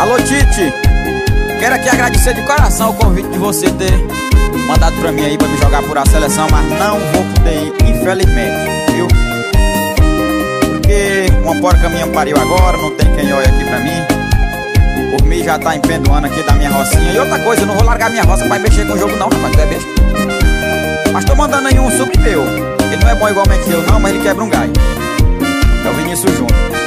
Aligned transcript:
Alô, 0.00 0.16
Tite. 0.16 0.72
Quero 1.58 1.74
aqui 1.74 1.90
agradecer 1.90 2.32
de 2.32 2.40
coração 2.40 2.88
o 2.88 2.94
convite 2.94 3.28
de 3.28 3.36
você 3.36 3.68
ter 3.68 3.92
mandado 4.66 4.96
pra 4.96 5.12
mim 5.12 5.26
aí 5.26 5.36
pra 5.36 5.46
me 5.46 5.58
jogar 5.58 5.82
por 5.82 5.98
a 5.98 6.06
seleção, 6.06 6.48
mas 6.50 6.66
não 6.78 6.98
vou 7.12 7.22
poder 7.34 7.66
ir, 7.66 7.74
infelizmente, 7.86 8.92
viu? 8.94 9.06
Porque 10.70 11.26
uma 11.44 11.60
porca 11.60 11.90
minha 11.90 12.06
pariu 12.06 12.34
agora, 12.40 12.78
não 12.78 12.96
tem 12.96 13.14
quem 13.14 13.30
olhe 13.30 13.46
aqui 13.46 13.62
pra 13.62 13.78
mim. 13.80 15.18
Por 15.18 15.26
mim 15.26 15.44
já 15.44 15.58
tá 15.58 15.76
empendoando 15.76 16.28
aqui 16.28 16.42
da 16.44 16.54
minha 16.54 16.70
rocinha. 16.70 17.12
E 17.12 17.18
outra 17.18 17.38
coisa, 17.40 17.60
eu 17.60 17.66
não 17.66 17.74
vou 17.74 17.84
largar 17.84 18.08
minha 18.08 18.22
roça 18.22 18.46
pra 18.46 18.58
mexer 18.58 18.86
com 18.86 18.94
o 18.94 18.98
jogo 18.98 19.14
não, 19.16 19.28
rapaz, 19.28 19.52
tu 19.54 19.60
é 19.60 19.66
besta. 19.66 19.90
Mas 21.12 21.26
tô 21.26 21.34
mandando 21.34 21.68
aí 21.68 21.78
um 21.78 21.90
sub 21.90 22.10
meu. 22.20 22.42
Ele 22.90 23.04
não 23.04 23.10
é 23.10 23.14
bom 23.16 23.28
igualmente 23.28 23.70
eu 23.70 23.82
não, 23.82 24.00
mas 24.00 24.14
ele 24.14 24.22
quebra 24.22 24.44
um 24.44 24.48
galho. 24.48 24.72
É 25.84 25.90
o 25.90 25.92
Vinícius 25.92 26.32
Júnior. 26.38 26.79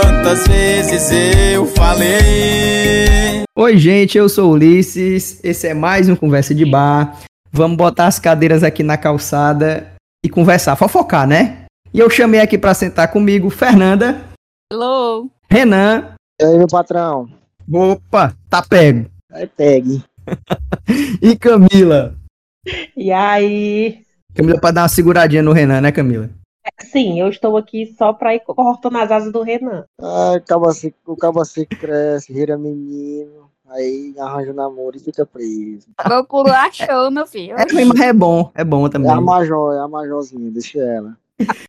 Quantas 0.00 0.46
vezes 0.46 1.10
eu 1.52 1.66
falei? 1.66 3.42
Oi, 3.56 3.76
gente, 3.76 4.16
eu 4.16 4.28
sou 4.28 4.50
o 4.50 4.52
Ulisses. 4.52 5.40
Esse 5.42 5.66
é 5.66 5.74
mais 5.74 6.08
um 6.08 6.14
Conversa 6.14 6.54
de 6.54 6.64
Bar. 6.64 7.18
Vamos 7.50 7.76
botar 7.76 8.06
as 8.06 8.16
cadeiras 8.16 8.62
aqui 8.62 8.84
na 8.84 8.96
calçada 8.96 9.92
e 10.24 10.28
conversar, 10.28 10.76
fofocar, 10.76 11.26
né? 11.26 11.64
E 11.92 11.98
eu 11.98 12.08
chamei 12.08 12.38
aqui 12.38 12.56
pra 12.56 12.74
sentar 12.74 13.10
comigo 13.10 13.50
Fernanda, 13.50 14.22
Hello. 14.72 15.28
Renan. 15.50 16.14
E 16.40 16.44
aí, 16.44 16.56
meu 16.56 16.68
patrão? 16.68 17.28
Opa, 17.68 18.32
tá 18.48 18.62
pego. 18.62 19.10
Aí 19.32 19.48
pegue. 19.48 20.04
E 21.20 21.36
Camila. 21.36 22.14
E 22.96 23.10
aí? 23.10 24.02
Camila 24.32 24.60
pra 24.60 24.70
dar 24.70 24.82
uma 24.82 24.88
seguradinha 24.88 25.42
no 25.42 25.52
Renan, 25.52 25.80
né, 25.80 25.90
Camila? 25.90 26.30
Sim, 26.90 27.20
eu 27.20 27.28
estou 27.28 27.56
aqui 27.56 27.94
só 27.98 28.12
para 28.12 28.34
ir 28.34 28.40
cortando 28.40 28.96
as 28.96 29.10
asas 29.10 29.32
do 29.32 29.42
Renan. 29.42 29.84
Ai, 30.00 30.40
o 30.56 31.40
assim 31.40 31.64
cresce, 31.64 32.32
vira 32.32 32.56
menino, 32.58 33.50
aí 33.68 34.14
arranja 34.18 34.52
um 34.52 34.54
namoro 34.54 34.96
e 34.96 35.00
fica 35.00 35.26
preso. 35.26 35.86
Procuro 35.96 36.50
achou, 36.50 37.10
meu 37.10 37.26
filho. 37.26 37.56
É, 37.58 37.66
mas 37.84 38.00
é 38.00 38.12
bom, 38.12 38.50
é 38.54 38.64
bom 38.64 38.86
É 38.86 38.90
também. 38.90 39.10
a 39.10 39.20
major, 39.20 39.74
é 39.74 39.80
a 39.80 39.88
majorzinha, 39.88 40.50
deixa 40.50 40.78
ela. 40.80 41.16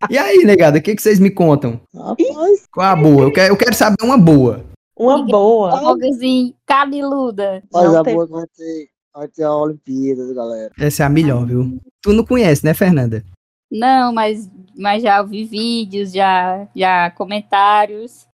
E 0.09 0.17
aí, 0.17 0.37
negada, 0.45 0.79
o 0.79 0.81
que, 0.81 0.95
que 0.95 1.01
vocês 1.01 1.19
me 1.19 1.29
contam? 1.29 1.79
Rapaz, 1.95 2.67
Qual 2.71 2.87
a 2.87 2.95
boa? 2.95 3.21
Eu 3.23 3.31
quero, 3.31 3.53
eu 3.53 3.57
quero 3.57 3.75
saber 3.75 3.97
uma 4.03 4.17
boa. 4.17 4.63
Uma 4.97 5.23
boa. 5.23 5.79
Fogozinho, 5.79 6.53
cabeluda. 6.65 7.63
mas 7.71 7.83
Não 7.83 7.99
a 7.99 8.03
tem- 8.03 8.13
boa 8.15 8.25
vai 8.25 8.45
ter, 8.57 8.87
vai 9.13 9.27
ter 9.27 9.43
a 9.43 9.53
Olimpíada, 9.55 10.33
galera. 10.33 10.71
Essa 10.79 11.03
é 11.03 11.05
a 11.05 11.09
melhor, 11.09 11.45
viu? 11.45 11.79
Tu 12.01 12.11
não 12.13 12.25
conhece, 12.25 12.65
né, 12.65 12.73
Fernanda? 12.73 13.23
Não, 13.71 14.11
mas, 14.11 14.49
mas 14.79 15.03
já 15.03 15.21
ouvi 15.21 15.43
vídeos, 15.43 16.13
já, 16.13 16.65
já 16.73 17.11
comentários. 17.11 18.25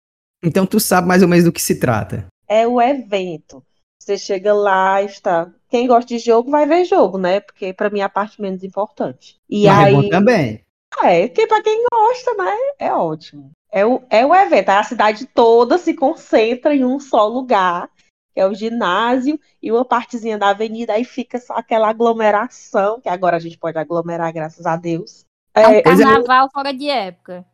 Então 0.43 0.67
tu 0.67 0.79
sabe 0.79 1.09
mais 1.09 1.23
ou 1.23 1.29
menos 1.29 1.47
do 1.47 1.53
que 1.53 1.63
se 1.63 1.81
trata. 1.81 2.27
É 2.47 2.67
o 2.67 2.81
evento. 2.81 3.65
Você 3.99 4.19
chega 4.19 4.53
lá 4.53 5.03
e 5.03 5.07
está. 5.07 5.51
Quem 5.71 5.87
gosta 5.87 6.07
de 6.07 6.19
jogo 6.19 6.51
vai 6.51 6.67
ver 6.67 6.85
jogo, 6.85 7.17
né? 7.17 7.41
Porque 7.41 7.73
para 7.73 7.89
mim 7.89 8.01
é 8.01 8.03
a 8.03 8.09
parte 8.11 8.43
menos 8.43 8.63
importante. 8.63 9.39
E 9.49 9.65
Mas 9.67 9.79
é 9.79 9.85
aí, 9.85 9.95
bom 9.95 10.09
também. 10.11 10.61
é, 11.03 11.27
que 11.29 11.47
para 11.47 11.63
quem 11.63 11.83
gosta, 11.91 12.35
né? 12.35 12.55
É 12.79 12.93
ótimo. 12.93 13.51
É 13.73 13.87
o, 13.87 14.03
é 14.11 14.27
o 14.27 14.35
evento. 14.35 14.69
A 14.69 14.83
cidade 14.83 15.27
toda 15.27 15.79
se 15.79 15.95
concentra 15.95 16.77
em 16.77 16.85
um 16.85 17.01
só 17.01 17.27
lugar, 17.27 17.89
que 18.35 18.41
é 18.41 18.47
o 18.47 18.55
ginásio, 18.55 19.41
e 19.63 19.73
uma 19.73 19.85
partezinha 19.85 20.37
da 20.37 20.51
avenida, 20.51 20.93
aí 20.93 21.05
fica 21.05 21.41
só 21.41 21.55
aquela 21.55 21.89
aglomeração, 21.89 23.01
que 23.01 23.09
agora 23.09 23.37
a 23.37 23.41
gente 23.41 23.57
pode 23.57 23.79
aglomerar, 23.79 24.33
graças 24.33 24.67
a 24.67 24.77
Deus. 24.77 25.25
É 25.57 25.69
um 25.69 25.73
É, 25.73 25.79
é. 25.79 25.83
carnaval 25.83 26.51
fora 26.53 26.73
de 26.73 26.89
época. 26.89 27.45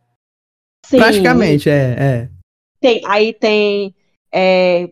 sim. 0.84 0.98
Praticamente, 0.98 1.68
é, 1.68 1.96
é. 1.98 2.30
Tem, 2.80 3.02
aí 3.06 3.34
tem 3.34 3.94
é, 4.32 4.90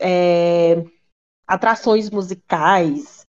é, 0.00 0.84
atrações 1.46 2.10
musicais, 2.10 3.22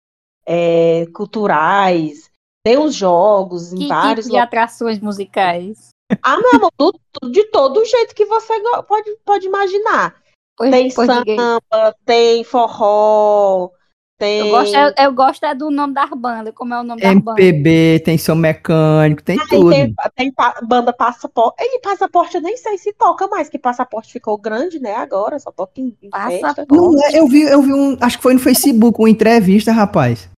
é, 0.47 1.07
culturais, 1.15 2.31
tem 2.65 2.79
os 2.79 2.95
jogos 2.95 3.73
em 3.73 3.79
Que 3.81 3.89
vários 3.89 4.25
tipo 4.27 4.37
de 4.37 4.41
atrações 4.41 4.99
musicais? 4.99 5.91
Ah, 6.23 6.39
meu 6.39 6.51
amor, 6.57 6.73
do- 6.79 7.01
do- 7.21 7.31
de 7.31 7.45
todo 7.51 7.85
jeito 7.85 8.15
que 8.15 8.25
você 8.25 8.55
pode, 8.89 9.17
pode 9.25 9.47
imaginar. 9.47 10.23
Pois, 10.57 10.71
Tem 10.71 10.95
pois 10.95 11.07
samba, 11.07 11.61
tem 12.07 12.43
forró, 12.45 13.71
tem. 14.19 14.41
Eu 14.41 14.49
gosto, 14.51 14.75
é, 14.77 14.95
eu 14.99 15.13
gosto 15.13 15.45
é 15.45 15.55
do 15.55 15.71
nome 15.71 15.95
das 15.95 16.11
bandas. 16.11 16.53
Como 16.55 16.73
é 16.75 16.81
o 16.81 16.83
nome 16.83 17.01
das 17.01 17.15
bandas? 17.15 17.45
MPB, 17.45 18.01
tem 18.05 18.17
som 18.19 18.35
mecânico, 18.35 19.23
tem 19.23 19.39
Aí 19.41 19.47
tudo. 19.49 19.71
tem, 19.71 19.95
tem 20.15 20.33
pa- 20.33 20.59
banda 20.67 20.93
passaporte. 20.93 21.57
E 21.63 21.81
passaporte 21.81 22.37
eu 22.37 22.43
nem 22.43 22.57
sei 22.57 22.79
se 22.79 22.93
toca 22.93 23.27
mais, 23.29 23.49
que 23.49 23.59
passaporte 23.59 24.13
ficou 24.13 24.37
grande, 24.39 24.79
né? 24.81 24.95
Agora, 24.95 25.39
só 25.39 25.51
toca 25.51 25.73
em. 25.81 25.95
Passaporte. 26.11 26.67
Não 26.71 26.95
é, 27.05 27.19
eu 27.19 27.27
vi, 27.27 27.43
eu 27.43 27.63
vi 27.63 27.73
um, 27.73 27.97
acho 28.01 28.17
que 28.17 28.23
foi 28.23 28.35
no 28.35 28.41
Facebook, 28.41 28.99
uma 29.01 29.11
entrevista, 29.11 29.73
rapaz. 29.73 30.29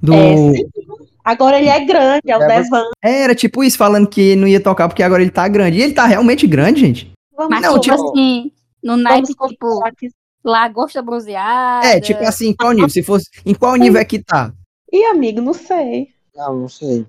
Do, 0.00 0.12
É, 0.12 0.36
sim. 0.36 0.64
Agora 1.24 1.58
ele 1.58 1.68
é 1.68 1.84
grande, 1.84 2.30
é 2.30 2.38
o 2.38 2.42
É, 2.42 2.46
Devan. 2.62 2.84
era 3.02 3.34
tipo 3.34 3.64
isso, 3.64 3.76
falando 3.76 4.06
que 4.08 4.36
não 4.36 4.46
ia 4.46 4.60
tocar 4.60 4.86
porque 4.88 5.02
agora 5.02 5.22
ele 5.22 5.30
tá 5.32 5.48
grande. 5.48 5.78
E 5.78 5.82
ele 5.82 5.92
tá 5.92 6.06
realmente 6.06 6.46
grande, 6.46 6.80
gente. 6.80 7.12
Vamos, 7.36 7.50
Mas 7.50 7.62
Não, 7.62 7.80
tipo 7.80 7.94
assim, 7.94 8.52
no 8.82 8.96
naipe, 8.96 9.34
tipo. 9.48 9.82
Lagosta 10.48 11.02
bronzeada. 11.02 11.86
É, 11.86 12.00
tipo 12.00 12.22
assim, 12.24 12.54
qual 12.54 12.72
nível? 12.72 12.88
Se 12.88 13.02
fosse, 13.02 13.28
em 13.44 13.54
qual 13.54 13.74
nível 13.76 14.00
é 14.00 14.04
que 14.04 14.22
tá? 14.22 14.52
Ih, 14.92 15.04
amigo, 15.06 15.40
não 15.40 15.52
sei. 15.52 16.08
Não, 16.34 16.56
não 16.60 16.68
sei. 16.68 17.06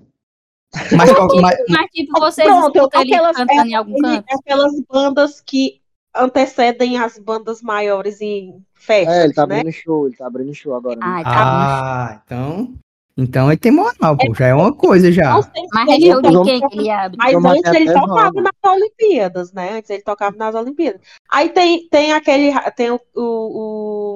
Mas, 0.96 1.12
qual- 1.12 1.28
mas- 1.40 1.58
Mas 1.68 1.86
tipo, 1.92 2.18
vocês 2.20 2.46
Pronto, 2.46 2.76
escutam 2.76 3.00
ele 3.02 3.14
aquelas- 3.14 3.36
cantando 3.36 3.68
em 3.70 3.74
algum 3.74 3.98
canto? 3.98 4.24
aquelas 4.30 4.72
bandas 4.90 5.40
que 5.40 5.80
antecedem 6.14 6.98
as 6.98 7.18
bandas 7.18 7.62
maiores 7.62 8.20
em 8.20 8.62
festas, 8.74 9.14
É, 9.16 9.24
ele 9.24 9.32
tá 9.32 9.46
né? 9.46 9.60
abrindo 9.60 9.72
show, 9.72 10.06
ele 10.06 10.16
tá 10.16 10.26
abrindo 10.26 10.54
show 10.54 10.74
agora. 10.74 10.96
né? 10.96 11.02
Ai, 11.06 11.24
tá 11.24 11.30
ah, 11.34 12.20
então. 12.24 12.74
Então 13.20 13.50
ele 13.50 13.58
tem 13.58 13.72
moral, 13.72 14.16
pô. 14.16 14.32
Já 14.32 14.46
é 14.46 14.54
uma 14.54 14.72
coisa 14.72 15.10
já. 15.10 15.34
Não 15.34 15.42
sei 15.42 15.64
Mas 15.72 15.86
se 15.86 15.90
é 15.90 16.12
ele 16.12 16.22
de 16.22 16.44
quem 16.44 16.68
que 16.68 16.78
ele 16.78 16.90
abre? 16.90 17.18
Mas 17.18 17.34
antes 17.34 17.74
ele 17.74 17.92
tocava 17.92 18.40
nas 18.40 18.72
Olimpíadas, 18.72 19.52
né? 19.52 19.72
Antes 19.72 19.90
ele 19.90 20.02
tocava 20.02 20.36
nas 20.36 20.54
Olimpíadas. 20.54 21.00
Aí 21.28 21.48
tem, 21.48 21.88
tem 21.88 22.12
aquele. 22.12 22.52
Tem 22.76 22.92
o, 22.92 23.00
o, 23.16 23.20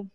o 0.01 0.07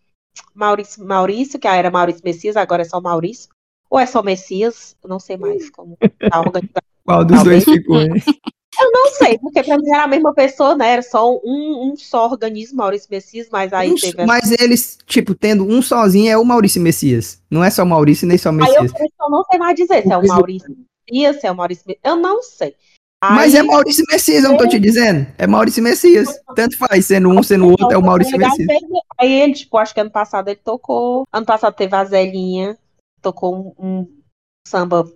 Maurício, 0.55 1.05
Maurício, 1.05 1.59
que 1.59 1.67
era 1.67 1.91
Maurício 1.91 2.21
Messias, 2.23 2.55
agora 2.55 2.83
é 2.83 2.85
só 2.85 3.01
Maurício. 3.01 3.49
Ou 3.89 3.99
é 3.99 4.05
só 4.05 4.23
Messias? 4.23 4.95
Não 5.05 5.19
sei 5.19 5.35
mais 5.35 5.69
como 5.69 5.97
tá 5.97 6.39
organizado. 6.39 6.85
Qual 7.03 7.25
dos 7.25 7.43
dois 7.43 7.65
ficou, 7.65 7.99
né? 7.99 8.15
Eu 8.79 8.91
não 8.91 9.07
sei, 9.11 9.37
porque 9.39 9.63
pra 9.63 9.77
mim 9.77 9.89
era 9.89 10.03
a 10.03 10.07
mesma 10.07 10.33
pessoa, 10.33 10.75
né? 10.75 10.89
Era 10.93 11.01
só 11.01 11.33
um, 11.35 11.91
um 11.91 11.95
só 11.97 12.29
organismo, 12.29 12.77
Maurício 12.77 13.07
Messias, 13.09 13.47
mas 13.51 13.73
aí 13.73 13.91
Um- 13.91 13.95
teve. 13.95 14.25
mas 14.25 14.51
eles, 14.51 14.97
tipo, 15.05 15.33
tendo 15.33 15.65
um 15.65 15.81
sozinho 15.81 16.31
é 16.31 16.37
o 16.37 16.45
Maurício 16.45 16.81
Messias. 16.81 17.41
Não 17.49 17.63
é 17.63 17.69
só 17.69 17.83
Maurício 17.83 18.27
nem 18.27 18.37
só 18.37 18.49
Aí 18.49 18.55
eu, 18.55 18.83
Messias. 18.83 18.91
eu 19.19 19.29
não 19.29 19.43
sei 19.45 19.59
mais 19.59 19.75
dizer 19.75 20.03
se 20.03 20.11
é 20.11 20.17
o 20.17 20.27
Maurício 20.27 20.75
Messias, 21.09 21.39
se 21.41 21.47
é 21.47 21.51
o 21.51 21.55
Maurício 21.55 21.83
Messias. 21.87 22.01
Eu 22.03 22.15
não 22.17 22.43
sei. 22.43 22.75
Mas 23.23 23.55
Aí- 23.55 23.61
é 23.61 23.63
Maurício 23.63 24.03
Messias, 24.11 24.43
eu 24.43 24.51
não 24.51 24.57
tô 24.57 24.67
te 24.67 24.79
dizendo. 24.79 25.25
É 25.39 25.47
Maurício 25.47 25.81
Messias. 25.81 26.27
Tanto 26.55 26.77
faz, 26.77 27.07
sendo 27.07 27.29
um, 27.29 27.41
sendo 27.41 27.65
o 27.65 27.69
outro, 27.71 27.91
é 27.91 27.97
o 27.97 28.01
Maurício 28.03 28.37
Messias. 28.37 28.67
Aí 29.19 29.31
ele, 29.41 29.53
tipo, 29.53 29.75
acho 29.79 29.91
que 29.93 29.99
ano 29.99 30.11
passado 30.11 30.49
ele 30.49 30.59
tocou. 30.63 31.25
Ano 31.33 31.45
passado 31.45 31.73
teve 31.73 31.95
a 31.95 32.05
Zelinha, 32.05 32.77
tocou 33.19 33.73
um, 33.79 33.85
um 34.01 34.07
samba 34.67 35.11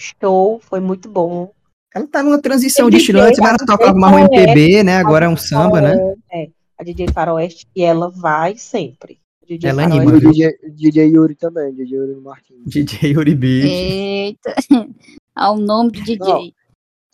show, 0.00 0.60
foi 0.60 0.78
muito 0.78 1.08
bom. 1.08 1.52
Ela 1.94 2.06
tá 2.08 2.22
numa 2.22 2.40
transição 2.40 2.90
de 2.90 2.96
estilo 2.96 3.20
antes, 3.20 3.38
ela 3.38 3.56
tocava 3.56 3.94
mais 3.94 4.14
um 4.28 4.34
MPB, 4.34 4.82
né? 4.82 4.96
Agora 4.96 5.26
é 5.26 5.28
um 5.28 5.36
samba, 5.36 5.80
né? 5.80 5.96
É, 6.32 6.48
a 6.76 6.82
DJ 6.82 7.06
Faroeste, 7.12 7.66
e 7.74 7.82
ela 7.82 8.10
vai 8.10 8.56
sempre. 8.56 9.20
DJ 9.46 9.70
Ela 9.70 9.82
Faroeste. 9.82 10.08
anima? 10.08 10.20
DJ, 10.32 10.58
DJ 10.70 11.06
Yuri 11.08 11.34
também, 11.36 11.72
DJ 11.72 11.98
Yuri 11.98 12.14
Martins. 12.20 12.64
DJ 12.66 13.16
Uribicho. 13.16 13.68
Eita. 13.68 14.54
Ao 15.36 15.56
nome 15.56 15.92
do 15.92 16.00
DJ. 16.02 16.18
Não. 16.18 16.50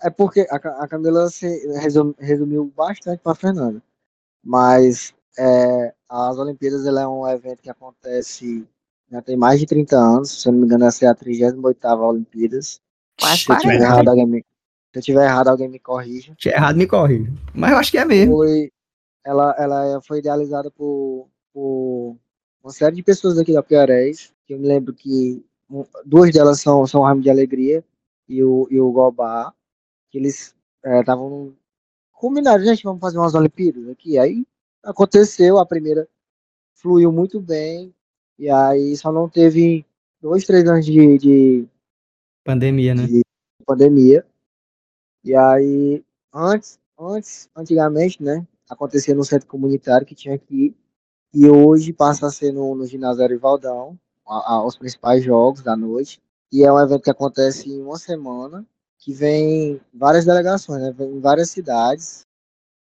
É 0.03 0.09
porque 0.09 0.47
a, 0.51 0.57
a 0.57 0.89
Camila 0.89 1.29
se 1.29 1.47
resum- 1.79 2.15
resumiu 2.19 2.73
bastante 2.75 3.21
para 3.23 3.35
Fernanda. 3.35 3.83
Mas 4.43 5.13
é, 5.39 5.93
as 6.09 6.39
Olimpíadas 6.39 6.87
ela 6.87 7.03
é 7.03 7.07
um 7.07 7.29
evento 7.29 7.61
que 7.63 7.69
acontece 7.69 8.67
já 9.13 9.21
tem 9.21 9.37
mais 9.37 9.61
de 9.61 9.67
30 9.67 9.95
anos. 9.97 10.41
Se 10.41 10.49
eu 10.49 10.53
não 10.53 10.61
me 10.61 10.65
engano, 10.67 10.87
essa 10.87 11.05
é 11.05 11.09
a 11.09 11.15
38ª 11.15 11.99
Olimpíadas. 12.09 12.81
Quase 13.21 13.43
Se 13.43 13.53
eu 13.53 13.59
tiver 13.59 13.79
40. 13.79 13.85
errado, 13.85 14.09
alguém 14.09 14.27
me, 14.27 14.45
se 14.93 14.99
eu 14.99 15.03
tiver 15.03 15.25
errado, 15.25 15.49
alguém 15.49 15.69
me 15.69 15.79
corrija. 15.79 16.35
Tinha 16.37 16.55
errado, 16.55 16.77
me 16.77 16.87
corre. 16.87 17.27
Mas 17.55 17.73
eu 17.73 17.79
acho 17.79 17.91
que 17.91 17.99
é 17.99 18.05
mesmo. 18.05 18.37
Foi, 18.37 18.73
ela, 19.25 19.55
ela 19.59 20.01
foi 20.03 20.19
idealizada 20.19 20.71
por, 20.71 21.29
por 21.53 22.17
uma 22.63 22.73
série 22.73 22.97
de 22.97 23.03
pessoas 23.03 23.39
aqui 23.39 23.53
da 23.53 23.63
Piarés. 23.63 24.33
Que 24.47 24.55
eu 24.55 24.59
me 24.59 24.67
lembro 24.67 24.93
que 24.93 25.45
duas 26.05 26.33
delas 26.33 26.61
são, 26.61 26.87
são 26.87 27.03
o 27.03 27.05
Ramo 27.05 27.23
de 27.23 27.31
Alegria 27.31 27.85
e 28.29 28.43
o, 28.43 28.67
e 28.71 28.81
o 28.81 28.91
Gobá. 28.91 29.53
Que 30.11 30.19
eles 30.19 30.55
estavam 30.85 31.55
combinaram, 32.13 32.63
gente, 32.63 32.85
vamos 32.85 33.01
fazer 33.01 33.17
umas 33.17 33.35
Olimpíadas 33.35 33.89
aqui. 33.89 34.19
Aí 34.19 34.45
aconteceu, 34.83 35.59
a 35.59 35.65
primeira 35.65 36.07
fluiu 36.75 37.11
muito 37.11 37.41
bem. 37.41 37.95
E 38.39 38.51
aí 38.51 38.97
só 38.97 39.13
não 39.13 39.29
teve 39.29 39.87
dois, 40.21 40.45
três 40.45 40.69
anos 40.69 40.85
de, 40.85 41.19
de 41.19 41.69
Pandemia, 42.45 42.95
né? 42.95 43.07
de 43.07 43.23
pandemia. 43.65 44.27
E 45.23 45.35
aí, 45.35 46.03
antes, 46.33 46.79
antes, 46.99 47.49
antigamente, 47.55 48.23
né, 48.23 48.47
acontecia 48.69 49.15
no 49.15 49.25
centro 49.25 49.47
comunitário 49.47 50.07
que 50.07 50.15
tinha 50.15 50.35
aqui, 50.35 50.75
e 51.33 51.49
hoje 51.49 51.93
passa 51.93 52.27
a 52.27 52.31
ser 52.31 52.53
no, 52.53 52.75
no 52.75 52.87
ginásio 52.87 53.23
Arivaldão, 53.23 53.99
a, 54.27 54.55
a, 54.55 54.67
os 54.67 54.77
principais 54.77 55.23
jogos 55.23 55.63
da 55.63 55.77
noite, 55.77 56.21
e 56.53 56.65
é 56.65 56.73
um 56.73 56.81
evento 56.81 57.03
que 57.03 57.11
acontece 57.11 57.71
em 57.71 57.83
uma 57.83 57.99
semana, 57.99 58.67
que 58.99 59.13
vem 59.13 59.81
várias 59.93 60.25
delegações, 60.25 60.83
né, 60.83 60.93
vem 60.93 61.17
em 61.17 61.21
várias 61.21 61.51
cidades, 61.51 62.27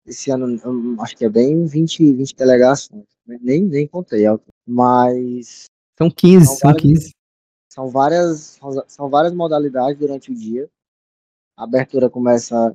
esse 0.05 0.31
ano 0.31 0.59
acho 1.01 1.15
que 1.15 1.25
é 1.25 1.29
bem 1.29 1.65
20, 1.65 2.13
20 2.13 2.35
delegações, 2.35 3.05
nem, 3.25 3.63
nem 3.63 3.87
contei, 3.87 4.25
mas 4.65 5.65
São 5.97 6.09
15, 6.09 6.45
São 6.45 6.55
são 6.55 6.69
vários. 6.71 6.81
15. 6.81 7.15
são 7.69 7.89
várias, 7.89 8.59
são 8.87 9.09
várias 9.09 9.33
modalidades 9.33 9.99
durante 9.99 10.31
o 10.31 10.35
dia. 10.35 10.69
A 11.59 11.65
abertura 11.65 12.09
começa 12.09 12.73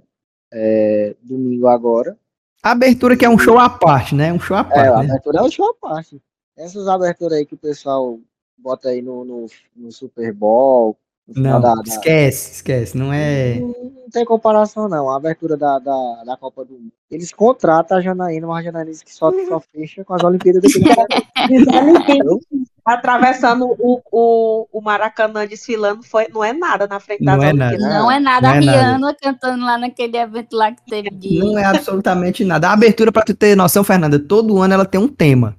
é, 0.52 1.16
domingo 1.22 1.66
agora. 1.68 2.18
A 2.62 2.72
abertura 2.72 3.16
que 3.16 3.24
é 3.24 3.30
um 3.30 3.38
show 3.38 3.58
à 3.58 3.70
parte, 3.70 4.14
né? 4.14 4.30
Um 4.30 4.38
show 4.38 4.54
à 4.58 4.60
É, 4.60 4.64
parte, 4.64 4.88
a 4.88 5.02
né? 5.02 5.08
abertura 5.08 5.38
é 5.38 5.42
o 5.42 5.50
show 5.50 5.70
à 5.70 5.74
parte. 5.74 6.22
Essas 6.54 6.86
aberturas 6.86 7.38
aí 7.38 7.46
que 7.46 7.54
o 7.54 7.58
pessoal 7.58 8.20
bota 8.58 8.90
aí 8.90 9.00
no, 9.00 9.24
no, 9.24 9.46
no 9.74 9.90
Super 9.90 10.34
Bowl, 10.34 10.98
Não, 11.26 11.60
da, 11.60 11.74
da- 11.74 11.82
esquece, 11.86 12.52
esquece. 12.52 12.96
Não 12.96 13.12
é. 13.12 13.58
Não 13.58 14.10
tem 14.12 14.24
comparação, 14.24 14.88
não. 14.88 15.08
A 15.08 15.16
abertura 15.16 15.56
da, 15.56 15.78
da, 15.78 16.22
da 16.24 16.36
Copa 16.36 16.64
do 16.64 16.74
Mundo. 16.74 16.92
Eles 17.10 17.32
contratam 17.32 17.96
a 17.96 18.00
Janaína, 18.00 18.46
mas 18.46 18.58
a 18.58 18.62
Janaína 18.70 18.90
que 19.04 19.14
só, 19.14 19.32
só 19.48 19.60
fecha 19.60 20.04
com 20.04 20.14
as 20.14 20.22
Olimpíadas 20.22 20.62
do. 20.62 20.68
Atravessando 22.84 23.64
o, 23.78 24.00
o, 24.12 24.68
o 24.70 24.80
Maracanã 24.82 25.46
desfilando 25.46 26.02
foi, 26.02 26.28
não 26.28 26.44
é 26.44 26.52
nada 26.52 26.86
na 26.86 27.00
frente 27.00 27.24
das 27.24 27.36
Não 27.36 27.42
é 27.42 27.52
nada. 27.54 27.70
Olimpíadas. 27.76 27.96
Não 27.98 28.12
é 28.12 28.20
nada 28.20 28.48
Não 28.48 28.54
é 28.54 28.58
a 28.58 28.60
nada. 28.60 28.78
Rihanna 28.78 29.16
cantando 29.22 29.64
lá 29.64 29.78
naquele 29.78 30.18
evento 30.18 30.54
lá 30.54 30.70
que 30.72 30.84
teve 30.84 31.08
de. 31.10 31.38
Não 31.38 31.58
é 31.58 31.64
absolutamente 31.64 32.44
nada. 32.44 32.68
A 32.68 32.72
abertura, 32.74 33.10
pra 33.10 33.22
tu 33.22 33.34
ter 33.34 33.56
noção, 33.56 33.82
Fernanda, 33.82 34.18
todo 34.18 34.60
ano 34.60 34.74
ela 34.74 34.84
tem 34.84 35.00
um 35.00 35.08
tema. 35.08 35.56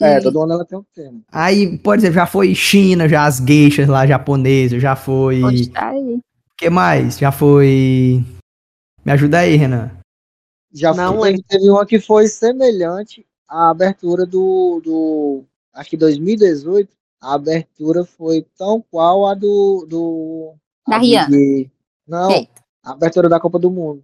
É, 0.00 0.20
todo 0.20 0.42
ano 0.42 0.52
ela 0.54 0.64
tem 0.64 0.78
um 0.78 0.84
tema. 0.94 1.20
Aí, 1.32 1.78
por 1.78 1.96
exemplo, 1.96 2.14
já 2.16 2.26
foi 2.26 2.54
China, 2.54 3.08
já 3.08 3.24
as 3.24 3.40
geishas 3.40 3.88
lá 3.88 4.06
japonesas, 4.06 4.82
já 4.82 4.94
foi. 4.96 5.40
Pode 5.40 5.62
estar 5.62 5.88
aí. 5.90 6.14
O 6.16 6.22
que 6.56 6.68
mais? 6.68 7.18
Já 7.18 7.30
foi. 7.32 8.22
Me 9.04 9.12
ajuda 9.12 9.38
aí, 9.38 9.56
Renan. 9.56 9.90
Já 10.72 10.92
Não 10.92 11.16
foi, 11.16 11.30
teve, 11.32 11.42
teve 11.48 11.70
uma 11.70 11.86
que 11.86 11.98
foi 12.00 12.26
semelhante 12.28 13.24
à 13.48 13.70
abertura 13.70 14.26
do, 14.26 14.80
do. 14.84 15.44
Acho 15.74 15.90
que 15.90 15.96
2018. 15.96 16.90
A 17.20 17.34
abertura 17.34 18.04
foi 18.04 18.44
tão 18.56 18.84
qual 18.90 19.26
a 19.26 19.34
do. 19.34 19.86
do 19.88 20.52
Da 20.86 20.96
a 20.96 20.98
Rihanna. 20.98 21.28
de- 21.30 21.70
não, 22.06 22.30
Eita. 22.30 22.62
a 22.84 22.92
abertura 22.92 23.28
da 23.28 23.40
Copa 23.40 23.58
do 23.58 23.70
Mundo. 23.70 24.02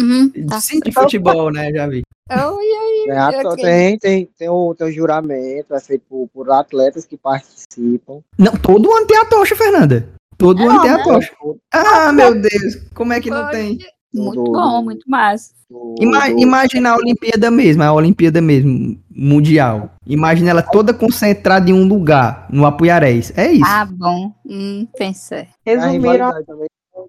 Uhum, 0.00 0.30
tá. 0.48 0.60
Sim, 0.60 0.80
de 0.80 0.92
futebol, 0.92 1.50
né? 1.52 1.70
Já 1.72 1.86
vi. 1.88 2.02
Oi, 2.30 2.38
oi, 2.38 2.93
É, 3.08 3.18
a- 3.18 3.28
ok. 3.44 3.56
tem, 3.64 3.98
tem, 3.98 4.26
tem, 4.38 4.48
o, 4.48 4.74
tem 4.74 4.86
o 4.88 4.92
juramento, 4.92 5.74
é 5.74 5.80
feito 5.80 6.04
por, 6.08 6.28
por 6.32 6.50
atletas 6.50 7.04
que 7.04 7.16
participam. 7.16 8.20
Não, 8.38 8.52
todo 8.56 8.92
ano 8.94 9.06
tem 9.06 9.18
a 9.18 9.24
tocha, 9.24 9.54
Fernanda. 9.56 10.08
Todo 10.36 10.62
ano 10.68 10.80
tem 10.82 10.90
a 10.90 10.96
né? 10.98 11.04
tocha. 11.04 11.32
Ah, 11.72 12.12
meu 12.12 12.34
Deus. 12.34 12.76
Como 12.94 13.12
é 13.12 13.20
que 13.20 13.30
não 13.30 13.48
tem? 13.50 13.78
Muito 14.12 14.44
Do- 14.44 14.52
bom, 14.52 14.82
muito 14.82 15.08
massa. 15.10 15.52
do- 15.68 15.96
Ima 16.00 16.28
do- 16.30 16.38
imagina 16.38 16.90
a 16.90 16.96
Olimpíada 16.96 17.50
mesmo, 17.50 17.82
a 17.82 17.92
Olimpíada 17.92 18.40
mesmo, 18.40 18.96
mundial. 19.10 19.90
Imagina 20.06 20.50
ela 20.50 20.62
toda 20.62 20.94
concentrada 20.94 21.68
em 21.68 21.72
um 21.74 21.86
lugar, 21.88 22.46
no 22.50 22.64
Apuiarés. 22.64 23.32
É 23.36 23.50
isso. 23.50 23.64
Ah, 23.66 23.84
bom. 23.84 24.32
Hum, 24.46 24.86
pensei. 24.96 25.48
Resumiram 25.66 26.30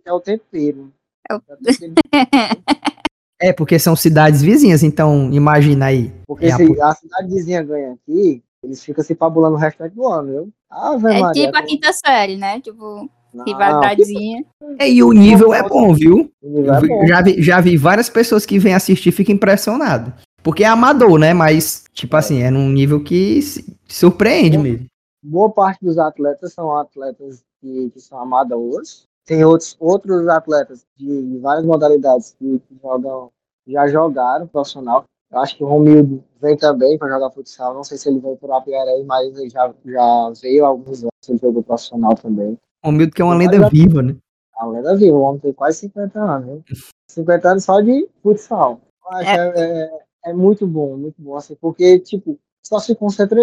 é 0.06 0.14
o 0.14 0.20
tempero. 0.20 0.92
É 1.30 1.36
o- 1.36 1.42
É. 3.42 3.50
É, 3.50 3.54
porque 3.54 3.78
são 3.78 3.96
cidades 3.96 4.42
vizinhas, 4.42 4.82
então 4.84 5.30
imagina 5.34 5.88
aí. 5.88 6.12
Porque 6.28 6.46
É 6.46 6.56
se 6.56 6.82
a 6.82 6.92
cidade 6.94 7.28
vizinha 7.34 7.62
ganha 7.64 7.94
aqui, 7.94 8.42
eles 8.64 8.84
ficam 8.84 9.04
se 9.04 9.14
fabulando 9.16 9.56
o 9.56 9.60
restante 9.60 9.94
do 9.96 10.08
ano, 10.08 10.28
viu? 10.32 10.50
Ave 10.72 11.08
É 11.14 11.20
Maria, 11.22 11.46
tipo 11.46 11.58
a 11.58 11.60
como- 11.62 11.68
quinta 11.70 11.94
série, 11.94 12.38
né? 12.38 12.60
Tipo, 12.62 13.10
rivalidadezinha. 13.46 14.46
É, 14.80 14.90
E 14.90 15.04
o 15.04 15.12
nível 15.12 15.54
é 15.54 15.68
bom, 15.68 15.94
viu? 15.94 16.32
é 16.44 16.88
bom. 16.88 17.06
já, 17.08 17.22
vi, 17.22 17.42
já 17.42 17.62
vi 17.62 17.78
várias 17.78 18.10
pessoas 18.10 18.46
que 18.46 18.58
vêm 18.60 18.74
assistir 18.74 19.10
e 19.10 19.12
ficam 19.12 19.36
impressionadas. 19.36 20.14
Porque 20.42 20.64
é 20.64 20.68
amador, 20.68 21.18
né? 21.20 21.34
Mas, 21.34 21.84
tipo 21.94 22.16
assim, 22.16 22.42
é 22.42 22.50
num 22.52 22.70
nível 22.70 23.04
que 23.04 23.40
surpreende 23.88 24.58
mesmo. 24.58 24.86
Boa 25.24 25.50
parte 25.50 25.84
dos 25.84 25.98
atletas 25.98 26.54
são 26.54 26.76
atletas 26.78 27.44
que, 27.60 27.90
que 27.92 28.00
são 28.00 28.20
amadores. 28.20 29.06
Tem 29.26 29.44
outros, 29.44 29.76
outros 29.80 30.28
atletas 30.28 30.86
de, 30.96 31.40
várias 31.40 31.66
modalidades 31.66 32.36
que, 32.38 32.60
que 32.60 32.78
jogam, 32.82 33.32
já 33.68 33.88
jogaram 33.88 34.48
profissional. 34.48 35.04
Eu 35.32 35.40
acho 35.40 35.58
que 35.58 35.64
o 35.64 35.68
Romildo 35.68 36.24
vem 36.40 36.56
também 36.56 36.98
para 36.98 37.10
jogar 37.10 37.32
futsal. 37.32 37.74
Não 37.74 37.84
sei 37.84 37.98
se 37.98 38.08
ele 38.08 38.20
veio 38.20 38.38
por 38.38 38.52
Apiaré, 38.52 39.04
mas 39.04 39.36
ele 39.38 39.50
já, 39.50 39.74
já 39.86 40.32
veio 40.42 40.64
há 40.64 40.68
alguns 40.68 41.02
anos. 41.02 41.12
Ele 41.28 41.40
jogou 41.40 41.64
profissional 41.64 42.14
também. 42.16 42.58
O 42.84 42.92
Mildo 42.92 43.14
que 43.14 43.22
é 43.22 43.26
uma 43.26 43.36
Mas 43.36 43.46
lenda 43.48 43.64
já- 43.64 43.70
viva, 43.70 44.02
né? 44.04 44.16
A 44.58 44.68
lenda 44.68 44.96
viva, 44.96 45.18
o 45.18 45.22
homem 45.22 45.42
tem 45.42 45.52
quase 45.52 45.80
50 45.80 46.20
anos. 46.22 46.46
Viu? 46.48 46.64
50 47.10 47.50
anos 47.50 47.64
só 47.64 47.82
de 47.82 48.08
futsal. 48.22 48.80
Eu 49.04 49.12
acho 49.18 49.30
é, 49.30 49.54
é, 49.56 50.00
é 50.26 50.34
muito 50.34 50.68
bom, 50.68 50.96
muito 50.96 51.20
bom. 51.20 51.36
Assim, 51.36 51.56
porque, 51.60 52.00
tipo, 52.00 52.38
só 52.64 52.80
se 52.80 52.94
concentra. 52.96 53.42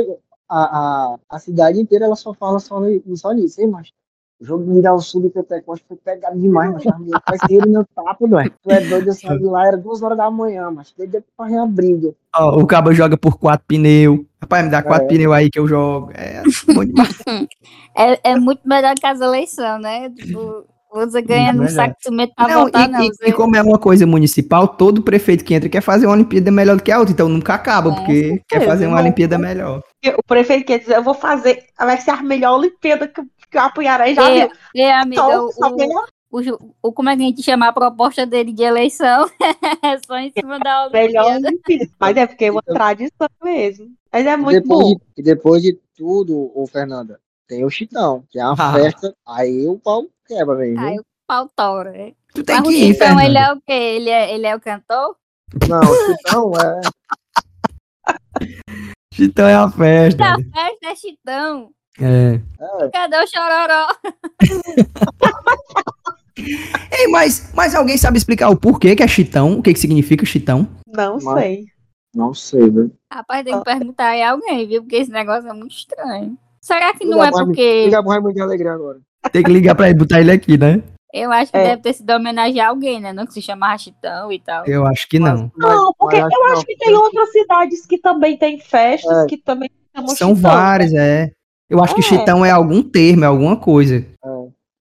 A, 0.48 1.12
a, 1.14 1.18
a 1.30 1.38
cidade 1.38 1.80
inteira 1.80 2.04
ela 2.04 2.16
só 2.16 2.32
fala 2.34 2.58
só, 2.58 2.78
só 3.16 3.32
nisso, 3.32 3.60
hein, 3.60 3.68
mas 3.68 3.90
o 4.42 4.44
jogo 4.44 4.64
de 4.64 4.70
Miral 4.70 4.98
Sul 4.98 5.24
e 5.26 5.30
Petecoste 5.30 5.84
foi 5.86 5.96
pegado 5.96 6.36
demais, 6.38 6.72
mas 6.72 6.84
meu 6.84 7.20
pai 7.24 7.38
tiro 7.46 7.68
no 7.70 7.86
papo, 7.94 8.26
não 8.26 8.40
é? 8.40 8.48
Tu 8.48 8.70
é 8.70 8.80
doido, 8.80 9.08
eu 9.08 9.14
saí 9.14 9.38
de 9.38 9.44
lá, 9.44 9.66
era 9.68 9.76
duas 9.76 10.02
horas 10.02 10.18
da 10.18 10.28
manhã, 10.30 10.68
mas 10.70 10.92
doido 10.98 11.22
pra 11.36 11.46
fazer 11.46 11.58
a 11.58 11.66
briga. 11.66 12.12
Ó, 12.34 12.58
o 12.60 12.66
cabo 12.66 12.92
joga 12.92 13.16
por 13.16 13.38
quatro 13.38 13.64
pneus. 13.68 14.20
Rapaz, 14.40 14.64
me 14.64 14.70
dá 14.70 14.82
quatro 14.82 15.04
É. 15.06 15.08
pneus 15.08 15.32
aí 15.32 15.48
que 15.48 15.58
eu 15.60 15.68
jogo. 15.68 16.10
É 16.14 16.42
demais. 16.42 17.16
É, 17.94 18.30
é 18.30 18.36
muito 18.38 18.66
melhor 18.66 18.94
que 18.94 19.06
as 19.06 19.20
eleições, 19.20 19.78
né? 19.82 20.08
Tipo, 20.08 20.64
você 20.90 21.20
ganha 21.20 21.52
no 21.52 21.68
saco 21.68 21.94
de 21.98 22.04
cimento 22.04 22.32
pra 22.34 22.48
Não, 22.48 22.62
votar, 22.64 22.88
e, 22.88 22.90
não. 22.90 23.02
e- 23.04 23.10
e 23.26 23.32
como 23.32 23.54
é 23.54 23.62
uma 23.62 23.78
coisa 23.78 24.06
municipal, 24.06 24.66
todo 24.66 25.02
prefeito 25.02 25.44
que 25.44 25.52
entra 25.54 25.68
quer 25.68 25.82
fazer 25.82 26.06
uma 26.06 26.14
Olimpíada 26.14 26.50
melhor 26.50 26.76
do 26.76 26.82
que 26.82 26.90
a 26.90 26.98
outra, 26.98 27.12
então 27.12 27.28
nunca 27.28 27.52
acaba, 27.54 27.90
Com 27.90 27.96
porque 27.96 28.14
certeza, 28.28 28.42
quer 28.48 28.66
fazer 28.66 28.86
uma. 28.86 28.98
Olimpíada 28.98 29.36
melhor. 29.38 29.82
O 30.18 30.22
prefeito 30.22 30.66
quer 30.66 30.78
dizer, 30.80 30.96
eu 30.96 31.02
vou 31.02 31.12
fazer, 31.14 31.62
vai 31.78 31.98
ser 31.98 32.10
a 32.12 32.22
melhor 32.22 32.58
Olimpíada 32.58 33.06
que, 33.06 33.22
que 33.52 33.58
o 33.58 33.60
Apuiaré 33.60 34.14
já 34.14 34.30
É, 34.30 34.46
viu. 34.48 34.56
é, 34.76 34.92
amiga, 34.94 35.22
Então, 35.22 35.46
o, 35.56 35.66
o, 35.66 35.76
melhor, 35.76 36.08
o, 36.30 36.72
o- 36.88 36.92
como 36.92 37.10
é 37.10 37.16
que 37.16 37.22
a 37.22 37.26
gente 37.26 37.42
chama 37.42 37.68
a 37.68 37.72
proposta 37.72 38.24
dele 38.26 38.52
de 38.52 38.62
eleição? 38.62 39.30
é 39.84 39.98
só 40.06 40.16
em 40.16 40.32
cima 40.32 40.58
da 40.58 40.88
melhor 40.90 41.26
Olimpíada. 41.26 41.48
Olimpíada. 41.48 41.90
Mas 42.00 42.16
é 42.16 42.26
porque 42.26 42.44
é 42.46 42.50
uma 42.50 42.60
Então- 42.64 42.74
tradição 42.74 43.28
mesmo. 43.44 43.86
Mas 44.10 44.26
é 44.26 44.32
E 44.32 44.36
muito 44.36 44.62
depois, 44.62 44.80
bom. 44.88 44.94
de, 45.16 45.22
depois 45.22 45.62
de 45.62 45.78
tudo, 45.96 46.50
ô 46.54 46.66
Fernanda, 46.66 47.20
tem 47.46 47.64
o 47.64 47.70
Chitão, 47.70 48.24
que 48.30 48.38
é 48.40 48.44
uma 48.44 48.54
Ah. 48.58 48.72
festa, 48.72 49.14
aí 49.26 49.66
o 49.68 49.78
pau 49.78 50.06
quebra 50.26 50.54
mesmo. 50.56 50.80
Aí 50.80 50.98
o 50.98 51.04
pau 51.26 51.48
tora. 51.54 51.94
é. 51.96 52.12
Tu 52.34 52.42
tem 52.42 52.56
Mas 52.56 52.66
o 52.66 52.70
que 52.70 52.76
ir, 52.76 52.92
Chitão, 52.94 53.20
ele 53.20 53.34
Fernanda. 53.34 53.40
é 53.40 53.52
o 53.52 53.60
quê? 53.60 53.72
Ele 53.72 54.10
é, 54.10 54.34
ele 54.34 54.46
é 54.46 54.56
o 54.56 54.60
cantor? 54.60 55.16
Não, 55.68 55.80
o 55.80 56.06
Chitão 56.06 56.52
é. 56.54 56.80
Chitão 59.12 59.46
é 59.46 59.54
a 59.54 59.70
festa. 59.70 60.16
Da 60.18 60.36
festa 60.36 60.86
é 60.86 60.94
Chitão. 60.96 61.70
É. 62.00 62.40
é 62.84 62.88
Cadê 62.90 63.16
o 63.16 63.26
chororó? 63.26 63.86
Ei, 66.90 67.08
mas, 67.08 67.50
mas 67.54 67.74
alguém 67.74 67.96
sabe 67.98 68.16
explicar 68.18 68.48
o 68.50 68.56
porquê 68.56 68.96
que 68.96 69.02
é 69.02 69.08
chitão? 69.08 69.58
O 69.58 69.62
que, 69.62 69.72
que 69.72 69.78
significa 69.78 70.24
chitão? 70.24 70.66
Não 70.86 71.18
Mas- 71.22 71.40
sei. 71.42 71.64
não 72.14 72.34
sei, 72.34 72.70
viu? 72.70 72.90
Rapaz, 73.12 73.44
tem 73.44 73.56
que 73.58 73.64
perguntar 73.64 74.08
aí 74.08 74.22
a 74.22 74.30
alguém, 74.32 74.66
viu? 74.66 74.82
Porque 74.82 74.96
esse 74.96 75.10
negócio 75.10 75.48
é 75.48 75.52
muito 75.52 75.72
estranho. 75.74 76.36
Será 76.60 76.94
que 76.94 77.04
não 77.04 77.22
é 77.22 77.30
porque. 77.30 77.84
Liga 77.86 78.02
pro 78.02 78.10
Raimundo 78.12 78.34
de 78.34 78.40
Alegria 78.40 78.72
agora. 78.72 78.98
Tem 79.30 79.42
que 79.42 79.50
ligar 79.50 79.74
pra 79.74 79.88
ele, 79.90 79.98
botar 79.98 80.20
ele 80.20 80.30
aqui, 80.32 80.56
né? 80.56 80.82
Eu 81.12 81.30
acho 81.30 81.52
que 81.52 81.58
É. 81.58 81.64
deve 81.64 81.82
ter 81.82 81.92
sido 81.92 82.10
homenagear 82.10 82.70
alguém, 82.70 82.98
né? 83.00 83.12
Não 83.12 83.26
que 83.26 83.34
se 83.34 83.42
chamava 83.42 83.76
Chitão 83.76 84.32
e 84.32 84.40
tal. 84.40 84.64
Eu 84.66 84.86
acho 84.86 85.06
que 85.08 85.18
não. 85.18 85.52
Não, 85.56 85.92
porque 85.98 86.16
eu 86.16 86.44
acho 86.52 86.64
que 86.64 86.76
tem 86.76 86.94
outras 86.94 87.30
cidades 87.30 87.84
que 87.86 87.98
também 87.98 88.38
tem 88.38 88.58
festas 88.58 89.24
É. 89.24 89.26
que 89.26 89.36
também 89.36 89.70
chamam 89.94 90.08
São 90.16 90.34
Chitão. 90.34 90.50
várias, 90.50 90.94
é. 90.94 91.30
Eu 91.72 91.82
acho 91.82 91.94
que 91.94 92.00
É. 92.00 92.04
chitão 92.04 92.44
é 92.44 92.50
algum 92.50 92.82
termo, 92.82 93.24
é 93.24 93.26
alguma 93.26 93.56
coisa. 93.56 93.96
É. 93.96 94.28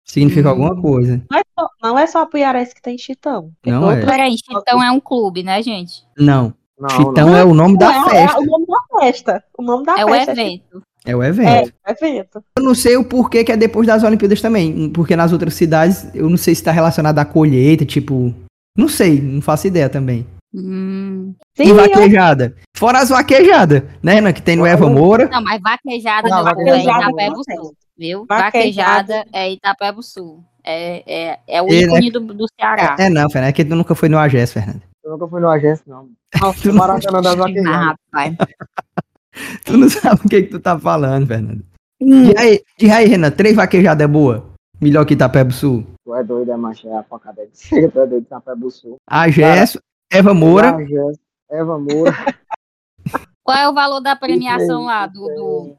Significa 0.05 0.47
Hum. 0.49 0.51
alguma 0.51 0.81
coisa. 0.81 1.21
Não 1.29 1.37
é 1.39 1.43
só, 1.57 1.67
não 1.81 1.99
é 1.99 2.07
só 2.07 2.21
Apuiarés 2.23 2.73
que 2.73 2.81
tem 2.81 2.97
Chitão. 2.97 3.51
Não 3.65 3.89
é. 3.91 4.03
Peraí, 4.05 4.35
Chitão 4.37 4.83
é 4.83 4.91
um 4.91 4.99
clube, 4.99 5.43
né, 5.43 5.61
gente? 5.61 6.03
Não. 6.17 6.53
Não, 6.77 6.89
chitão 6.89 7.27
não. 7.29 7.35
é 7.35 7.43
o 7.43 7.53
nome 7.53 7.77
da 7.77 7.95
é- 7.95 8.09
festa. 8.09 8.35
É 8.35 8.39
o 8.39 8.45
nome 8.45 8.65
da 8.65 8.99
festa. 8.99 9.43
O 9.57 9.61
nome 9.61 9.85
da 9.85 9.99
É 9.99 10.03
o 10.05 10.09
festa. 10.09 10.31
evento. 10.31 10.83
É 11.05 11.15
o 11.15 11.21
É, 11.21 11.27
evento. 11.27 11.73
é 11.85 11.91
evento. 11.91 12.43
Eu 12.57 12.63
não 12.63 12.73
sei 12.75 12.97
o 12.97 13.03
porquê 13.05 13.43
que 13.43 13.51
é 13.51 13.57
depois 13.57 13.85
das 13.85 14.03
Olimpíadas 14.03 14.41
também. 14.41 14.89
Porque 14.89 15.15
nas 15.15 15.31
outras 15.31 15.53
cidades, 15.53 16.09
eu 16.15 16.27
não 16.27 16.37
sei 16.37 16.55
se 16.55 16.63
tá 16.63 16.71
relacionado 16.71 17.19
à 17.19 17.25
colheita, 17.25 17.85
tipo. 17.85 18.33
Não 18.75 18.87
sei, 18.87 19.21
não 19.21 19.41
faço 19.41 19.67
ideia 19.67 19.87
também. 19.89 20.25
Hum. 20.53 21.33
e 21.57 21.63
Sim, 21.63 21.69
eu- 21.69 21.75
vaquejada. 21.75 22.55
Fora 22.75 22.99
as 22.99 23.09
vaquejadas, 23.09 23.83
né, 24.03 24.15
Renan, 24.15 24.33
que 24.33 24.41
tem 24.41 24.55
no 24.55 24.65
Eva 24.65 24.89
Moura. 24.89 25.29
Não, 25.29 25.41
mas 25.43 25.61
vaquejada 25.61 26.27
Não, 26.29 26.43
não, 26.43 27.19
é 27.19 27.29
não 27.29 27.39
o 27.39 27.43
sul. 27.43 27.73
viu? 27.97 28.25
Vaquejada. 28.27 29.13
Vaquejada 29.13 29.25
é 29.31 29.51
Itapeba 29.51 30.01
Sul. 30.01 30.43
É, 30.63 31.03
é, 31.31 31.39
é 31.47 31.61
o 31.61 31.67
E, 31.67 31.81
né? 31.87 31.99
ícone 31.99 32.11
do, 32.11 32.19
do 32.19 32.45
Ceará. 32.59 32.95
É, 32.99 33.09
não, 33.09 33.29
Fernando, 33.29 33.49
é 33.49 33.53
que 33.53 33.65
tu 33.65 33.75
nunca 33.75 33.95
foi 33.95 34.09
no 34.09 34.17
AGES, 34.19 34.53
Fernando. 34.53 34.81
Eu 35.03 35.11
nunca 35.11 35.27
fui 35.27 35.41
no 35.41 35.49
agência, 35.49 35.83
não. 35.87 36.09
Nossa, 36.39 36.67
No 36.67 36.73
Maracanã 36.75 37.21
das 37.21 37.33
Ah, 37.33 37.35
Vaquejadas. 37.35 37.95
rapaz. 38.11 38.35
Tu 39.65 39.77
não 39.77 39.89
sabe 39.89 40.21
o 40.25 40.29
que, 40.29 40.43
que 40.43 40.49
tu 40.49 40.59
tá 40.59 40.77
falando, 40.77 41.25
Fernando. 41.25 41.63
Hum. 42.01 42.23
Diz 42.25 42.35
aí, 42.35 42.61
diz 42.77 42.91
aí, 42.91 43.07
Renan, 43.07 43.31
três 43.31 43.55
vaquejadas 43.55 44.03
é 44.03 44.07
boa? 44.07 44.49
Melhor 44.79 45.05
que 45.05 45.13
Itapeba 45.13 45.51
Sul. 45.51 45.85
Tu 46.05 46.15
é 46.15 46.23
doido, 46.23 46.51
é 46.51 46.57
macho, 46.57 46.87
é 46.87 46.97
a 46.97 47.03
pancada 47.03 47.41
de 47.47 47.75
é 47.79 47.87
doido, 47.87 48.25
do 48.57 48.69
Sul. 48.71 48.97
AGES, 49.09 49.77
Eva 50.11 50.33
Moura. 50.33 50.77
Eva 51.49 51.79
Moura. 51.79 52.11
Qual 53.43 53.57
é 53.57 53.67
o 53.69 53.73
valor 53.73 53.99
da 54.01 54.15
premiação 54.15 54.85
lá 54.85 55.07
do, 55.07 55.21
do, 55.27 55.75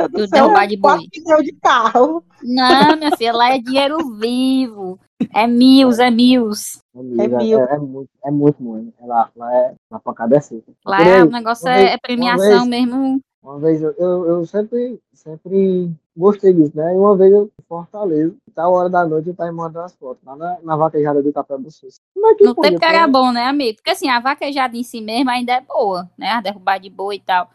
do 0.00 0.08
Do 0.08 0.26
derrubar 0.26 0.66
de 0.66 0.76
boi? 0.76 0.98
De 1.08 1.52
carro. 1.62 2.24
Não, 2.42 2.96
minha 2.96 3.16
filha, 3.16 3.32
lá 3.32 3.54
é 3.54 3.58
dinheiro 3.58 3.98
vivo. 4.18 4.98
É 5.32 5.46
mil, 5.46 5.90
é 5.92 6.10
mil. 6.10 6.50
Amiga, 6.94 7.22
É 7.22 7.28
mil. 7.38 7.60
É, 7.60 7.74
é 7.74 7.78
muito, 7.78 8.10
é 8.24 8.30
muito, 8.30 8.62
muito. 8.62 8.92
Lá, 9.06 9.30
lá 9.36 9.54
é, 9.56 9.74
na 9.90 10.00
pancada 10.00 10.36
é 10.36 10.40
seca. 10.40 10.72
Lá 10.84 11.00
é, 11.00 11.22
o 11.22 11.30
negócio 11.30 11.68
é, 11.68 11.76
vez- 11.76 11.90
é 11.92 11.98
premiação 11.98 12.64
uma 12.64 12.70
vez- 12.70 12.86
mesmo. 12.86 13.20
Uma 13.42 13.58
vez 13.58 13.82
eu, 13.82 13.92
eu, 13.98 14.26
eu 14.28 14.46
sempre, 14.46 15.00
sempre 15.14 15.90
gostei 16.16 16.52
disso, 16.52 16.72
né? 16.74 16.94
E 16.94 16.96
uma 16.96 17.16
vez 17.16 17.32
eu 17.32 17.44
em 17.44 17.64
Fortaleza, 17.66 18.34
tal 18.54 18.72
hora 18.72 18.88
da 18.88 19.06
noite, 19.06 19.28
eu 19.28 19.34
tava 19.34 19.52
mandando 19.52 19.86
as 19.86 19.94
fotos 19.94 20.22
lá 20.24 20.36
na, 20.36 20.58
na 20.62 20.76
vaquejada 20.76 21.22
do 21.22 21.28
Itapé 21.28 21.56
do 21.56 21.70
Sul. 21.70 21.88
Como 22.14 22.26
é 22.26 22.34
que 22.34 22.44
No 22.44 22.54
tempo 22.54 22.78
que 22.78 22.84
era 22.84 23.06
bom, 23.06 23.32
né, 23.32 23.46
amigo? 23.46 23.76
Porque 23.76 23.90
assim, 23.90 24.08
a 24.08 24.20
vaquejada 24.20 24.76
em 24.76 24.82
si 24.82 25.00
mesmo 25.00 25.30
ainda 25.30 25.52
é 25.52 25.60
boa, 25.60 26.10
né? 26.18 26.30
A 26.30 26.40
derrubar 26.40 26.78
de 26.78 26.90
boi 26.90 27.16
e 27.16 27.20
tal. 27.20 27.48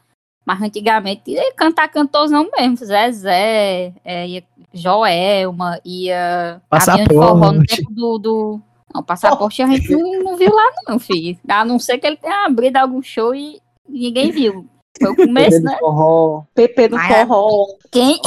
Mas 0.46 0.62
antigamente 0.62 1.32
ia 1.32 1.54
cantar 1.54 1.90
cantorzão 1.90 2.50
mesmo. 2.58 2.78
Zezé, 2.78 3.94
é, 4.04 4.28
ia 4.28 4.44
Joelma, 4.74 5.80
ia. 5.84 6.62
De 6.72 7.14
forró 7.14 7.36
no 7.36 7.42
Passaporte. 7.42 7.76
tempo 7.76 7.92
do. 7.92 8.18
do... 8.18 8.62
Não, 8.96 9.04
passaporte 9.04 9.62
a 9.62 9.68
gente 9.68 9.92
não, 9.92 10.24
não 10.24 10.38
viu 10.38 10.54
lá, 10.54 10.72
não, 10.88 10.98
filho. 10.98 11.38
A 11.48 11.66
não 11.66 11.78
ser 11.78 11.98
que 11.98 12.08
ele 12.08 12.16
tenha 12.16 12.46
abrido 12.46 12.78
algum 12.78 13.02
show 13.02 13.36
e 13.36 13.62
ninguém 13.88 14.32
viu. 14.32 14.66
Foi 15.00 15.12
o 15.12 15.16
começo, 15.16 15.62
né? 15.64 15.78
forró. 15.80 16.44
PP 16.54 16.88
do 16.90 16.98
é- 16.98 17.26
forró. 17.26 17.66
Quem? 17.92 18.20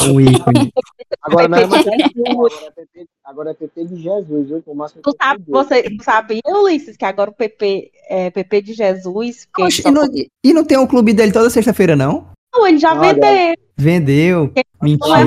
Agora 1.22 1.48
não 1.48 1.58
é 1.58 1.66
mais 1.66 1.84
PP 1.84 1.96
de 2.14 2.28
agora 2.30 2.54
é 2.66 2.70
PP, 2.70 3.06
agora 3.24 3.50
é 3.50 3.54
PP 3.54 3.84
de 3.84 3.96
Jesus, 3.96 4.48
viu? 4.48 4.62
Tu 4.62 4.70
eu 5.06 5.14
sabe, 5.20 5.44
você 5.48 5.82
tu 5.82 6.04
sabia, 6.04 6.40
Ulisses, 6.46 6.96
que 6.96 7.04
agora 7.04 7.30
o 7.30 7.34
PP 7.34 7.90
é 8.08 8.30
PP 8.30 8.62
de 8.62 8.72
Jesus? 8.72 9.46
Oxe, 9.58 9.82
só- 9.82 9.88
e, 9.88 9.92
não, 9.92 10.04
e 10.44 10.52
não 10.52 10.64
tem 10.64 10.78
um 10.78 10.86
clube 10.86 11.12
dele 11.12 11.32
toda 11.32 11.50
sexta-feira, 11.50 11.94
não? 11.94 12.26
Não, 12.52 12.66
ele 12.66 12.78
já 12.78 12.94
Olha, 12.98 13.14
vendeu. 13.14 13.54
Vendeu. 13.76 14.52
Mentira. 14.82 15.20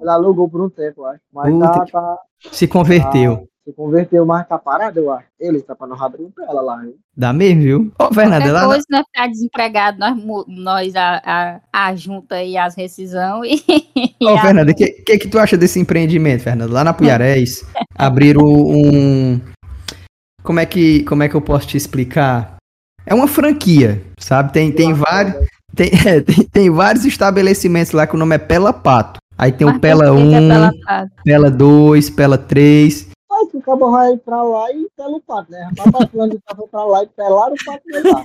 Ele 0.00 0.10
alugou 0.10 0.48
por 0.48 0.60
um 0.60 0.68
tempo, 0.68 1.04
acho. 1.04 1.20
Mas 1.32 1.52
Puta 1.52 1.70
tá, 1.70 1.86
tá, 1.86 2.18
Se 2.50 2.68
converteu. 2.68 3.48
Se 3.64 3.72
converteu, 3.72 4.26
mas 4.26 4.46
tá 4.48 4.58
parado, 4.58 4.98
eu 4.98 5.10
acho. 5.12 5.26
Ele 5.38 5.60
tá 5.60 5.74
pra 5.74 5.86
não 5.86 6.00
abrir 6.00 6.28
pra 6.34 6.46
ela 6.46 6.60
lá, 6.60 6.76
viu? 6.78 6.96
Dá 7.16 7.32
mesmo, 7.32 7.62
viu? 7.62 7.92
Ô, 7.98 8.12
Fernanda, 8.12 8.44
Qualquer 8.44 8.52
lá, 8.52 8.66
coisa, 8.66 8.84
nós 8.90 9.04
ficar 9.06 9.28
desempregado, 9.28 9.98
nós, 9.98 10.46
nós 10.48 10.96
a, 10.96 11.22
a, 11.24 11.60
a 11.72 11.96
junta 11.96 12.36
aí 12.36 12.56
as 12.56 12.74
rescisão 12.74 13.44
e. 13.44 13.62
e 14.20 14.26
Ô, 14.26 14.38
Fernanda, 14.38 14.72
o 14.72 14.74
que, 14.74 14.86
que 14.90 15.18
que 15.18 15.28
tu 15.28 15.38
acha 15.38 15.56
desse 15.56 15.78
empreendimento, 15.78 16.42
Fernanda? 16.42 16.72
Lá 16.72 16.82
na 16.82 16.92
Puiarés, 16.92 17.64
abriram 17.96 18.44
um... 18.44 19.40
Como 20.42 20.58
é, 20.58 20.66
que, 20.66 21.04
como 21.04 21.22
é 21.22 21.28
que 21.28 21.36
eu 21.36 21.40
posso 21.40 21.68
te 21.68 21.76
explicar? 21.76 22.56
É 23.06 23.14
uma 23.14 23.28
franquia, 23.28 24.02
sabe? 24.18 24.52
Tem, 24.52 24.72
tem, 24.72 24.92
vários, 24.92 25.36
tem, 25.74 25.90
é, 26.04 26.20
tem, 26.20 26.44
tem 26.44 26.70
vários 26.70 27.04
estabelecimentos 27.04 27.92
lá 27.92 28.08
que 28.08 28.16
o 28.16 28.18
nome 28.18 28.34
é 28.34 28.38
Pela 28.38 28.72
Pato. 28.72 29.20
Aí 29.38 29.52
tem 29.52 29.66
Mas 29.66 29.76
o 29.76 29.80
Pela 29.80 30.06
por 30.06 30.16
que 30.16 30.28
que 30.28 30.34
é 30.34 30.40
1, 30.40 30.48
Pela? 30.48 30.72
Pela 31.24 31.50
2, 31.50 32.10
Pela 32.10 32.38
3. 32.38 33.11
Aí 33.42 33.48
que 33.50 33.56
o 33.56 33.62
cabo 33.62 33.90
vai 33.90 34.16
pra 34.16 34.42
lá 34.42 34.72
e 34.72 34.88
pela 34.96 35.16
o 35.16 35.20
pato, 35.20 35.50
né? 35.50 35.68
Rapaz, 35.78 35.92
tá 35.92 36.08
falando 36.08 36.30
de 36.32 36.40
foi 36.56 36.66
pra 36.68 36.84
lá 36.84 37.02
e 37.02 37.06
pelaram 37.08 37.54
o 37.54 37.64
pato 37.64 37.86
dele 37.86 38.10
lá. 38.10 38.24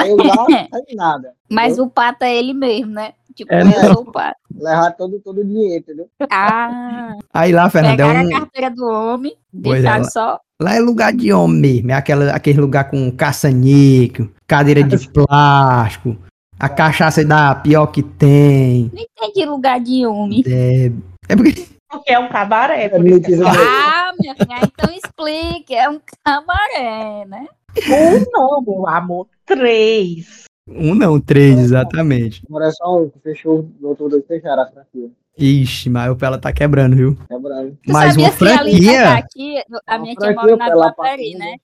Aí 0.00 0.14
lá 0.14 0.46
tem 0.86 0.96
nada. 0.96 1.32
Mas 1.50 1.78
o 1.78 1.88
pato 1.88 2.24
é 2.24 2.36
ele 2.36 2.52
mesmo, 2.54 2.92
né? 2.92 3.12
Tipo, 3.34 3.52
É, 3.54 3.60
eu 3.60 3.64
não. 3.64 3.94
sou 3.94 4.02
o 4.02 4.12
pato. 4.12 4.36
Levar 4.54 4.90
todo, 4.92 5.20
todo 5.20 5.40
o 5.40 5.44
dinheiro, 5.44 5.78
entendeu? 5.78 6.08
Ah, 6.30 7.14
Aí 7.32 7.52
lá, 7.52 7.70
Fernanda, 7.70 8.02
é 8.02 8.06
pegaram 8.06 8.28
um... 8.28 8.36
a 8.36 8.40
carteira 8.40 8.70
do 8.70 8.86
homem, 8.86 9.36
deixaram 9.52 10.04
é, 10.04 10.10
só. 10.10 10.40
Lá 10.60 10.74
é 10.74 10.80
lugar 10.80 11.12
de 11.12 11.32
homem 11.32 11.60
mesmo. 11.60 11.90
É 11.90 11.94
aquela, 11.94 12.32
aquele 12.32 12.60
lugar 12.60 12.90
com 12.90 13.10
caça-níquel, 13.12 14.28
cadeira 14.46 14.82
de 14.82 15.08
plástico, 15.10 16.16
a 16.58 16.68
cachaça 16.68 17.24
da 17.24 17.54
pior 17.54 17.86
que 17.86 18.02
tem. 18.02 18.90
Não 18.92 19.02
entendi 19.02 19.46
lugar 19.46 19.80
de 19.80 20.06
homem. 20.06 20.42
É, 20.46 20.92
é 21.28 21.36
porque 21.36 21.66
Porque 21.90 22.12
é 22.12 22.18
um 22.18 22.28
cabaré. 22.28 22.84
É 22.84 22.88
Por 22.88 23.06
isso 23.06 23.20
que 23.20 23.34
é. 23.34 23.38
Ah, 23.46 24.12
minha 24.18 24.34
filha, 24.34 24.58
então 24.62 24.94
explique. 24.94 25.74
É 25.74 25.88
um 25.88 26.00
camaré, 26.24 27.24
né? 27.26 27.46
um 27.88 28.24
não, 28.32 28.62
meu 28.62 28.86
amor. 28.88 29.26
Três. 29.44 30.44
um 30.68 30.94
não, 30.94 31.20
três, 31.20 31.58
exatamente. 31.58 32.42
Agora 32.48 32.66
é 32.68 32.70
só 32.72 32.98
um 33.02 33.08
que 33.10 33.18
fechou, 33.20 33.68
o 33.80 33.88
outro 33.88 34.08
dois 34.08 34.24
fecharam 34.26 34.62
a 34.62 34.66
franquia. 34.66 35.10
Ixi, 35.38 35.88
mas 35.88 36.10
o 36.10 36.16
Pela 36.16 36.38
tá 36.38 36.52
quebrando, 36.52 36.96
viu? 36.96 37.16
Quebrando. 37.28 37.76
Tu 37.82 37.92
Mas 37.92 38.10
sabia 38.12 38.26
uma 38.26 38.32
franquia? 38.32 39.08
aqui, 39.14 39.62
a 39.86 39.98
minha 39.98 40.14
tia 40.14 40.32
mora 40.34 40.56
na 40.56 40.68
Guapari, 40.68 41.34
né? 41.34 41.56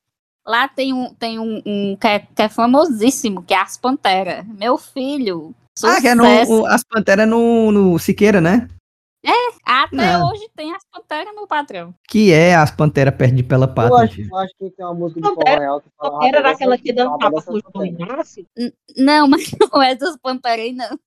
Lá 0.47 0.68
tem 0.68 0.92
um, 0.92 1.12
tem 1.14 1.38
um, 1.38 1.61
um 1.66 1.97
que, 2.00 2.06
é, 2.06 2.21
que 2.21 2.42
é 2.42 2.49
famosíssimo, 2.49 3.42
que 3.42 3.52
é 3.52 3.61
As 3.61 3.76
Panteras. 3.76 4.45
Meu 4.47 4.78
filho, 4.78 5.52
Ah, 5.85 6.00
que 6.00 6.06
é 6.09 6.14
no, 6.14 6.25
sucesso. 6.25 6.62
o- 6.62 6.66
as 6.66 6.85
panteras 6.85 7.28
no, 7.28 7.73
no 7.73 7.99
Siqueira, 7.99 8.40
né? 8.40 8.68
Até 9.64 9.97
Não. 9.97 10.30
hoje 10.30 10.49
tem 10.56 10.73
As 10.75 10.83
Panteras, 10.90 11.35
meu 11.35 11.47
patrão. 11.47 11.95
Que 12.09 12.33
é 12.33 12.54
as 12.54 12.71
panteras 12.71 13.14
perto 13.14 13.35
de 13.35 13.42
Pela 13.42 13.66
Eu 13.66 13.75
Pato. 13.75 13.97
acho, 13.97 14.21
eu 14.21 14.37
acho 14.37 14.54
que 14.59 14.71
tem 14.71 14.85
uma 14.87 14.95
música 14.95 15.21
de 15.21 15.26
Não, 15.28 15.35
forró 15.35 15.59
real 15.59 15.80
que 15.80 15.88
fala. 15.97 16.26
Era 16.26 16.38
"Rapaz, 16.38 16.52
daquela 16.54 16.75
essa- 16.75 16.83
que 16.83 16.92
dançava 16.92 17.18
com 17.30 17.35
o 17.35 17.38
essa 17.38 17.50
João 17.52 17.62
pantera." 17.73 18.12
Inácio. 18.12 18.47
Não, 18.97 19.28
mas 19.28 19.50
não 19.73 19.83
é 19.83 19.95
dos 19.95 20.16
Panteras, 20.18 20.73
não. 20.76 20.99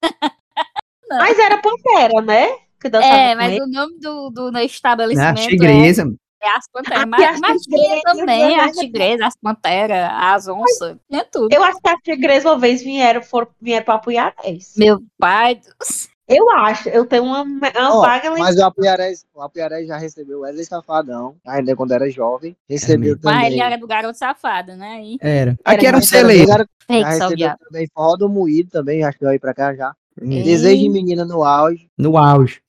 Mas 1.09 1.39
era 1.39 1.57
Pantera, 1.61 2.21
né? 2.21 2.49
Que 2.81 2.89
dançava 2.89 3.13
É, 3.13 3.35
mas 3.35 3.51
ele. 3.53 3.63
o 3.63 3.67
nome 3.67 3.99
do, 3.99 4.29
do 4.29 4.57
estabelecimento 4.59 5.39
é, 5.39 5.47
tigresa. 5.47 6.13
é 6.41 6.49
As 6.49 6.65
Panteras. 6.71 7.05
Mas, 7.07 7.23
as 7.23 7.39
mas 7.39 7.61
tinha 7.63 7.81
tigresas, 7.83 8.17
também 8.19 8.57
né? 8.57 8.63
as 8.63 8.75
tigresas, 8.77 9.27
as 9.27 9.35
panteras, 9.41 10.09
as 10.13 10.47
onças, 10.47 10.97
tinha 11.09 11.25
tudo. 11.25 11.53
Eu 11.53 11.63
acho 11.63 11.79
que 11.81 11.89
as 11.89 11.99
tigres 12.03 12.45
uma 12.45 12.57
vez 12.57 12.81
vieram, 12.83 13.21
foram, 13.21 13.47
vieram 13.61 13.85
pra 13.85 13.95
Apuiarés. 13.95 14.73
Meu 14.77 14.99
pai 15.17 15.55
do 15.55 15.63
céu. 15.81 16.09
Eu 16.29 16.47
acho, 16.51 16.87
eu 16.89 17.07
tenho 17.07 17.23
uma, 17.23 17.41
uma 17.41 17.71
Ó, 17.75 18.01
vaga 18.01 18.29
mas 18.37 18.55
o 18.55 18.63
Apuiarés, 18.63 19.25
o 19.33 19.41
Apuiarés 19.41 19.87
já 19.87 19.97
recebeu 19.97 20.41
Wesley 20.41 20.63
Safadão, 20.63 21.35
ainda 21.43 21.75
quando 21.75 21.91
era 21.91 22.07
jovem. 22.11 22.55
Recebeu. 22.69 23.17
Mas 23.23 23.33
também. 23.35 23.53
ele 23.53 23.61
era 23.61 23.77
do 23.79 23.87
garoto 23.87 24.15
safado, 24.15 24.75
né? 24.75 25.01
E... 25.03 25.17
Era. 25.19 25.57
Aqui 25.65 25.87
era 25.87 25.97
um 25.97 25.99
mais 25.99 26.07
celeiro. 26.07 26.47
Já 26.47 26.65
recebeu 26.87 27.51
também 27.57 27.87
Forró 27.91 28.15
do 28.15 28.29
Moído 28.29 28.69
também, 28.69 29.03
acho 29.03 29.17
que 29.17 29.25
veio 29.25 29.39
pra 29.39 29.55
cá 29.55 29.73
já. 29.73 29.95
Ei. 30.21 30.43
Desejo 30.43 30.83
de 30.83 30.89
menina 30.89 31.25
no 31.25 31.43
auge. 31.43 31.89
No 31.97 32.15
auge. 32.15 32.61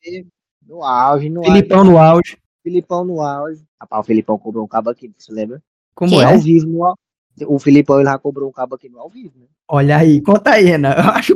No 0.66 0.82
auge, 0.82 1.28
no 1.28 1.44
Filipão 1.44 1.80
auge. 1.80 1.90
no 1.90 1.98
auge. 1.98 2.38
Filipão 2.62 3.04
no 3.04 3.20
auge. 3.20 3.62
Rapaz, 3.78 4.00
o 4.00 4.06
Filipão 4.06 4.38
cobrou 4.38 4.64
um 4.64 4.68
cabo 4.68 4.88
aqui, 4.88 5.12
você 5.18 5.32
lembra? 5.32 5.62
Como 5.94 6.10
Que 6.10 6.20
é? 6.22 6.24
Ao 6.24 6.38
vivo, 6.38 6.66
no 6.66 6.94
O 7.46 7.58
Filipão 7.58 7.96
ele 8.00 8.08
já 8.08 8.18
cobrou 8.18 8.48
um 8.48 8.52
cabo 8.52 8.74
aqui 8.74 8.88
no 8.88 8.98
ao 8.98 9.10
vivo, 9.10 9.38
né? 9.38 9.46
Olha 9.68 9.98
aí, 9.98 10.22
conta 10.22 10.52
aí, 10.52 10.64
Renan. 10.64 10.94
Eu 10.96 11.10
acho. 11.10 11.34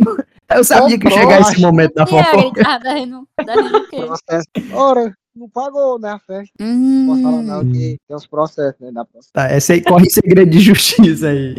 Eu 0.55 0.65
sabia 0.65 0.99
que 0.99 1.07
ia 1.09 1.11
chegar 1.13 1.41
esse 1.41 1.61
momento 1.61 1.95
da 1.95 2.07
fofoca. 2.07 2.63
tava 2.63 2.79
dando, 2.85 3.29
dando 3.45 3.77
o 3.77 3.89
quê? 3.89 3.97
Processo. 3.97 4.47
Ora, 4.73 5.15
não 5.35 5.49
pagou, 5.49 5.99
né? 5.99 6.11
A 6.11 6.19
festa. 6.19 6.53
Não 6.61 7.07
posso 7.09 7.23
falar 7.23 7.43
não, 7.43 7.61
Hum. 7.63 7.73
que 7.73 7.99
tem 8.07 8.17
uns 8.17 8.27
processos, 8.27 8.81
né? 8.81 8.93
Da 8.93 9.05
processo. 9.05 9.33
Tá, 9.33 9.49
essa 9.51 9.73
aí 9.73 9.83
corre 9.83 10.09
segredo 10.11 10.51
de 10.51 10.61
justiça 10.61 11.29
aí. 11.29 11.55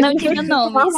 Não 0.00 0.14
diga 0.14 0.42
nomes. 0.42 0.92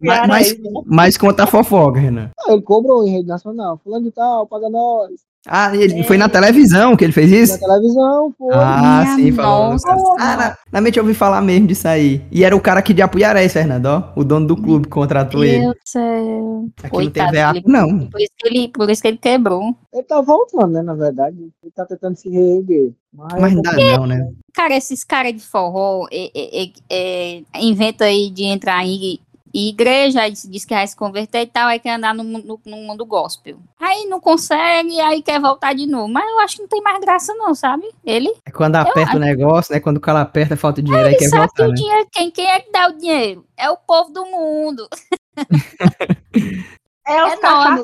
Mas, 0.00 0.28
mas, 0.28 0.58
né? 0.58 0.70
mas 0.86 1.16
conta 1.16 1.44
a 1.44 1.46
fofoca, 1.46 1.98
Renan. 2.00 2.30
Ah, 2.40 2.52
ele 2.52 2.62
cobrou 2.62 3.06
em 3.06 3.10
rede 3.10 3.28
nacional. 3.28 3.78
Fulano 3.82 4.04
de 4.04 4.10
tal, 4.12 4.46
paga 4.46 4.68
nós. 4.68 5.10
Ah, 5.46 5.74
ele 5.76 6.04
foi 6.04 6.16
na 6.16 6.28
televisão 6.28 6.96
que 6.96 7.04
ele 7.04 7.12
fez 7.12 7.30
Na 7.30 7.36
isso? 7.38 7.58
televisão, 7.58 8.32
foi. 8.38 8.54
Ah, 8.54 9.02
Minha 9.16 9.16
sim, 9.16 9.32
falou. 9.32 9.76
Ah, 10.18 10.36
na, 10.36 10.58
na 10.70 10.80
mente 10.80 10.98
eu 10.98 11.02
ouvi 11.02 11.14
falar 11.14 11.40
mesmo 11.40 11.66
disso 11.66 11.88
aí. 11.88 12.22
E 12.30 12.44
era 12.44 12.54
o 12.54 12.60
cara 12.60 12.78
aqui 12.78 12.94
de 12.94 13.02
Apuiarés, 13.02 13.52
Fernando, 13.52 13.86
ó. 13.86 14.12
O 14.14 14.22
dono 14.22 14.46
do 14.46 14.56
clube 14.56 14.84
que 14.86 14.92
contratou 14.92 15.42
ele. 15.42 15.58
Meu 15.58 15.72
Deus 15.72 15.74
do 15.84 15.88
céu. 15.88 16.02
Aqui 16.02 16.82
não 16.82 16.90
tem 16.90 16.90
Coitado 16.90 17.32
veaco, 17.32 17.54
dele. 17.54 17.64
não. 17.66 18.06
Por 18.08 18.20
isso, 18.20 18.30
que 18.38 18.48
ele, 18.48 18.68
por 18.68 18.88
isso 18.90 19.02
que 19.02 19.08
ele 19.08 19.18
quebrou. 19.18 19.74
Ele 19.92 20.02
tá 20.04 20.20
voltando, 20.20 20.68
né? 20.72 20.82
Na 20.82 20.94
verdade. 20.94 21.36
Ele 21.62 21.72
tá 21.74 21.84
tentando 21.86 22.14
se 22.16 22.28
reerguer. 22.28 22.92
Mas, 23.12 23.40
Mas 23.40 23.52
não 23.52 23.62
dá 23.62 23.72
não, 23.72 24.06
né? 24.06 24.28
Cara, 24.54 24.76
esses 24.76 25.02
caras 25.02 25.32
de 25.34 25.40
forró 25.40 26.06
é, 26.12 26.30
é, 26.34 26.64
é, 26.64 26.70
é, 26.90 27.42
inventa 27.60 28.04
aí 28.04 28.30
de 28.30 28.44
entrar 28.44 28.84
em 28.86 29.18
igreja, 29.54 30.22
aí 30.22 30.32
diz 30.32 30.64
que 30.64 30.74
vai 30.74 30.86
se 30.86 30.96
converter 30.96 31.42
e 31.42 31.46
tal, 31.46 31.68
aí 31.68 31.78
quer 31.78 31.94
andar 31.96 32.14
no, 32.14 32.24
mundo- 32.24 32.60
no 32.64 32.76
mundo 32.78 33.04
gospel. 33.04 33.58
Aí 33.78 34.06
não 34.06 34.20
consegue, 34.20 34.98
aí 35.00 35.22
quer 35.22 35.40
voltar 35.40 35.74
de 35.74 35.86
novo. 35.86 36.08
Mas 36.12 36.28
eu 36.30 36.40
acho 36.40 36.56
que 36.56 36.62
não 36.62 36.68
tem 36.68 36.80
mais 36.82 36.98
graça 37.00 37.34
não, 37.34 37.54
sabe? 37.54 37.84
Ele, 38.04 38.32
É 38.46 38.50
quando 38.50 38.76
aperta 38.76 39.16
o 39.16 39.20
negócio, 39.20 39.74
né? 39.74 39.80
Quando 39.80 39.98
o 39.98 40.00
cara 40.00 40.20
aperta, 40.22 40.56
falta 40.56 40.80
o 40.80 40.84
dinheiro, 40.84 41.08
aí 41.08 41.16
quer 41.16 41.28
sabe 41.28 41.42
que 41.42 41.46
voltar, 41.48 41.64
o 41.64 41.68
né? 41.68 41.74
dinheiro, 41.74 42.08
quem, 42.12 42.30
quem 42.30 42.46
é 42.46 42.60
que 42.60 42.72
dá 42.72 42.88
o 42.88 42.92
dinheiro? 42.92 43.44
É 43.56 43.70
o 43.70 43.76
povo 43.76 44.10
do 44.10 44.24
mundo. 44.26 44.88
É 47.04 47.24
os 47.24 47.32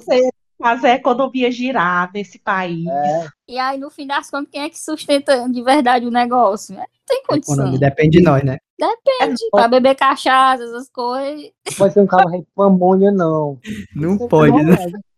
É. 0.09 0.29
fazer 0.59 0.88
a 0.88 0.95
economia 0.95 1.50
girar 1.50 2.11
nesse 2.12 2.38
país. 2.38 2.87
É, 2.87 3.29
E 3.49 3.59
aí, 3.59 3.79
no 3.79 3.91
fim 3.91 4.07
das 4.07 4.31
contas, 4.31 4.50
quem 4.50 4.62
é 4.62 4.69
que 4.69 4.79
sustenta 4.79 5.49
de 5.49 5.62
verdade 5.62 6.07
o 6.07 6.11
negócio? 6.11 6.75
Não 6.75 6.85
tem 7.07 7.23
condição. 7.27 7.55
Economia 7.55 7.79
depende 7.79 8.19
de 8.19 8.25
nós, 8.25 8.45
né? 8.45 8.59
Depende. 8.79 9.43
Pra 9.50 9.69
beber 9.69 9.95
cachaça, 9.95 10.62
essas 10.62 10.91
coisas. 10.91 11.43
não 11.43 11.77
pode 11.77 11.95
ser 11.95 12.00
um 12.00 12.07
carro 12.07 12.31
de 12.31 12.47
pamonha, 12.55 13.11
não. 13.11 13.59
Não 13.95 14.15
é 14.15 14.29
pode, 14.29 14.62
né? 14.62 14.77
verdade. 14.77 15.09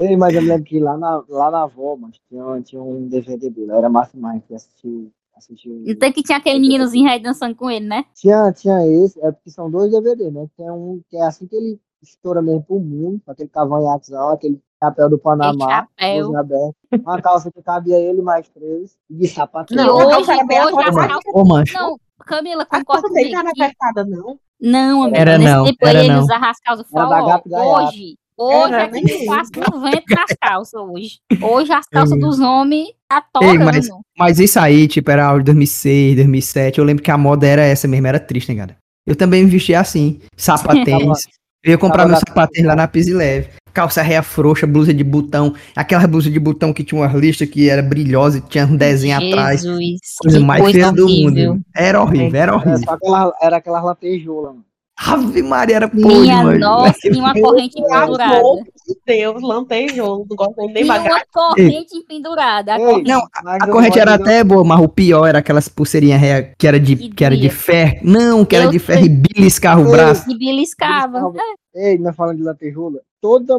Ei, 0.00 0.16
mas 0.16 0.34
eu 0.34 0.42
lembro 0.42 0.64
que 0.64 0.78
lá 0.78 0.96
na, 0.96 1.22
lá 1.28 1.50
na 1.50 1.62
avó, 1.64 1.96
mas 1.96 2.16
tinha, 2.28 2.62
tinha 2.62 2.82
um 2.82 3.06
DVD 3.08 3.50
dele, 3.50 3.72
era 3.72 3.88
massa 3.88 4.12
demais 4.14 4.42
que 4.46 4.54
assistiu. 4.54 5.12
assistiu 5.36 5.82
E 5.86 5.94
tem 5.94 6.12
que 6.12 6.22
tinha 6.22 6.38
aquele 6.38 6.58
meninozinho 6.58 7.08
aí 7.08 7.20
dançando 7.20 7.54
com 7.54 7.70
ele, 7.70 7.86
né? 7.86 8.04
Tinha, 8.14 8.52
tinha 8.52 8.86
esse, 8.86 9.20
é 9.20 9.30
porque 9.30 9.50
são 9.50 9.70
dois 9.70 9.90
DVD, 9.90 10.30
né? 10.30 10.48
Tem 10.56 10.70
um 10.70 11.02
que 11.08 11.16
é 11.16 11.22
assim 11.22 11.46
que 11.46 11.56
ele 11.56 11.80
estoura 12.02 12.42
mesmo 12.42 12.62
pro 12.62 12.78
mundo, 12.80 13.20
com 13.24 13.30
aquele 13.32 13.48
cavanhaquezão, 13.48 14.30
aquele 14.30 14.60
chapéu 14.82 15.08
do 15.08 15.18
Panamá, 15.18 15.86
chapéu. 15.98 16.36
aberta, 16.36 16.74
uma 17.02 17.22
calça 17.22 17.50
que 17.52 17.62
cabia 17.62 17.98
ele 17.98 18.20
mais 18.22 18.48
três, 18.48 18.96
e 19.08 19.14
de 19.14 19.28
sapato. 19.28 19.74
Não, 19.74 19.94
hoje, 19.94 20.04
a 20.04 20.08
calça 20.10 20.32
hoje 20.32 20.40
apertada. 20.40 21.08
calças. 21.08 21.32
Ô, 21.34 21.44
mancho. 21.44 21.74
Não, 21.78 21.96
Camila, 22.26 22.62
A 22.62 22.78
concorda 22.78 23.02
calça 23.02 23.14
dele 23.14 23.30
não 23.32 23.40
comigo. 23.42 23.58
era 23.58 23.66
apertada, 23.66 24.04
não. 24.04 24.38
Não, 24.60 25.02
amiga, 25.02 25.18
Era 25.18 25.38
nesse 25.38 25.52
não, 25.54 25.64
tempo 25.64 25.78
aí 25.82 25.88
era 25.90 25.98
ele 26.04 26.12
não. 26.12 26.20
usava 26.22 26.50
as 26.50 26.60
calças 26.60 26.86
Era 26.94 27.04
da 27.08 27.38
falou, 27.40 27.86
hoje. 27.86 28.16
Hoje 28.38 28.72
Era, 28.74 28.82
é 28.84 28.88
que 29.02 29.26
passa 29.26 29.50
o 29.72 29.80
vento 29.80 30.04
nas 30.08 30.36
calças 30.40 30.80
hoje. 30.80 31.18
Hoje 31.40 31.72
as 31.72 31.86
calças 31.90 32.18
dos 32.18 32.40
homens 32.40 32.88
tá 33.08 33.16
Ei, 33.40 33.48
torando. 33.58 33.64
mas- 33.64 33.88
Mas 34.18 34.38
isso 34.38 34.58
aí, 34.58 34.88
tipo, 34.88 35.10
era 35.10 35.26
áudio 35.26 35.40
de 35.42 35.46
2006, 35.46 36.14
2007. 36.16 36.78
Eu 36.78 36.84
lembro 36.84 37.02
que 37.02 37.10
a 37.10 37.18
moda 37.18 37.46
era 37.46 37.62
essa 37.62 37.86
mesmo, 37.86 38.06
era 38.06 38.18
triste, 38.20 38.52
né, 38.52 38.58
cara? 38.60 38.76
Eu 39.06 39.14
também 39.16 39.44
me 39.44 39.50
vestia 39.50 39.80
assim, 39.80 40.20
sapatênis. 40.36 41.24
Eu 41.64 41.70
ia 41.72 41.78
comprar 41.78 42.06
na- 42.08 42.16
sapatênis 42.18 42.66
lá 42.66 42.74
na 42.74 42.88
Pise 42.88 43.12
Leve. 43.14 43.48
Calça 43.72 44.02
reia 44.02 44.22
frouxa, 44.22 44.66
blusa 44.66 44.92
de 44.92 45.02
botão. 45.02 45.54
Aquela 45.74 46.06
blusa 46.06 46.30
de 46.30 46.38
botão 46.38 46.72
que 46.74 46.84
tinha 46.84 47.00
uma 47.00 47.06
lista 47.08 47.46
que 47.46 47.70
era 47.70 47.80
brilhosa 47.82 48.38
e 48.38 48.40
tinha 48.42 48.66
um 48.66 48.76
desenho 48.76 49.16
atrás. 49.16 49.62
Jesus, 49.62 50.00
Coisa 50.20 50.38
que 50.38 50.44
mais 50.44 50.70
feia 50.70 50.92
do 50.92 51.08
mundo. 51.08 51.60
Era 51.74 52.02
horrível, 52.02 52.26
era 52.28 52.38
Era 52.38 52.54
horrível. 52.54 52.78
só 52.84 52.90
aquela, 52.94 53.34
era 53.40 53.56
aquelas 53.56 53.82
lantejoulas, 53.84 54.52
mano. 54.52 54.64
Ave 55.04 55.42
Maria, 55.42 55.76
era 55.76 55.88
podre, 55.88 56.20
Minha 56.20 56.42
mano. 56.44 56.58
nossa, 56.58 56.98
e 57.08 57.10
uma 57.18 57.32
corrente 57.34 57.74
pendurada. 57.74 58.24
amor 58.38 58.62
de 58.64 58.96
Deus, 59.06 59.42
lantejoso, 59.42 60.26
não 60.28 60.36
gosto 60.36 60.54
nem 60.56 60.72
de 60.72 60.80
E 60.80 60.84
uma 60.84 60.98
devagar. 60.98 61.26
corrente 61.32 62.04
pendurada. 62.06 62.74
A 62.74 62.78
corrente. 62.78 63.08
Não, 63.10 63.20
A 63.44 63.58
eu 63.66 63.72
corrente 63.72 63.98
era 63.98 64.14
até 64.14 64.44
boa, 64.44 64.64
mas 64.64 64.80
o 64.80 64.88
pior 64.88 65.26
era 65.26 65.38
aquelas 65.40 65.68
pulseirinhas 65.68 66.20
que 66.58 66.66
era 66.66 66.78
de, 66.78 66.96
Que 67.08 67.24
era 67.24 67.36
de 67.36 67.48
ferro. 67.48 67.98
Não, 68.02 68.44
que 68.44 68.54
era 68.56 68.66
Eu 68.66 68.70
de 68.70 68.78
ferro 68.78 69.04
e 69.04 69.08
beliscava 69.08 69.80
o 69.80 69.90
braço. 69.90 70.30
E 70.30 70.38
beliscava. 70.38 71.32
Ei, 71.74 71.96
nós 71.98 72.14
falando 72.14 72.36
de 72.36 72.42
lantejoula, 72.42 73.00
toda, 73.18 73.54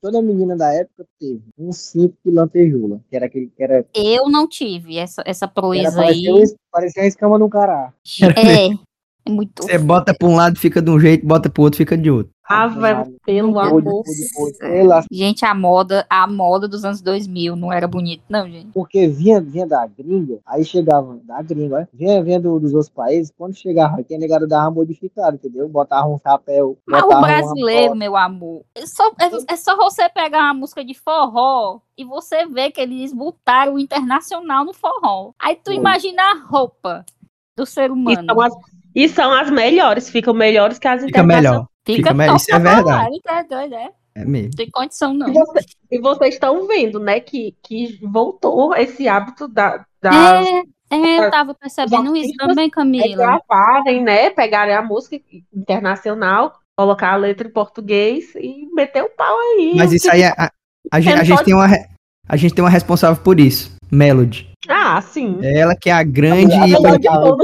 toda 0.00 0.22
menina 0.22 0.56
da 0.56 0.72
época 0.72 1.04
teve 1.20 1.42
um 1.58 1.70
cinto 1.70 2.14
de 2.24 2.30
lantejoula, 2.32 2.98
que 3.10 3.14
era 3.14 3.26
aquele 3.26 3.52
que 3.54 3.62
era, 3.62 3.84
Eu 3.94 4.30
não 4.30 4.48
tive 4.48 4.96
essa, 4.96 5.22
essa 5.26 5.46
que 5.46 5.52
era 5.52 5.60
proeza 5.60 6.00
aí. 6.00 6.24
parecia, 6.24 6.34
um- 6.34 6.56
parecia 6.72 7.02
a 7.02 7.06
escama 7.06 7.38
no 7.38 7.48
cará. 7.50 7.92
É, 8.22 8.70
é 9.28 9.32
muito. 9.32 9.62
Você 9.62 9.78
bota 9.78 10.14
pra 10.14 10.28
um 10.28 10.34
lado, 10.36 10.58
fica 10.58 10.80
de 10.80 10.90
um 10.90 10.98
jeito, 10.98 11.26
bota 11.26 11.48
pro 11.50 11.62
outro, 11.62 11.76
fica 11.78 11.96
de 11.96 12.10
outro. 12.10 12.32
Ave, 12.50 12.78
pelo 13.26 13.52
Pude, 13.52 13.88
amor 13.88 14.02
Gente, 15.12 15.44
a 15.44 15.54
moda, 15.54 16.06
a 16.08 16.26
moda 16.26 16.66
dos 16.66 16.82
anos 16.82 17.02
2000 17.02 17.54
não 17.54 17.70
era 17.70 17.86
bonito, 17.86 18.22
não, 18.26 18.48
gente. 18.48 18.68
porque 18.72 19.06
vinha, 19.06 19.38
vinha 19.38 19.66
da 19.66 19.86
gringa, 19.86 20.38
aí 20.46 20.64
chegava 20.64 21.18
da 21.24 21.42
gringa, 21.42 21.82
ó, 21.82 21.86
vinha, 21.92 22.22
vinha 22.24 22.40
do- 22.40 22.58
dos 22.58 22.72
outros 22.72 22.88
países, 22.88 23.30
quando 23.36 23.54
chegava 23.54 24.00
aqui, 24.00 24.14
a 24.14 24.18
negada 24.18 24.46
dava 24.46 24.70
modificado, 24.70 25.36
entendeu? 25.36 25.68
Botava 25.68 26.08
um 26.08 26.18
chapéu, 26.18 26.78
Mas 26.86 27.02
o 27.02 27.08
botava 27.08 27.20
uma 27.20 27.28
brasileiro, 27.28 27.94
meu 27.94 28.16
amor, 28.16 28.62
é 28.74 28.86
só, 28.86 29.08
é, 29.20 29.52
é 29.52 29.56
só 29.56 29.76
você 29.76 30.08
pegar 30.08 30.38
uma 30.44 30.54
música 30.54 30.82
de 30.82 30.94
forró 30.94 31.80
e 31.98 32.04
você 32.04 32.46
ver 32.46 32.70
que 32.70 32.80
eles 32.80 33.12
botaram 33.12 33.74
o 33.74 33.78
internacional 33.78 34.64
no 34.64 34.72
forró. 34.72 35.32
Aí 35.38 35.54
tu 35.54 35.66
Foi. 35.66 35.76
imagina 35.76 36.22
a 36.22 36.46
roupa 36.46 37.04
do 37.54 37.66
ser 37.66 37.90
E 37.90 37.92
humano. 37.92 38.40
as, 38.40 38.54
e 39.04 39.08
são 39.08 39.32
as 39.32 39.50
melhores, 39.50 40.10
ficam 40.10 40.34
melhores 40.34 40.78
que 40.78 40.88
as 40.88 41.02
Fica 41.04 41.20
internacionais. 41.20 41.50
melhor. 41.52 41.68
Fica 41.86 41.96
fica 41.98 42.14
melhor, 42.14 42.36
isso 42.36 42.54
é 42.54 42.58
verdade. 42.58 43.20
tá 43.22 43.42
doido, 43.42 43.74
é? 43.74 43.90
É 44.14 44.24
mesmo. 44.24 44.48
Não 44.48 44.56
tem 44.56 44.70
condição, 44.70 45.14
não. 45.14 45.28
E, 45.28 45.32
você- 45.32 45.64
e 45.92 45.98
vocês 46.00 46.34
estão 46.34 46.66
vendo, 46.66 46.98
né, 46.98 47.20
que, 47.20 47.54
que 47.62 47.98
voltou 48.02 48.74
esse 48.74 49.06
hábito 49.06 49.46
da, 49.46 49.84
das 50.02 50.46
É, 50.90 50.96
é, 50.96 51.26
eu 51.26 51.30
tava 51.30 51.54
percebendo 51.54 52.16
isso 52.16 52.32
também, 52.36 52.66
é 52.66 52.70
Camila. 52.70 53.16
gravarem, 53.16 54.02
né, 54.02 54.30
pegarem 54.30 54.74
a 54.74 54.82
música 54.82 55.18
internacional, 55.54 56.54
colocar 56.76 57.12
a 57.12 57.16
letra 57.16 57.46
em 57.46 57.52
português 57.52 58.34
e 58.34 58.66
meter 58.74 59.02
o 59.04 59.10
pau 59.10 59.36
aí. 59.38 59.74
Mas 59.76 59.92
isso 59.92 60.10
aí, 60.10 60.22
é- 60.22 60.34
a, 60.36 60.50
a, 60.92 61.00
gente, 61.00 61.20
a, 61.20 61.24
gente 61.24 61.44
tem 61.44 61.54
uma, 61.54 61.66
a 62.28 62.36
gente 62.36 62.54
tem 62.54 62.64
uma 62.64 62.70
responsável 62.70 63.22
por 63.22 63.38
isso. 63.38 63.76
Melody. 63.90 64.50
Ah, 64.68 65.00
sim. 65.00 65.38
É 65.42 65.60
Ela 65.60 65.74
que 65.74 65.88
é 65.88 65.92
a 65.94 66.02
grande. 66.02 66.52
A 66.54 66.60
melhor 66.60 66.80
de 66.80 66.90
legal. 66.92 67.36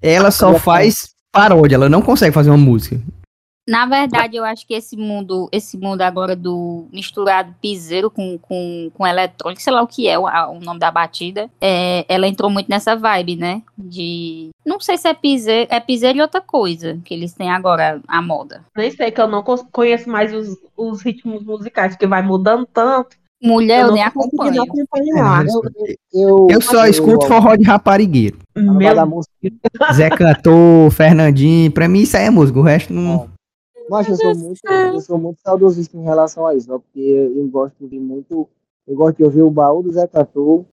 Ela 0.00 0.30
só 0.30 0.58
faz 0.58 1.14
paródia, 1.32 1.76
ela 1.76 1.88
não 1.88 2.02
consegue 2.02 2.32
fazer 2.32 2.50
uma 2.50 2.56
música. 2.56 3.00
Na 3.68 3.84
verdade, 3.84 4.36
eu 4.36 4.44
acho 4.44 4.64
que 4.64 4.74
esse 4.74 4.96
mundo, 4.96 5.48
esse 5.50 5.76
mundo 5.76 6.00
agora 6.02 6.36
do 6.36 6.86
misturado 6.92 7.52
piseiro 7.60 8.08
com, 8.08 8.38
com, 8.38 8.92
com 8.94 9.04
eletrônico, 9.06 9.60
sei 9.60 9.72
lá 9.72 9.82
o 9.82 9.88
que 9.88 10.06
é 10.06 10.16
o, 10.16 10.22
o 10.24 10.60
nome 10.60 10.78
da 10.78 10.88
batida, 10.88 11.50
é, 11.60 12.04
ela 12.08 12.28
entrou 12.28 12.48
muito 12.48 12.68
nessa 12.68 12.94
vibe, 12.94 13.34
né? 13.34 13.62
De. 13.76 14.50
Não 14.64 14.78
sei 14.78 14.96
se 14.96 15.08
é 15.08 15.14
piseiro, 15.14 15.68
é 15.68 15.80
piseiro 15.80 16.18
e 16.18 16.22
outra 16.22 16.40
coisa 16.40 17.00
que 17.04 17.12
eles 17.12 17.32
têm 17.32 17.50
agora, 17.50 18.00
a 18.06 18.22
moda. 18.22 18.64
Nem 18.76 18.90
sei 18.92 19.10
que 19.10 19.20
eu 19.20 19.26
não 19.26 19.42
conheço 19.42 20.08
mais 20.08 20.32
os, 20.32 20.56
os 20.76 21.02
ritmos 21.02 21.42
musicais, 21.42 21.94
porque 21.94 22.06
vai 22.06 22.22
mudando 22.22 22.66
tanto. 22.66 23.16
Mulher, 23.42 23.82
eu, 23.82 23.86
não 23.88 23.94
nem 23.94 24.02
acompanho. 24.02 24.62
acompanhar. 24.62 25.44
É, 25.44 25.94
Eu, 26.12 26.46
Eu 26.50 26.60
só 26.60 26.86
escuto 26.86 27.26
forró 27.26 27.54
de 27.54 27.64
raparigueiro. 27.64 28.38
Meu. 28.56 29.20
Zé 29.92 30.08
Cantor, 30.10 30.90
Fernandinho, 30.90 31.70
pra 31.70 31.88
mim 31.88 32.00
isso 32.00 32.16
aí 32.16 32.24
é 32.24 32.30
música, 32.30 32.58
o 32.58 32.62
resto 32.62 32.92
não. 32.92 33.28
Mas 33.88 34.08
eu 34.08 34.16
sou 34.16 34.34
muito, 34.34 34.60
eu 34.66 35.00
sou 35.00 35.18
muito 35.18 35.40
saudosista 35.40 35.96
em 35.96 36.02
relação 36.02 36.46
a 36.46 36.54
isso, 36.54 36.72
ó, 36.72 36.78
porque 36.78 36.98
eu, 36.98 37.36
eu 37.36 37.46
gosto 37.46 37.76
de 37.78 37.84
ouvir 37.84 38.00
muito, 38.00 38.48
eu 38.88 38.96
gosto 38.96 39.18
de 39.18 39.24
ouvir 39.24 39.42
o 39.42 39.50
baú 39.50 39.80
do 39.80 39.92
Zé 39.92 40.08
Catou, 40.08 40.66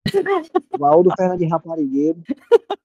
o 0.74 0.78
baú 0.78 1.04
do 1.04 1.12
Fernando 1.17 1.39
de 1.39 1.45
Raparigueiro, 1.45 2.17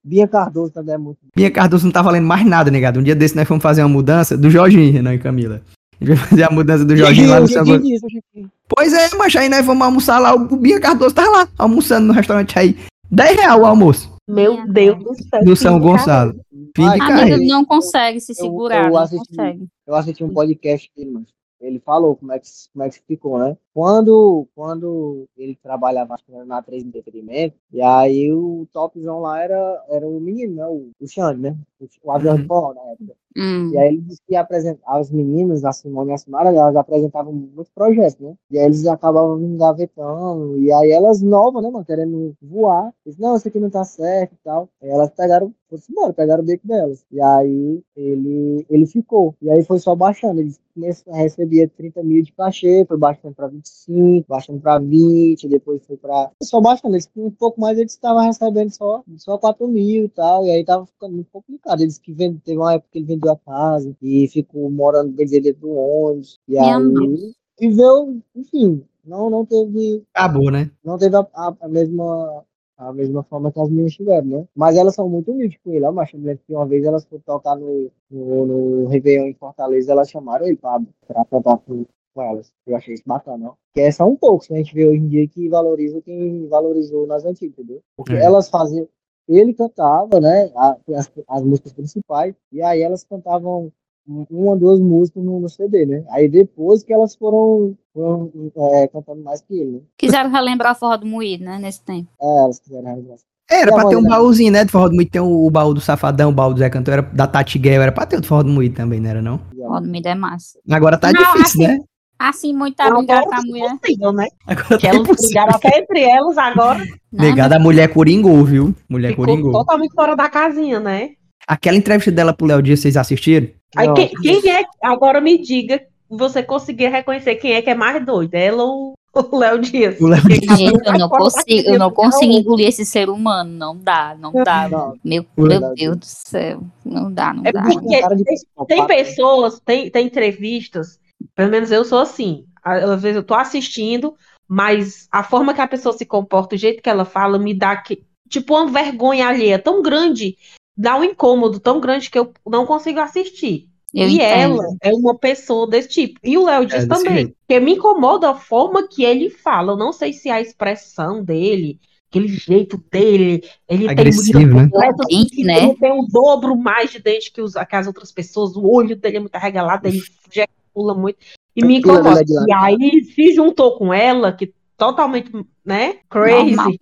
Bia 0.02 0.26
Cardoso 0.26 0.72
também 0.72 0.94
é 0.94 0.98
muito. 0.98 1.18
Minha 1.36 1.50
Cardoso 1.50 1.84
não 1.84 1.92
tá 1.92 2.00
valendo 2.00 2.26
mais 2.26 2.46
nada, 2.46 2.70
negado. 2.70 3.00
Um 3.00 3.02
dia 3.02 3.14
desse 3.14 3.34
nós 3.34 3.46
fomos 3.46 3.62
fazer 3.62 3.82
uma 3.82 3.88
mudança 3.88 4.36
do 4.36 4.48
Jorginho, 4.48 4.92
Renan 4.92 5.14
e 5.14 5.18
Camila. 5.18 5.62
A 6.00 6.04
gente 6.04 6.16
vai 6.16 6.28
fazer 6.28 6.42
a 6.44 6.50
mudança 6.50 6.84
do 6.84 6.96
Jorginho 6.96 7.28
lá 7.28 7.40
no 7.40 7.48
Chiquinho. 7.48 8.50
Pois 8.68 8.92
é, 8.92 9.14
mas 9.16 9.34
aí 9.36 9.48
nós 9.48 9.64
vamos 9.64 9.84
almoçar 9.84 10.18
lá. 10.18 10.34
O 10.34 10.56
Bia 10.56 10.80
Cardoso 10.80 11.14
tá 11.14 11.28
lá, 11.28 11.48
almoçando 11.58 12.06
no 12.08 12.12
restaurante 12.12 12.58
aí. 12.58 12.76
10 13.10 13.36
reais 13.36 13.60
o 13.60 13.64
almoço 13.64 14.16
Meu 14.28 14.66
Deus 14.66 14.98
do 15.02 15.14
céu. 15.14 15.44
do 15.44 15.56
São. 15.56 15.78
Gonçalo. 15.78 16.32
Fim 16.76 16.82
de 16.82 16.88
Ai, 16.90 16.96
A 16.96 17.06
carreira. 17.06 17.36
amiga 17.36 17.52
não 17.54 17.64
consegue 17.64 18.20
se 18.20 18.32
eu- 18.32 18.36
segurar, 18.36 18.84
eu 18.86 18.90
não 18.90 18.98
assisti- 18.98 19.28
consegue. 19.28 19.66
Eu 19.86 19.94
assisti 19.94 20.24
um 20.24 20.32
podcast 20.34 20.90
dele, 20.96 21.10
mano. 21.12 21.26
Ele 21.58 21.78
falou 21.78 22.14
como 22.16 22.32
é 22.32 22.38
que, 22.38 22.46
como 22.72 22.84
é 22.84 22.90
que 22.90 23.00
ficou, 23.08 23.38
né? 23.38 23.56
Quando, 23.72 24.46
quando 24.54 25.24
ele 25.38 25.56
trabalhava 25.62 26.14
na 26.44 26.60
3 26.60 26.84
Entretenimento, 26.84 27.56
e 27.72 27.80
aí 27.80 28.30
o 28.30 28.66
topzão 28.72 29.20
lá 29.20 29.40
era, 29.40 29.82
era 29.88 30.06
o 30.06 30.20
menino, 30.20 30.56
né? 30.56 30.66
O, 30.66 30.90
o 31.00 31.08
Xande, 31.08 31.40
né? 31.40 31.56
O, 31.80 31.86
o 32.08 32.12
avião 32.12 32.36
de 32.36 32.44
forró 32.46 32.74
na 32.74 32.82
época. 32.92 33.14
Hum. 33.36 33.70
E 33.72 33.78
aí 33.78 33.88
ele 33.88 34.00
disse 34.00 34.20
que 34.26 34.34
apresenta, 34.34 34.80
as 34.86 35.10
meninas, 35.10 35.64
a 35.64 35.72
Simone 35.72 36.10
e 36.10 36.14
a 36.14 36.18
Simara, 36.18 36.48
elas 36.50 36.74
apresentavam 36.76 37.32
muitos 37.32 37.70
projetos, 37.70 38.18
né? 38.18 38.34
E 38.50 38.58
aí 38.58 38.64
eles 38.64 38.86
acabavam 38.86 39.40
engavetando. 39.42 40.58
E 40.58 40.72
aí 40.72 40.90
elas 40.90 41.20
novas, 41.20 41.62
né, 41.62 41.70
mano, 41.70 41.84
querendo 41.84 42.34
voar. 42.40 42.92
Disse, 43.04 43.20
não, 43.20 43.36
isso 43.36 43.46
aqui 43.48 43.60
não 43.60 43.68
tá 43.70 43.84
certo 43.84 44.32
e 44.32 44.38
tal. 44.42 44.68
Aí 44.82 44.88
elas 44.88 45.10
pegaram, 45.10 45.52
foram 45.68 45.82
embora, 45.90 46.12
pegaram 46.14 46.42
o 46.42 46.46
beco 46.46 46.66
delas. 46.66 47.04
E 47.12 47.20
aí 47.20 47.82
ele, 47.94 48.66
ele 48.70 48.86
ficou. 48.86 49.34
E 49.42 49.50
aí 49.50 49.62
foi 49.64 49.78
só 49.78 49.94
baixando. 49.94 50.40
Ele 50.40 50.48
nesse- 50.48 50.60
recebia 51.06 51.68
30 51.68 52.02
mil 52.02 52.22
de 52.22 52.32
cachê, 52.32 52.84
foi 52.86 52.96
baixando 52.96 53.34
pra 53.34 53.46
25, 53.48 54.26
baixando 54.28 54.60
pra 54.60 54.78
20, 54.78 55.48
depois 55.48 55.84
foi 55.86 55.96
pra. 55.96 56.30
Só 56.42 56.60
baixando. 56.60 56.94
Eles, 56.94 57.08
um 57.16 57.30
pouco 57.30 57.60
mais 57.60 57.78
eles 57.78 57.92
estavam 57.92 58.22
recebendo 58.24 58.70
só, 58.70 59.02
só 59.16 59.38
4 59.38 59.66
mil 59.68 60.04
e 60.04 60.08
tal. 60.08 60.44
E 60.46 60.50
aí 60.50 60.64
tava 60.64 60.86
ficando 60.86 61.14
muito 61.14 61.30
complicado. 61.32 61.80
Eles 61.80 61.98
que 61.98 62.12
vende, 62.12 62.38
teve 62.40 62.58
uma 62.58 62.74
época 62.74 62.88
que 62.92 62.98
ele 62.98 63.06
vendeu 63.06 63.32
a 63.32 63.36
casa 63.38 63.96
e 64.02 64.28
ficou 64.28 64.70
morando 64.70 65.12
dentro 65.12 65.54
do 65.60 65.70
ônibus. 65.70 66.38
E 66.48 66.52
Minha 66.52 66.78
aí 66.78 67.32
viveu, 67.58 68.18
enfim, 68.34 68.82
não, 69.04 69.30
não 69.30 69.46
teve 69.46 70.02
Acabou, 70.14 70.50
né? 70.50 70.70
não 70.84 70.98
teve 70.98 71.16
a, 71.16 71.26
a- 71.34 71.56
a 71.60 71.68
mesma 71.68 72.44
a 72.76 72.92
mesma 72.92 73.22
forma 73.22 73.50
que 73.50 73.60
as 73.60 73.68
meninas 73.70 73.92
tiveram, 73.94 74.26
né? 74.26 74.44
Mas 74.54 74.76
elas 74.76 74.94
são 74.94 75.08
muito 75.08 75.32
humildes 75.32 75.58
com 75.64 75.72
ele, 75.72 75.84
ó, 75.84 75.92
mas 75.92 76.12
eu 76.12 76.20
lembro 76.20 76.42
que 76.46 76.52
uma 76.54 76.66
vez 76.66 76.84
elas 76.84 77.04
foram 77.04 77.22
tocar 77.24 77.56
no, 77.56 77.90
no, 78.10 78.46
no 78.46 78.86
Réveillon 78.88 79.26
em 79.26 79.34
Fortaleza, 79.34 79.92
elas 79.92 80.10
chamaram 80.10 80.46
ele 80.46 80.56
pra, 80.56 80.80
pra 81.06 81.24
cantar 81.24 81.58
com, 81.58 81.84
com 82.14 82.22
elas. 82.22 82.52
Eu 82.66 82.76
achei 82.76 82.94
isso 82.94 83.02
bacana, 83.06 83.48
ó. 83.50 83.54
Que 83.72 83.80
é 83.80 83.90
só 83.90 84.06
um 84.06 84.16
pouco, 84.16 84.44
que 84.46 84.52
a 84.52 84.56
gente 84.56 84.74
vê 84.74 84.86
hoje 84.86 85.00
em 85.00 85.08
dia 85.08 85.26
que 85.28 85.48
valoriza 85.48 86.00
quem 86.02 86.46
valorizou 86.48 87.06
nas 87.06 87.24
antigas, 87.24 87.58
entendeu? 87.58 87.80
Porque 87.96 88.12
É. 88.12 88.22
elas 88.22 88.48
faziam, 88.50 88.86
ele 89.28 89.54
cantava, 89.54 90.20
né, 90.20 90.50
as, 90.94 91.10
as 91.28 91.42
músicas 91.42 91.72
principais, 91.72 92.34
e 92.52 92.60
aí 92.62 92.82
elas 92.82 93.02
cantavam 93.04 93.72
uma, 94.06 94.56
duas 94.56 94.78
músicas 94.80 95.22
no, 95.24 95.40
no 95.40 95.48
CD, 95.48 95.84
né? 95.86 96.04
Aí 96.10 96.28
depois 96.28 96.82
que 96.82 96.92
elas 96.92 97.14
foram, 97.16 97.74
foram 97.92 98.30
é, 98.74 98.88
cantando 98.88 99.22
mais 99.22 99.40
que 99.40 99.54
ele, 99.54 99.70
né? 99.72 99.80
Quiseram 99.98 100.30
relembrar 100.30 100.72
a 100.72 100.74
forró 100.74 100.96
do 100.96 101.06
moído, 101.06 101.44
né? 101.44 101.58
Nesse 101.58 101.82
tempo. 101.82 102.08
É, 102.20 102.38
elas 102.44 102.58
quiseram 102.60 102.84
relembrar. 102.86 103.18
Era 103.48 103.72
pra 103.72 103.88
ter 103.88 103.96
um 103.96 104.02
dela? 104.02 104.16
baúzinho, 104.16 104.50
né? 104.50 104.64
Do 104.64 104.72
Forró 104.72 104.88
do 104.88 104.96
Moído 104.96 105.10
tem 105.12 105.20
o, 105.20 105.46
o 105.46 105.50
baú 105.50 105.72
do 105.72 105.80
Safadão, 105.80 106.30
o 106.30 106.32
baú 106.32 106.52
do 106.52 106.58
Zé 106.58 106.68
Cantor, 106.68 106.94
era, 106.94 107.02
da 107.02 107.28
Tati 107.28 107.60
Guel, 107.60 107.80
era 107.80 107.92
pra 107.92 108.04
ter 108.04 108.16
o 108.16 108.20
do 108.20 108.26
Forró 108.26 108.42
do 108.42 108.48
Moído 108.50 108.74
também, 108.74 108.98
não 108.98 109.08
era 109.08 109.22
não? 109.22 109.38
Forró 109.56 109.78
do 109.78 109.86
moído 109.88 110.08
é 110.08 110.16
massa. 110.16 110.58
Agora 110.68 110.98
tá 110.98 111.12
Não, 111.12 111.34
difícil, 111.34 111.62
né? 111.62 111.78
Assim, 112.18 112.52
muito 112.52 112.80
Agora 112.80 112.94
obrigada 112.96 113.36
a 113.36 113.38
é 113.38 113.42
mulher. 113.42 113.76
possível, 113.78 114.12
né? 114.12 114.26
Agora 114.48 114.78
Que 114.78 114.78
tá 114.78 114.88
elas 114.88 115.00
impossível. 115.02 115.28
brigaram 115.28 115.54
até 115.54 115.78
entre 115.78 116.00
elas, 116.02 116.38
agora 116.38 116.84
Negada, 117.12 117.56
a 117.56 117.60
mulher 117.60 117.88
coringou, 117.92 118.44
viu? 118.44 118.74
Mulher 118.88 119.10
ficou 119.10 119.26
coringou. 119.26 119.52
totalmente 119.52 119.92
fora 119.94 120.16
da 120.16 120.28
casinha, 120.28 120.80
né? 120.80 121.10
Aquela 121.46 121.76
entrevista 121.76 122.10
dela 122.10 122.32
pro 122.32 122.46
Léo 122.48 122.60
Dias, 122.62 122.80
vocês 122.80 122.96
assistiram? 122.96 123.48
Aí 123.74 123.92
quem, 123.94 124.08
quem 124.08 124.50
é, 124.50 124.64
agora 124.82 125.20
me 125.20 125.38
diga, 125.38 125.82
você 126.08 126.42
conseguir 126.42 126.88
reconhecer 126.88 127.36
quem 127.36 127.52
é 127.54 127.62
que 127.62 127.70
é 127.70 127.74
mais 127.74 128.04
doido, 128.04 128.34
ela 128.34 128.62
ou 128.62 128.94
o 129.32 129.38
Léo 129.38 129.58
Dias? 129.58 130.00
O 130.00 130.06
Léo 130.06 130.22
Dias. 130.22 130.58
Gente, 130.58 130.86
eu 130.86 130.98
não 130.98 131.08
consigo, 131.08 131.68
eu 131.68 131.78
não 131.78 131.90
consigo 131.90 132.32
engolir 132.32 132.68
esse 132.68 132.84
ser 132.84 133.08
humano. 133.08 133.50
Não 133.50 133.76
dá, 133.76 134.14
não 134.18 134.32
dá. 134.32 134.68
Não, 134.68 134.94
Meu, 135.02 135.24
O 135.36 135.42
meu 135.42 135.74
Deus 135.74 135.96
do 135.96 136.04
céu. 136.04 136.62
Não 136.84 137.10
dá, 137.10 137.32
não 137.32 137.42
É 137.46 137.52
dá. 137.52 137.62
porque 137.62 138.08
tem 138.08 138.24
tem, 138.24 138.66
tem 138.66 138.86
pessoas, 138.86 139.60
tem, 139.64 139.90
tem 139.90 140.06
entrevistas, 140.06 141.00
pelo 141.34 141.50
menos 141.50 141.70
eu 141.70 141.84
sou 141.84 141.98
assim. 141.98 142.44
Às 142.62 143.00
vezes 143.00 143.16
eu 143.16 143.22
tô 143.22 143.34
assistindo, 143.34 144.14
mas 144.48 145.08
a 145.10 145.22
forma 145.22 145.54
que 145.54 145.60
a 145.60 145.68
pessoa 145.68 145.96
se 145.96 146.04
comporta, 146.04 146.54
o 146.54 146.58
jeito 146.58 146.82
que 146.82 146.90
ela 146.90 147.04
fala, 147.04 147.38
me 147.38 147.54
dá 147.54 147.76
que, 147.76 148.02
tipo 148.28 148.54
uma 148.54 148.66
vergonha 148.66 149.28
alheia 149.28 149.58
tão 149.58 149.82
grande, 149.82 150.36
dá 150.76 150.96
um 150.96 151.04
incômodo 151.04 151.58
tão 151.58 151.80
grande 151.80 152.10
que 152.10 152.18
eu 152.18 152.32
não 152.46 152.66
consigo 152.66 153.00
assistir. 153.00 153.68
Eu 153.94 154.08
e 154.08 154.16
entendo. 154.16 154.62
ela 154.62 154.76
é 154.82 154.92
uma 154.92 155.16
pessoa 155.16 155.66
desse 155.66 155.88
tipo. 155.88 156.20
E 156.22 156.36
o 156.36 156.44
Léo 156.44 156.66
diz 156.66 156.86
desse 156.86 156.88
também. 156.88 157.14
jeito. 157.14 157.36
Porque 157.46 157.60
me 157.60 157.74
incomoda 157.74 158.30
a 158.30 158.34
forma 158.34 158.86
que 158.86 159.04
ele 159.04 159.30
fala. 159.30 159.72
Eu 159.72 159.76
não 159.76 159.92
sei 159.92 160.12
se 160.12 160.28
é 160.28 160.32
a 160.32 160.40
expressão 160.40 161.24
dele, 161.24 161.80
aquele 162.10 162.28
jeito 162.28 162.82
dele, 162.90 163.42
ele 163.68 163.88
Agressivo, 163.88 164.38
tem 164.38 164.46
né? 164.46 164.52
muito 164.52 164.70
completo, 164.70 165.04
Dente, 165.08 165.44
né? 165.44 165.64
ele 165.64 165.74
tem 165.76 165.92
o 165.92 166.06
dobro 166.06 166.56
mais 166.56 166.90
de 166.90 166.98
dente 166.98 167.32
que, 167.32 167.40
os, 167.40 167.54
que 167.54 167.76
as 167.76 167.86
outras 167.86 168.12
pessoas, 168.12 168.56
o 168.56 168.66
olho 168.66 168.96
dele 168.96 169.16
é 169.16 169.20
muito 169.20 169.34
arregalado, 169.34 169.86
ele 169.86 170.02
ejacula 170.30 170.94
muito. 170.94 171.18
E 171.54 171.64
me 171.64 171.78
incomoda. 171.78 172.20
é 172.20 172.24
de 172.24 172.32
E 172.32 172.52
aí 172.52 173.04
se 173.14 173.34
juntou 173.34 173.78
com 173.78 173.94
ela, 173.94 174.32
que 174.32 174.52
totalmente, 174.76 175.30
né, 175.64 175.96
crazy. 176.08 176.54
Normal. 176.54 176.72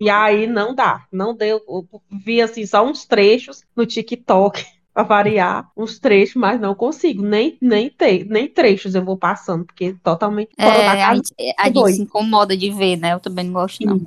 E 0.00 0.08
aí 0.08 0.46
não 0.46 0.74
dá, 0.74 1.04
não 1.12 1.34
deu. 1.36 1.60
Eu 1.68 1.86
vi 2.24 2.40
assim 2.40 2.64
só 2.64 2.84
uns 2.86 3.04
trechos 3.04 3.62
no 3.76 3.84
TikTok 3.84 4.64
pra 4.94 5.02
variar, 5.02 5.68
uns 5.76 5.98
trechos, 5.98 6.34
mas 6.36 6.60
não 6.60 6.74
consigo, 6.74 7.22
nem 7.22 7.56
nem 7.60 7.90
ter, 7.90 8.24
nem 8.28 8.48
trechos 8.48 8.94
eu 8.94 9.04
vou 9.04 9.16
passando, 9.16 9.64
porque 9.66 9.94
totalmente 10.02 10.50
fora 10.58 10.78
da 10.78 10.82
É, 10.82 10.88
a 10.88 10.96
casa. 10.96 11.14
gente, 11.16 11.54
a 11.58 11.66
gente 11.66 11.92
se 11.96 12.02
incomoda 12.02 12.56
de 12.56 12.70
ver, 12.70 12.96
né? 12.96 13.12
Eu 13.12 13.20
também 13.20 13.44
não 13.44 13.52
gosto, 13.52 13.84
não. 13.84 13.98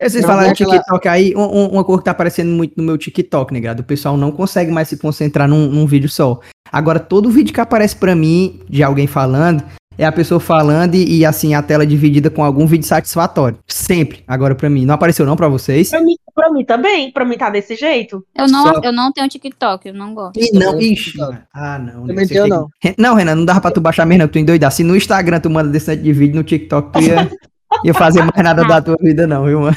Vocês 0.00 0.22
Não, 0.22 0.28
falaram 0.28 0.50
é 0.50 0.52
de 0.52 0.64
TikTok 0.64 1.08
aí, 1.08 1.34
um- 1.34 1.40
um- 1.40 1.68
uma 1.70 1.84
coisa 1.84 2.00
que 2.00 2.04
tá 2.04 2.10
aparecendo 2.12 2.50
muito 2.50 2.74
no 2.76 2.84
meu 2.84 2.96
TikTok, 2.98 3.52
negado. 3.52 3.82
O 3.82 3.84
pessoal 3.84 4.16
não 4.16 4.30
consegue 4.30 4.70
mais 4.70 4.88
se 4.88 4.96
concentrar 4.96 5.48
num, 5.48 5.66
num 5.68 5.86
vídeo 5.86 6.08
só. 6.08 6.38
Agora, 6.70 7.00
todo 7.00 7.30
vídeo 7.30 7.52
que 7.54 7.60
aparece 7.60 7.96
pra 7.96 8.14
mim, 8.14 8.60
de 8.68 8.82
alguém 8.82 9.06
falando, 9.08 9.64
é 9.98 10.04
a 10.06 10.12
pessoa 10.12 10.38
falando 10.38 10.94
e, 10.94 11.18
e, 11.18 11.26
assim, 11.26 11.54
a 11.54 11.62
tela 11.62 11.84
dividida 11.84 12.30
com 12.30 12.44
algum 12.44 12.64
vídeo 12.66 12.86
satisfatório. 12.86 13.58
Sempre. 13.66 14.22
Agora 14.28 14.54
pra 14.54 14.70
mim. 14.70 14.86
Não 14.86 14.94
apareceu 14.94 15.26
não 15.26 15.34
pra 15.36 15.48
vocês? 15.48 15.90
Pra 15.90 16.00
mim, 16.00 16.14
pra 16.32 16.50
mim 16.52 16.64
também, 16.64 17.10
pra 17.10 17.24
mim 17.24 17.36
tá 17.36 17.50
desse 17.50 17.74
jeito. 17.74 18.24
Eu 18.34 18.46
não, 18.46 18.62
Só- 18.74 18.80
eu 18.82 18.92
não 18.92 19.12
tenho 19.12 19.28
TikTok, 19.28 19.88
eu 19.88 19.94
não 19.94 20.14
gosto. 20.14 20.38
Ih, 20.38 20.52
não, 20.52 20.80
ixi. 20.80 21.18
Ah, 21.52 21.78
não. 21.78 22.02
Também 22.06 22.16
né, 22.16 22.24
você 22.26 22.34
tenho, 22.34 22.44
tem 22.44 22.50
não. 22.52 22.68
Não, 22.96 23.14
Renan, 23.16 23.34
não 23.34 23.44
dava 23.44 23.60
pra 23.60 23.70
tu 23.72 23.80
baixar 23.80 24.06
mesmo, 24.06 24.22
não. 24.22 24.28
Tu 24.28 24.38
endoidar. 24.38 24.70
Se 24.70 24.84
no 24.84 24.96
Instagram 24.96 25.40
tu 25.40 25.50
manda 25.50 25.68
desse 25.68 25.96
de 25.96 26.12
vídeo, 26.12 26.36
no 26.36 26.44
TikTok 26.44 26.92
tu 26.92 27.00
ia, 27.02 27.28
ia 27.84 27.92
fazer 27.92 28.20
mais 28.20 28.42
nada 28.42 28.64
da 28.64 28.80
tua 28.80 28.96
vida, 29.00 29.26
não, 29.26 29.44
viu, 29.44 29.60
mano? 29.60 29.76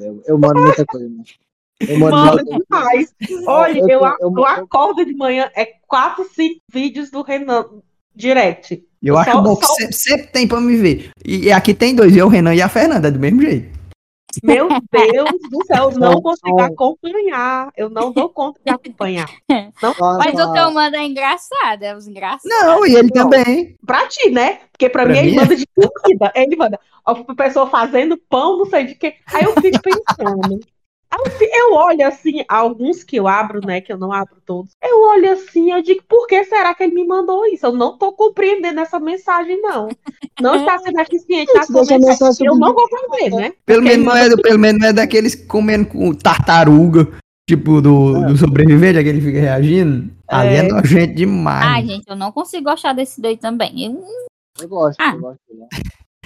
Eu, 0.00 0.22
eu 0.26 0.38
mando 0.38 0.60
muita 0.62 0.86
coisa, 0.86 1.08
mano. 1.08 1.24
Eu 1.80 1.98
mando 1.98 2.16
Mano, 2.16 2.38
demais. 2.42 3.14
Olha, 3.46 3.78
eu- 3.80 3.88
eu 3.88 4.00
eu- 4.20 4.46
acordo 4.46 5.04
de 5.04 5.14
manhã, 5.14 5.50
é 5.54 5.66
quatro, 5.86 6.24
cinco 6.34 6.60
vídeos 6.72 7.10
do 7.10 7.20
Renan 7.20 7.66
direct. 8.14 8.82
Eu 9.02 9.14
Só- 9.14 9.20
acho 9.20 9.42
bom 9.42 9.56
que 9.56 9.66
só- 9.66 9.74
sempre, 9.74 9.92
sempre 9.94 10.26
tem 10.28 10.48
pra 10.48 10.60
me 10.60 10.76
ver. 10.76 11.10
E, 11.24 11.50
aqui 11.52 11.74
tem 11.74 11.94
dois, 11.94 12.16
eu, 12.16 12.26
o 12.26 12.28
Renan 12.28 12.54
e 12.54 12.62
a 12.62 12.68
Fernanda, 12.68 13.10
do 13.10 13.18
mesmo 13.18 13.40
jeito. 13.42 13.76
Meu 14.42 14.68
Deus 14.92 15.30
do 15.50 15.64
céu, 15.66 15.90
eu 15.90 15.98
não 15.98 16.20
consigo 16.20 16.60
acompanhar. 16.60 17.70
Eu 17.76 17.88
não 17.88 18.12
dou 18.12 18.28
conta 18.28 18.60
de 18.64 18.70
acompanhar. 18.70 19.28
Só- 19.80 19.94
Mas 20.18 20.38
só- 20.38 20.50
o 20.50 20.52
que 20.52 20.58
eu 20.58 20.70
mando 20.72 20.96
é 20.96 21.04
engraçado, 21.04 21.82
é 21.82 21.96
os 21.96 22.06
engraçados. 22.06 22.42
Não, 22.44 22.86
e 22.86 22.94
ele 22.96 23.10
Não. 23.14 23.30
também. 23.30 23.76
Pra 23.86 24.06
ti, 24.08 24.30
né? 24.30 24.60
Porque 24.72 24.88
pra, 24.90 25.04
Pra 25.04 25.12
mim 25.12 25.18
ele 25.20 25.30
mim 25.30 25.36
é. 25.36 25.40
manda 25.40 25.56
de 25.56 25.66
comida. 25.74 26.32
Ele 26.34 26.56
manda 26.56 26.80
a 27.04 27.14
pessoa 27.34 27.66
fazendo 27.68 28.16
pão, 28.28 28.58
não 28.58 28.66
sei 28.66 28.84
de 28.84 28.94
quê. 28.94 29.14
Aí 29.32 29.44
eu 29.44 29.52
fico 29.60 29.78
pensando. 29.82 30.60
Eu 31.40 31.72
olho 31.74 32.06
assim, 32.06 32.44
alguns 32.48 33.02
que 33.02 33.16
eu 33.16 33.26
abro, 33.26 33.60
né? 33.66 33.80
Que 33.80 33.92
eu 33.92 33.98
não 33.98 34.12
abro 34.12 34.36
todos. 34.44 34.72
Eu 34.82 35.00
olho 35.08 35.32
assim, 35.32 35.70
eu 35.72 35.82
digo, 35.82 36.02
por 36.08 36.26
que 36.26 36.44
será 36.44 36.74
que 36.74 36.82
ele 36.84 36.94
me 36.94 37.06
mandou 37.06 37.46
isso? 37.46 37.64
Eu 37.66 37.72
não 37.72 37.96
tô 37.96 38.12
compreendendo 38.12 38.80
essa 38.80 39.00
mensagem, 39.00 39.60
não. 39.62 39.88
Não 40.40 40.56
está 40.56 40.78
sendo 40.78 41.00
eficiente 41.00 41.52
na 41.54 41.62
sua 41.62 41.80
mensagem. 41.80 42.00
mensagem 42.00 42.46
Eu 42.46 42.56
não 42.56 42.74
vou 42.74 42.86
fazer, 42.88 43.30
né? 43.30 43.52
Pelo 43.64 43.82
menos, 43.82 44.04
não 44.06 44.16
é, 44.16 44.36
pelo 44.36 44.58
menos 44.58 44.80
não 44.80 44.88
é 44.88 44.92
daqueles 44.92 45.34
comendo 45.34 45.86
com 45.88 46.12
tartaruga, 46.14 47.08
tipo 47.48 47.80
do, 47.80 48.26
do 48.26 48.36
sobrevivente, 48.36 48.98
aquele 48.98 49.20
que 49.20 49.26
fica 49.26 49.40
reagindo. 49.40 50.10
Ali 50.28 50.56
é 50.56 50.58
É. 50.58 50.62
nojento 50.64 51.14
demais. 51.14 51.66
Ah, 51.66 51.80
gente, 51.86 52.04
eu 52.08 52.16
não 52.16 52.30
consigo 52.32 52.64
gostar 52.64 52.92
desse 52.92 53.20
daí 53.20 53.36
também. 53.36 53.86
Eu- 53.86 54.04
Eu 54.62 54.68
gosto, 54.68 55.00
Ah. 55.00 55.12
eu 55.14 55.20
gosto. 55.20 55.38
Né? 55.54 55.66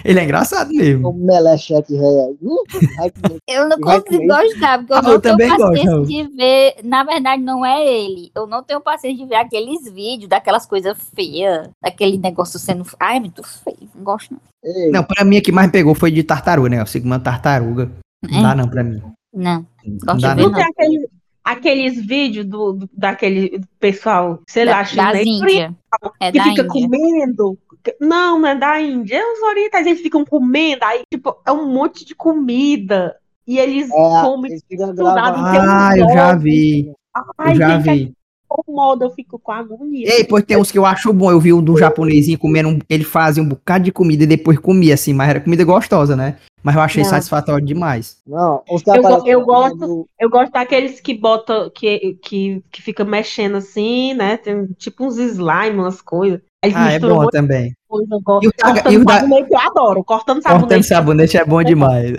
Ele 0.04 0.18
é 0.20 0.24
engraçado 0.24 0.70
mesmo. 0.72 1.08
O 1.08 1.12
melecheque 1.12 1.92
delícia. 1.92 2.36
Eu 3.48 3.68
não 3.68 3.78
consigo 3.80 4.26
gostar, 4.26 4.78
porque 4.78 4.92
eu 4.92 4.96
Ah, 4.96 5.02
não 5.02 5.12
eu 5.12 5.20
tenho 5.20 5.36
gosto, 5.36 5.58
paciência 5.58 5.90
Raul. 5.90 6.04
de 6.06 6.22
ver. 6.36 6.74
Na 6.84 7.04
verdade, 7.04 7.42
não 7.42 7.64
é 7.64 7.84
ele. 7.86 8.30
Eu 8.34 8.46
não 8.46 8.62
tenho 8.62 8.80
paciência 8.80 9.22
de 9.24 9.28
ver 9.28 9.36
aqueles 9.36 9.90
vídeos 9.92 10.28
daquelas 10.28 10.64
coisas 10.66 10.96
feias, 11.14 11.68
daquele 11.82 12.16
negócio 12.18 12.58
sendo. 12.58 12.84
Ai, 12.98 13.16
é 13.16 13.20
muito 13.20 13.42
feio. 13.42 13.88
Não 13.94 14.04
gosto, 14.04 14.32
não. 14.32 14.40
Ei, 14.64 14.90
Não, 14.90 15.02
pra 15.02 15.24
mim 15.24 15.36
a 15.38 15.42
que 15.42 15.50
mais 15.52 15.70
pegou 15.70 15.94
foi 15.94 16.10
de 16.10 16.22
tartaruga, 16.22 16.68
né? 16.68 16.82
O 16.82 16.86
Sigma 16.86 17.18
tartaruga. 17.18 17.90
Não 18.30 18.38
É. 18.38 18.42
dá 18.42 18.54
não 18.54 18.68
pra 18.68 18.84
mim. 18.84 19.00
Não. 19.34 19.66
Não 19.84 19.96
Gosto 20.06 20.20
dá 20.20 20.34
de 20.34 20.42
ver, 20.42 20.50
não. 20.50 20.60
Aquele- 20.60 21.08
aqueles 21.42 22.06
vídeos 22.06 22.46
do, 22.46 22.72
do- 22.74 22.90
daquele 22.92 23.60
pessoal, 23.78 24.40
sei 24.48 24.64
Da, 24.66 24.72
lá, 24.72 24.84
chinês, 24.84 25.26
Índia. 25.26 25.74
É 26.20 26.30
que 26.30 26.38
da 26.38 26.44
fica 26.44 26.62
Índia. 26.62 26.66
comendo. 26.68 27.58
Não, 28.00 28.38
não 28.38 28.48
é 28.48 28.54
da 28.54 28.80
Índia. 28.80 29.16
É 29.16 29.32
os 29.32 29.40
orientais, 29.42 29.86
eles 29.86 30.00
ficam 30.00 30.24
comendo. 30.24 30.84
Aí, 30.84 31.02
tipo, 31.12 31.36
é 31.46 31.52
um 31.52 31.66
monte 31.72 32.04
de 32.04 32.14
comida. 32.14 33.16
E 33.46 33.58
eles 33.58 33.90
é, 33.90 33.92
comem. 33.92 34.52
eles 34.52 34.62
um 34.70 35.04
Ah, 35.06 35.92
eu 35.96 36.08
já 36.10 36.34
vi. 36.36 36.92
Ai, 37.38 37.52
Eu 37.52 37.56
já 37.56 37.76
gente, 37.78 37.88
é 37.90 37.94
vi. 37.94 38.14
incomoda, 38.48 39.04
eu 39.06 39.10
fico 39.10 39.38
com 39.38 39.50
agonia. 39.52 40.08
Ei, 40.08 40.24
pois 40.24 40.44
tem 40.44 40.56
uns 40.56 40.70
que 40.70 40.78
eu 40.78 40.86
acho 40.86 41.12
bom. 41.12 41.30
Eu 41.30 41.40
vi 41.40 41.52
um 41.52 41.62
do 41.62 41.76
japonesinho 41.76 42.38
comendo, 42.38 42.68
um- 42.68 42.78
ele 42.88 43.04
fazia 43.04 43.42
um 43.42 43.48
bocado 43.48 43.84
de 43.84 43.92
comida 43.92 44.22
e 44.24 44.26
depois 44.26 44.58
comia, 44.58 44.94
assim, 44.94 45.12
mas 45.12 45.30
era 45.30 45.40
comida 45.40 45.64
gostosa, 45.64 46.14
né? 46.14 46.36
Mas 46.62 46.74
eu 46.76 46.82
achei 46.82 47.02
Não. 47.02 47.10
satisfatório 47.10 47.64
demais. 47.64 48.18
Não, 48.26 48.62
os 48.70 48.86
Eu 48.86 48.94
eu 49.26 49.44
gosto- 49.44 49.76
do- 49.78 50.08
Eu 50.18 50.28
gosto 50.28 50.52
daqueles 50.52 51.00
que 51.00 51.14
botam, 51.14 51.70
que, 51.74 52.18
que, 52.22 52.62
que 52.70 52.82
fica 52.82 53.02
mexendo 53.02 53.56
assim, 53.56 54.12
né? 54.14 54.36
Tem 54.36 54.66
tipo 54.78 55.06
uns 55.06 55.16
slime, 55.16 55.78
umas 55.78 56.02
coisas. 56.02 56.40
Aí 56.62 56.72
Ah, 56.74 56.92
é 56.92 56.98
bom 56.98 57.26
também. 57.28 57.74
coisa. 57.88 58.06
E 58.06 58.14
o 58.14 58.18
da- 58.18 58.22
Cortando 58.22 58.92
e 58.92 58.96
o 58.98 59.04
da- 59.04 59.14
sabonete, 59.20 59.48
eu 59.50 59.58
adoro. 59.58 60.04
Cortando 60.04 60.42
Cortando 60.42 60.60
sabonete. 60.60 60.86
sabonete 60.86 61.36
é 61.38 61.44
bom 61.44 61.62
demais. 61.62 62.12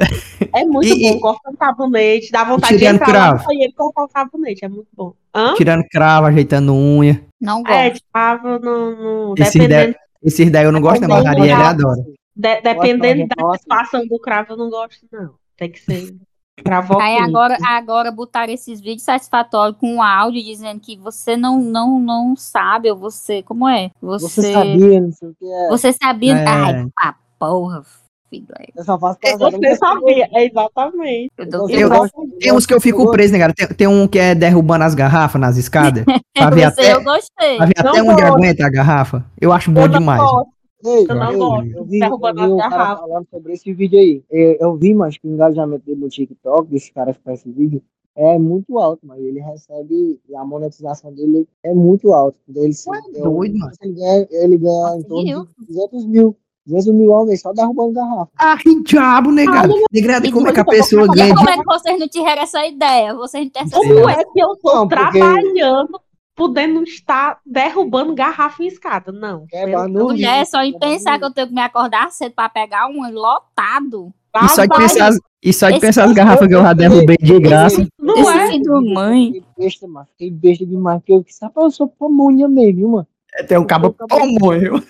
É 0.54 0.66
muito 0.66 0.88
E- 0.88 1.14
bom, 1.14 1.20
cortando 1.20 1.58
sabonete, 1.58 2.32
dá 2.32 2.44
vontade 2.44 2.74
de 2.74 2.80
tirando 2.80 2.96
entrar 2.96 3.08
lá 3.08 3.26
no 3.26 3.30
cravo? 3.34 3.46
banheiro 3.46 3.72
e 3.72 3.76
cortar 3.76 4.04
o 4.04 4.10
sabonete, 4.10 4.66
é 4.66 4.68
muito 4.68 4.88
bom. 4.98 5.14
Hã? 5.36 5.54
Tirando 5.54 5.84
cravo, 5.92 6.26
ajeitando 6.28 6.74
unha. 6.74 7.24
Não 7.40 7.62
É, 7.68 7.90
gosto. 7.92 8.04
cravo 8.12 8.60
no, 8.60 8.96
no- 9.30 9.36
Esse 9.38 9.60
dependendo, 9.60 9.96
Esses 10.24 10.52
daí 10.52 10.66
eu 10.66 10.72
não 10.72 10.82
gosto, 10.82 11.02
não, 11.02 11.08
mas 11.10 11.26
a 11.26 11.30
Ariel 11.30 11.58
não. 11.58 11.66
adora. 11.66 12.02
de- 12.36 12.62
dependendo 12.62 13.28
da 13.28 13.52
satisfação 13.52 14.08
do 14.08 14.18
cravo, 14.20 14.54
eu 14.54 14.58
não 14.58 14.70
gosto, 14.72 15.06
não. 15.12 15.36
Tem 15.56 15.70
que 15.72 15.80
ser 15.80 16.14
cravo 16.62 17.00
Aí 17.00 17.18
agora, 17.18 17.58
agora 17.66 18.12
botaram 18.12 18.54
esses 18.54 18.80
vídeos 18.80 19.04
satisfatórios 19.04 19.78
com 19.80 19.96
um 19.96 20.02
áudio 20.02 20.44
dizendo 20.44 20.80
que 20.80 20.98
você 20.98 21.36
não, 21.36 21.60
não, 21.60 22.00
não 22.00 22.36
sabe, 22.36 22.90
ou 22.92 22.98
você. 22.98 23.42
Como 23.44 23.68
é? 23.68 23.90
Você. 24.02 24.42
Você 24.42 24.54
sabia, 24.54 25.02
não 25.02 25.12
sei 25.12 25.30
o 25.30 25.36
que 25.40 25.46
é. 25.46 25.68
Você 25.70 25.94
sabia. 25.94 26.38
É. 26.38 26.46
Ai, 26.48 26.88
ah, 26.98 27.16
porra, 27.40 27.84
filho. 28.30 28.46
é. 28.60 28.68
Eu 28.76 28.84
só 28.84 28.98
faço 28.98 29.20
É, 29.24 29.32
casado, 29.32 29.58
Você 29.58 29.76
sabia, 29.76 30.30
é 30.34 30.46
exatamente. 30.46 31.32
Eu 31.38 31.70
Eu 31.70 31.90
gosto- 31.90 32.28
Tem 32.40 32.54
uns 32.54 32.66
que 32.66 32.74
eu 32.74 32.82
fico 32.82 33.10
preso, 33.12 33.34
né, 33.34 33.40
cara? 33.40 33.54
Tem, 33.54 33.68
tem 33.68 33.88
um 33.88 34.08
que 34.08 34.18
é 34.20 34.34
derrubando 34.34 34.84
as 34.84 34.96
garrafas 34.96 35.40
nas 35.42 35.58
escadas. 35.58 36.04
Pra 36.34 36.50
ver 36.50 36.72
Você, 36.72 36.82
até, 36.82 36.94
eu 36.94 37.04
gostei. 37.04 37.58
pra 37.58 37.66
ver 37.66 37.74
até 37.78 38.02
onde 38.02 38.22
aguenta 38.24 38.66
a 38.66 38.70
garrafa. 38.70 39.26
Eu 39.40 39.52
acho 39.52 39.70
bom 39.70 39.88
demais. 39.88 40.22
gosto. 40.22 40.50
Ei, 40.86 41.06
Eu 41.10 41.16
não 41.16 41.32
ei, 41.32 41.38
gosto. 41.38 41.68
eu 41.78 41.84
vi, 41.86 42.00
vi 42.00 42.60
cara 42.70 42.98
falando 42.98 43.28
sobre 43.30 43.54
esse 43.54 43.74
vídeo 43.74 44.00
aí. 44.00 44.24
Eu, 44.30 44.58
eu 44.60 44.76
vi, 44.76 44.94
mas 44.94 45.18
que 45.18 45.28
o 45.28 45.32
engajamento 45.32 45.86
dele 45.86 46.02
no 46.02 46.10
TikTok, 46.10 46.68
desse 46.70 46.92
cara 46.92 47.14
que 47.14 47.20
faz 47.24 47.40
esse 47.40 47.52
vídeo, 47.52 47.82
é 48.16 48.38
muito 48.38 48.78
alto, 48.78 49.00
mas 49.06 49.20
ele 49.22 49.40
recebe, 49.40 50.20
a 50.36 50.44
monetização 50.46 51.14
dele 51.14 51.48
é 51.64 51.74
muito 51.74 52.12
alta. 52.12 52.38
Ele, 52.54 52.74
é 53.16 53.22
doido, 53.22 53.58
mano. 53.58 53.72
ele 53.82 53.94
ganha, 53.94 54.28
ele 54.32 54.58
ganha 54.58 54.96
em 54.96 54.98
Nossa, 54.98 55.08
torno 55.08 55.48
de 55.60 55.66
200 55.68 56.06
mil. 56.08 56.36
200 56.64 56.94
mil 56.94 57.12
ao 57.12 57.26
mês 57.26 57.42
só 57.42 57.52
derrubando 57.52 57.94
garrafa. 57.94 58.30
Ah, 58.38 58.56
que 58.56 58.84
diabo, 58.84 59.32
negado. 59.32 59.74
Negrado, 59.92 60.32
como 60.32 60.48
é 60.48 60.54
que 60.54 60.60
a 60.60 60.66
pessoa 60.66 61.08
ganha 61.08 61.34
Como 61.34 61.50
é 61.50 61.58
que 61.58 61.64
vocês 61.66 62.00
não 62.00 62.08
tiveram 62.08 62.42
essa 62.44 62.64
ideia? 62.68 63.16
Vocês 63.16 63.46
não 63.46 63.52
têm 63.52 63.64
essa 63.64 63.76
Como 63.78 64.10
é 64.10 64.24
que 64.24 64.40
eu 64.40 64.56
tô 64.58 64.76
Não, 64.76 64.88
porque- 64.88 65.18
trabalhando, 65.20 66.00
podendo 66.48 66.82
estar 66.84 67.40
derrubando 67.46 68.16
garrafa 68.16 68.64
em 68.64 68.68
escada? 68.68 69.12
Não. 69.12 69.46
É, 69.54 69.66
Mulher, 69.88 70.46
só 70.48 70.64
em 70.64 70.78
pensar 70.78 71.20
que 71.20 71.26
eu 71.26 71.32
tenho 71.32 71.48
que 71.48 71.54
me 71.54 71.62
acordar 71.62 72.12
cedo 72.12 72.34
pra 72.34 72.50
pegar 72.50 72.88
um 72.88 73.08
lotado. 73.12 74.12
E 74.44 74.48
só 74.50 74.64
de 74.66 74.70
pensar, 74.76 75.08
as- 75.10 75.20
e 75.44 75.54
só 75.54 75.70
de 75.70 75.80
pensar 75.80 76.06
as 76.06 76.14
garrafas 76.14 76.48
que 76.48 76.56
eu 76.56 76.62
já 76.64 76.74
derrubei 76.74 77.18
de 77.22 77.40
graça. 77.40 77.86
Não 78.00 78.18
Esse 78.18 78.38
é? 78.38 78.48
filho 78.48 78.64
do 78.64 78.94
mãe. 78.94 79.44
Besta, 79.58 79.88
mano. 79.88 80.08
Fiquei 80.14 80.32
besta 80.32 80.66
demais. 80.66 81.00
Porque 81.00 81.14
eu 81.14 81.22
disse, 81.24 81.44
rapaz, 81.44 81.66
eu 81.66 81.72
sou 81.72 81.88
pamonha 81.88 82.48
mesmo, 82.48 82.76
viu, 82.76 82.90
mano. 82.90 83.08
Tem 83.48 83.58
um 83.60 83.66
cabo 83.66 83.94
pamonho. 84.10 84.82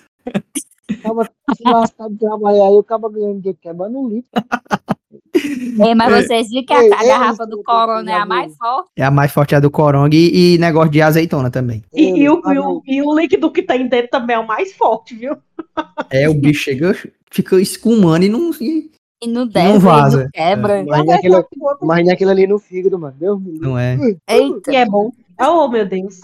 Tava 1.02 1.24
se 1.56 1.62
lascado 1.64 2.12
de 2.12 2.18
trabalhar 2.18 2.66
aí, 2.66 2.74
eu 2.74 2.80
acaba 2.80 3.08
ganhando 3.08 3.38
dinheiro 3.38 3.58
quebrando 3.60 3.98
um 3.98 4.08
litro. 4.08 4.30
É, 5.80 5.94
mas 5.94 6.26
vocês 6.26 6.48
viram 6.50 6.66
que 6.66 6.72
a, 6.72 6.82
Ei, 6.82 6.92
a 6.92 7.02
ei, 7.02 7.08
garrafa 7.08 7.46
do 7.46 7.62
Corona 7.62 8.10
é 8.10 8.14
a 8.14 8.26
mais 8.26 8.56
forte? 8.56 8.90
É 8.96 9.04
a 9.04 9.10
mais 9.10 9.32
forte 9.32 9.54
é 9.54 9.56
a 9.56 9.60
do 9.60 9.70
Coronga 9.70 10.14
e, 10.14 10.54
e 10.54 10.58
negócio 10.58 10.90
de 10.90 11.00
azeitona 11.00 11.50
também. 11.50 11.82
E, 11.92 12.10
e 12.22 12.28
o, 12.28 12.42
e, 12.52 12.58
o, 12.58 12.82
e 12.86 13.02
o 13.02 13.14
líquido 13.18 13.50
que 13.50 13.62
tem 13.62 13.88
dentro 13.88 14.10
também 14.10 14.36
é 14.36 14.38
o 14.38 14.46
mais 14.46 14.72
forte, 14.74 15.14
viu? 15.14 15.36
É, 16.10 16.28
o 16.28 16.34
bicho 16.34 16.64
chega, 16.64 16.94
fica 17.30 17.60
escumando 17.60 18.24
e 18.24 18.28
não. 18.28 18.50
e 18.60 18.90
E 19.22 19.26
não 19.26 19.46
desce, 19.46 19.78
vaza. 19.78 20.24
não 20.24 20.30
quebra. 20.30 20.84
Mas 20.86 21.04
nem 21.04 21.14
aquilo, 21.14 21.46
mas 21.82 22.04
nem 22.04 22.12
aquilo 22.14 22.30
ali 22.30 22.46
no 22.46 22.58
fígado, 22.58 22.98
mano. 22.98 23.16
Deus. 23.18 23.40
Não 23.60 23.78
é. 23.78 23.96
Eita, 24.28 24.72
E 24.72 24.76
é 24.76 24.84
bom. 24.84 25.10
Oh, 25.40 25.68
meu 25.68 25.86
Deus. 25.86 26.20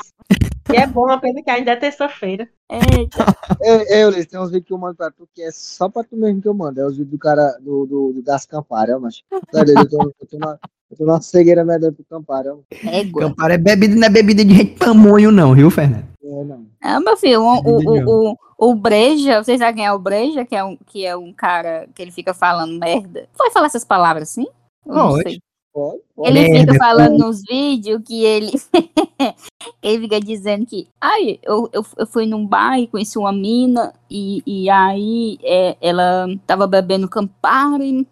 E 0.70 0.76
é 0.76 0.86
bom, 0.86 1.08
a 1.10 1.18
pena 1.18 1.42
que 1.42 1.50
ainda 1.50 1.72
é 1.72 1.76
terça-feira. 1.76 2.48
É, 2.68 4.00
é, 4.00 4.06
Ulisses, 4.06 4.26
tem 4.26 4.38
uns 4.38 4.50
vídeos 4.50 4.66
que 4.66 4.72
eu 4.72 4.78
mando 4.78 4.96
pra 4.96 5.10
tu 5.10 5.26
que 5.34 5.42
é 5.42 5.50
só 5.50 5.88
pra 5.88 6.04
tu 6.04 6.16
mesmo 6.16 6.42
que 6.42 6.48
eu 6.48 6.52
mando. 6.52 6.80
É 6.80 6.86
os 6.86 6.92
vídeos 6.98 7.10
do 7.10 7.18
cara 7.18 7.58
do, 7.60 7.86
do, 7.86 8.12
do 8.12 8.22
das 8.22 8.44
camparas, 8.44 9.00
mas. 9.00 9.22
Eu, 9.30 9.88
tô, 9.88 10.02
eu, 10.02 10.26
tô 10.28 10.38
na, 10.38 10.58
eu 10.90 10.96
tô 10.96 11.04
na 11.06 11.20
cegueira 11.22 11.64
medando 11.64 11.94
pro 11.94 12.04
campara. 12.04 12.54
Égua. 12.84 13.22
Campara 13.22 13.54
é 13.54 13.58
bebida, 13.58 13.94
não 13.96 14.06
é 14.06 14.10
bebida 14.10 14.44
de 14.44 14.54
gente 14.54 14.78
pamonho, 14.78 15.32
não, 15.32 15.54
viu, 15.54 15.70
Fernando? 15.70 16.06
É, 16.22 16.44
não. 16.44 16.66
Ah, 16.82 17.00
meu 17.00 17.16
filho, 17.16 17.40
o, 17.40 17.60
o, 17.60 17.78
o, 17.78 18.32
o, 18.32 18.36
o 18.70 18.74
Breja, 18.74 19.42
vocês 19.42 19.58
sabem 19.58 19.76
quem 19.76 19.86
é 19.86 19.92
o 19.92 19.98
Breja? 19.98 20.44
Que 20.44 20.54
é, 20.54 20.62
um, 20.62 20.76
que 20.76 21.06
é 21.06 21.16
um 21.16 21.32
cara 21.32 21.88
que 21.94 22.02
ele 22.02 22.10
fica 22.10 22.34
falando 22.34 22.78
merda. 22.78 23.26
Foi 23.32 23.50
falar 23.50 23.66
essas 23.66 23.84
palavras 23.84 24.30
assim? 24.30 24.46
Eu 24.84 24.94
não 24.94 25.08
Pode. 25.08 25.30
sei. 25.30 25.40
Pode, 25.72 26.00
pode. 26.14 26.28
Ele 26.28 26.48
Merda, 26.48 26.72
fica 26.72 26.84
falando 26.84 27.18
nos 27.18 27.42
vídeos 27.42 28.02
que 28.04 28.24
ele. 28.24 28.52
ele 29.82 30.00
fica 30.00 30.20
dizendo 30.20 30.66
que. 30.66 30.88
Ai, 31.00 31.38
eu, 31.42 31.68
eu, 31.72 31.84
eu 31.96 32.06
fui 32.06 32.26
num 32.26 32.46
bar 32.46 32.78
e 32.78 32.86
conheci 32.86 33.18
uma 33.18 33.32
mina, 33.32 33.92
e, 34.10 34.42
e 34.46 34.70
aí 34.70 35.38
é, 35.42 35.76
ela 35.80 36.26
tava 36.46 36.66
bebendo 36.66 37.08
Campari, 37.08 38.06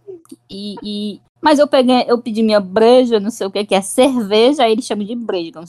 e, 0.51 0.75
e. 0.83 1.21
Mas 1.40 1.59
eu 1.59 1.69
peguei, 1.69 2.05
eu 2.09 2.19
pedi 2.19 2.42
minha 2.42 2.59
breja, 2.61 3.21
não 3.21 3.31
sei 3.31 3.47
o 3.47 3.51
que, 3.51 3.64
que 3.64 3.75
é 3.75 3.81
cerveja, 3.81 4.64
aí 4.64 4.73
ele 4.73 4.83
chama 4.83 5.05
de 5.05 5.14
breja. 5.14 5.61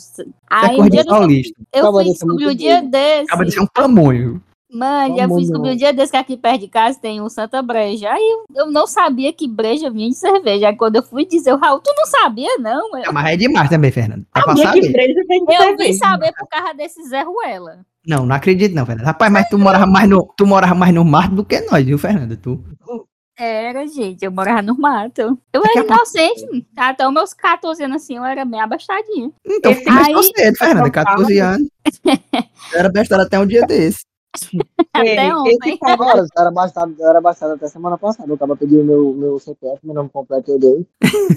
Aí 0.50 0.80
é 0.80 0.90
dia 0.90 1.04
de 1.04 1.54
eu, 1.74 1.80
Acaba 1.80 2.04
fui 2.04 2.12
descobrir 2.12 2.46
muito 2.46 2.58
dia 2.58 2.82
desse. 2.82 3.24
Acaba 3.26 3.46
de 3.46 3.52
ser 3.52 3.62
um 3.62 3.68
pamonho. 3.68 4.42
Mano, 4.70 5.16
já 5.18 5.28
fui 5.30 5.42
descobrir 5.44 5.72
um 5.72 5.76
dia 5.78 5.94
desse 5.94 6.12
que 6.12 6.18
aqui 6.18 6.36
perto 6.38 6.60
de 6.62 6.68
casa 6.68 7.00
tem 7.00 7.22
um 7.22 7.30
Santa 7.30 7.62
Breja. 7.62 8.12
Aí 8.12 8.22
eu, 8.22 8.66
eu 8.66 8.72
não 8.72 8.86
sabia 8.86 9.32
que 9.32 9.48
breja 9.48 9.90
vinha 9.90 10.10
de 10.10 10.16
cerveja. 10.16 10.68
Aí 10.68 10.76
quando 10.76 10.98
eu 10.98 11.04
fui 11.04 11.26
dizer, 11.26 11.54
o 11.54 11.58
Raul, 11.58 11.80
tu 11.80 11.94
não 11.96 12.06
sabia, 12.06 12.58
não? 12.60 12.98
Eu, 12.98 13.06
É, 13.06 13.12
mas 13.12 13.26
é 13.34 13.38
demais 13.38 13.70
também, 13.70 13.92
Fernando. 13.92 14.26
É 14.36 14.42
pra 14.42 14.56
Sabia 14.58 14.72
que 14.74 14.82
saber. 14.82 14.92
breja 14.92 15.22
tem 15.28 15.46
que 15.46 15.54
eu 15.54 15.78
vim 15.78 15.94
saber 15.94 16.34
por 16.38 16.48
causa 16.50 16.74
desse 16.74 17.02
Zé 17.08 17.22
Ruela. 17.24 17.80
Não, 18.06 18.26
não 18.26 18.36
acredito 18.36 18.74
não, 18.76 18.86
Fernando. 18.86 19.06
Rapaz, 19.06 19.32
mas 19.32 19.48
tu 19.50 19.58
morava 19.58 19.86
mais 19.86 20.10
no, 20.10 20.34
tu 20.38 20.46
morava 20.46 20.76
mais 20.76 20.94
no 20.94 21.06
mato 21.06 21.34
do 21.34 21.46
que 21.46 21.62
nós, 21.62 21.86
viu, 21.86 21.98
Fernando? 21.98 22.36
Tu. 22.36 22.62
Era, 23.40 23.86
gente, 23.88 24.26
eu 24.26 24.32
morava 24.32 24.64
no 24.64 24.76
mato. 24.78 25.38
Eu 25.54 25.62
era 25.64 25.86
inocente. 25.86 26.66
Até 26.76 27.08
os 27.08 27.14
meus 27.14 27.34
14 27.36 27.84
anos 27.84 27.98
assim, 28.04 28.18
eu 28.18 28.26
era 28.26 28.44
bem 28.44 28.60
abastadinha. 28.60 29.32
Então, 29.46 29.72
Esse 29.72 29.84
começou 29.86 30.18
aí- 30.18 30.32
cedo, 30.36 30.56
Fernando. 30.58 30.92
14 30.92 31.38
anos. 31.40 31.68
Eu 32.74 32.80
era 32.80 32.90
bestado 32.90 33.22
até 33.24 33.40
um 33.40 33.46
dia 33.46 33.66
desse. 33.66 34.00
Até 34.94 35.28
Esse 35.28 35.34
ontem. 35.34 35.80
era 36.38 36.52
bastado, 36.52 36.96
era 37.00 37.22
bastado 37.22 37.54
até 37.54 37.68
semana 37.68 37.98
passada. 37.98 38.30
Eu 38.30 38.36
acaba 38.36 38.56
pedindo 38.56 38.84
meu, 38.84 39.14
meu 39.14 39.40
CPF, 39.40 39.80
meu 39.84 39.94
nome 39.94 40.10
completo 40.10 40.52
eu 40.52 40.60
dei. 40.60 40.86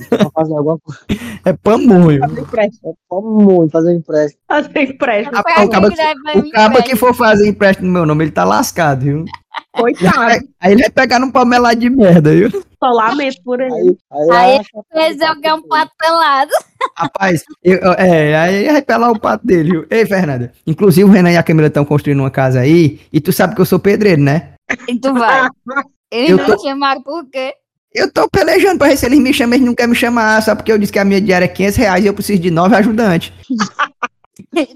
pra 0.08 0.30
fazer 0.34 0.54
alguma 0.56 0.78
coisa. 0.78 1.00
É 1.44 1.52
pamonho. 1.52 2.20
Fazer 2.20 2.40
empréstimo. 2.40 2.96
É 3.12 3.20
muito 3.20 3.70
fazer 3.72 3.92
empréstimo. 3.94 4.42
Fazer 4.48 4.82
empréstimo. 4.82 5.38
O 5.38 5.42
caba 5.42 5.62
aquele 5.62 5.80
que- 5.90 5.90
que 5.90 5.96
deve 6.34 6.48
O 6.48 6.50
caba 6.52 6.82
que 6.82 6.96
for 6.96 7.14
fazer 7.14 7.48
empréstimo 7.48 7.86
no 7.88 7.92
meu 7.92 8.06
nome, 8.06 8.24
ele 8.24 8.32
tá 8.32 8.44
lascado, 8.44 9.02
viu? 9.02 9.24
Coitado. 9.72 10.44
Aí 10.60 10.72
ele 10.72 10.82
vai 10.82 10.90
pegar 10.90 11.18
num 11.18 11.30
palmelado 11.30 11.78
de 11.78 11.90
merda, 11.90 12.30
viu? 12.34 12.50
Só 12.82 12.90
lamento 12.90 13.42
por 13.44 13.60
ele. 13.60 13.72
Aí, 13.72 13.96
aí, 14.12 14.30
Aí, 14.30 14.56
acha- 14.58 15.34
ganhei 15.40 15.52
um 15.52 15.62
pato 15.68 15.92
pelado. 15.98 16.50
Rapaz, 16.96 17.44
eu- 17.62 17.78
é, 17.98 18.34
aí 18.36 18.66
vai 18.72 18.82
pelar 18.82 19.10
o 19.10 19.18
pato 19.20 19.46
dele, 19.46 19.70
viu? 19.70 19.86
Ei, 19.90 20.06
Fernanda, 20.06 20.50
inclusive 20.66 21.04
o 21.08 21.12
Renan 21.12 21.30
e 21.32 21.36
a 21.36 21.42
Camila 21.42 21.68
estão 21.68 21.84
construindo 21.84 22.20
uma 22.20 22.30
casa 22.30 22.60
aí, 22.60 23.00
e 23.12 23.20
tu 23.20 23.32
sabe 23.32 23.54
que 23.54 23.60
eu 23.60 23.66
sou 23.66 23.78
pedreiro, 23.78 24.22
né? 24.22 24.52
E 24.88 24.98
tu 24.98 25.12
vai. 25.12 25.46
Eles 26.10 26.30
Eu 26.30 26.38
não 26.38 26.46
tô- 26.46 26.56
te 26.56 26.62
chamaram 26.62 27.02
por 27.02 27.24
quê? 27.30 27.52
Eu 27.94 28.10
tô 28.12 28.28
pelejando 28.30 28.78
pra 28.78 28.88
ver 28.88 28.96
se 28.96 29.04
eles 29.06 29.18
me 29.18 29.34
chamam, 29.34 29.54
eles 29.56 29.66
não 29.66 29.74
querem 29.74 29.90
me 29.90 29.96
chamar, 29.96 30.40
só 30.42 30.54
porque 30.54 30.70
eu 30.72 30.78
disse 30.78 30.92
que 30.92 30.98
a 30.98 31.04
minha 31.04 31.20
diária 31.20 31.44
é 31.44 31.48
500 31.48 31.76
reais 31.76 32.04
e 32.04 32.06
eu 32.08 32.14
preciso 32.14 32.40
de 32.40 32.50
nove 32.50 32.74
ajudantes. 32.76 33.32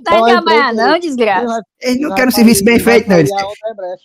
Tá 0.04 0.18
Pode, 0.18 0.32
trabalhar, 0.32 0.74
não, 0.74 0.98
desgraça. 0.98 1.62
Eles 1.80 2.00
não 2.00 2.14
querem 2.14 2.28
um 2.28 2.32
serviço 2.32 2.64
bem 2.64 2.78
feito, 2.78 3.08
não. 3.08 3.18
Eles 3.18 3.30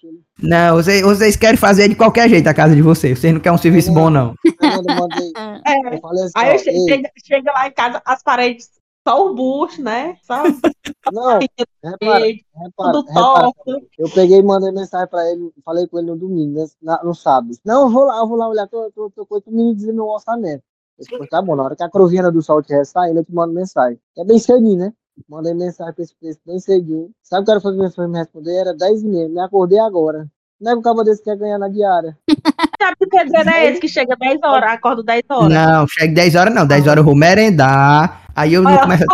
ele. 0.03 0.21
Não, 0.41 0.75
vocês, 0.75 1.01
vocês 1.01 1.35
querem 1.35 1.57
fazer 1.57 1.89
de 1.89 1.95
qualquer 1.95 2.29
jeito 2.29 2.47
a 2.47 2.53
casa 2.53 2.75
de 2.75 2.81
vocês. 2.81 3.19
Vocês 3.19 3.33
não 3.33 3.39
querem 3.39 3.55
um 3.55 3.61
serviço 3.61 3.91
bom, 3.93 4.09
não. 4.09 4.33
É. 4.61 5.95
eu 5.95 6.23
assim, 6.23 6.31
Aí 6.35 6.53
eu 6.53 6.59
chega, 6.59 7.51
lá 7.51 7.67
em 7.67 7.71
casa, 7.71 8.01
as 8.05 8.23
paredes, 8.23 8.69
só 9.07 9.25
o 9.25 9.35
bucho, 9.35 9.81
né? 9.81 10.17
Só 10.23 10.43
não, 11.11 11.39
repara, 11.83 12.25
repara, 12.25 12.91
tudo 12.91 13.07
repara. 13.07 13.51
torto. 13.53 13.87
Eu 13.97 14.09
peguei 14.09 14.39
e 14.39 14.43
mandei 14.43 14.71
mensagem 14.71 15.07
pra 15.07 15.29
ele, 15.29 15.51
falei 15.63 15.87
com 15.87 15.97
ele 15.99 16.07
no 16.07 16.17
domingo, 16.17 16.59
né, 16.81 16.97
no 17.03 17.13
sábado. 17.15 17.55
Não, 17.65 17.83
eu 17.83 17.89
vou 17.89 18.03
lá, 18.05 18.17
eu 18.19 18.27
vou 18.27 18.37
lá 18.37 18.47
olhar, 18.47 18.67
tô, 18.67 18.91
tô, 18.91 19.09
tô, 19.09 19.25
tô, 19.25 19.41
tô 19.41 19.51
me 19.51 19.73
dizer 19.73 19.93
meu 19.93 20.05
orçamento. 20.05 20.63
Eu 20.97 21.05
disse, 21.05 21.17
"Pô, 21.17 21.25
tá 21.27 21.41
bom, 21.41 21.55
na 21.55 21.63
hora 21.63 21.75
que 21.75 21.83
a 21.83 21.89
crovinha 21.89 22.29
do 22.29 22.41
sol 22.41 22.59
estiver 22.59 22.85
saindo, 22.85 23.19
eu 23.19 23.25
te 23.25 23.33
mando 23.33 23.53
mensagem. 23.53 23.99
É 24.17 24.23
bem 24.23 24.37
cedinho, 24.37 24.77
né? 24.77 24.93
Mandei 25.27 25.53
mensagem 25.53 25.93
com 25.93 26.01
esse 26.01 26.15
preço 26.15 26.39
bem 26.45 26.59
cedinho. 26.59 27.09
Sabe 27.23 27.41
o 27.41 27.45
que 27.45 27.51
o 27.51 27.53
cara 27.53 27.61
foi 27.61 27.75
me 27.75 27.91
foi 27.91 28.07
me 28.07 28.19
responder? 28.19 28.55
Era 28.55 28.73
10 28.73 29.01
e 29.01 29.07
meia, 29.07 29.29
me 29.29 29.39
acordei 29.39 29.79
agora. 29.79 30.27
Não 30.59 30.71
é 30.71 30.73
que 30.75 30.79
o 30.79 30.83
cabo 30.83 31.03
desse 31.03 31.23
quer 31.23 31.37
ganhar 31.37 31.57
na 31.57 31.69
diária. 31.69 32.17
Sabe 32.81 32.95
que 32.97 33.07
pedreiro 33.07 33.49
é 33.49 33.71
esse 33.71 33.79
que 33.79 33.87
chega 33.87 34.15
10 34.15 34.39
horas, 34.43 34.71
acorda 34.71 35.03
10 35.03 35.23
horas? 35.29 35.53
Não, 35.53 35.87
chega 35.87 36.13
10 36.13 36.35
horas 36.35 36.53
não. 36.53 36.67
10 36.67 36.87
horas 36.87 36.97
eu 36.97 37.05
vou 37.05 37.15
merendar. 37.15 38.23
Aí 38.35 38.53
eu 38.53 38.61
não 38.61 38.77
começo, 38.77 39.05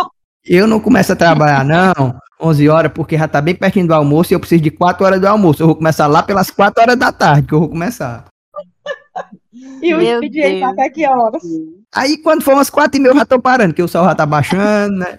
eu 0.44 0.66
não 0.66 0.80
começo 0.80 1.12
a 1.12 1.16
trabalhar, 1.16 1.64
não. 1.64 2.18
11 2.40 2.68
horas, 2.68 2.92
porque 2.92 3.16
já 3.16 3.28
tá 3.28 3.40
bem 3.40 3.54
pertinho 3.54 3.86
do 3.86 3.94
almoço 3.94 4.32
e 4.32 4.34
eu 4.34 4.40
preciso 4.40 4.62
de 4.62 4.70
4 4.70 5.04
horas 5.04 5.20
do 5.20 5.26
almoço. 5.26 5.62
Eu 5.62 5.68
vou 5.68 5.76
começar 5.76 6.06
lá 6.06 6.22
pelas 6.22 6.50
4 6.50 6.82
horas 6.82 6.96
da 6.96 7.12
tarde 7.12 7.46
que 7.46 7.54
eu 7.54 7.60
vou 7.60 7.68
começar. 7.68 8.24
E 9.82 9.94
o 9.94 10.00
expediente 10.00 10.60
Deus. 10.60 10.72
até 10.72 10.90
que 10.90 11.06
horas? 11.06 11.42
Aí 11.94 12.18
quando 12.18 12.42
for 12.42 12.54
umas 12.54 12.70
4 12.70 12.98
e 12.98 13.00
meia 13.00 13.12
eu 13.12 13.16
já 13.16 13.24
tô 13.24 13.40
parando, 13.40 13.72
que 13.72 13.82
o 13.82 13.88
sol 13.88 14.04
já 14.04 14.14
tá 14.14 14.26
baixando, 14.26 14.98
né? 14.98 15.18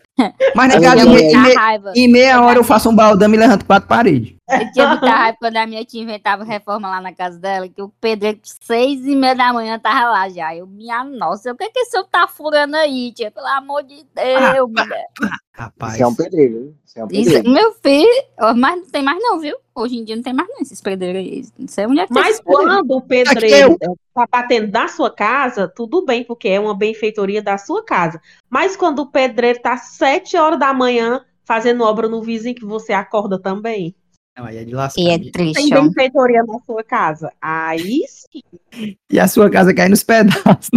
Mas 0.56 0.74
negado, 0.74 1.02
eu 1.02 1.08
em, 1.08 1.38
me- 1.42 1.92
em 1.96 2.08
meia 2.08 2.42
hora 2.42 2.60
eu 2.60 2.64
faço 2.64 2.90
um 2.90 2.96
baldão 2.96 3.34
e 3.34 3.38
levanto 3.38 3.66
quatro 3.66 3.88
paredes. 3.88 4.36
Eu 4.50 4.72
tinha 4.72 4.88
muita 4.88 5.10
raiva 5.10 5.38
quando 5.40 5.58
a 5.58 5.68
minha 5.68 5.84
tia 5.84 6.02
inventava 6.02 6.44
reforma 6.44 6.90
lá 6.90 7.02
na 7.02 7.14
casa 7.14 7.38
dela, 7.38 7.68
que 7.68 7.82
o 7.82 7.90
pedreiro, 8.02 8.40
seis 8.44 9.06
e 9.06 9.16
meia 9.16 9.36
da 9.36 9.52
manhã, 9.52 9.78
tava 9.78 10.10
lá 10.10 10.30
já. 10.30 10.56
Eu, 10.56 10.66
minha 10.66 11.04
nossa, 11.04 11.52
o 11.52 11.56
que 11.56 11.66
é 11.66 11.70
que 11.70 11.80
esse 11.80 11.92
senhor 11.92 12.06
tá 12.06 12.28
furando 12.28 12.76
aí, 12.78 13.12
tia? 13.12 13.30
Pelo 13.30 13.48
amor 13.48 13.84
de 13.84 14.06
Deus, 14.16 14.70
mulher. 14.70 15.08
Rapaz, 15.54 15.96
Isso 15.96 16.04
é 16.04 16.08
um 16.08 16.16
pedreiro, 16.16 16.54
viu? 16.54 16.76
Isso 16.86 17.00
é 17.00 17.04
um 17.04 17.08
Isso, 17.12 17.50
meu 17.50 17.74
filho, 17.74 18.24
mas 18.56 18.76
não 18.76 18.86
tem 18.90 19.02
mais 19.04 19.20
não, 19.22 19.40
viu? 19.40 19.58
Hoje 19.76 19.98
em 19.98 20.04
dia 20.04 20.16
não 20.16 20.24
tem 20.24 20.34
mais 20.34 20.48
não 20.50 20.58
esses 20.62 20.80
pedreiros 20.82 21.20
aí. 21.22 21.46
Não 21.58 21.68
sei 21.68 21.86
onde 21.86 22.00
é 22.00 22.08
que 22.08 22.14
Mas 22.14 22.40
quando 22.40 22.92
o 22.92 23.02
pedreiro 23.02 23.78
tá 24.14 24.28
batendo 24.32 24.72
na 24.72 24.88
sua 24.88 25.10
casa, 25.10 25.68
tudo 25.68 26.06
bem, 26.06 26.24
porque 26.24 26.48
é 26.48 26.60
uma 26.60 26.76
benfeitoria 26.76 27.42
da 27.42 27.58
sua 27.58 27.84
casa. 27.84 28.22
Mas 28.50 28.76
quando 28.76 29.00
o 29.00 29.12
pedreiro 29.12 29.62
tá 29.62 29.78
sete 29.78 30.38
horas 30.38 30.60
da 30.60 30.74
manhã 30.74 31.24
fazendo 31.46 31.84
obra 31.84 32.08
no 32.08 32.22
vizinho 32.22 32.56
que 32.56 32.66
você 32.66 32.94
acorda 32.94 33.40
também, 33.40 33.96
não, 34.38 34.46
aí 34.46 34.58
é 34.58 34.64
de 34.64 34.76
lascar. 34.76 35.02
E 35.02 35.10
é 35.10 35.18
tem 35.18 35.32
triste, 35.32 35.74
ó. 35.74 35.82
benfeitoria 35.82 36.44
na 36.44 36.60
sua 36.60 36.84
casa. 36.84 37.34
Aí 37.42 38.04
sim. 38.08 38.94
E 39.12 39.20
a 39.20 39.28
sua 39.28 39.50
casa 39.50 39.74
cai 39.74 39.90
nos 39.90 40.04
pedaços. 40.04 40.70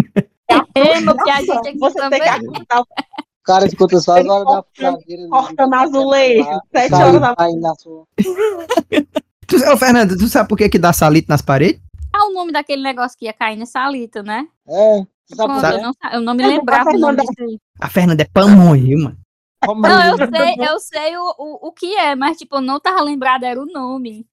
É, 0.75 1.01
meu 1.01 1.15
que 1.17 1.31
a 1.31 1.37
gente 1.41 1.53
aqui 1.53 1.79
você 1.79 1.99
tem 2.09 2.21
que 2.21 2.27
também. 2.27 2.49
acordar 2.49 2.81
O 2.81 2.87
cara 3.45 3.67
escuta 3.67 4.01
só 4.01 4.19
as 4.19 4.27
horas 4.27 4.45
da 4.47 4.65
cortando 5.29 5.75
azulejo, 5.75 6.61
sete 6.75 6.91
Sai, 6.91 7.03
horas 7.03 7.21
da 7.21 7.35
na. 7.61 7.75
Tu, 9.47 9.57
ô, 9.57 9.77
Fernando, 9.77 10.17
tu 10.17 10.29
sabe 10.29 10.49
por 10.49 10.57
que 10.57 10.69
que 10.69 10.79
dá 10.79 10.93
salito 10.93 11.29
nas 11.29 11.43
paredes? 11.43 11.83
Ah, 12.15 12.29
o 12.29 12.33
nome 12.33 12.53
daquele 12.53 12.83
negócio 12.83 13.19
que 13.19 13.25
ia 13.25 13.33
cair 13.33 13.57
nessa 13.57 13.81
salito, 13.81 14.23
né? 14.23 14.47
É, 14.69 15.07
sabe 15.35 15.49
Pronto, 15.53 15.61
por 15.61 15.73
eu, 15.75 15.83
não, 15.83 15.93
eu 16.13 16.21
não 16.21 16.35
me 16.35 16.47
lembrava 16.47 16.91
a 16.91 16.95
o 16.95 16.99
nome 16.99 17.17
Fernanda- 17.17 17.23
disso 17.23 17.43
aí. 17.51 17.59
A 17.81 17.89
Fernanda 17.89 18.23
é 18.23 18.27
pamonha, 18.33 18.83
viu, 18.83 18.99
mano? 18.99 19.19
Não, 19.63 20.05
eu 20.07 20.17
sei, 20.17 20.55
eu 20.59 20.81
sei 20.81 21.17
o, 21.19 21.35
o, 21.39 21.69
o 21.69 21.73
que 21.73 21.95
é, 21.97 22.15
mas 22.15 22.39
tipo, 22.39 22.57
eu 22.57 22.61
não 22.63 22.81
tava 22.81 23.03
lembrada, 23.03 23.47
era 23.47 23.61
o 23.61 23.67
nome. 23.67 24.27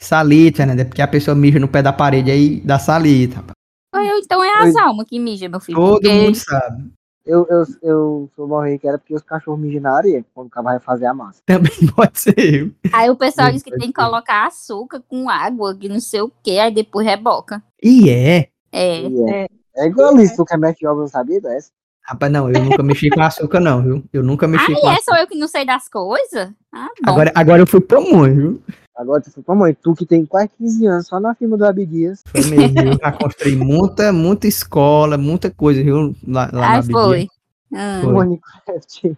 Salito, 0.00 0.56
Fernanda, 0.56 0.82
é 0.82 0.84
porque 0.84 1.02
a 1.02 1.06
pessoa 1.08 1.34
mija 1.36 1.60
no 1.60 1.68
pé 1.68 1.82
da 1.82 1.92
parede 1.92 2.30
aí 2.30 2.60
dá 2.60 2.78
salito, 2.78 3.36
rapaz. 3.36 3.52
Ah, 3.94 4.04
eu- 4.04 4.18
então 4.18 4.42
é 4.42 4.50
as 4.68 4.74
almas 4.76 5.06
que 5.06 5.18
mijam, 5.20 5.48
meu 5.50 5.60
filho. 5.60 5.76
Todo 5.78 5.92
porque- 6.00 6.08
mundo 6.10 6.34
sabe. 6.34 6.92
Eu, 7.24 7.46
eu, 7.48 7.64
eu 7.82 8.30
sou 8.34 8.48
morrer 8.48 8.76
que 8.80 8.88
era 8.88 8.98
porque 8.98 9.14
os 9.14 9.22
cachorros 9.22 9.60
mijam 9.60 9.80
na 9.82 9.96
areia 9.96 10.24
quando 10.34 10.48
o 10.48 10.50
cara 10.50 10.64
vai 10.64 10.80
fazer 10.80 11.06
a 11.06 11.14
massa. 11.14 11.38
Também 11.46 11.70
pode 11.94 12.18
ser 12.18 12.34
eu. 12.36 12.72
Aí 12.92 13.08
o 13.10 13.14
pessoal 13.16 13.52
diz 13.52 13.62
que 13.62 13.70
tem 13.70 13.86
que 13.88 13.92
colocar 13.92 14.48
açúcar 14.48 15.00
com 15.08 15.30
água, 15.30 15.72
que 15.76 15.88
não 15.88 16.00
sei 16.00 16.20
o 16.22 16.32
que, 16.42 16.58
aí 16.58 16.74
depois 16.74 17.06
reboca. 17.06 17.62
E 17.80 18.10
é. 18.10 18.48
É. 18.72 19.02
E 19.02 19.30
é. 19.30 19.44
É 19.44 19.48
igual 19.76 20.18
isso, 20.20 20.36
tu 20.36 20.44
que 20.44 20.54
é 20.54 20.56
mestre 20.56 20.80
de 20.80 20.86
obra, 20.86 21.00
não 21.02 21.08
sabia 21.08 21.40
dessa? 21.40 21.70
Rapaz, 22.04 22.32
não, 22.32 22.50
eu 22.50 22.62
nunca 22.64 22.82
mexi 22.82 23.08
com 23.10 23.20
açúcar, 23.22 23.60
não, 23.60 23.80
viu? 23.82 24.04
Eu 24.12 24.22
nunca 24.24 24.48
mexi 24.48 24.72
Ah, 24.72 24.80
com 24.80 24.86
e 24.86 24.90
é 24.90 24.94
açúcar. 24.94 25.02
só 25.04 25.16
eu 25.22 25.26
que 25.28 25.38
não 25.38 25.46
sei 25.48 25.64
das 25.64 25.88
coisas? 25.88 26.50
Ah, 26.72 26.88
bom. 27.04 27.10
Agora, 27.12 27.32
agora 27.34 27.62
eu 27.62 27.66
fui 27.66 27.80
pamonha, 27.80 28.34
viu? 28.34 28.62
Agora 28.96 29.20
tu 29.22 29.30
foi 29.30 29.42
pra 29.42 29.54
mãe, 29.54 29.76
tu 29.80 29.94
que 29.94 30.04
tem 30.04 30.26
quase 30.26 30.50
15 30.58 30.86
anos, 30.86 31.06
só 31.06 31.18
na 31.20 31.34
firma 31.34 31.56
do 31.56 31.64
Abdias. 31.64 32.22
Foi 32.26 32.44
mesmo, 32.44 32.78
eu 32.80 32.98
já 32.98 33.12
construí 33.12 33.56
muita, 33.56 34.12
muita 34.12 34.46
escola, 34.48 35.16
muita 35.16 35.50
coisa, 35.50 35.82
viu? 35.82 36.14
Lá, 36.26 36.50
lá 36.52 36.60
na 36.60 36.70
Aí 36.72 36.78
Abdias. 36.78 37.00
foi. 37.02 37.28
Ah, 37.74 38.00
Foi. 38.02 38.12
Minecraft. 38.12 39.16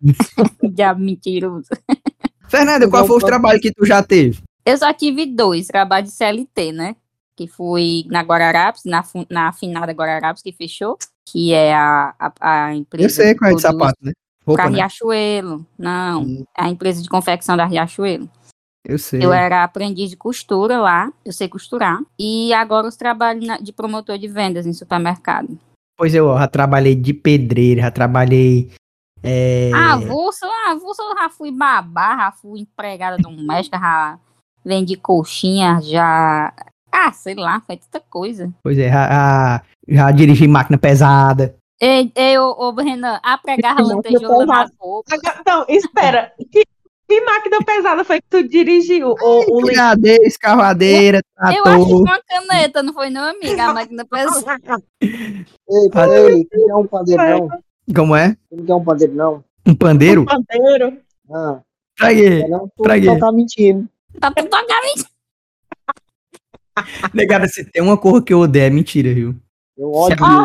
diabo 0.72 1.00
mentiroso. 1.00 1.68
Fernanda, 2.48 2.88
qual 2.88 3.06
foi 3.06 3.16
os 3.18 3.24
trabalhos 3.24 3.60
que 3.62 3.72
tu 3.72 3.84
já 3.86 4.02
teve? 4.02 4.40
Eu 4.64 4.76
só 4.76 4.92
tive 4.92 5.26
dois 5.26 5.66
trabalhos 5.66 6.10
de 6.10 6.16
CLT, 6.16 6.72
né? 6.72 6.96
Que 7.36 7.46
foi 7.46 8.04
na 8.08 8.20
Guararapes, 8.22 8.84
na, 8.84 9.02
na 9.30 9.48
afinada 9.48 9.92
Guararapes, 9.92 10.42
que 10.42 10.52
fechou, 10.52 10.98
que 11.28 11.52
é 11.52 11.74
a, 11.74 12.14
a, 12.18 12.64
a 12.66 12.74
empresa. 12.74 13.06
Eu 13.06 13.10
sei 13.10 13.34
qual 13.34 13.50
é 13.50 13.54
de 13.54 13.60
produz 13.62 13.80
sapato, 13.80 13.98
né? 14.02 14.12
Roupa, 14.46 14.64
né? 14.68 14.76
Riachuelo. 14.76 15.66
Não, 15.78 16.22
Hum. 16.24 16.44
a 16.56 16.68
empresa 16.68 17.02
de 17.02 17.08
confecção 17.08 17.56
da 17.56 17.64
Riachuelo. 17.64 18.28
Eu 18.84 18.98
sei. 18.98 19.24
Eu 19.24 19.32
era 19.32 19.62
aprendiz 19.62 20.10
de 20.10 20.16
costura 20.16 20.78
lá, 20.78 21.12
eu 21.24 21.32
sei 21.32 21.48
costurar. 21.48 22.00
E 22.18 22.52
agora 22.52 22.86
os 22.88 22.96
trabalhos 22.96 23.46
na- 23.46 23.58
de 23.58 23.72
promotor 23.72 24.18
de 24.18 24.26
vendas 24.26 24.66
em 24.66 24.72
supermercado. 24.72 25.56
Pois 25.96 26.14
eu 26.14 26.36
já 26.36 26.48
trabalhei 26.48 26.96
de 26.96 27.14
pedreiro, 27.14 27.80
já 27.80 27.90
trabalhei. 27.92 28.72
É... 29.22 29.70
Ah, 29.72 29.92
avulso, 29.92 30.44
ah, 30.44 30.72
avulso 30.72 31.00
eu 31.00 31.16
já 31.16 31.30
fui 31.30 31.52
babá, 31.52 32.16
já 32.16 32.32
fui 32.32 32.60
empregada 32.60 33.16
doméstica, 33.18 33.78
já 33.78 34.18
vendi 34.64 34.96
coxinha, 34.96 35.80
já. 35.80 36.52
Ah, 36.92 37.10
sei 37.12 37.34
lá, 37.34 37.62
foi 37.66 37.76
tanta 37.78 38.04
coisa. 38.10 38.52
Pois 38.62 38.76
é, 38.78 38.88
já, 38.90 39.08
já, 39.08 39.62
já 39.88 40.10
dirigi 40.10 40.46
máquina 40.46 40.76
pesada. 40.78 41.54
Ei, 41.80 42.12
ei 42.14 42.38
ô, 42.38 42.54
ô 42.58 42.70
Renan, 42.72 43.18
a 43.22 43.38
pregar 43.38 43.74
Máquina 43.74 43.96
lantejoula 43.96 44.46
na 44.46 44.70
roupa. 44.78 45.16
Não, 45.46 45.64
espera. 45.68 46.32
Que, 46.50 46.62
que 47.08 47.20
máquina 47.22 47.58
pesada 47.64 48.04
foi 48.04 48.20
que 48.20 48.26
tu 48.30 48.46
dirigiu? 48.48 49.14
O, 49.20 49.58
o 49.58 49.64
Tiradeira, 49.64 50.24
escavadeira, 50.24 51.18
Eu 51.18 51.44
acho 51.44 51.56
que 51.56 51.62
trator. 51.62 51.86
foi 51.88 51.96
uma 51.96 52.20
caneta, 52.28 52.82
não 52.82 52.92
foi 52.92 53.10
não, 53.10 53.28
amiga? 53.30 53.64
A 53.64 53.74
máquina 53.74 54.04
pesada. 54.04 54.82
Ei, 55.02 55.88
peraí, 55.90 56.44
tu 56.44 56.58
não 56.58 56.66
quer 56.66 56.74
um 56.76 56.86
pandeiro 56.86 57.22
não? 57.22 57.48
Como 57.96 58.14
é? 58.16 58.36
Tu 58.48 58.56
não 58.56 58.64
quer 58.64 58.74
um 58.74 58.84
pandeiro 58.84 59.14
não? 59.14 59.44
Um 59.66 59.74
pandeiro? 59.74 60.24
pandeiro. 60.26 60.98
Ah, 61.32 61.58
Pra 61.98 62.14
quê? 62.14 62.44
é 62.44 62.82
Pra 62.82 63.00
quê? 63.00 63.18
tá 63.18 63.32
mentindo. 63.32 63.88
Tá 64.20 64.30
tudo 64.30 64.48
tocando. 64.48 65.11
Negada, 67.12 67.46
se 67.48 67.64
tem 67.64 67.82
uma 67.82 67.96
cor 67.96 68.22
que 68.22 68.32
eu 68.32 68.40
odeio, 68.40 68.64
é 68.66 68.70
mentira, 68.70 69.12
viu? 69.12 69.34
Eu 69.76 69.90
ódio, 69.92 70.24
Ah! 70.24 70.44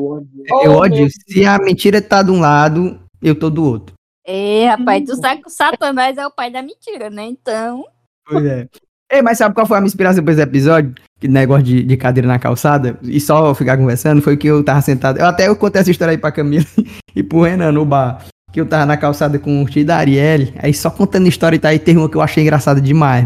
eu 0.63 0.71
ódio. 0.73 1.01
eu 1.01 1.07
Oh, 1.07 1.31
Se 1.31 1.45
a 1.45 1.57
mentira 1.59 2.01
tá 2.01 2.23
de 2.23 2.31
um 2.31 2.39
lado, 2.39 2.99
eu 3.21 3.35
tô 3.35 3.49
do 3.49 3.63
outro. 3.63 3.93
Ei, 4.25 4.65
rapaz, 4.65 5.03
tu 5.05 5.15
sabe 5.15 5.41
que 5.41 5.47
o 5.47 5.51
Satanás 5.51 6.17
é 6.17 6.25
o 6.27 6.31
pai 6.31 6.51
da 6.51 6.61
mentira, 6.61 7.09
né? 7.09 7.25
Então. 7.25 7.85
Pois 8.27 8.45
é. 8.45 8.67
Ei, 9.09 9.21
mas 9.21 9.37
sabe 9.37 9.55
qual 9.55 9.65
foi 9.65 9.77
a 9.77 9.79
minha 9.79 9.87
inspiração 9.87 10.21
pra 10.21 10.33
esse 10.33 10.41
episódio? 10.41 10.93
Que 11.17 11.29
negócio 11.29 11.63
de, 11.63 11.81
de 11.83 11.95
cadeira 11.95 12.27
na 12.27 12.37
calçada 12.37 12.99
e 13.01 13.21
só 13.21 13.55
ficar 13.55 13.77
conversando 13.77 14.21
foi 14.21 14.35
que 14.35 14.47
eu 14.47 14.61
tava 14.63 14.81
sentado. 14.81 15.17
Eu 15.17 15.25
até 15.25 15.47
eu 15.47 15.55
contei 15.55 15.79
essa 15.79 15.91
história 15.91 16.11
aí 16.11 16.17
pra 16.17 16.31
Camila 16.31 16.65
e 17.15 17.23
pro 17.23 17.41
Renan 17.43 17.71
no 17.71 17.85
bar. 17.85 18.25
Que 18.51 18.59
eu 18.59 18.65
tava 18.65 18.85
na 18.85 18.97
calçada 18.97 19.39
com 19.39 19.63
o 19.63 19.65
tio 19.65 19.85
da 19.85 19.95
Arielle. 19.97 20.53
Aí 20.57 20.73
só 20.73 20.89
contando 20.89 21.27
história 21.27 21.55
e 21.55 21.59
tá 21.59 21.69
aí, 21.69 21.79
teve 21.79 21.97
uma 21.97 22.09
que 22.09 22.17
eu 22.17 22.21
achei 22.21 22.43
engraçada 22.43 22.81
demais. 22.81 23.25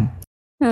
hum. 0.61 0.69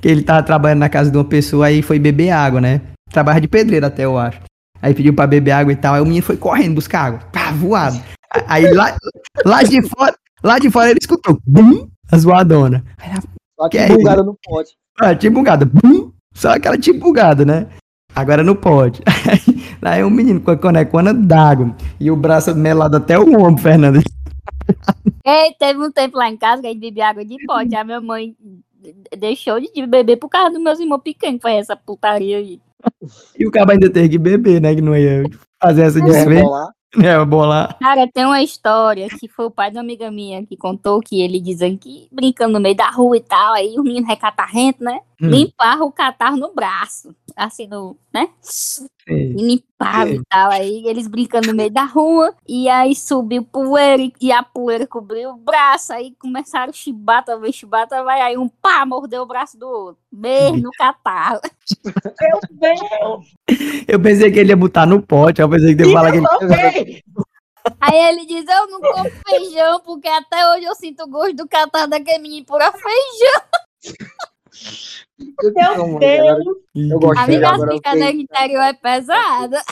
Que 0.00 0.08
ele 0.08 0.22
tava 0.22 0.42
trabalhando 0.42 0.80
na 0.80 0.88
casa 0.88 1.10
de 1.10 1.16
uma 1.16 1.24
pessoa 1.24 1.66
aí 1.66 1.82
foi 1.82 1.98
beber 1.98 2.30
água, 2.30 2.60
né? 2.60 2.80
Trabalha 3.10 3.40
de 3.40 3.48
pedreiro 3.48 3.86
até, 3.86 4.04
eu 4.04 4.18
acho. 4.18 4.40
Aí 4.80 4.94
pediu 4.94 5.12
pra 5.12 5.26
beber 5.26 5.50
água 5.52 5.72
e 5.72 5.76
tal. 5.76 5.94
Aí 5.94 6.00
o 6.00 6.04
menino 6.04 6.24
foi 6.24 6.36
correndo 6.36 6.76
buscar 6.76 7.06
água. 7.06 7.20
Pá, 7.32 7.50
voado. 7.50 8.00
Aí 8.46 8.70
lá, 8.72 8.96
lá 9.44 9.62
de 9.62 9.82
fora, 9.82 10.14
lá 10.42 10.58
de 10.58 10.70
fora 10.70 10.90
ele 10.90 10.98
escutou. 11.00 11.40
Bum! 11.46 11.88
A 12.10 12.16
zoadona. 12.16 12.84
Aí 12.98 13.10
ela, 13.10 13.22
Só 13.58 13.68
que 13.68 13.78
é 13.78 13.88
bugada 13.88 14.22
não 14.22 14.36
pode. 14.44 14.70
ah, 15.00 15.14
tinha 15.14 15.32
bugada. 15.32 15.64
Bum! 15.64 16.12
Só 16.34 16.50
aquela 16.50 16.78
tinha 16.78 16.98
bugada, 16.98 17.44
né? 17.44 17.66
Agora 18.14 18.42
não 18.42 18.54
pode. 18.54 19.00
Aí, 19.82 20.00
é 20.00 20.04
um 20.04 20.10
menino 20.10 20.40
com 20.40 20.50
a 20.50 20.56
conecona 20.56 21.14
d'água. 21.14 21.74
E 22.00 22.10
o 22.10 22.16
braço 22.16 22.54
melado 22.54 22.96
até 22.96 23.18
o 23.18 23.40
ombro, 23.40 23.62
Fernando. 23.62 24.02
Ei, 25.24 25.54
teve 25.58 25.78
um 25.78 25.90
tempo 25.90 26.16
lá 26.16 26.28
em 26.28 26.36
casa 26.36 26.60
que 26.60 26.68
a 26.68 26.70
gente 26.70 26.80
bebia 26.80 27.08
água 27.08 27.24
de 27.24 27.36
pote. 27.46 27.74
A 27.74 27.84
minha 27.84 28.00
mãe 28.00 28.34
deixou 29.16 29.60
de 29.60 29.86
beber 29.86 30.16
por 30.16 30.28
causa 30.28 30.50
dos 30.50 30.62
meus 30.62 30.78
irmãos 30.80 31.00
pequenos, 31.02 31.36
que 31.36 31.42
foi 31.42 31.54
essa 31.54 31.76
putaria 31.76 32.38
aí. 32.38 32.60
E 33.38 33.46
o 33.46 33.50
cara 33.50 33.72
ainda 33.72 33.90
teve 33.90 34.10
que 34.10 34.18
beber, 34.18 34.60
né? 34.60 34.74
Que 34.74 34.80
não 34.80 34.96
ia 34.96 35.24
fazer 35.60 35.82
essa 35.82 35.98
É, 35.98 36.02
desvenda, 36.02 36.42
bolar. 36.42 36.68
né? 36.96 37.24
Bolar. 37.24 37.78
Cara, 37.78 38.08
tem 38.12 38.24
uma 38.24 38.42
história 38.42 39.08
que 39.08 39.28
foi 39.28 39.46
o 39.46 39.50
pai 39.50 39.70
de 39.70 39.76
uma 39.76 39.82
amiga 39.82 40.10
minha 40.10 40.46
que 40.46 40.56
contou 40.56 41.00
que 41.00 41.20
ele 41.20 41.40
dizendo 41.40 41.76
que 41.78 42.08
brincando 42.12 42.52
no 42.54 42.60
meio 42.60 42.76
da 42.76 42.90
rua 42.90 43.16
e 43.16 43.20
tal, 43.20 43.54
aí 43.54 43.74
o 43.78 43.82
menino 43.82 44.06
recatarrento, 44.06 44.82
né? 44.84 45.00
Hum. 45.20 45.28
Limpava 45.28 45.84
o 45.84 45.92
catarro 45.92 46.36
no 46.36 46.54
braço, 46.54 47.14
assim, 47.36 47.66
no, 47.66 47.96
né? 48.14 48.28
E 49.14 49.32
limpava 49.34 50.10
É. 50.10 50.14
e 50.14 50.22
tal. 50.28 50.50
Aí 50.50 50.82
eles 50.86 51.06
brincando 51.06 51.48
no 51.48 51.54
meio 51.54 51.70
da 51.70 51.84
rua, 51.84 52.34
e 52.46 52.68
aí 52.68 52.94
subiu 52.94 53.44
poeira 53.44 54.02
e- 54.02 54.12
e 54.20 54.32
a 54.32 54.42
poeira 54.42 54.86
cobriu 54.86 55.30
o 55.30 55.36
braço. 55.36 55.92
Aí 55.92 56.14
começaram 56.18 56.72
chibata, 56.72 57.38
vai 57.38 57.52
chibata, 57.52 58.02
vai. 58.02 58.20
Aí 58.20 58.36
um 58.36 58.48
pá, 58.48 58.84
mordeu 58.86 59.22
o 59.22 59.26
braço 59.26 59.58
do 59.58 59.66
outro, 59.68 60.02
mesmo 60.12 60.58
no 60.58 60.70
catarro. 60.72 61.40
Meu 62.20 62.40
Deus! 62.50 63.26
Eu 63.86 64.00
pensei 64.00 64.30
que 64.30 64.38
ele 64.38 64.50
ia 64.50 64.56
botar 64.56 64.86
no 64.86 65.00
pote. 65.02 65.40
Eu 65.40 65.48
pensei 65.48 65.74
que 65.74 65.82
ele 65.82 65.90
ia 65.90 65.96
falar 65.96 66.12
que 66.12 66.18
ele. 66.18 67.02
Aí 67.80 67.98
ele 68.08 68.24
diz: 68.26 68.44
Eu 68.48 68.66
não 68.68 68.80
como 68.80 69.10
feijão, 69.28 69.80
porque 69.80 70.08
até 70.08 70.50
hoje 70.52 70.64
eu 70.64 70.74
sinto 70.74 71.02
o 71.04 71.08
gosto 71.08 71.34
do 71.36 71.48
catarro 71.48 71.88
daquele 71.88 72.18
menino 72.18 72.46
por 72.46 72.60
feijão. 72.60 73.42
Eu 75.42 75.52
Meu. 75.52 75.98
Deus! 75.98 76.56
Eu 76.74 76.98
gosto 77.00 77.20
A 77.20 77.26
minha 77.26 77.48
agora. 77.48 77.62
eu 77.62 77.66
brincadeira 77.74 78.06
fiquei- 78.10 78.22
interior 78.22 78.62
é 78.62 78.72
pesada. 78.72 79.62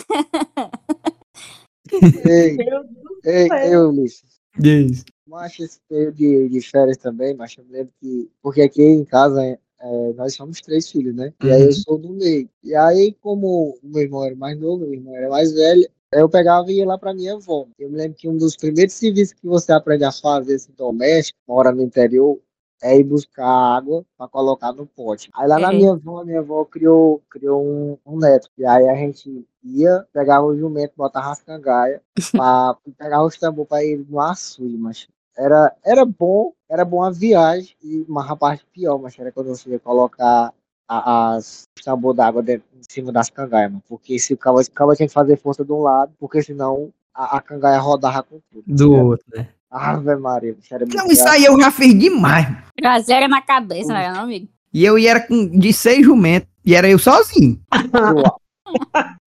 Ei, 2.24 2.56
ei, 3.24 3.48
eu, 3.74 3.88
Ulisses. 3.90 4.36
Diz. 4.58 5.04
Mas 5.26 5.58
esse 5.58 5.78
período 5.88 6.16
de, 6.16 6.48
de 6.48 6.60
férias 6.60 6.96
também, 6.96 7.34
mas 7.34 7.54
eu 7.58 7.64
me 7.64 7.72
lembro 7.72 7.92
que. 8.00 8.30
Porque 8.42 8.62
aqui 8.62 8.82
em 8.82 9.04
casa 9.04 9.42
é, 9.44 10.12
nós 10.16 10.34
somos 10.34 10.60
três 10.60 10.90
filhos, 10.90 11.14
né? 11.14 11.32
E 11.42 11.50
aí 11.50 11.62
Uhum. 11.62 11.66
eu 11.66 11.72
sou 11.72 11.98
do 11.98 12.10
meio. 12.10 12.48
E 12.62 12.74
aí, 12.74 13.14
como 13.20 13.78
o 13.82 13.88
meu 13.88 14.02
irmão 14.02 14.24
era 14.24 14.34
mais 14.36 14.58
novo, 14.58 14.84
o 14.84 14.86
meu 14.88 14.94
irmão 14.94 15.14
era 15.16 15.28
mais 15.28 15.52
velho, 15.52 15.86
eu 16.12 16.28
pegava 16.28 16.70
e 16.70 16.76
ia 16.76 16.86
lá 16.86 16.96
pra 16.96 17.12
minha 17.12 17.34
avó. 17.34 17.66
Eu 17.78 17.90
me 17.90 17.96
lembro 17.98 18.16
que 18.16 18.28
um 18.28 18.36
dos 18.36 18.56
primeiros 18.56 18.94
serviços 18.94 19.34
que 19.34 19.46
você 19.46 19.72
aprende 19.72 20.04
a 20.04 20.12
fazer 20.12 20.54
assim, 20.54 20.72
doméstico, 20.76 21.38
mora 21.46 21.72
no 21.72 21.82
interior, 21.82 22.38
é 22.82 22.98
ir 22.98 23.04
buscar 23.04 23.46
água 23.46 24.04
para 24.16 24.28
colocar 24.28 24.72
no 24.72 24.86
pote. 24.86 25.30
Aí 25.34 25.48
lá 25.48 25.58
na 25.58 25.72
É. 25.72 25.76
minha 25.76 25.92
avó, 25.92 26.24
minha 26.24 26.40
avó 26.40 26.64
criou, 26.64 27.22
criou 27.30 27.62
um, 27.64 27.98
um 28.06 28.18
neto. 28.18 28.48
E 28.58 28.64
aí 28.66 28.88
a 28.88 28.94
gente 28.94 29.46
ia, 29.62 30.06
pegava 30.12 30.44
o 30.46 30.56
jumento, 30.56 30.92
botava 30.96 31.30
as 31.30 31.42
cangaia, 31.42 32.02
pra, 32.32 32.76
pegava 32.98 33.24
os 33.24 33.36
tambor 33.38 33.66
para 33.66 33.84
ir 33.84 34.04
no 34.08 34.20
açude, 34.20 34.76
mas 34.76 35.08
era, 35.36 35.74
era 35.84 36.04
bom, 36.04 36.52
era 36.68 36.84
bom 36.84 37.02
a 37.02 37.10
viagem, 37.10 37.76
e, 37.82 38.04
mas 38.08 38.30
a 38.30 38.36
parte 38.36 38.64
pior, 38.72 38.98
mas 38.98 39.18
era 39.18 39.30
quando 39.32 39.48
você 39.48 39.70
ia 39.70 39.78
colocar 39.78 40.52
a- 40.88 41.34
as 41.34 41.64
os 41.76 41.84
tambor 41.84 42.14
d'água 42.14 42.42
em 42.48 42.60
cima 42.88 43.12
das 43.12 43.28
cangaias, 43.30 43.70
mano. 43.70 43.82
Porque 43.88 44.18
se 44.18 44.32
o 44.34 44.38
cabo, 44.38 44.60
o 44.60 44.70
cabo 44.70 44.94
tinha 44.94 45.08
que 45.08 45.12
fazer 45.14 45.36
força 45.36 45.64
de 45.64 45.72
um 45.72 45.80
lado, 45.82 46.12
porque 46.18 46.42
senão 46.42 46.92
a, 47.14 47.36
a 47.36 47.40
cangaia 47.40 47.78
rodava 47.78 48.22
com 48.22 48.40
tudo. 48.50 48.64
Do 48.66 48.92
outro, 48.94 49.26
né? 49.34 49.48
Ave 49.70 50.16
Maria, 50.16 50.56
muito 50.80 50.96
Não, 50.96 51.06
isso 51.06 51.26
aí 51.28 51.44
eu 51.44 51.58
já 51.60 51.70
fiz 51.70 51.98
demais. 51.98 52.46
Traseira 52.76 53.26
na 53.28 53.42
cabeça, 53.42 53.92
né, 53.92 54.12
não, 54.12 54.22
amigo? 54.22 54.48
E 54.72 54.84
eu 54.84 54.98
ia 54.98 55.10
era 55.12 55.20
com, 55.26 55.46
de 55.48 55.72
seis 55.72 56.04
jumentos. 56.04 56.48
E 56.64 56.74
era 56.74 56.88
eu 56.88 56.98
sozinho. 56.98 57.60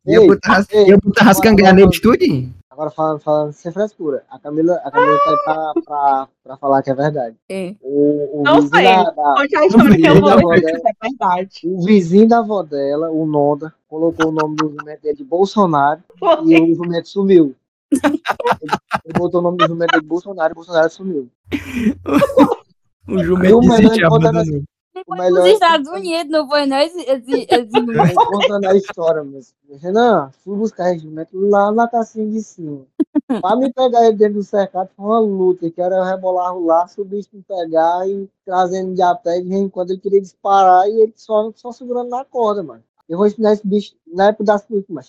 E 0.05 0.13
eu 0.13 0.27
botava, 0.27 0.65
ei, 0.71 0.91
eu 0.93 0.99
botava 0.99 1.29
as 1.31 1.37
agora- 1.37 1.49
cangalhas 1.49 1.71
agora- 1.73 1.85
neles 1.85 2.01
tudinho. 2.01 2.53
Agora 2.71 2.91
falando, 2.91 3.19
falando 3.19 3.51
sem 3.51 3.71
frescura. 3.73 4.23
A 4.29 4.39
Camila, 4.39 4.75
a 4.85 4.91
Camila 4.91 5.17
tá 5.17 5.29
aí 5.31 5.37
pra, 5.43 5.73
pra, 5.85 6.27
pra 6.43 6.57
falar 6.57 6.81
que 6.81 6.89
é 6.89 6.93
verdade. 6.93 7.35
É. 7.49 7.75
O, 7.81 8.39
o 8.39 8.43
Não 8.43 8.61
vizinho 8.61 8.69
sei. 8.75 8.83
da, 8.85 9.03
da- 9.03 9.35
Conte 9.37 9.55
a 9.57 9.65
história 9.65 9.95
que 9.97 10.07
eu 10.07 10.21
vou 10.21 10.29
Não, 10.29 10.49
ver 10.49 10.59
se 10.61 10.69
é 10.87 10.91
verdade. 11.09 11.49
o 11.65 11.83
vizinho 11.85 12.27
da 12.27 12.39
avó 12.39 12.63
dela, 12.63 13.09
o 13.11 13.25
Noda, 13.25 13.73
colocou 13.89 14.29
o 14.29 14.31
nome 14.31 14.55
do 14.55 14.69
jumento 14.69 15.01
dele 15.01 15.17
de 15.17 15.23
Bolsonaro 15.25 15.99
e 16.15 16.19
Foi. 16.19 16.61
o 16.71 16.75
jumento 16.75 17.09
sumiu. 17.09 17.53
Ele, 17.91 19.13
botou 19.17 19.39
o 19.39 19.43
nome 19.43 19.57
do 19.57 19.67
jumento 19.67 19.99
de 19.99 20.05
Bolsonaro 20.05 20.51
e 20.51 20.53
o 20.53 20.55
Bolsonaro 20.55 20.89
sumiu. 20.89 21.29
O 23.07 23.19
E 23.19 23.23
jumento 23.23 23.57
o 23.57 23.61
melhor 23.61 23.77
desiste 23.77 24.03
é 24.03 24.05
abandonou. 24.05 24.63
O 25.07 25.13
Os 25.13 25.19
melhor 25.19 25.47
Estados 25.47 25.87
Unidos 25.89 26.31
não 26.31 26.47
foi, 26.47 26.65
não? 26.65 26.77
Esse, 26.77 26.99
esse, 26.99 27.31
esse... 27.49 27.51
é 27.51 28.13
contando 28.13 28.65
a 28.67 28.75
história, 28.75 29.23
mas 29.23 29.55
Renan, 29.81 30.31
fui 30.43 30.57
buscar 30.57 30.93
esse 30.93 31.03
jumento 31.03 31.39
lá 31.39 31.71
na 31.71 31.87
casinha 31.87 32.29
de 32.29 32.41
cima. 32.41 32.85
Pra 33.41 33.55
me 33.55 33.71
pegar 33.71 34.05
ele 34.05 34.17
dentro 34.17 34.35
do 34.35 34.43
cercado 34.43 34.89
foi 34.95 35.05
uma 35.05 35.19
luta, 35.19 35.69
que 35.69 35.81
era 35.81 35.95
eu 35.95 36.03
rebolar 36.03 36.55
o 36.55 36.65
laço, 36.65 37.01
o 37.01 37.05
bicho 37.05 37.29
me 37.33 37.41
pegar 37.43 38.07
e 38.07 38.29
trazendo 38.45 38.93
de 38.93 39.01
a 39.01 39.15
pé, 39.15 39.39
de 39.39 39.47
vez 39.47 39.61
em 39.61 39.69
quando 39.69 39.91
ele 39.91 39.99
queria 39.99 40.21
disparar 40.21 40.87
e 40.87 41.01
ele 41.01 41.13
só, 41.15 41.51
só 41.55 41.71
segurando 41.71 42.09
na 42.09 42.25
corda, 42.25 42.61
mano. 42.63 42.83
Eu 43.07 43.17
vou 43.17 43.27
ensinar 43.27 43.53
esse 43.53 43.65
bicho, 43.65 43.95
na 44.05 44.27
época 44.27 44.43
das 44.43 44.63
políticas, 44.63 44.95
mas 44.95 45.07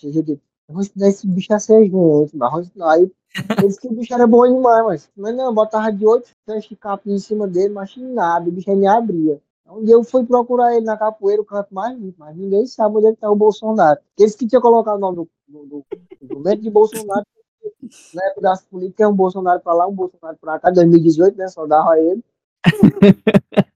ensinar 0.79 1.09
esse 1.09 1.27
bicho 1.27 1.53
a 1.53 1.59
ser 1.59 1.83
gente, 1.83 2.35
mas 2.35 2.67
ensinar. 2.67 2.91
Aí 2.91 3.11
ele 3.57 3.67
disse 3.67 3.79
que 3.79 3.87
o 3.87 3.93
bicho 3.93 4.13
era 4.13 4.27
bom 4.27 4.45
demais, 4.47 4.85
mas, 4.85 5.09
mas 5.15 5.35
não, 5.35 5.53
botava 5.53 5.91
de 5.91 6.05
oito 6.05 6.29
fechas 6.45 6.77
capim 6.79 7.13
em 7.13 7.19
cima 7.19 7.47
dele, 7.47 7.73
mas 7.73 7.95
nada, 7.97 8.49
o 8.49 8.51
bicho 8.51 8.73
nem 8.75 8.87
abria. 8.87 9.41
Um 9.67 9.83
dia 9.85 9.93
eu 9.93 10.03
fui 10.03 10.25
procurar 10.25 10.75
ele 10.75 10.85
na 10.85 10.97
capoeira, 10.97 11.41
o 11.41 11.45
canto 11.45 11.73
mais 11.73 11.97
limpo, 11.97 12.17
mas 12.19 12.35
ninguém 12.35 12.65
sabe 12.67 12.97
onde 12.97 13.07
é 13.07 13.11
que 13.11 13.21
tá 13.21 13.31
o 13.31 13.35
Bolsonaro. 13.35 13.99
Eles 14.19 14.35
que 14.35 14.45
tinham 14.45 14.61
colocado 14.61 14.97
o 14.97 14.99
nome 14.99 15.15
do, 15.15 15.29
do, 15.47 15.65
do, 15.65 15.85
do 16.21 16.27
jumento 16.27 16.61
de 16.61 16.69
Bolsonaro, 16.69 17.25
na 18.13 18.25
época 18.25 18.41
das 18.41 18.63
políticas, 18.63 19.05
é 19.05 19.07
um 19.07 19.15
Bolsonaro 19.15 19.61
pra 19.61 19.73
lá, 19.73 19.87
um 19.87 19.95
Bolsonaro 19.95 20.37
pra 20.41 20.59
cá, 20.59 20.69
2018, 20.71 21.37
né? 21.37 21.47
Só 21.47 21.65
dava 21.65 21.97
ele. 21.97 22.21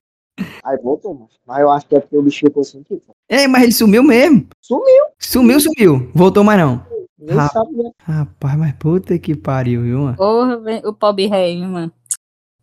Aí 0.65 0.77
voltou. 0.79 1.29
Mas 1.45 1.59
eu 1.61 1.71
acho 1.71 1.87
que 1.87 1.95
é 1.95 1.99
porque 1.99 2.17
o 2.17 2.21
bicho 2.21 2.45
ficou 2.45 2.61
assim, 2.61 2.83
Ei, 3.29 3.47
mas 3.47 3.63
ele 3.63 3.71
sumiu 3.71 4.03
mesmo. 4.03 4.47
Sumiu. 4.61 5.05
Sumiu, 5.19 5.59
sumiu. 5.59 6.11
Voltou 6.13 6.43
mais 6.43 6.59
não. 6.59 6.85
nem 7.17 7.37
Ah. 7.39 7.49
sabe, 7.49 7.71
né? 7.73 7.91
Rapaz, 7.99 8.57
mas 8.57 8.73
puta 8.73 9.17
que 9.17 9.35
pariu, 9.35 9.81
viu, 9.81 9.99
mano? 9.99 10.17
Porra, 10.17 10.61
o 10.85 10.93
pobre 10.93 11.27
rei, 11.27 11.59
mano. 11.65 11.91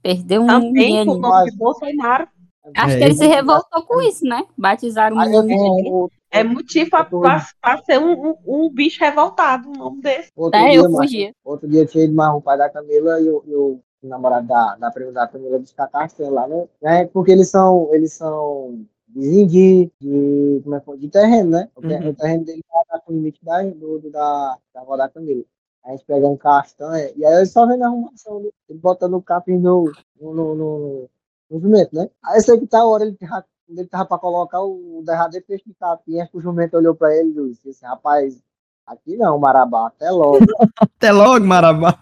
Perdeu 0.02 0.42
um 0.42 0.46
Também 0.46 1.04
com 1.04 1.12
o 1.12 1.18
nome 1.18 1.50
de 1.50 1.56
Bolsonaro. 1.56 2.28
Acho 2.76 2.94
É, 2.94 2.98
que 2.98 3.04
ele 3.04 3.14
se 3.14 3.26
revoltou 3.26 3.82
com 3.84 4.00
isso, 4.02 4.24
né? 4.24 4.44
Batizaram 4.56 5.16
o 5.16 5.22
eu 5.24 5.42
vi 5.42 5.48
menino. 5.48 6.08
É 6.30 6.44
motivo 6.44 6.88
pra, 6.90 7.04
pra, 7.04 7.46
pra 7.60 7.78
ser 7.82 7.98
um, 7.98 8.30
um, 8.30 8.34
um 8.46 8.70
bicho 8.70 9.00
revoltado, 9.00 9.68
um 9.68 9.72
nome 9.72 10.00
desse. 10.00 10.28
outro 10.36 10.58
É, 10.58 10.70
dia, 10.70 10.78
eu 10.78 10.90
fugia. 10.90 11.32
outro 11.44 11.68
dia 11.68 11.84
tinha 11.84 12.04
ido 12.04 12.14
mais 12.14 12.34
o 12.34 12.40
pai 12.40 12.56
da 12.56 12.70
Camila 12.70 13.20
e 13.20 13.28
o, 13.28 13.42
e 13.46 13.54
o 13.54 13.80
namorado 14.02 14.46
da, 14.46 14.76
da 14.76 14.90
prima 14.90 15.12
da 15.12 15.26
Camila 15.28 15.58
buscar 15.58 15.88
castanha 15.88 16.30
lá, 16.30 16.46
né? 16.48 16.64
né? 16.80 17.04
Porque 17.12 17.32
eles 17.32 17.50
são, 17.50 17.90
eles 17.92 18.12
são 18.14 18.80
vizinhos 19.14 19.90
de, 20.00 20.60
como 20.62 20.74
é 20.76 20.80
que 20.80 20.86
foi? 20.86 20.98
de 20.98 21.08
terreno, 21.08 21.50
né? 21.50 21.68
O, 21.76 21.80
Uhum. 21.86 22.14
terreno 22.14 22.44
dele 22.44 22.62
tá 22.88 23.00
com 23.00 23.12
o 23.12 23.14
limite 23.16 23.44
da, 23.44 23.62
do, 23.62 23.98
do- 23.98 24.10
da, 24.10 24.56
da 24.74 24.80
avó 24.80 24.96
da 24.96 25.08
Camila. 25.08 25.42
A 25.84 25.90
gente 25.90 26.04
pegando 26.04 26.36
castanha, 26.38 27.10
e 27.16 27.24
aí 27.24 27.40
eu 27.40 27.46
só 27.46 27.66
vendo 27.66 27.82
a 27.82 27.86
arrumação, 27.88 28.40
né? 28.40 28.48
ele 28.68 28.78
botando 28.78 29.14
o 29.14 29.22
capim 29.22 29.58
no, 29.58 29.90
no, 30.20 30.32
no, 30.32 30.54
no, 30.54 31.08
no 31.50 31.60
jumento, 31.60 31.94
né? 31.96 32.08
Aí 32.24 32.38
eu 32.38 32.42
sei 32.42 32.58
que 32.58 32.66
tá 32.68 32.80
a 32.80 32.86
hora, 32.86 33.04
ele 33.04 33.16
tava, 33.16 33.44
ele 33.68 33.86
tava 33.88 34.06
pra 34.06 34.18
colocar 34.18 34.62
o 34.62 35.02
derradeiro 35.04 35.44
peixe 35.44 35.64
de 35.66 35.74
capim, 35.74 36.20
acho 36.20 36.30
que 36.30 36.36
o 36.38 36.40
jumento 36.40 36.76
olhou 36.76 36.94
pra 36.94 37.12
ele 37.16 37.30
e 37.30 37.48
disse 37.50 37.70
assim, 37.70 37.84
rapaz, 37.86 38.40
aqui 38.86 39.16
não, 39.16 39.38
Marabá, 39.38 39.88
até 39.88 40.08
logo. 40.10 40.38
Até 40.80 41.10
logo, 41.10 41.44
Marabá. 41.44 42.00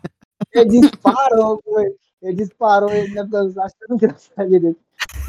Ele 0.52 0.80
disparou, 0.80 1.58
ele 2.20 2.34
disparou, 2.34 2.92
ele 2.92 3.08
deve 3.14 3.48
estar 3.48 3.64
achando 3.64 3.94
engraçado 3.94 4.50
dele. 4.50 4.76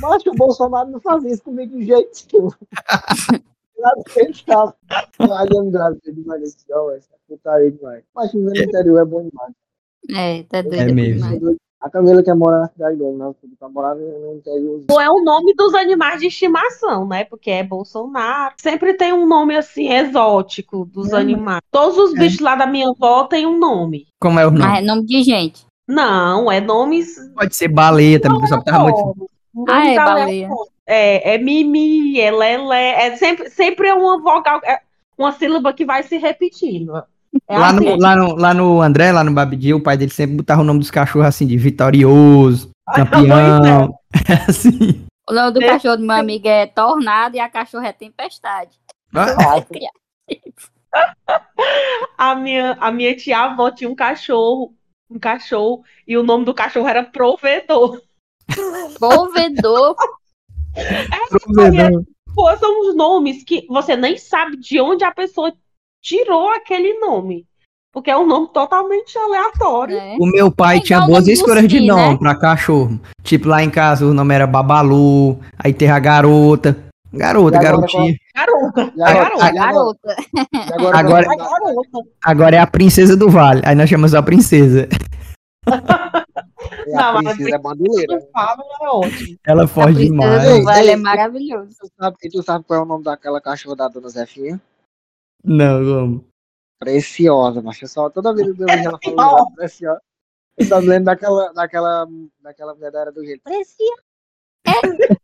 Mas 0.02 0.26
o 0.26 0.34
Bolsonaro 0.34 0.90
não 0.90 1.00
fazia 1.00 1.32
isso 1.32 1.44
comigo 1.44 1.78
de 1.78 1.86
jeito 1.86 2.10
nenhum. 2.34 2.50
Estava. 4.30 4.76
Olhando 5.20 5.72
graças 5.72 6.00
demais 6.04 6.42
esse 6.44 6.74
homem, 6.74 6.98
essa 6.98 7.16
putaria 7.28 7.72
demais. 7.72 8.04
Mas 8.14 8.32
viver 8.32 8.52
no 8.52 8.64
interior 8.64 9.00
é 9.00 9.06
bom 9.06 9.28
demais. 9.30 9.54
É, 10.10 10.44
tá 10.44 10.62
doido. 10.62 10.76
É 10.76 10.92
mesmo. 10.92 11.30
demais. 11.30 11.58
A 11.82 11.90
Camila 11.90 12.22
quer 12.22 12.36
morar 12.36 12.60
na 12.60 12.68
cidade 12.68 12.96
grande, 12.96 13.18
não. 13.18 13.36
Pra 13.58 13.70
morar 13.70 13.96
no 13.96 14.36
interior. 14.36 14.84
Não 14.88 15.02
é 15.02 15.10
o 15.10 15.24
nome 15.24 15.56
dos 15.56 15.74
animais 15.74 16.20
de 16.20 16.28
estimação, 16.28 17.08
né? 17.08 17.24
Porque 17.24 17.50
é 17.50 17.64
Bolsonaro. 17.64 18.54
Sempre 18.62 18.94
tem 18.94 19.12
um 19.14 19.28
nome 19.28 19.58
assim 19.58 19.92
exótico 19.92 20.86
dos 20.86 21.12
É, 21.12 21.18
animais. 21.18 21.62
Todos 21.72 21.98
os 21.98 22.16
é. 22.16 22.20
bichos 22.20 22.40
lá 22.40 22.56
da 22.56 22.68
minha 22.68 22.90
avó 22.90 23.24
têm 23.24 23.48
um 23.48 23.58
nome. 23.58 24.06
Como 24.20 24.40
é 24.40 24.46
o 24.46 24.52
nome? 24.52 24.64
Mas 24.64 24.84
é 24.84 24.86
nome 24.86 25.06
de 25.08 25.24
gente. 25.24 25.66
Não, 25.88 26.52
é 26.52 26.62
nomes. 26.62 27.16
Pode 27.34 27.56
ser 27.56 27.68
baleia 27.68 28.20
também, 28.20 28.38
o 28.38 28.42
pessoal 28.42 28.64
tava 28.64 28.84
muito. 28.84 29.31
Ah, 29.68 29.88
é 29.88 29.96
nomes 29.96 29.96
baleia. 29.96 30.50
É, 30.88 31.36
é 31.36 31.38
mimi, 31.38 32.20
é 32.20 32.32
lelé. 32.32 33.08
É 33.08 33.16
sempre, 33.18 33.50
sempre 33.50 33.88
é 33.88 33.94
uma 33.94 34.20
vogal, 34.22 34.60
é 34.64 34.80
uma 35.18 35.32
sílaba 35.32 35.74
que 35.74 35.86
vai 35.86 36.04
se 36.04 36.18
repetindo. 36.18 36.96
É 37.48 37.58
Lá 37.58 37.70
assim. 37.70 37.86
no, 37.86 37.98
lá, 37.98 38.16
no, 38.16 38.36
lá 38.36 38.54
no 38.54 38.82
André, 38.82 39.12
lá 39.12 39.24
no 39.24 39.32
Babidi, 39.34 39.74
o 39.74 39.82
pai 39.82 39.96
dele 39.98 40.12
sempre 40.12 40.36
botava 40.38 40.62
o 40.62 40.66
nome 40.66 40.80
dos 40.80 40.92
cachorros 40.92 41.28
assim, 41.28 41.48
de 41.48 41.56
vitorioso, 41.58 42.72
campeão. 42.94 43.98
assim. 44.48 45.06
O 45.30 45.34
nome 45.34 45.52
do 45.52 45.62
É. 45.64 45.68
cachorro 45.68 45.98
do 45.98 46.04
meu 46.06 46.16
amigo 46.16 46.48
é 46.48 46.68
Tornado 46.68 47.36
e 47.36 47.40
a 47.40 47.48
cachorra 47.50 47.88
é 47.88 47.94
Tempestade. 47.94 48.72
Ah, 49.14 49.62
A 52.18 52.36
minha, 52.36 52.78
a 52.82 52.92
minha 52.92 53.16
tia-avó 53.16 53.72
tinha 53.72 53.90
um 53.90 53.96
cachorro, 53.96 54.74
um 55.10 55.18
cachorro, 55.20 55.84
e 56.08 56.18
o 56.18 56.24
nome 56.24 56.44
do 56.46 56.54
cachorro 56.54 56.88
era 56.88 57.04
Provedor. 57.04 58.02
Provedor. 59.00 59.96
provedor. 61.30 62.04
Pô, 62.34 62.58
são 62.58 62.82
os 62.90 62.96
nomes 62.96 63.44
que 63.44 63.66
você 63.68 63.96
nem 63.96 64.18
sabe 64.18 64.58
de 64.58 64.80
onde 64.80 65.04
a 65.04 65.12
pessoa 65.12 65.52
tirou 66.02 66.50
aquele 66.50 66.98
nome. 67.00 67.46
Porque 67.94 68.10
é 68.10 68.18
um 68.18 68.26
nome 68.26 68.48
totalmente 68.54 69.18
aleatório. 69.18 69.98
né? 69.98 70.16
O 70.18 70.26
meu 70.26 70.50
pai 70.50 70.78
É 70.78 70.82
tinha 70.82 71.02
boas 71.02 71.28
escolhas 71.28 71.68
de 71.68 71.80
Sim, 71.80 71.88
nome 71.88 72.14
né? 72.14 72.18
pra 72.18 72.36
cachorro. 72.36 72.98
Tipo, 73.22 73.50
lá 73.50 73.62
em 73.62 73.70
casa 73.70 74.06
o 74.06 74.14
nome 74.14 74.34
era 74.34 74.48
Babalu, 74.48 75.38
aí 75.60 75.74
teve 75.74 75.92
a 75.92 76.00
garota. 76.00 76.78
Garota, 77.14 77.58
agora 77.58 77.74
garotinha. 77.76 78.16
Garota. 78.34 78.94
Garota. 78.96 79.46
agora- 79.46 79.52
Garota. 79.54 80.16
agora- 80.74 80.98
Agora- 80.98 81.28
A 81.30 81.36
garota. 81.36 82.00
Agora 82.24 82.56
é 82.56 82.60
a 82.60 82.68
princesa 82.68 83.18
do 83.18 83.30
vale. 83.30 83.62
Aí 83.66 83.76
nós 83.76 83.90
chamamos 83.90 84.16
a 84.16 84.24
princesa. 84.24 84.88
É, 86.72 86.92
Não, 86.92 87.18
a 87.18 87.24
princesa 87.24 87.56
é 87.56 87.58
bandoleira. 87.60 88.16
É 88.16 88.88
ótimo. 88.88 89.40
Ela 89.46 89.68
foge 89.68 90.06
demais. 90.06 90.44
do 90.44 90.64
Vale 90.64 90.80
é 90.80 90.84
Ei, 90.84 90.90
ei. 90.92 90.96
maravilhoso. 90.96 91.78
Tu 91.80 91.92
sabe, 92.00 92.18
e 92.24 92.30
tu 92.30 92.44
sabe 92.44 92.66
qual 92.66 92.80
é 92.80 92.84
o 92.84 92.86
nome 92.86 93.04
daquela 93.04 93.42
cachorra 93.42 93.76
da 93.76 93.88
dona 93.88 94.10
Zefinha? 94.10 94.62
Não, 95.44 95.84
vamos. 95.84 96.24
Preciosa, 96.80 97.62
mas 97.62 97.82
eu 97.82 97.88
só 97.88 98.10
toda 98.10 98.34
vez 98.34 98.56
que 98.56 98.64
eu 98.64 98.68
vejo 98.68 98.90
ela 98.90 99.00
falando 99.04 99.54
preciosa. 99.56 100.02
Eu 100.58 100.66
só 100.66 100.78
lembro 100.80 101.06
daquela, 101.06 101.54
daquela, 101.54 102.08
daquela 102.42 102.74
mulher 102.74 102.92
da 102.92 103.02
era 103.02 103.12
do 103.12 103.24
jeito. 103.24 103.42
Preciosa. 103.44 104.02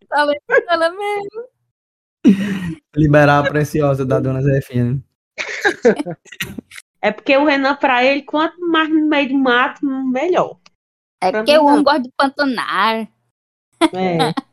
Tá 0.09 0.23
lembrando 0.23 0.69
ela 0.69 0.89
mesmo. 0.89 1.47
Liberar 2.95 3.45
a 3.45 3.49
preciosa 3.49 4.05
da 4.05 4.19
dona 4.19 4.41
Zefina. 4.41 5.01
É 7.01 7.11
porque 7.11 7.37
o 7.37 7.45
Renan, 7.45 7.75
pra 7.75 8.03
ele, 8.03 8.23
quanto 8.23 8.59
mais 8.59 8.89
no 8.89 9.07
meio 9.07 9.29
do 9.29 9.35
mato, 9.37 9.85
melhor. 9.85 10.57
É 11.21 11.31
Pra 11.31 11.41
o 11.41 11.65
homem 11.65 11.75
não. 11.77 11.83
gosta 11.83 12.01
de 12.01 12.11
pantanar. 12.15 13.07
É. 13.93 14.17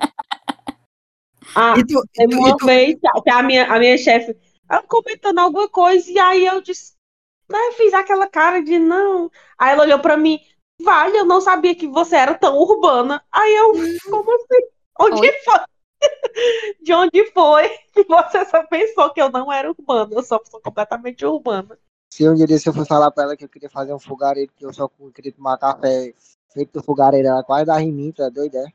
Ah, 1.57 1.75
E 1.79 1.87
tu, 1.87 2.03
e 2.19 2.27
tu- 2.29 2.37
uma 2.37 2.49
e 2.49 2.57
tu- 2.57 2.67
vez 2.67 2.99
que 3.23 3.31
a 3.31 3.43
minha, 3.43 3.73
a 3.73 3.79
minha 3.79 3.97
chefe 3.97 4.37
comentando 4.89 5.39
alguma 5.39 5.69
coisa, 5.69 6.11
e 6.11 6.19
aí 6.19 6.45
eu 6.47 6.61
disse, 6.61 6.95
né, 7.49 7.59
fiz 7.77 7.95
aquela 7.95 8.27
cara 8.27 8.61
de 8.61 8.77
não. 8.79 9.31
Aí 9.57 9.71
ela 9.73 9.83
olhou 9.83 10.01
pra 10.01 10.17
mim, 10.17 10.41
vale, 10.83 11.17
eu 11.17 11.25
não 11.25 11.41
sabia 11.41 11.75
que 11.75 11.87
você 11.87 12.17
era 12.17 12.35
tão 12.35 12.57
urbana. 12.57 13.23
Aí 13.31 13.55
eu, 13.55 13.73
como 14.11 14.35
assim? 14.35 14.67
Onde 14.99 15.21
Oi? 15.21 15.33
foi? 15.45 15.61
De 16.83 16.93
onde 16.93 17.31
foi 17.33 17.69
que 17.93 18.03
você 18.05 18.45
só 18.47 18.67
pensou 18.67 19.13
que 19.13 19.23
eu 19.23 19.31
não 19.31 19.53
era 19.53 19.71
urbana? 19.71 20.13
Eu 20.13 20.23
sou 20.25 20.41
pessoa 20.41 20.61
completamente 20.63 21.25
urbana. 21.25 21.79
Se 22.13 22.29
um 22.29 22.35
dia 22.35 22.47
desse 22.47 22.69
eu 22.69 22.73
fui 22.75 22.85
falar 22.85 23.11
pra 23.13 23.25
ela 23.25 23.37
que 23.37 23.45
eu 23.45 23.49
queria 23.49 23.71
fazer 23.71 23.95
um 23.95 23.99
fogareiro, 24.01 24.53
que 24.57 24.65
eu 24.67 24.73
só 24.73 24.91
queria 25.15 25.33
tomar 25.33 25.57
café 25.59 26.13
feito 26.55 26.73
do 26.73 26.83
fogareiro, 26.83 27.29
ela 27.29 27.43
quase 27.43 27.67
dá 27.67 27.83
em 27.83 27.93
mim, 27.93 28.13
tu 28.13 28.23
é 28.23 28.31
doido, 28.31 28.57
é? 28.57 28.67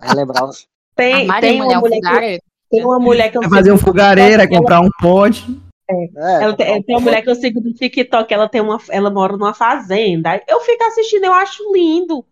Aí 0.00 0.14
lembrava. 0.14 0.50
Tem, 0.96 1.28
tem, 1.40 1.60
é 1.60 1.62
uma 1.62 1.80
mulher 1.80 2.00
que, 2.00 2.06
fogareiro. 2.06 2.42
tem 2.70 2.84
uma 2.84 2.98
mulher 2.98 3.30
que 3.30 3.38
eu 3.38 3.42
vai 3.42 3.50
fazer 3.50 3.72
um 3.72 3.78
fogareiro, 3.78 4.42
é 4.42 4.46
comprar 4.46 4.80
um 4.82 4.90
pote. 5.00 5.46
É, 5.88 6.42
Ela 6.44 6.54
tem, 6.54 6.82
tem 6.82 6.94
uma 6.96 7.00
mulher 7.00 7.22
que 7.22 7.30
eu 7.30 7.34
sigo 7.34 7.58
no 7.60 7.72
TikTok, 7.72 8.34
ela 8.34 8.48
tem 8.48 8.60
uma, 8.60 8.78
ela 8.90 9.08
mora 9.10 9.34
numa 9.34 9.54
fazenda. 9.54 10.42
Eu 10.46 10.60
fico 10.60 10.84
assistindo, 10.84 11.24
eu 11.24 11.32
acho 11.32 11.72
lindo. 11.72 12.22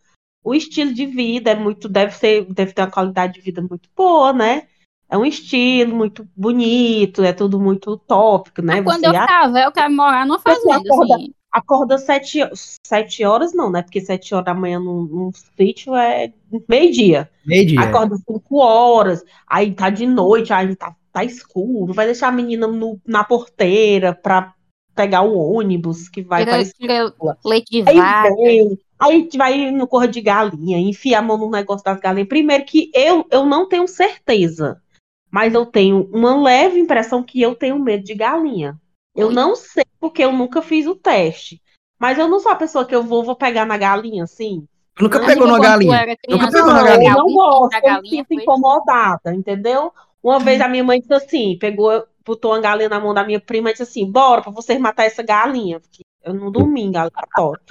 O 0.44 0.54
estilo 0.54 0.92
de 0.92 1.06
vida 1.06 1.52
é 1.52 1.54
muito, 1.54 1.88
deve 1.88 2.14
ser, 2.14 2.44
deve 2.52 2.72
ter 2.72 2.82
uma 2.82 2.90
qualidade 2.90 3.34
de 3.34 3.40
vida 3.40 3.62
muito 3.62 3.88
boa, 3.96 4.32
né? 4.34 4.64
É 5.10 5.16
um 5.16 5.24
estilo 5.24 5.94
muito 5.96 6.28
bonito, 6.36 7.24
é 7.24 7.32
tudo 7.32 7.58
muito 7.58 7.92
utópico, 7.92 8.60
né? 8.60 8.82
Quando 8.82 9.00
Você 9.00 9.06
eu 9.06 9.12
velho, 9.12 9.58
eu 9.58 9.72
quero 9.72 9.92
morar 9.94 10.26
numa 10.26 10.38
fazenda, 10.38 10.76
acorda- 10.76 11.14
assim. 11.14 11.32
Acorda 11.52 11.98
sete, 11.98 12.40
sete 12.86 13.24
horas, 13.24 13.52
não, 13.54 13.70
né? 13.70 13.82
Porque 13.82 14.00
sete 14.00 14.34
horas 14.34 14.46
da 14.46 14.54
manhã 14.54 14.78
num, 14.78 15.02
num 15.04 15.30
sítio 15.56 15.94
é 15.94 16.32
meio-dia. 16.68 17.30
Meio-dia. 17.44 17.80
Acorda 17.80 18.16
cinco 18.16 18.58
horas, 18.58 19.24
aí 19.46 19.72
tá 19.74 19.90
de 19.90 20.06
noite, 20.06 20.52
aí 20.52 20.74
tá, 20.76 20.94
tá 21.12 21.24
escuro, 21.24 21.92
vai 21.92 22.06
deixar 22.06 22.28
a 22.28 22.32
menina 22.32 22.66
no- 22.66 23.00
na 23.06 23.24
porteira 23.24 24.14
pra 24.14 24.54
pegar 24.94 25.22
o 25.22 25.38
ônibus 25.38 26.08
que 26.08 26.22
vai 26.22 26.42
escola. 26.60 27.38
leite 27.44 27.82
de 27.82 27.88
Aí 27.88 27.96
vaca. 27.96 28.28
aí 28.28 28.78
a 28.98 29.12
gente 29.12 29.38
vai 29.38 29.70
no 29.70 29.86
corro 29.86 30.08
de 30.08 30.20
galinha, 30.20 30.76
enfia 30.78 31.20
a 31.20 31.22
mão 31.22 31.38
no 31.38 31.48
negócio 31.50 31.84
das 31.84 32.00
galinhas. 32.00 32.28
Primeiro 32.28 32.64
que 32.64 32.90
eu, 32.92 33.24
eu 33.30 33.46
não 33.46 33.68
tenho 33.68 33.86
certeza, 33.86 34.82
mas 35.30 35.54
eu 35.54 35.64
tenho 35.64 36.08
uma 36.12 36.36
leve 36.42 36.80
impressão 36.80 37.22
que 37.22 37.40
eu 37.40 37.54
tenho 37.54 37.78
medo 37.78 38.02
de 38.02 38.14
galinha. 38.14 38.76
Eu 39.18 39.30
não 39.30 39.56
sei 39.56 39.84
porque 40.00 40.24
eu 40.24 40.32
nunca 40.32 40.62
fiz 40.62 40.86
o 40.86 40.94
teste. 40.94 41.60
Mas 41.98 42.18
eu 42.18 42.28
não 42.28 42.38
sou 42.38 42.52
a 42.52 42.56
pessoa 42.56 42.84
que 42.84 42.94
eu 42.94 43.02
vou, 43.02 43.24
vou 43.24 43.34
pegar 43.34 43.64
na 43.64 43.76
galinha, 43.76 44.22
assim. 44.22 44.64
Nunca 45.00 45.18
Não, 45.18 45.26
pegou 45.26 45.48
tu 45.48 45.60
galinha. 45.60 46.06
Nunca 46.28 46.50
pegou 46.50 46.72
na 46.72 46.82
galinha. 46.84 47.10
eu 47.12 47.16
não 47.16 47.26
gosto, 47.32 47.74
eu 47.74 47.80
me 47.80 47.86
galinha, 47.86 48.10
sinto 48.10 48.26
foi? 48.28 48.42
incomodada, 48.42 49.34
entendeu? 49.34 49.92
Uma 50.22 50.38
vez 50.38 50.60
a 50.60 50.68
minha 50.68 50.84
mãe 50.84 51.00
disse 51.00 51.14
assim, 51.14 51.56
pegou, 51.58 52.04
botou 52.24 52.52
uma 52.52 52.60
galinha 52.60 52.88
na 52.88 53.00
mão 53.00 53.14
da 53.14 53.24
minha 53.24 53.40
prima 53.40 53.70
e 53.70 53.72
disse 53.72 53.82
assim, 53.84 54.10
bora 54.10 54.42
pra 54.42 54.52
vocês 54.52 54.78
matar 54.78 55.04
essa 55.04 55.22
galinha, 55.22 55.80
porque 55.80 56.02
eu 56.22 56.34
não 56.34 56.50
dormi, 56.50 56.90
aleatório. 56.96 57.62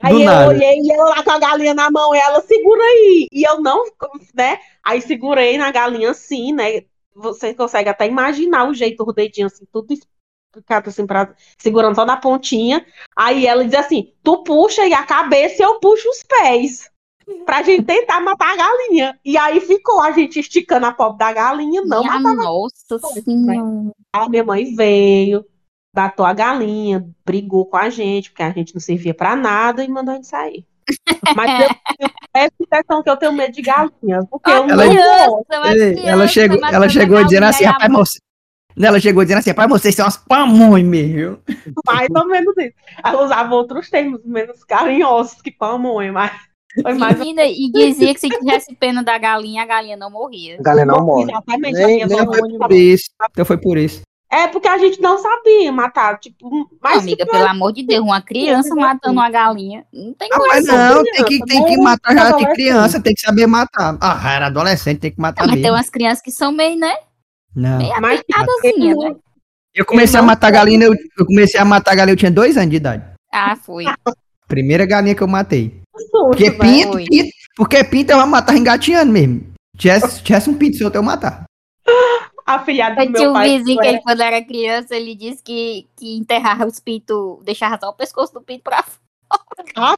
Aí 0.00 0.14
Do 0.14 0.20
eu 0.20 0.26
nada. 0.26 0.48
olhei 0.48 0.78
e 0.80 0.92
ela 0.92 1.10
lá 1.10 1.22
com 1.22 1.30
a 1.30 1.38
galinha 1.38 1.74
na 1.74 1.90
mão, 1.90 2.14
e 2.14 2.18
ela 2.18 2.40
segura 2.42 2.82
aí. 2.82 3.28
E 3.32 3.44
eu 3.44 3.60
não, 3.60 3.84
né? 4.34 4.58
Aí 4.84 5.00
segurei 5.00 5.56
na 5.56 5.70
galinha 5.70 6.10
assim, 6.10 6.52
né? 6.52 6.82
Você 7.14 7.54
consegue 7.54 7.88
até 7.88 8.06
imaginar 8.08 8.68
o 8.68 8.74
jeito, 8.74 9.04
o 9.06 9.12
dedinho 9.12 9.46
assim, 9.46 9.64
tudo 9.72 9.94
explicado 10.52 10.90
assim, 10.90 11.06
pra, 11.06 11.34
segurando 11.58 11.94
só 11.94 12.04
na 12.04 12.16
pontinha. 12.16 12.84
Aí 13.16 13.46
ela 13.46 13.64
diz 13.64 13.74
assim: 13.74 14.12
tu 14.22 14.42
puxa 14.44 14.86
e 14.86 14.92
a 14.92 15.02
cabeça 15.04 15.62
e 15.62 15.64
eu 15.64 15.80
puxo 15.80 16.08
os 16.08 16.22
pés. 16.22 16.90
Pra 17.46 17.62
gente 17.62 17.84
tentar 17.84 18.20
matar 18.20 18.52
a 18.52 18.56
galinha. 18.56 19.18
E 19.24 19.38
aí 19.38 19.60
ficou 19.60 20.00
a 20.02 20.10
gente 20.10 20.40
esticando 20.40 20.86
a 20.86 20.92
pobre 20.92 21.18
da 21.18 21.32
galinha, 21.32 21.80
não 21.82 22.00
Minha 22.00 22.18
matava. 22.18 22.34
nossa 22.42 22.98
senhora. 23.24 23.92
A 24.12 24.28
minha 24.28 24.44
mãe 24.44 24.74
veio, 24.74 25.44
matou 25.96 26.26
a 26.26 26.32
galinha, 26.32 27.08
brigou 27.24 27.64
com 27.66 27.76
a 27.76 27.88
gente, 27.88 28.30
porque 28.30 28.42
a 28.42 28.50
gente 28.50 28.74
não 28.74 28.80
servia 28.80 29.14
pra 29.14 29.36
nada 29.36 29.84
e 29.84 29.88
mandou 29.88 30.12
a 30.12 30.16
gente 30.16 30.26
sair. 30.26 30.66
Mas 31.36 31.60
eu 31.62 31.68
tenho 31.96 32.10
essa 32.34 32.52
impressão 32.60 33.02
que 33.04 33.08
eu 33.10 33.16
tenho 33.16 33.32
medo 33.32 33.52
de 33.52 33.62
galinha, 33.62 34.26
porque 34.28 34.50
eu 34.50 34.68
Ela- 34.68 34.84
não 34.84 34.92
Criança, 34.92 35.74
Ei, 35.76 35.92
criança 35.92 36.08
ela 36.10 36.26
chegou, 36.28 36.60
matando 36.60 36.76
ela 36.76 36.86
a 36.86 36.88
chegou 36.88 37.24
dizendo 37.24 37.44
assim, 37.44 37.64
rapaz, 37.64 37.92
você... 37.92 38.18
Ela 38.80 39.00
chegou 39.00 39.22
dizendo 39.22 39.38
assim, 39.38 39.50
rapaz, 39.50 39.68
vocês 39.68 39.94
são 39.94 40.04
umas 40.04 40.16
pamonhas 40.16 40.86
mesmo. 40.86 41.38
Mais 41.86 42.08
ou 42.14 42.26
menos 42.26 42.56
isso. 42.56 42.74
Ela 43.04 43.24
usava 43.24 43.54
outros 43.54 43.90
termos 43.90 44.20
menos 44.24 44.64
carinhosos 44.64 45.40
que 45.42 45.50
pamonha, 45.50 46.12
mas 46.12 46.32
foi 46.80 46.94
mais 46.94 47.18
ou 47.18 47.26
Menina, 47.26 47.44
e 47.44 47.70
dizia 47.70 48.14
que 48.14 48.20
se 48.20 48.28
tivesse 48.28 48.74
pena 48.76 49.02
da 49.02 49.18
galinha, 49.18 49.62
a 49.62 49.66
galinha 49.66 49.96
não 49.96 50.10
morria. 50.10 50.56
A 50.58 50.62
galinha 50.62 50.86
não 50.86 51.04
morre. 51.04 51.24
Exatamente. 51.24 51.74
Nem- 51.74 51.86
nem 51.86 52.02
Então 52.02 52.32
foi 52.32 52.58
por 52.58 52.72
isso. 52.72 53.04
Então 53.30 53.44
foi 53.44 53.56
por 53.58 53.76
isso. 53.76 54.00
É 54.30 54.48
porque 54.48 54.66
a 54.66 54.78
gente 54.78 54.98
não 54.98 55.18
sabia 55.18 55.70
matar. 55.70 56.18
Tipo, 56.18 56.48
mas 56.80 56.94
Não, 56.94 57.02
amiga, 57.02 57.24
tipo, 57.24 57.32
pelo 57.32 57.48
amor 57.48 57.72
de 57.74 57.82
Deus, 57.82 58.02
uma 58.02 58.22
criança 58.22 58.74
matando 58.74 59.12
uma 59.20 59.28
galinha. 59.28 59.84
Não 59.92 60.14
tem 60.14 60.30
Rapaz, 60.32 60.66
coisa. 60.66 60.94
não, 60.94 61.04
tem 61.04 61.24
que, 61.24 61.44
tem 61.44 61.64
que 61.66 61.76
não, 61.76 61.84
matar 61.84 62.14
já 62.16 62.30
de 62.32 62.46
criança, 62.54 63.02
tem 63.02 63.14
que 63.14 63.20
saber 63.20 63.46
matar. 63.46 63.98
Ah, 64.00 64.32
era 64.32 64.46
adolescente, 64.46 65.00
tem 65.00 65.10
que 65.10 65.20
matar 65.20 65.46
Mas 65.46 65.60
tem 65.60 65.70
umas 65.70 65.90
crianças 65.90 66.22
que 66.22 66.30
são 66.32 66.50
meio, 66.50 66.78
né? 66.78 66.94
Não. 67.54 67.78
Meio 67.78 68.00
Mas 68.00 68.20
atentadozinha, 68.20 68.94
né? 68.94 69.16
Eu 69.74 69.86
comecei 69.86 70.18
Eu 70.18 70.22
a 70.22 70.26
matar 70.26 70.50
galinha, 70.50 70.84
eu, 70.84 70.94
eu 71.18 71.26
comecei 71.26 71.58
a 71.58 71.64
matar 71.64 71.94
galinha, 71.94 72.12
eu 72.12 72.18
tinha 72.18 72.30
dois 72.30 72.56
anos 72.56 72.70
de 72.70 72.76
idade. 72.76 73.04
Ah, 73.32 73.56
foi. 73.56 73.84
Primeira 74.46 74.84
galinha 74.84 75.14
que 75.14 75.22
eu 75.22 75.28
matei. 75.28 75.80
Porque 76.10 76.50
pinto, 76.50 76.98
pinto, 76.98 77.30
porque 77.56 77.82
pinto 77.84 78.12
eu 78.12 78.18
vou 78.18 78.26
matar 78.26 78.56
engatinhando 78.56 79.12
mesmo. 79.12 79.52
Tivesse, 79.76 80.20
tivesse 80.24 80.50
um 80.50 80.54
pinto 80.58 80.76
solto, 80.76 80.96
eu 80.96 81.02
matar. 81.02 81.44
A 82.44 82.58
filhada 82.58 83.02
Eu 83.02 83.06
do 83.06 83.12
tinha 83.12 83.22
meu 83.22 83.30
um 83.30 83.34
pai. 83.34 83.58
vizinho 83.58 83.80
que 83.80 83.86
ele, 83.86 84.00
quando 84.02 84.20
era 84.20 84.44
criança, 84.44 84.94
ele 84.94 85.14
disse 85.14 85.42
que, 85.42 85.88
que 85.96 86.16
enterrava 86.16 86.66
os 86.66 86.80
pintos, 86.80 87.38
deixava 87.44 87.78
só 87.80 87.88
o 87.88 87.94
pescoço 87.94 88.34
do 88.34 88.42
pinto 88.42 88.62
pra 88.64 88.82
fora. 88.82 89.96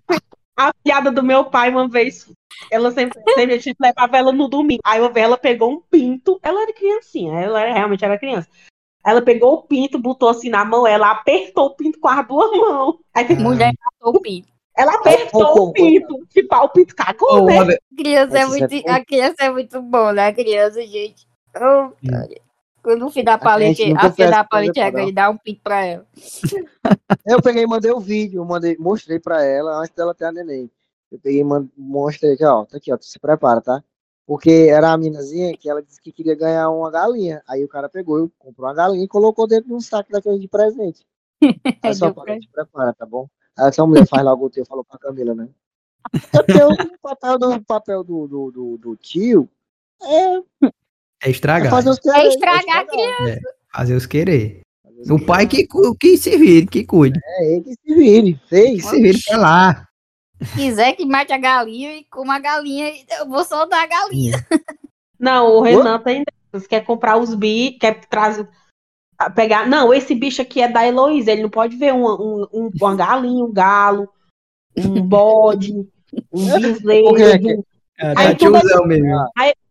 A 0.57 0.73
piada 0.85 1.11
do 1.11 1.23
meu 1.23 1.47
pai, 1.47 1.71
uma 1.71 1.89
vez, 1.89 2.29
ela 2.71 2.91
sempre, 2.91 3.21
sempre 3.35 3.55
a 3.55 3.59
gente 3.59 3.77
levava 3.81 4.17
ela 4.17 4.33
no 4.33 4.49
domingo. 4.49 4.81
Aí 4.85 5.01
uma 5.01 5.11
vez 5.11 5.25
ela 5.27 5.37
pegou 5.39 5.71
um 5.71 5.81
pinto, 5.81 6.39
ela 6.43 6.63
era 6.63 6.73
criancinha, 6.73 7.39
ela 7.41 7.61
era- 7.61 7.75
realmente 7.75 8.05
era 8.05 8.19
criança. 8.19 8.49
Ela 9.07 9.21
pegou 9.21 9.55
o 9.55 9.63
pinto, 9.63 9.99
botou 9.99 10.29
assim 10.31 10.49
na 10.49 10.65
mão, 10.65 10.87
ela 10.87 11.11
apertou 11.11 11.67
o 11.67 11.75
pinto 11.75 12.01
com 12.01 12.09
as 12.09 12.27
duas 12.27 12.51
mãos. 12.57 12.97
Aí 13.15 13.27
Ah. 13.31 13.35
Mulher 13.35 13.73
matou 13.85 14.17
o 14.17 14.21
pinto. 14.21 14.49
ela 14.77 14.95
apertou 14.95 15.69
o 15.69 15.73
pinto, 15.73 16.27
tipo, 16.31 16.57
o 16.57 16.69
pinto 16.69 16.97
cagou, 16.97 17.45
né? 17.45 17.59
A 17.61 17.97
criança, 17.97 18.39
é 18.39 18.47
muito, 18.47 18.65
é 18.75 18.83
bom. 18.83 18.91
a 18.91 19.05
criança 19.05 19.37
é 19.41 19.51
muito 19.51 19.83
bom, 19.83 20.11
né? 20.13 20.27
A 20.29 20.33
criança, 20.33 20.83
gente. 20.87 21.27
Oh, 21.55 21.93
cara. 22.11 22.29
Quando 22.83 23.07
o 23.07 23.11
filho 23.11 23.25
da 23.25 23.35
A 23.35 23.39
palete, 23.39 23.87
nunca 23.89 24.07
a 24.09 24.13
filha 24.13 24.31
da 24.31 24.45
palete 24.45 24.73
pra 24.91 25.03
e 25.05 25.13
dá 25.13 25.31
um 25.31 25.39
pinto 25.39 25.61
pra 25.63 25.85
ela. 25.87 26.07
Eu 27.27 27.41
peguei 27.41 27.63
e 27.63 27.67
mandei 27.67 27.91
o 27.93 28.01
vídeo, 28.01 28.41
eu 28.41 28.45
mandei, 28.45 28.77
mostrei 28.79 29.19
pra 29.19 29.43
ela 29.43 29.79
antes 29.79 29.95
dela 29.95 30.15
ter 30.15 30.27
a 30.27 30.33
neném. 30.33 30.71
Eu 31.15 31.21
peguei 31.21 31.43
e 31.43 31.45
mostrei 31.77 32.33
aqui, 32.35 32.45
ó, 32.45 32.65
tá 32.65 32.77
aqui, 32.77 32.93
ó, 32.93 32.97
tu 32.97 33.05
se 33.05 33.21
prepara, 33.21 33.61
tá? 33.61 33.85
Porque 34.27 34.51
era 34.69 34.93
a 34.93 34.99
minazinha 34.99 35.57
que 35.57 35.71
ela 35.71 35.81
disse 35.81 36.01
que 36.01 36.11
queria 36.11 36.35
ganhar 36.35 36.69
uma 36.71 36.91
galinha. 36.91 37.41
Aí 37.47 37.62
o 37.65 37.69
cara 37.69 37.89
pegou, 37.89 38.29
comprou 38.37 38.67
uma 38.67 38.75
galinha 38.75 39.05
e 39.05 39.09
colocou 39.09 39.47
dentro 39.47 39.69
de 39.69 39.75
um 39.75 39.81
saco 39.81 40.11
daquele 40.11 40.41
de 40.41 40.49
presente. 40.49 41.07
Aí 41.85 41.95
só 41.95 42.07
Deu 42.07 42.15
fala, 42.15 42.27
pra- 42.27 42.41
te 42.41 42.49
prepara, 42.51 42.93
tá 42.95 43.07
bom? 43.07 43.29
Aí 43.57 43.69
essa 43.69 43.87
mulher 43.87 44.09
faz 44.09 44.25
logo 44.25 44.47
o 44.47 44.51
teu, 44.51 44.67
falou 44.67 44.83
pra 44.85 44.99
Camila, 44.99 45.35
né? 45.37 45.49
O 47.05 47.09
papel 47.09 47.39
do, 47.39 47.62
papel 47.65 48.03
do, 48.03 48.27
do, 48.27 48.51
do, 48.51 48.79
do 48.79 48.97
tio 48.97 49.49
é, 50.03 50.37
É 50.67 50.71
é 51.27 51.31
estragar. 51.31 51.71
fazer 51.71 51.91
os 51.91 51.99
É 52.07 52.27
estragar 52.27 52.79
a 52.81 52.85
crianças. 52.87 53.41
Fazer 53.73 53.95
os 53.95 54.07
querer. 54.07 54.61
O 55.11 55.25
pai 55.25 55.47
que, 55.47 55.67
que 56.01 56.17
se 56.19 56.37
vire, 56.37 56.67
que 56.67 56.85
cuide. 56.85 57.21
É 57.23 57.53
ele 57.53 57.62
que 57.62 57.73
se 57.75 57.95
vire, 57.95 58.35
Que 58.35 58.49
fez. 58.49 58.85
se 58.87 59.01
vire 59.01 59.19
pra 59.27 59.37
lá. 59.39 59.89
Se 60.43 60.55
quiser 60.57 60.95
que 60.95 61.05
mate 61.07 61.32
a 61.32 61.39
galinha 61.39 61.97
e 61.97 62.05
coma 62.05 62.37
a 62.37 62.39
galinha, 62.39 62.93
eu 63.18 63.28
vou 63.28 63.45
soltar 63.45 63.82
a 63.85 63.87
galinha. 63.87 64.47
Não, 65.18 65.53
o 65.57 65.61
Renan 65.62 65.99
tem 66.01 66.24
dessas, 66.53 66.66
quer 66.66 66.85
comprar 66.85 67.16
os 67.16 67.35
bichos, 67.35 67.78
quer 67.78 68.01
trazer. 68.07 68.49
Pegar. 69.35 69.66
Não, 69.68 69.95
esse 69.95 70.14
bicho 70.14 70.43
aqui 70.43 70.61
é 70.61 70.68
da 70.68 70.87
Heloísa. 70.87 71.30
Ele 71.32 71.43
não 71.43 71.49
pode 71.51 71.76
ver 71.76 71.95
uma, 71.95 72.20
um, 72.20 72.47
um- 72.53 72.70
uma 72.80 72.95
galinha, 72.97 73.45
um 73.45 73.53
galo, 73.53 74.09
um 74.76 75.01
bode, 75.01 75.72
um 76.32 76.61
bezerro. 76.61 77.64
É, 77.99 78.09
Aí 78.09 78.14
tá 78.14 78.35
tudo 78.37 78.61
tiozão 78.61 78.87
mesmo. 78.87 79.07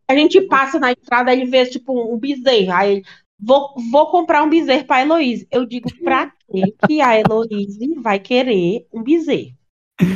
A 0.08 0.16
gente 0.16 0.42
passa 0.42 0.80
na 0.80 0.92
estrada, 0.92 1.32
ele 1.34 1.46
vê 1.46 1.66
tipo 1.66 2.14
um 2.14 2.18
bezerro. 2.18 2.72
Aí 2.72 2.92
ele, 2.94 3.04
vou, 3.40 3.74
vou 3.92 4.10
comprar 4.10 4.42
um 4.44 4.50
bezerro 4.50 4.86
pra 4.86 5.02
Heloísa. 5.02 5.46
Eu 5.52 5.66
digo, 5.66 5.90
pra 6.04 6.32
quê 6.52 6.74
que 6.88 7.02
a 7.02 7.20
Heloísa 7.20 7.80
vai 8.02 8.18
querer 8.20 8.88
um 8.94 9.04
bezerro? 9.04 9.52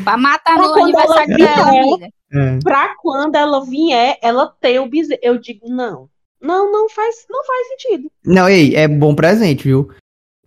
Pra 0.03 0.17
matar 0.17 0.55
Pra 0.57 0.67
no 0.67 0.73
aniversário 0.83 1.37
dela, 1.37 1.55
vier. 1.71 1.79
amiga. 1.81 2.07
É. 2.33 2.59
Pra 2.63 2.95
quando 3.01 3.35
ela 3.35 3.63
vier, 3.65 4.17
ela 4.21 4.53
ter 4.59 4.79
o 4.79 4.87
bezerro. 4.89 5.19
Eu 5.23 5.37
digo, 5.37 5.69
não. 5.69 6.09
Não, 6.41 6.71
não 6.71 6.89
faz, 6.89 7.25
não 7.29 7.43
faz 7.45 7.67
sentido. 7.69 8.11
Não, 8.25 8.47
ei, 8.49 8.75
é 8.75 8.87
bom 8.87 9.15
presente, 9.15 9.63
viu? 9.63 9.89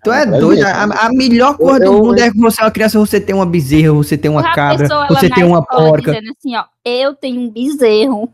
Tu 0.05 0.11
é 0.13 0.23
É 0.23 0.27
doido. 0.27 0.61
presente, 0.61 0.93
A, 0.99 1.07
a 1.07 1.13
melhor 1.13 1.57
coisa 1.57 1.85
Eu- 1.85 1.91
do 1.93 1.99
eu- 1.99 2.05
mundo 2.05 2.19
é 2.19 2.31
que 2.31 2.39
você 2.39 2.61
é 2.61 2.65
uma 2.65 2.71
criança, 2.71 2.99
você 2.99 3.21
tem 3.21 3.35
uma 3.35 3.45
bezerra, 3.47 3.93
você 3.93 4.17
tem 4.17 4.31
uma 4.31 4.43
Já 4.43 4.53
cabra, 4.55 4.89
você 5.09 5.29
tem 5.31 5.45
uma 5.45 5.65
porca. 5.65 6.13
Dizendo 6.13 6.33
assim, 6.39 6.57
ó, 6.57 6.65
eu 6.85 7.15
tenho 7.15 7.41
um 7.41 7.51
bezerro. 7.51 8.33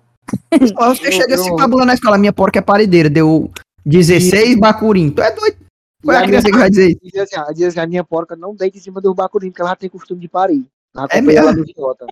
Ó, 0.76 0.88
Você 0.94 1.08
Eu- 1.08 1.12
chega 1.12 1.34
assim, 1.36 1.50
eu- 1.50 1.58
fabulando 1.58 1.86
na 1.88 1.94
escola, 1.94 2.18
minha 2.18 2.32
porca 2.32 2.58
é 2.58 2.62
paredeira, 2.62 3.08
deu 3.08 3.50
16 3.84 4.58
bacurim. 4.58 5.10
Tu 5.10 5.22
é 5.22 5.30
doido? 5.32 5.56
Qual 6.04 6.16
é 6.16 6.20
E 6.20 6.22
a 6.22 6.26
criança 6.26 6.42
minha- 6.48 6.52
que 6.52 6.58
vai 6.58 6.70
dizer 6.70 6.96
isso? 7.02 7.20
Assim, 7.20 7.64
assim, 7.64 7.80
a 7.80 7.86
minha 7.86 8.04
porca 8.04 8.36
não 8.36 8.54
deita 8.54 8.76
em 8.76 8.80
cima 8.80 9.00
do 9.00 9.14
bacurim, 9.14 9.50
porque 9.50 9.62
ela 9.62 9.70
já 9.70 9.76
tem 9.76 9.88
costume 9.88 10.20
de 10.20 10.28
parir. 10.28 10.64
Já 10.96 11.06
É 11.10 11.20
mesmo? 11.20 11.52
no 11.52 11.64
Jota. 11.76 12.06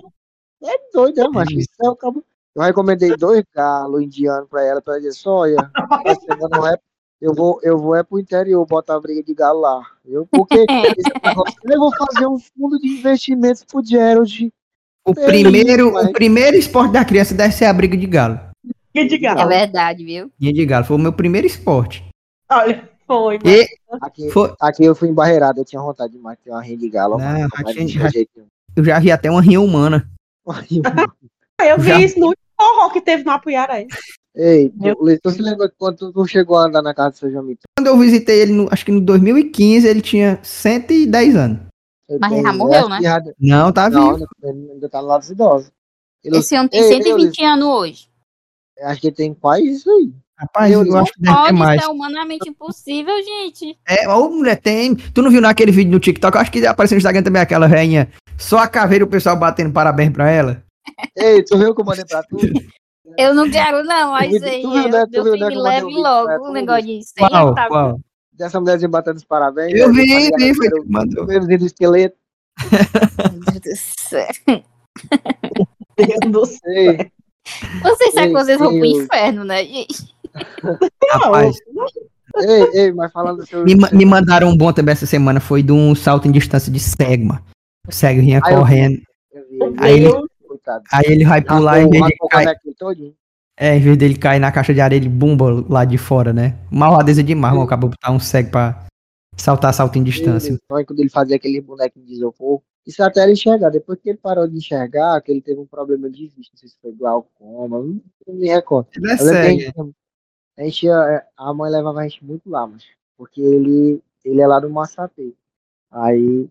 É 0.62 0.76
doido, 0.93 1.22
né, 1.22 1.28
macho? 1.28 1.59
Isso 1.59 1.68
é 1.82 1.89
o 1.89 1.97
cabo. 1.97 2.24
Eu 2.55 2.62
recomendei 2.62 3.16
dois 3.16 3.43
galos 3.55 4.03
indianos 4.03 4.49
pra 4.49 4.62
ela, 4.64 4.80
pra 4.80 4.95
ela 4.95 5.01
dizer, 5.01 5.12
só, 5.14 5.39
olha, 5.41 5.70
essa 6.07 6.20
semana 6.20 6.49
não 6.57 6.66
é, 6.68 6.76
eu 7.20 7.35
vou, 7.35 7.59
eu 7.62 7.76
vou 7.76 7.97
é 7.97 8.03
pro 8.05 8.18
interior 8.18 8.64
botar 8.64 8.95
a 8.95 9.01
briga 9.01 9.22
de 9.22 9.35
galo 9.35 9.61
lá. 9.61 9.82
Eu, 10.07 10.26
porque 10.30 10.64
negócio, 11.24 11.55
eu 11.64 11.78
vou 11.80 11.91
fazer 11.97 12.26
um 12.26 12.39
fundo 12.39 12.78
de 12.78 12.87
investimentos 12.89 13.64
pro 13.64 13.85
Gerald. 13.85 14.53
O 15.07 15.11
É 15.11 15.26
primeiro, 15.26 15.93
mas- 15.93 16.07
o 16.07 16.12
primeiro 16.12 16.57
esporte 16.57 16.93
da 16.93 17.05
criança 17.05 17.35
deve 17.35 17.53
ser 17.55 17.64
a 17.66 17.72
briga 17.72 17.97
de 17.97 18.07
galo. 18.07 18.39
Que 18.93 19.05
de 19.05 19.16
É 19.16 19.18
galo. 19.18 19.49
verdade, 19.49 20.05
viu? 20.05 20.30
Linha 20.41 20.53
de 20.53 20.64
galo. 20.64 20.85
Foi 20.85 20.97
o 20.97 21.01
meu 21.01 21.12
primeiro 21.12 21.47
esporte. 21.49 22.05
Olha, 22.51 22.89
foi. 23.07 23.39
E 23.45 23.66
Aqui, 24.01 24.30
foi, 24.30 24.55
aqui 24.61 24.85
eu 24.85 24.95
fui 24.95 25.09
embarreirado, 25.09 25.61
eu 25.61 25.64
tinha 25.64 25.82
vontade 25.82 26.12
de 26.12 26.18
mais 26.18 26.39
ter 26.39 26.51
uma 26.51 26.62
rinha 26.62 26.78
de 26.78 26.89
galo. 26.89 27.18
Não, 27.18 27.49
mas 27.64 27.74
já 27.74 27.80
não 27.80 27.87
tinha- 27.89 28.11
eu 28.77 28.85
já 28.85 28.99
vi 28.99 29.11
até 29.11 29.31
uma 29.31 29.43
rinha 29.43 29.61
humana. 29.61 30.09
Eu 31.61 31.79
vi 31.79 31.89
Já- 31.89 32.01
isso 32.01 32.18
no 32.18 32.35
forró 32.61 32.91
que 32.91 33.01
teve 33.01 33.25
no 33.25 33.31
Apuiaré. 33.31 33.87
Ei, 34.37 34.70
Meu- 34.75 34.97
tu, 34.97 35.18
tu 35.22 35.31
se 35.31 35.41
lembra 35.41 35.72
quando 35.79 36.12
tu, 36.12 36.27
chegou 36.27 36.57
a 36.59 36.66
andar 36.66 36.83
na 36.83 36.93
casa 36.93 37.11
do 37.12 37.16
seu 37.18 37.31
Jamito? 37.31 37.61
Quando 37.79 37.87
eu 37.87 37.97
visitei 37.99 38.41
ele, 38.43 38.53
no- 38.53 38.68
acho 38.70 38.85
que 38.85 38.91
em 38.93 39.01
2015, 39.01 39.87
ele 39.87 40.01
tinha 40.03 40.39
110 40.43 41.37
anos. 41.37 41.61
Mas 42.20 42.33
ele 42.33 42.43
já 42.43 42.53
morreu, 42.53 42.89
né? 42.89 43.01
já- 43.01 43.22
Não, 43.41 43.72
tá 43.72 43.89
Não, 43.89 44.14
vivo. 44.16 44.27
ele 44.43 44.72
ainda 44.72 44.89
tá 44.89 45.01
no 45.01 45.07
lado 45.09 45.20
dos 45.20 45.31
idosos. 45.31 45.70
Ele- 46.22 46.39
Esse 46.39 46.55
ano 46.57 46.68
tem 46.68 46.81
Ei, 46.81 46.89
120 46.89 47.45
anos 47.45 47.66
hoje. 47.66 48.09
Acho 48.81 49.01
que 49.01 49.07
ele 49.07 49.16
tem 49.16 49.33
quase 49.35 49.68
isso 49.70 49.89
aí. 49.91 50.12
Rapaz, 50.45 50.72
Eu 50.72 50.84
eu, 50.86 50.97
acho 50.99 51.12
que 51.12 51.20
deve 51.22 51.42
ter 51.47 51.53
mais. 51.53 51.82
ser 51.82 51.88
humanamente 51.90 52.49
impossível, 52.49 53.14
gente. 53.22 53.76
É, 53.88 54.09
ô 54.09 54.28
mulher, 54.30 54.57
tem. 54.57 54.95
Tu 54.95 55.22
não 55.22 55.30
viu 55.30 55.40
naquele 55.40 55.72
vídeo 55.72 55.90
no 55.92 55.99
TikTok? 56.01 56.34
Eu 56.36 56.40
acho 56.42 56.53
que 56.53 56.66
apareceu 56.66 56.97
no 56.97 56.99
Instagram 56.99 57.22
também 57.22 57.42
aquela 57.42 57.66
velhinha. 57.68 58.09
Só 58.38 58.59
a 58.59 58.68
caveira 58.68 59.05
e 59.05 59.07
o 59.07 59.11
pessoal 59.11 59.36
batendo 59.36 59.72
parabéns 59.72 60.12
pra 60.12 60.30
ela. 60.30 60.62
Ei, 61.16 61.42
tu 61.45 61.57
viu 61.59 61.74
que 61.74 61.80
eu 61.80 61.84
mandei 61.84 62.05
pra 62.05 62.22
tu? 62.22 62.36
Eu 63.18 63.32
não 63.34 63.49
quero, 63.49 63.84
não, 63.84 64.12
mas 64.12 64.42
aí 64.42 64.62
tu 64.62 64.72
viu, 64.72 64.88
né? 64.88 65.03
eu- 65.03 65.07
Tu 65.07 65.12
meu 65.12 65.24
viu, 65.24 65.36
né, 65.36 65.49
me 65.49 65.57
leve 65.57 65.84
um 65.84 65.88
vídeo 65.88 66.03
logo 66.03 66.32
o 66.32 66.47
tu? 66.47 66.53
negócio 66.53 66.82
de 66.86 67.01
100 67.05 67.28
Qual? 67.28 67.55
tá 67.55 67.68
Qual? 67.68 68.01
Dessa 68.32 68.59
mulherzinha 68.61 68.88
batendo 68.88 69.16
os 69.18 69.24
parabéns. 69.24 69.72
Eu 69.78 69.92
vi, 69.92 70.30
vi, 70.36 70.55
foi 70.55 70.68
que 70.70 70.80
mandou. 70.88 71.26
primeiro 71.26 71.59
do 71.59 71.66
esqueleto. 71.66 72.16
Meu 73.30 73.61
Deus 73.61 73.62
do 73.62 74.09
céu. 74.09 74.26
Deus 75.97 76.32
do 76.32 76.47
céu. 76.47 77.07
Vocês 77.82 78.14
sabem 78.14 78.32
que 78.32 78.42
vocês 78.45 78.59
vão 78.59 78.70
pro 78.74 78.84
inferno, 78.86 79.45
né? 79.45 79.64
gente? 79.64 80.14
Rapaz, 81.12 81.57
ei, 82.37 82.80
ei, 82.80 82.93
mas 82.93 83.12
falando 83.12 83.39
do 83.39 83.47
seu. 83.47 83.64
me, 83.64 83.74
me 83.93 84.05
mandaram 84.05 84.49
um 84.49 84.57
bom 84.57 84.72
também 84.72 84.93
essa 84.93 85.07
semana. 85.07 85.41
Foi 85.41 85.62
de 85.62 85.72
um 85.72 85.95
salto 85.95 86.26
em 86.26 86.32
distância 86.32 86.72
de 86.72 86.80
cego, 86.80 87.26
mano. 87.26 87.45
O 87.87 87.93
cego 87.93 88.20
vinha 88.20 88.41
eu 88.45 88.49
vi. 88.49 88.55
correndo. 88.55 88.99
Eu 89.32 89.72
vi, 89.72 89.76
Aí 89.78 90.05
ele-. 90.05 90.12
Aí 90.93 91.05
ele 91.07 91.24
vai 91.24 91.43
pular, 91.43 91.76
cair. 92.30 92.45
caneco 92.47 92.74
todinho. 92.78 93.14
É, 93.57 93.76
em 93.76 93.80
vez 93.80 93.97
dele 93.97 94.16
cair 94.16 94.41
na 94.41 94.51
caixa 94.51 94.74
de 94.74 94.80
areia, 94.80 94.99
ele 94.99 95.09
bumba 95.09 95.64
lá 95.68 95.85
de 95.85 95.97
fora, 95.97 96.32
né? 96.32 96.59
Malvadeza 96.70 97.22
demais, 97.22 97.55
mano. 97.55 97.66
Acabou 97.66 97.91
botar 97.91 98.11
um 98.11 98.18
cego 98.18 98.51
pra 98.51 98.85
saltar 99.37 99.72
salto 99.72 99.97
em 99.99 100.03
distância. 100.03 100.59
Foi 100.66 100.85
quando 100.85 101.01
ele 101.01 101.11
fazia 101.11 101.37
aquele 101.37 101.61
bonequinho 101.61 102.05
de 102.05 102.14
isopor. 102.14 102.61
Isso 102.85 103.03
até 103.03 103.22
ele 103.22 103.32
enxergar. 103.32 103.70
Depois 103.70 103.99
que 104.01 104.11
ele 104.11 104.18
parou 104.18 104.49
de 104.49 104.57
enxergar, 104.57 105.20
que 105.20 105.30
ele 105.30 105.41
teve 105.41 105.61
um 105.61 105.66
problema 105.66 106.11
de 106.11 106.26
vista. 106.26 106.53
Não 106.53 106.59
sei 106.59 106.68
se 106.68 106.76
foi 106.82 106.93
glaucoma. 106.93 107.78
Não, 107.78 108.01
não 108.26 108.35
me 108.35 108.49
recordo. 108.49 108.89
Ele 108.97 109.11
é 109.11 109.14
Eu 109.14 109.18
cego. 109.18 109.95
A 110.57 110.62
gente 110.62 110.86
ia- 110.86 111.26
a 111.36 111.52
mãe 111.55 111.70
levava 111.70 112.00
a 112.00 112.02
gente 112.09 112.24
muito 112.24 112.48
lá, 112.48 112.66
mas 112.66 112.84
porque 113.16 113.40
ele, 113.40 114.00
ele 114.24 114.40
é 114.40 114.46
lá 114.46 114.61
do 114.61 114.70
Massapê. 114.70 115.34
Aí 115.90 116.48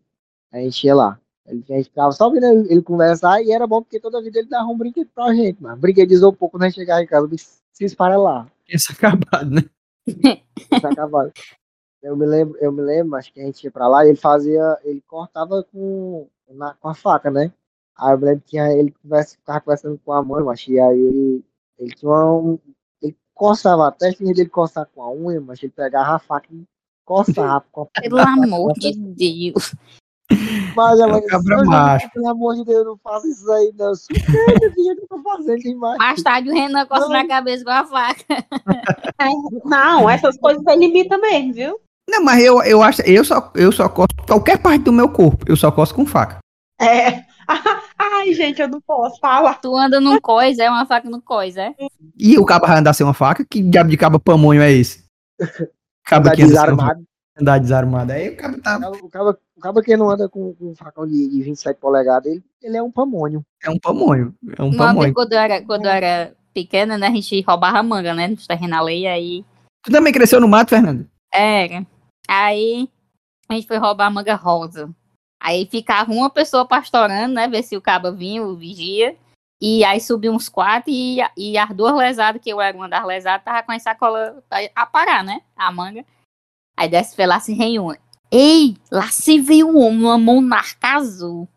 a 0.51 0.57
gente 0.59 0.85
ia 0.85 0.95
lá. 0.95 1.19
Ele, 1.45 1.63
a 1.69 1.73
gente 1.73 1.89
ficava 1.89 2.11
só 2.11 2.29
vendo 2.29 2.45
ele, 2.45 2.71
ele 2.71 2.81
conversar 2.81 3.41
e 3.41 3.51
era 3.51 3.67
bom 3.67 3.81
porque 3.81 3.99
toda 3.99 4.21
vida 4.21 4.39
ele 4.39 4.47
dava 4.47 4.67
um 4.69 4.77
brinquedo 4.77 5.09
pra 5.13 5.33
gente, 5.33 5.61
mano. 5.61 5.77
Brinquedo 5.77 6.07
de 6.09 6.13
isopor 6.15 6.49
quando 6.49 6.63
a 6.63 6.65
gente 6.67 6.75
chegava 6.75 7.01
em 7.03 7.07
casa, 7.07 7.29
se 7.71 7.83
esfarelar. 7.85 8.47
Isso 8.67 8.91
acabado, 8.93 9.49
né? 9.49 9.61
Tá 10.81 10.89
acabado. 10.89 11.31
Eu 12.01 12.15
me 12.17 12.25
lembro, 12.25 12.57
eu 12.59 12.71
me 12.71 12.81
lembro, 12.81 13.15
acho 13.15 13.31
que 13.33 13.39
a 13.41 13.45
gente 13.45 13.63
ia 13.63 13.71
pra 13.71 13.87
lá 13.87 14.05
e 14.05 14.09
ele 14.09 14.17
fazia, 14.17 14.77
ele 14.83 15.01
cortava 15.07 15.63
com, 15.63 16.27
na, 16.49 16.73
com 16.75 16.89
a 16.89 16.93
faca, 16.93 17.31
né? 17.31 17.51
Aí 17.95 18.13
eu 18.13 18.17
me 18.17 18.25
lembro 18.25 18.43
que 18.45 18.57
ele 18.57 18.91
conversa, 19.01 19.35
ficava 19.37 19.61
conversando 19.61 19.99
com 20.03 20.11
a 20.11 20.21
mãe, 20.23 20.43
mas 20.43 20.65
e 20.67 20.79
aí 20.79 20.99
ele, 20.99 21.45
ele 21.77 21.95
tinha 21.95 22.11
um, 22.11 22.57
coçava 23.33 23.87
até, 23.87 24.11
vez 24.11 24.35
dele 24.35 24.49
coçar 24.49 24.87
com 24.93 25.01
a 25.01 25.11
unha, 25.11 25.41
mas 25.41 25.61
ele 25.61 25.71
pegava 25.75 26.15
a 26.15 26.19
faca 26.19 26.47
e 26.51 26.63
coçava. 27.05 27.65
com 27.71 27.81
a 27.81 28.01
Pelo 28.01 28.19
amor 28.19 28.73
de 28.73 28.93
Deus. 28.93 29.75
Mas 30.75 30.99
a 30.99 31.07
É 31.07 31.13
disse, 31.13 31.27
cabra 31.27 31.61
"Ô, 31.61 31.65
macho." 31.65 32.01
gente, 32.03 32.13
pelo 32.13 32.29
amor 32.29 32.55
de 32.55 32.65
Deus, 32.65 32.85
não 32.85 32.97
faça 32.97 33.27
isso 33.27 33.51
aí, 33.51 33.71
não. 33.77 33.93
Sujeira, 33.93 34.71
que 34.71 34.89
eu 34.89 35.07
tô 35.07 35.21
fazendo 35.21 35.59
demais. 35.59 35.97
Mais 35.97 36.23
tarde 36.23 36.49
o 36.49 36.53
Renan 36.53 36.85
coça 36.87 37.07
na 37.09 37.27
cabeça 37.27 37.63
com 37.63 37.69
a 37.69 37.85
faca. 37.85 38.45
Não, 39.65 40.09
essas 40.09 40.37
coisas 40.37 40.65
ele 40.67 40.85
imita 40.85 41.17
mesmo, 41.17 41.53
viu? 41.53 41.79
Não, 42.09 42.23
mas 42.23 42.43
eu, 42.43 42.61
eu 42.63 42.81
acho, 42.81 43.01
eu 43.03 43.23
só, 43.23 43.51
eu 43.55 43.71
só 43.71 43.87
coço 43.87 44.09
qualquer 44.27 44.57
parte 44.61 44.83
do 44.83 44.91
meu 44.91 45.09
corpo, 45.09 45.45
eu 45.47 45.55
só 45.55 45.71
coço 45.71 45.93
com 45.95 46.05
faca. 46.05 46.39
É. 46.81 47.23
Ai, 48.23 48.33
gente, 48.33 48.61
eu 48.61 48.67
não 48.69 48.79
posso 48.79 49.19
falar. 49.19 49.55
Tu 49.55 49.75
anda 49.75 49.99
num 49.99 50.19
coisa, 50.19 50.63
é 50.63 50.69
uma 50.69 50.85
faca 50.85 51.09
no 51.09 51.21
coisa, 51.21 51.63
é? 51.63 51.75
E 52.17 52.37
o 52.39 52.45
cabo 52.45 52.67
vai 52.67 52.79
andar 52.79 52.93
sem 52.93 53.05
uma 53.05 53.13
faca? 53.13 53.45
Que 53.45 53.61
diabo 53.61 53.89
de 53.89 53.97
cabo 53.97 54.19
pamonho 54.19 54.61
é 54.61 54.71
esse? 54.71 55.03
Cabo 56.05 56.31
que 56.31 56.41
anda 56.41 56.45
sem 56.45 56.45
uma 56.45 56.49
desarmado. 56.51 57.03
andar 57.37 57.59
desarmado. 57.59 58.11
Aí 58.13 58.29
o 58.29 58.37
cabo 58.37 58.61
tá, 58.61 58.77
O 59.01 59.09
cabo, 59.09 59.37
o 59.57 59.59
cabo 59.59 59.81
que 59.81 59.97
não 59.97 60.09
anda 60.09 60.29
com, 60.29 60.53
com 60.53 60.71
um 60.71 60.75
facão 60.75 61.05
de, 61.05 61.27
de 61.27 61.41
27 61.43 61.77
polegadas, 61.79 62.31
ele, 62.31 62.43
ele 62.61 62.77
é 62.77 62.81
um 62.81 62.91
pamônio. 62.91 63.45
é 63.61 63.69
um 63.69 63.77
pamonho. 63.77 64.33
É 64.57 64.63
um 64.63 64.69
Uma 64.69 64.87
pamonho. 64.87 65.13
quando 65.13 65.33
eu 65.33 65.39
era, 65.39 65.61
quando 65.61 65.85
eu 65.85 65.91
era 65.91 66.33
pequena, 66.53 66.97
né, 66.97 67.07
a 67.07 67.11
gente 67.11 67.41
roubava 67.41 67.83
manga, 67.83 68.13
né, 68.13 68.27
nos 68.27 68.47
terrenos 68.47 68.77
alheios, 68.77 69.11
aí 69.11 69.45
Tu 69.83 69.91
também 69.91 70.13
cresceu 70.13 70.39
no 70.39 70.47
mato, 70.47 70.69
Fernando? 70.69 71.05
Era. 71.33 71.85
Aí 72.27 72.87
a 73.49 73.53
gente 73.53 73.67
foi 73.67 73.77
roubar 73.77 74.07
a 74.07 74.09
manga 74.09 74.33
rosa. 74.35 74.89
Aí 75.43 75.65
ficava 75.65 76.09
uma 76.09 76.29
pessoa 76.29 76.65
pastorando, 76.65 77.33
né? 77.33 77.49
Ver 77.49 77.63
se 77.63 77.75
o 77.75 77.81
cabo 77.81 78.13
vinha, 78.13 78.41
o 78.41 78.55
vigia. 78.55 79.17
E 79.61 79.83
aí 79.83 79.99
subiu 79.99 80.31
uns 80.31 80.47
quatro 80.47 80.89
e, 80.89 81.19
e 81.35 81.57
as 81.57 81.69
duas 81.75 81.93
lesadas, 81.95 82.41
que 82.41 82.49
eu 82.49 82.61
era 82.61 82.75
uma 82.75 82.87
das 82.87 83.05
lesadas, 83.05 83.43
tava 83.43 83.61
com 83.61 83.73
a 83.73 83.79
sacola 83.79 84.41
pra 84.47 84.59
aparar, 84.73 85.21
né? 85.21 85.41
A 85.53 85.69
manga. 85.69 86.05
Aí 86.77 86.87
desce 86.87 87.25
lá 87.25 87.41
se 87.41 87.53
uma. 87.77 87.97
Ei, 88.31 88.77
lá 88.89 89.09
se 89.09 89.37
veio 89.37 89.67
um 89.67 89.81
homem, 89.81 89.99
uma 89.99 90.17
monarca 90.17 90.95
azul. 90.95 91.47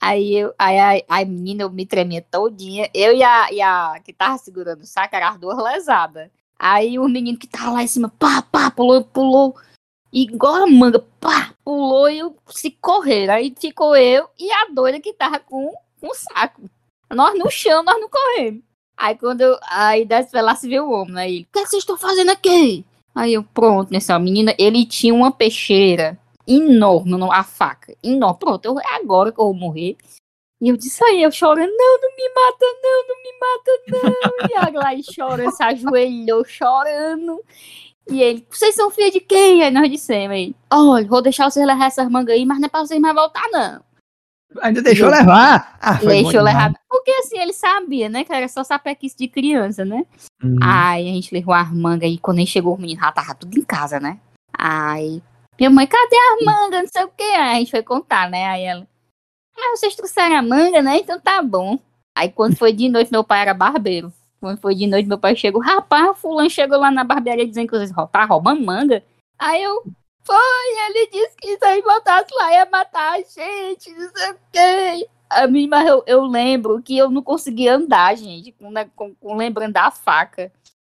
Aí 0.00 0.34
eu, 0.34 0.52
aí, 0.58 0.78
aí, 0.78 1.04
aí 1.08 1.24
menina, 1.24 1.62
eu 1.62 1.70
me 1.70 1.86
tremia 1.86 2.20
todinha. 2.20 2.90
Eu 2.92 3.14
e 3.14 3.22
a, 3.22 3.52
e 3.52 3.62
a 3.62 4.00
que 4.04 4.12
tava 4.12 4.38
segurando 4.38 4.82
o 4.82 4.86
saco, 4.86 5.14
eram 5.14 5.28
as 5.28 5.38
duas 5.38 5.56
lesadas. 5.56 6.28
Aí 6.58 6.98
o 6.98 7.08
menino 7.08 7.38
que 7.38 7.46
tava 7.46 7.70
lá 7.70 7.82
em 7.82 7.86
cima, 7.86 8.08
pá, 8.08 8.42
pá, 8.42 8.72
pulou, 8.72 9.04
pulou. 9.04 9.56
Igual 10.12 10.54
a 10.54 10.66
manga, 10.66 11.04
pá, 11.20 11.52
pulou 11.64 12.08
e 12.08 12.18
eu, 12.18 12.36
se 12.48 12.70
correr. 12.70 13.28
Aí 13.28 13.54
ficou 13.58 13.96
eu 13.96 14.28
e 14.38 14.50
a 14.50 14.66
doida 14.72 15.00
que 15.00 15.12
tava 15.12 15.38
com, 15.38 15.74
o 16.02 16.14
saco. 16.14 16.62
Nós 17.12 17.38
no 17.38 17.50
chão, 17.50 17.82
nós 17.82 18.00
não 18.00 18.08
corremos. 18.08 18.62
Aí 18.96 19.16
quando 19.16 19.42
eu, 19.42 19.58
aí 19.68 20.04
desce 20.04 20.30
pra 20.30 20.40
lá 20.40 20.54
se 20.54 20.68
vê 20.68 20.80
o 20.80 20.90
homem, 20.90 21.18
aí 21.18 21.40
o 21.42 21.46
que, 21.52 21.58
é 21.58 21.62
que 21.62 21.68
vocês 21.68 21.82
estão 21.82 21.98
fazendo 21.98 22.30
aqui? 22.30 22.84
Aí 23.14 23.34
eu, 23.34 23.42
pronto, 23.44 23.92
nessa 23.92 24.18
menina, 24.18 24.54
ele 24.58 24.86
tinha 24.86 25.12
uma 25.14 25.30
peixeira 25.30 26.18
enorme, 26.46 27.10
no- 27.12 27.32
a 27.32 27.42
faca, 27.44 27.94
enorme. 28.02 28.38
Pronto, 28.38 28.80
é 28.80 28.94
agora 28.96 29.32
que 29.32 29.40
eu 29.40 29.44
vou 29.46 29.54
morrer. 29.54 29.96
E 30.60 30.68
eu 30.70 30.76
disse 30.76 31.04
aí, 31.04 31.22
eu 31.22 31.30
chorando, 31.30 31.70
não, 31.76 32.00
não 32.00 32.16
me 32.16 32.28
mata, 32.34 32.66
não, 32.82 33.08
não 33.08 33.22
me 33.22 33.32
mata, 33.38 33.70
não. 33.88 34.48
E 34.48 34.54
a 34.66 34.70
Gladys 34.70 35.06
chorando, 35.12 35.52
se 35.52 35.62
ajoelhou, 35.62 36.44
chorando. 36.46 37.42
E 38.08 38.22
ele, 38.22 38.46
vocês 38.48 38.74
são 38.74 38.90
filha 38.90 39.10
de 39.10 39.20
quem? 39.20 39.62
Aí 39.64 39.70
nós 39.70 39.90
dissemos, 39.90 40.36
aí, 40.36 40.54
olha, 40.72 41.06
vou 41.06 41.20
deixar 41.20 41.50
vocês 41.50 41.66
levar 41.66 41.86
essas 41.86 42.08
mangas 42.08 42.34
aí, 42.34 42.46
mas 42.46 42.58
não 42.58 42.66
é 42.66 42.68
pra 42.68 42.80
vocês 42.80 43.00
mais 43.00 43.14
voltar, 43.14 43.48
não. 43.50 43.84
Ainda 44.60 44.80
deixou 44.80 45.08
levar. 45.08 45.76
Ah, 45.80 45.94
Deixou 45.94 46.30
demais. 46.30 46.44
levar. 46.44 46.74
Porque 46.88 47.10
assim, 47.10 47.38
ele 47.38 47.52
sabia, 47.52 48.08
né? 48.08 48.24
Que 48.24 48.32
era 48.32 48.48
só 48.48 48.62
sapequice 48.62 49.16
de 49.16 49.28
criança, 49.28 49.84
né? 49.84 50.06
Hum. 50.42 50.56
Aí 50.62 51.10
a 51.10 51.12
gente 51.12 51.34
levou 51.34 51.52
as 51.52 51.70
mangas 51.72 52.10
e 52.10 52.18
quando 52.18 52.38
a 52.38 52.40
gente 52.40 52.52
chegou, 52.52 52.74
o 52.74 52.80
menino 52.80 53.00
já 53.00 53.12
tava 53.12 53.34
tudo 53.34 53.58
em 53.58 53.62
casa, 53.62 54.00
né? 54.00 54.18
Aí, 54.56 55.20
minha 55.58 55.68
mãe, 55.68 55.86
cadê 55.86 56.16
as 56.16 56.44
mangas? 56.44 56.82
Não 56.82 56.88
sei 56.88 57.04
o 57.04 57.08
que. 57.08 57.22
Aí 57.22 57.56
a 57.56 57.58
gente 57.58 57.70
foi 57.70 57.82
contar, 57.82 58.30
né? 58.30 58.46
Aí 58.46 58.62
ela, 58.62 58.86
ah, 59.58 59.76
vocês 59.76 59.94
trouxeram 59.96 60.36
a 60.36 60.42
manga, 60.42 60.80
né? 60.80 60.98
Então 60.98 61.20
tá 61.20 61.42
bom. 61.42 61.78
Aí 62.16 62.30
quando 62.30 62.56
foi 62.56 62.72
de 62.72 62.88
noite, 62.88 63.12
meu 63.12 63.24
pai 63.24 63.42
era 63.42 63.52
barbeiro. 63.52 64.12
Quando 64.46 64.60
foi 64.60 64.76
de 64.76 64.86
noite, 64.86 65.08
meu 65.08 65.18
pai 65.18 65.34
chegou, 65.34 65.60
rapaz, 65.60 66.16
fulano 66.18 66.48
chegou 66.48 66.78
lá 66.78 66.88
na 66.88 67.02
barbearia 67.02 67.44
dizendo 67.44 67.68
que 67.68 67.76
vocês 67.76 67.90
tá 68.12 68.24
roubando 68.24 68.64
manga. 68.64 69.02
Aí 69.36 69.60
eu, 69.60 69.82
foi, 70.24 70.36
ele 70.88 71.10
disse 71.10 71.36
que 71.36 71.58
se 71.58 71.82
voltasse 71.82 72.32
lá 72.32 72.52
ia 72.52 72.64
matar 72.66 73.14
a 73.14 73.18
gente, 73.18 73.90
não 73.90 74.08
sei 74.14 74.30
o 74.30 74.36
quê. 74.52 75.08
A 75.28 75.48
mim, 75.48 75.66
mas 75.66 75.88
eu, 75.88 76.04
eu 76.06 76.22
lembro 76.22 76.80
que 76.80 76.96
eu 76.96 77.10
não 77.10 77.22
conseguia 77.22 77.74
andar, 77.74 78.16
gente, 78.16 78.52
com, 78.52 78.70
né, 78.70 78.88
com, 78.94 79.12
com 79.16 79.36
lembrando 79.36 79.72
da 79.72 79.90
faca. 79.90 80.52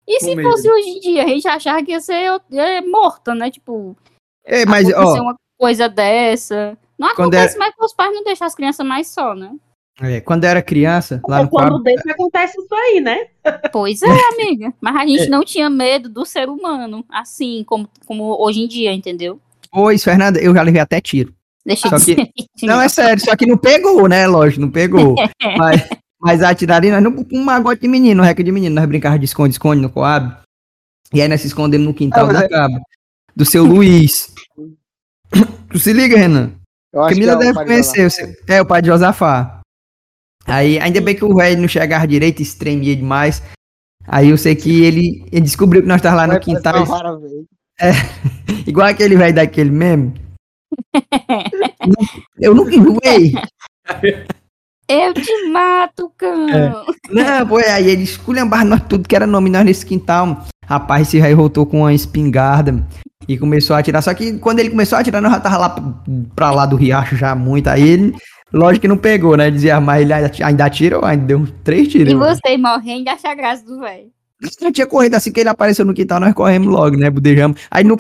E 0.07 0.21
se 0.21 0.31
Com 0.31 0.37
medo. 0.37 0.51
fosse 0.51 0.71
hoje 0.71 0.89
em 0.91 1.01
dia, 1.01 1.25
a 1.25 1.29
gente 1.29 1.49
achava 1.49 1.83
que 1.83 1.93
ia 1.93 2.01
ser 2.01 2.43
é, 2.53 2.83
morta, 2.83 3.35
né? 3.35 3.51
Tipo, 3.51 3.97
Ei, 4.45 4.67
mas, 4.67 4.87
ó, 4.93 5.23
uma 5.23 5.37
coisa 5.59 5.89
dessa. 5.89 6.77
Não 6.99 7.09
Quando 7.15 7.35
acontece 7.35 7.57
mais 7.57 7.75
que 7.75 7.83
os 7.83 7.95
pais 7.95 8.15
não 8.15 8.25
deixam 8.25 8.47
as 8.47 8.55
crianças 8.55 8.87
mais 8.87 9.09
só, 9.09 9.35
né? 9.35 9.55
É, 10.01 10.21
quando 10.21 10.45
eu 10.45 10.51
era 10.51 10.63
criança, 10.63 11.21
lá 11.29 11.41
Porque 11.41 11.43
no 11.45 11.71
quando 11.71 11.83
desse 11.83 12.11
acontece 12.11 12.61
isso 12.61 12.75
aí, 12.75 13.01
né? 13.01 13.27
Pois 13.73 14.01
é, 14.03 14.07
amiga. 14.35 14.73
Mas 14.81 14.97
a 14.97 15.07
gente 15.07 15.29
não 15.29 15.45
tinha 15.45 15.69
medo 15.69 16.09
do 16.09 16.25
ser 16.25 16.49
humano, 16.49 17.05
assim 17.11 17.65
como, 17.67 17.89
como 18.07 18.37
hoje 18.41 18.61
em 18.61 18.69
dia, 18.69 18.93
entendeu? 18.93 19.41
pois, 19.71 20.03
Fernanda, 20.03 20.41
eu 20.41 20.55
já 20.55 20.63
levei 20.63 20.81
até 20.81 20.99
tiro. 21.01 21.35
Deixa 21.67 21.89
Só 21.91 21.97
de 21.99 22.15
que- 22.15 22.33
ser. 22.57 22.67
Não, 22.67 22.81
é 22.81 22.89
sério, 22.89 23.23
só 23.23 23.37
que 23.37 23.45
não 23.45 23.59
pegou, 23.59 24.09
né? 24.09 24.27
Lógico, 24.27 24.63
não 24.63 24.71
pegou. 24.71 25.15
mas, 25.59 25.89
mas 26.19 26.43
atiraria 26.43 26.93
nós 26.93 27.03
não 27.03 27.13
com 27.13 27.37
um 27.37 27.45
magote 27.45 27.83
de 27.83 27.89
menino, 27.89 28.23
reca 28.23 28.43
de 28.43 28.51
menino. 28.51 28.75
Nós 28.75 28.87
brincávamos 28.87 29.21
de 29.21 29.27
esconde-esconde 29.27 29.83
no 29.83 29.91
Coab. 29.91 30.35
E 31.13 31.21
aí 31.21 31.29
nós 31.29 31.41
se 31.43 31.47
escondemos 31.49 31.87
no 31.87 31.93
quintal 31.93 32.31
Ah, 32.31 32.33
da 32.33 32.45
é- 32.45 32.49
Caba. 32.49 32.81
Do 33.37 33.45
seu 33.45 33.65
Luiz. 33.65 34.33
tu 35.71 35.79
se 35.79 35.93
liga, 35.93 36.17
Renan? 36.17 36.53
Eu 36.93 37.03
acho 37.03 37.15
Camila 37.15 37.37
que 37.37 37.45
é 37.45 37.51
o 37.51 37.53
deve 37.55 37.67
conhecer. 37.67 38.07
o 38.07 38.11
seu- 38.11 38.29
É, 38.49 38.63
o 38.63 38.67
pai 38.67 38.81
de 38.81 38.89
Josafá. 38.89 39.58
Aí, 40.49 40.79
ainda 40.79 41.01
bem 41.01 41.15
que 41.15 41.25
o 41.25 41.35
velho 41.35 41.61
não 41.61 41.69
chegava 41.69 42.07
direito, 42.07 42.41
estremia 42.41 42.97
demais. 42.97 43.43
Aí 44.07 44.31
eu 44.31 44.39
sei 44.39 44.57
que 44.57 44.83
ele, 44.83 45.25
ele 45.31 45.43
descobriu 45.43 45.83
que 45.83 45.89
nós 45.89 45.99
estávamos 45.99 46.27
lá 46.27 46.35
no 46.35 46.41
quintal, 46.41 46.87
verde. 46.87 47.47
igual 48.67 48.89
aquele 48.89 49.17
velho 49.17 49.35
daquele 49.35 49.71
meme. 49.71 50.15
Eu 52.41 52.55
nunca 52.55 52.75
enjoei. 52.75 53.35
Eu 54.89 55.13
te 55.13 55.51
mato, 55.51 56.11
cão. 56.17 56.47
Não, 57.11 57.47
pô, 57.47 57.59
aí 57.59 57.91
ele 57.91 58.05
esculhambava 58.05 58.65
nós 58.65 58.83
tudo 58.89 59.07
que 59.07 59.15
era 59.15 59.27
nome 59.27 59.51
nós 59.51 59.63
nesse 59.63 59.85
quintal. 59.85 60.47
Rapaz, 60.65 61.09
esse 61.09 61.19
rei 61.19 61.35
voltou 61.35 61.67
com 61.67 61.81
uma 61.81 61.93
espingarda 61.93 62.87
e 63.29 63.37
começou 63.37 63.77
a 63.77 63.81
atirar. 63.81 64.03
Só 64.03 64.15
que 64.15 64.39
quando 64.39 64.61
ele 64.61 64.71
começou 64.71 64.97
a 64.97 65.03
atirar, 65.03 65.21
nós 65.21 65.33
já 65.33 65.41
tava 65.41 65.59
lá 65.59 65.95
pra 66.35 66.51
lá 66.51 66.65
do 66.65 66.77
riacho 66.77 67.17
já 67.17 67.35
muito. 67.35 67.69
Aí 67.69 67.87
ele, 67.87 68.17
lógico 68.53 68.83
que 68.83 68.89
não 68.89 68.97
pegou, 68.97 69.37
né? 69.37 69.51
Dizia, 69.51 69.81
mas 69.81 70.03
ele 70.03 70.13
ainda- 70.13 70.65
atirou, 70.65 71.05
ainda 71.05 71.25
deu 71.25 71.39
uns 71.39 71.53
três 71.63 71.89
tiros. 71.89 72.13
E 72.13 72.17
você 72.17 72.57
morrendo 72.57 73.05
de 73.05 73.11
achar 73.11 73.35
graça 73.35 73.65
do 73.65 73.81
velho. 73.81 74.11
Já 74.63 74.71
tinha 74.71 74.87
corrido 74.87 75.15
assim 75.15 75.33
que 75.33 75.41
ele 75.41 75.49
apareceu 75.49 75.85
no 75.85 75.93
quintal, 75.95 76.21
nós 76.21 76.33
corremos 76.33 76.69
logo, 76.69 76.97
né? 76.97 77.11
Budejamos. 77.11 77.61
Aí 77.71 77.83
no. 77.85 77.97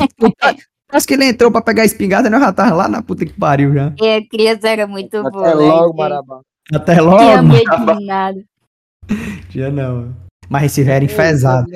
Acho 0.90 1.06
que 1.06 1.14
ele 1.14 1.26
entrou 1.26 1.50
pra 1.50 1.60
pegar 1.60 1.82
a 1.82 1.86
espingarda, 1.86 2.30
nós 2.30 2.40
já 2.40 2.52
tava 2.52 2.74
lá 2.74 2.88
na 2.88 3.02
puta 3.02 3.26
que 3.26 3.32
pariu 3.32 3.74
já. 3.74 3.92
E 4.00 4.16
a 4.16 4.26
criança 4.26 4.68
era 4.68 4.86
muito 4.86 5.22
boa. 5.24 5.48
Até 5.48 5.56
né, 5.56 5.62
logo? 5.64 5.96
Marabá. 5.96 6.40
Até 6.72 7.00
logo. 7.00 7.18
Tinha 7.18 7.42
medo 7.42 7.98
de 7.98 8.06
nada. 8.06 8.44
Tinha 9.50 9.70
não. 9.70 10.14
Mas 10.48 10.64
esse 10.64 10.82
velho 10.82 11.04
enfesado. 11.04 11.66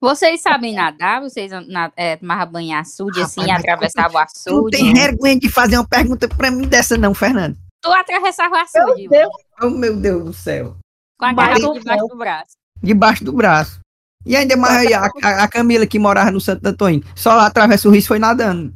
Vocês 0.00 0.40
sabem 0.40 0.74
nadar? 0.74 1.20
Vocês 1.20 1.52
na, 1.68 1.92
é, 1.94 2.16
tomavam 2.16 2.52
banho 2.52 2.76
açude 2.76 3.20
assim, 3.20 3.42
Rapaz, 3.42 3.62
mas 3.62 3.64
atravessavam 3.64 4.08
o 4.08 4.24
Tu 4.26 4.50
não 4.50 4.56
açude? 4.58 4.76
tem 4.78 4.94
vergonha 4.94 5.38
de 5.38 5.48
fazer 5.50 5.76
uma 5.76 5.86
pergunta 5.86 6.26
pra 6.26 6.50
mim 6.50 6.66
dessa, 6.66 6.96
não, 6.96 7.12
Fernando. 7.12 7.56
Tu 7.82 7.90
atravessava 7.92 8.54
o 8.54 8.58
açude, 8.58 9.08
Deus. 9.08 9.30
Oh, 9.62 9.70
meu 9.70 9.96
Deus 9.96 10.24
do 10.24 10.32
céu. 10.32 10.76
com 11.18 11.24
a 11.26 11.32
garrafa 11.32 11.58
não 11.60 11.72
debaixo 11.74 12.06
do 12.08 12.16
braço. 12.16 12.56
Debaixo 12.82 13.24
do 13.24 13.32
braço. 13.32 13.80
E 14.26 14.36
ainda 14.36 14.56
mais 14.56 14.90
a, 14.92 15.06
a- 15.22 15.44
a 15.44 15.48
Camila 15.48 15.86
que 15.86 15.98
morava 15.98 16.30
no 16.30 16.40
Santo 16.40 16.66
Antônio. 16.66 17.02
Só 17.16 17.38
atravessa 17.40 17.88
o 17.88 17.90
rio 17.90 18.00
e 18.00 18.06
foi 18.06 18.18
nadando. 18.18 18.74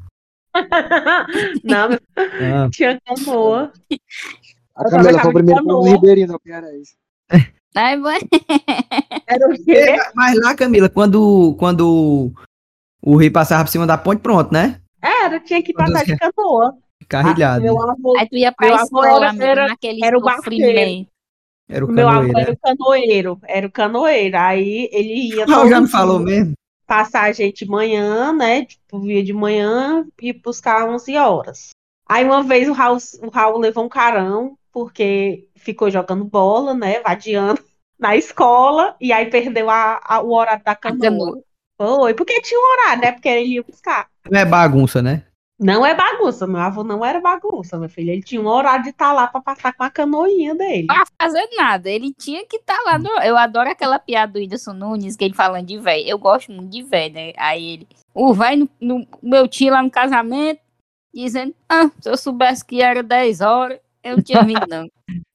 Não, 1.65 1.89
meu, 1.91 1.99
Ah, 2.17 2.69
tinha 2.71 2.99
canoa. 3.05 3.73
A 4.75 4.91
Camila 4.91 5.21
foi 5.21 5.31
o 5.31 5.35
primeiro 5.35 5.61
Canoa. 5.63 5.81
povo 5.83 5.93
ribeirinho 5.93 6.29
da 6.29 6.39
Piaraíz. 6.39 6.95
Aí, 7.77 7.97
mãe, 7.97 8.21
Era 9.27 9.49
o 9.49 9.65
quê? 9.65 9.97
Mas 10.15 10.39
lá, 10.41 10.55
Camila, 10.55 10.89
quando, 10.89 11.55
quando 11.59 12.33
o 13.03 13.17
rio 13.17 13.33
passava 13.33 13.65
por 13.65 13.71
cima 13.71 13.87
da 13.87 13.99
ponte, 13.99 14.21
pronto, 14.21 14.53
né? 14.53 14.81
Era, 15.03 15.41
tinha 15.41 15.63
que 15.63 15.73
passar 15.75 16.05
de 16.05 16.17
canoa. 16.17 16.77
Carrilhado. 17.05 17.63
Meu 17.63 17.81
avô, 17.81 18.17
aí 18.19 18.29
tu 18.29 18.37
ia 18.37 18.53
pra 18.53 18.67
avô 18.75 18.83
escola, 18.85 19.17
era- 19.17 19.29
amigo, 19.31 19.45
era- 19.45 19.69
naquele 19.69 20.05
era 20.05 20.19
o 20.19 20.21
sofrimento. 20.31 21.09
Era 21.69 21.85
o 21.85 21.89
meu 21.91 22.09
avô 22.09 22.33
canoeiro. 22.33 22.39
era 22.41 22.53
o 22.53 22.59
canoeiro. 22.59 23.41
Era 23.45 23.67
o 23.67 23.71
canoeiro. 23.73 24.37
Aí 24.37 24.89
ele 24.93 25.35
ia 25.35 25.47
Raul 25.47 25.69
já 25.69 25.81
me 25.81 25.89
falou 25.89 26.19
mesmo. 26.21 26.53
passar 26.87 27.23
a 27.23 27.33
gente 27.33 27.65
de 27.65 27.71
manhã, 27.71 28.33
né? 28.33 28.65
Tipo, 28.67 29.01
via 29.01 29.23
de 29.25 29.33
manhã 29.33 30.05
e 30.21 30.33
buscar 30.33 30.89
11 30.89 31.17
horas. 31.17 31.71
Aí 32.07 32.23
uma 32.25 32.43
vez 32.43 32.69
o 32.69 32.73
Raul, 32.73 32.99
o 33.23 33.31
Raul 33.31 33.59
levou 33.59 33.85
um 33.85 33.89
carão, 33.89 34.59
porque 34.71 35.49
ficou 35.57 35.91
jogando 35.91 36.25
bola, 36.25 36.75
né? 36.75 37.01
Vadiando 37.01 37.59
na 37.99 38.15
escola, 38.15 38.95
e 39.01 39.11
aí 39.13 39.27
perdeu 39.31 39.71
a, 39.71 39.99
a- 40.05 40.21
o 40.21 40.33
horário 40.35 40.63
da 40.63 40.75
canoa. 40.77 41.41
Foi, 41.79 42.13
porque 42.15 42.41
tinha 42.43 42.61
um 42.61 42.73
horário, 42.73 43.03
né? 43.03 43.13
Porque 43.13 43.29
ele 43.29 43.55
ia 43.55 43.63
buscar. 43.63 44.07
Não 44.31 44.39
é 44.39 44.45
bagunça, 44.45 45.01
né? 45.01 45.25
Não 45.59 45.87
é 45.87 45.95
bagunça, 45.95 46.47
meu 46.49 46.61
avô 46.61 46.83
não 46.83 47.05
era 47.05 47.21
bagunça, 47.21 47.79
meu 47.79 47.89
filho. 47.89 48.11
Ele 48.11 48.23
tinha 48.23 48.41
um 48.41 48.47
horário 48.49 48.83
de 48.83 48.91
estar 48.91 49.13
lá 49.13 49.29
pra 49.29 49.41
passar 49.41 49.73
com 49.73 49.85
a 49.85 49.91
canoinha 49.91 50.53
dele. 50.55 50.87
Pra 50.89 51.05
fazer 51.21 51.49
nada, 51.57 51.89
ele 51.89 52.13
tinha 52.13 52.45
que 52.45 52.57
estar 52.57 52.77
lá. 52.85 52.99
No... 52.99 53.09
Eu 53.23 53.37
adoro 53.37 53.71
aquela 53.71 53.99
piada 54.01 54.33
do 54.33 54.39
Whindersson 54.41 54.73
Nunes, 54.73 55.17
que 55.17 55.25
ele 55.25 55.35
falando 55.35 55.67
de 55.67 55.79
velho. 55.79 56.09
Eu 56.09 56.19
gosto 56.19 56.51
muito 56.51 56.71
de 56.71 56.83
velho, 56.83 57.15
né? 57.15 57.33
Aí 57.37 57.65
ele, 57.75 57.89
o 58.13 58.35
velho, 58.35 58.69
no, 58.81 58.99
no- 58.99 59.07
meu 59.23 59.47
tio 59.47 59.71
lá 59.73 59.81
no 59.81 59.91
casamento, 59.91 60.61
dizendo: 61.15 61.55
Ah, 61.69 61.89
se 62.01 62.11
eu 62.11 62.17
soubesse 62.17 62.65
que 62.65 62.83
era 62.83 63.01
10 63.03 63.41
horas, 63.41 63.79
eu 64.05 64.23
tinha 64.23 64.43
vindo, 64.45 64.67
não. 64.69 64.87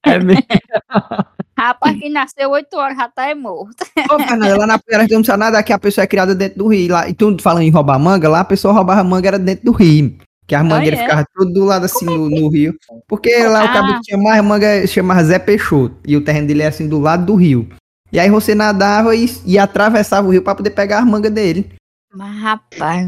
É 0.06 0.20
mesmo. 0.20 0.44
Rapaz, 1.60 2.00
quem 2.00 2.10
nasceu 2.10 2.50
8 2.52 2.74
horas 2.78 2.96
já 2.98 3.10
tá 3.10 3.28
é 3.30 3.36
morto. 3.36 3.84
Ô, 4.10 4.18
Fernanda, 4.20 4.58
lá 4.58 4.66
na 4.66 4.80
Piara 4.80 5.06
não 5.10 5.24
sabe 5.24 5.40
nada 5.40 5.62
que 5.62 5.74
a 5.74 5.80
pessoa 5.80 6.04
é 6.04 6.08
criada 6.08 6.34
dentro 6.34 6.60
do 6.60 6.68
rio. 6.68 6.94
Lá, 6.94 7.10
e 7.10 7.14
tu 7.14 7.36
falando 7.42 7.64
em 7.64 7.70
roubar 7.70 8.00
manga, 8.00 8.30
lá 8.30 8.40
a 8.40 8.46
pessoa 8.46 8.74
roubava 8.74 9.04
manga 9.04 9.28
era 9.28 9.38
dentro 9.40 9.66
do 9.66 9.72
rio. 9.74 10.18
Que 10.48 10.56
as 10.56 10.64
mangueiras 10.64 11.00
é? 11.00 11.04
ficavam 11.04 11.26
tudo 11.36 11.54
do 11.54 11.66
lado 11.66 11.86
assim 11.86 12.06
no, 12.06 12.30
no 12.30 12.50
rio. 12.50 12.74
Porque 13.08 13.44
lá 13.44 13.64
o 13.64 13.68
Ah. 13.68 13.74
cabo 13.74 13.94
que 13.96 14.02
tinha 14.02 14.18
mais 14.18 14.42
manga 14.44 14.88
chamava 14.88 15.24
Zé 15.24 15.38
Peixoto. 15.38 15.98
E 16.08 16.16
o 16.16 16.24
terreno 16.24 16.48
dele 16.48 16.64
é 16.64 16.68
assim 16.68 16.88
do 16.88 16.98
lado 17.00 17.26
do 17.26 17.36
rio. 17.36 17.68
E 18.12 18.20
aí 18.20 18.30
você 18.30 18.56
nadava 18.56 19.14
e, 19.16 19.26
e 19.46 19.60
atravessava 19.60 20.28
o 20.28 20.32
rio 20.32 20.42
pra 20.42 20.56
poder 20.56 20.72
pegar 20.72 21.00
as 21.00 21.06
mangas 21.06 21.32
dele. 21.32 21.70
Mas, 22.12 22.42
rapaz, 22.42 23.08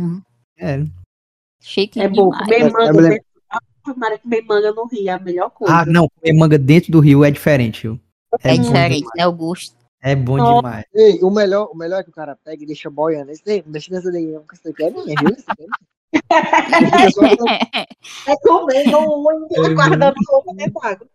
É. 0.59 0.83
chique 1.61 1.99
É 2.01 2.09
bom 2.09 2.29
comer 2.29 2.69
manga. 2.71 3.17
Me 3.85 3.91
lembro- 3.91 3.91
dentro- 3.91 3.91
Ah, 3.91 3.93
Mara, 3.97 4.19
comer 4.19 4.41
manga 4.43 4.71
no 4.71 4.85
rio 4.85 5.09
é 5.09 5.13
a 5.13 5.19
melhor 5.19 5.49
coisa. 5.51 5.73
Ah, 5.73 5.85
não, 5.85 6.07
comer 6.09 6.33
manga 6.33 6.57
dentro 6.57 6.91
do 6.91 6.99
rio 6.99 7.23
é 7.23 7.31
diferente, 7.31 7.83
viu? 7.83 7.99
É, 8.43 8.55
bom 8.55 8.61
diferente, 8.61 9.07
né, 9.15 9.27
o 9.27 9.31
gosto. 9.33 9.75
É 10.03 10.15
bom 10.15 10.37
Nossa. 10.37 10.55
demais. 10.55 10.85
Ei, 10.95 11.19
o 11.21 11.29
melhor, 11.29 11.69
o 11.71 11.77
melhor 11.77 11.99
é 11.99 12.03
que 12.03 12.09
o 12.09 12.13
cara 12.13 12.35
pega 12.43 12.63
e 12.63 12.65
deixa 12.65 12.89
boiando. 12.89 13.31
Não 13.65 13.71
deixa 13.71 13.93
nessa 13.93 14.11
daí, 14.11 14.25
não, 14.25 14.41
porque 14.41 14.57
daqui 14.65 14.83
é 14.83 14.89
minha, 14.89 15.15
viu? 15.19 15.35
É. 15.59 15.65
É 18.27 18.35
comendo 18.41 18.97
um 18.99 19.47
e 19.65 19.73
guardando 19.73 20.15
roupa 20.27 20.53
dentro 20.55 20.73
d'água. 20.81 21.07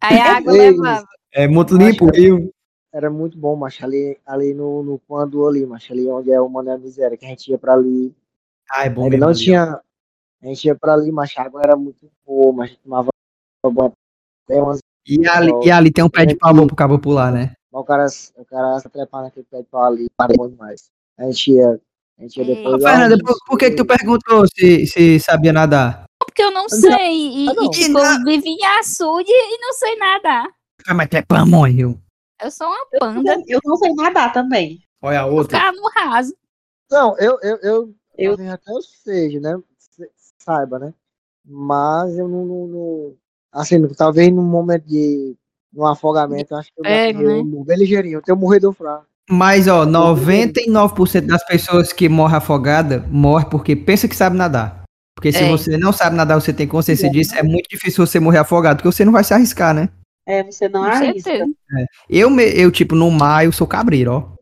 Aí 0.00 0.18
a 0.18 0.36
água 0.36 0.52
Ei, 0.52 0.70
levava. 0.70 1.06
É 1.32 1.48
muito 1.48 1.76
limpo 1.76 2.06
o 2.06 2.10
rio. 2.10 2.50
Era 2.92 3.10
muito 3.10 3.36
bom, 3.38 3.56
macho, 3.56 3.84
ali, 3.84 4.18
ali 4.26 4.54
no, 4.54 4.82
no 4.82 5.00
Quando 5.08 5.46
ali, 5.48 5.64
macho, 5.66 5.92
ali 5.92 6.06
onde 6.08 6.30
é 6.30 6.40
o 6.40 6.48
Mané 6.48 6.76
Miséria, 6.76 7.16
que 7.16 7.24
a 7.24 7.28
gente 7.28 7.50
ia 7.50 7.58
pra 7.58 7.74
ali. 7.74 8.14
Ah, 8.70 8.84
é 8.84 8.90
bom 8.90 9.08
mesmo. 9.10 9.26
não 9.26 9.34
ali, 9.34 9.56
ó. 9.56 9.78
A 10.44 10.48
gente 10.48 10.66
ia 10.66 10.74
pra 10.76 10.92
ali, 10.92 11.10
macho, 11.10 11.40
a 11.40 11.44
água 11.44 11.62
era 11.62 11.74
muito 11.74 12.10
boa, 12.26 12.52
mas 12.52 12.66
a 12.66 12.72
gente 12.74 12.80
tomava 12.82 13.10
até 14.46 14.60
umas. 14.62 14.78
E 15.06 15.26
ali, 15.26 15.50
e 15.64 15.70
ali 15.70 15.90
tem 15.90 16.04
um 16.04 16.10
pé 16.10 16.26
de 16.26 16.36
pau 16.36 16.52
bom 16.52 16.66
pro 16.66 16.76
cabo 16.76 16.98
pular, 16.98 17.32
né? 17.32 17.54
Mas 17.72 17.80
o 17.80 17.84
cara, 17.84 18.06
o 18.36 18.44
cara 18.44 18.78
se 18.80 18.88
trepar 18.90 19.22
naquele 19.22 19.46
pé 19.50 19.62
de 19.62 19.68
pau 19.68 19.84
ali, 19.84 20.06
para 20.14 20.34
bom 20.36 20.48
demais. 20.48 20.90
A 21.18 21.24
gente 21.24 21.50
ia. 21.52 21.80
A 22.18 22.22
gente 22.22 22.36
ia 22.38 22.44
depois. 22.44 22.74
Ô, 22.74 22.78
Fernanda, 22.78 23.16
por, 23.24 23.34
por 23.46 23.58
que, 23.58 23.70
que 23.70 23.76
tu 23.76 23.86
perguntou 23.86 24.46
se, 24.46 24.86
se 24.86 25.18
sabia 25.18 25.52
nadar? 25.52 26.04
Porque 26.18 26.42
eu 26.42 26.50
não 26.50 26.68
sei. 26.68 26.90
E, 26.90 27.48
Ah, 27.48 27.54
não. 27.54 27.64
e 27.64 27.70
tipo, 27.70 27.98
eu 27.98 28.24
vivi 28.24 28.48
em 28.50 28.64
açude 28.78 29.30
e 29.32 29.58
não 29.58 29.72
sei 29.72 29.96
nadar. 29.96 30.46
Ah, 30.86 30.94
mas 30.94 31.08
tu 31.08 31.16
é. 31.16 31.24
Eu 32.44 32.50
sou 32.50 32.66
uma 32.66 32.86
panda. 32.98 33.42
Eu 33.46 33.60
não 33.64 33.76
sei 33.76 33.94
nadar 33.94 34.30
também. 34.32 34.80
Olha 35.00 35.20
a 35.20 35.26
outra. 35.26 35.58
Ficar 35.58 35.72
no 35.72 35.88
raso. 35.88 36.34
Não, 36.90 37.18
eu, 37.18 37.38
eu, 37.42 37.56
eu, 37.62 37.94
Eu- 38.18 38.36
eu 38.38 38.82
seja, 38.82 39.40
né? 39.40 39.58
Saiba, 40.44 40.78
né? 40.78 40.92
Mas 41.46 42.16
eu 42.18 42.28
não, 42.28 42.44
não, 42.44 42.66
não- 42.66 43.12
assim, 43.52 43.80
talvez 43.94 44.32
num 44.32 44.42
momento 44.42 44.84
de 44.86 45.34
um 45.74 45.86
afogamento, 45.86 46.54
eu 46.54 46.58
acho 46.58 46.68
que 46.72 46.80
eu, 46.80 46.86
É, 46.86 47.10
eu, 47.12 47.20
eu, 47.22 47.44
né? 47.44 47.64
bem 47.66 47.78
ligeirinho, 47.78 48.18
eu 48.18 48.22
tenho 48.22 48.36
morrido 48.38 48.72
fraco. 48.72 49.06
Mas, 49.28 49.66
ó, 49.68 49.84
99% 49.86 51.26
das 51.26 51.44
pessoas 51.46 51.92
que 51.92 52.08
morrem 52.08 52.36
afogada 52.36 53.04
morrem 53.10 53.48
porque 53.48 53.74
pensa 53.74 54.06
que 54.06 54.14
sabe 54.14 54.36
nadar. 54.36 54.82
Porque 55.16 55.32
se 55.32 55.42
É. 55.44 55.48
você 55.48 55.78
não 55.78 55.92
sabe 55.92 56.14
nadar, 56.16 56.38
você 56.40 56.52
tem 56.52 56.68
consciência 56.68 57.08
disso, 57.10 57.34
é 57.34 57.42
muito 57.42 57.66
difícil 57.70 58.04
você 58.06 58.20
morrer 58.20 58.38
afogado, 58.38 58.76
porque 58.76 58.92
você 58.94 59.04
não 59.04 59.12
vai 59.12 59.24
se 59.24 59.32
arriscar, 59.32 59.72
né? 59.74 59.88
É, 60.26 60.42
você 60.42 60.68
não 60.68 60.80
Com 60.82 60.86
arrisca. 60.86 61.30
certeza. 61.30 61.50
Eu, 62.08 62.28
me- 62.30 62.52
eu 62.54 62.70
tipo, 62.70 62.94
no 62.94 63.10
mar, 63.10 63.44
eu 63.44 63.52
sou 63.52 63.66
cabreiro, 63.66 64.12
ó. 64.12 64.33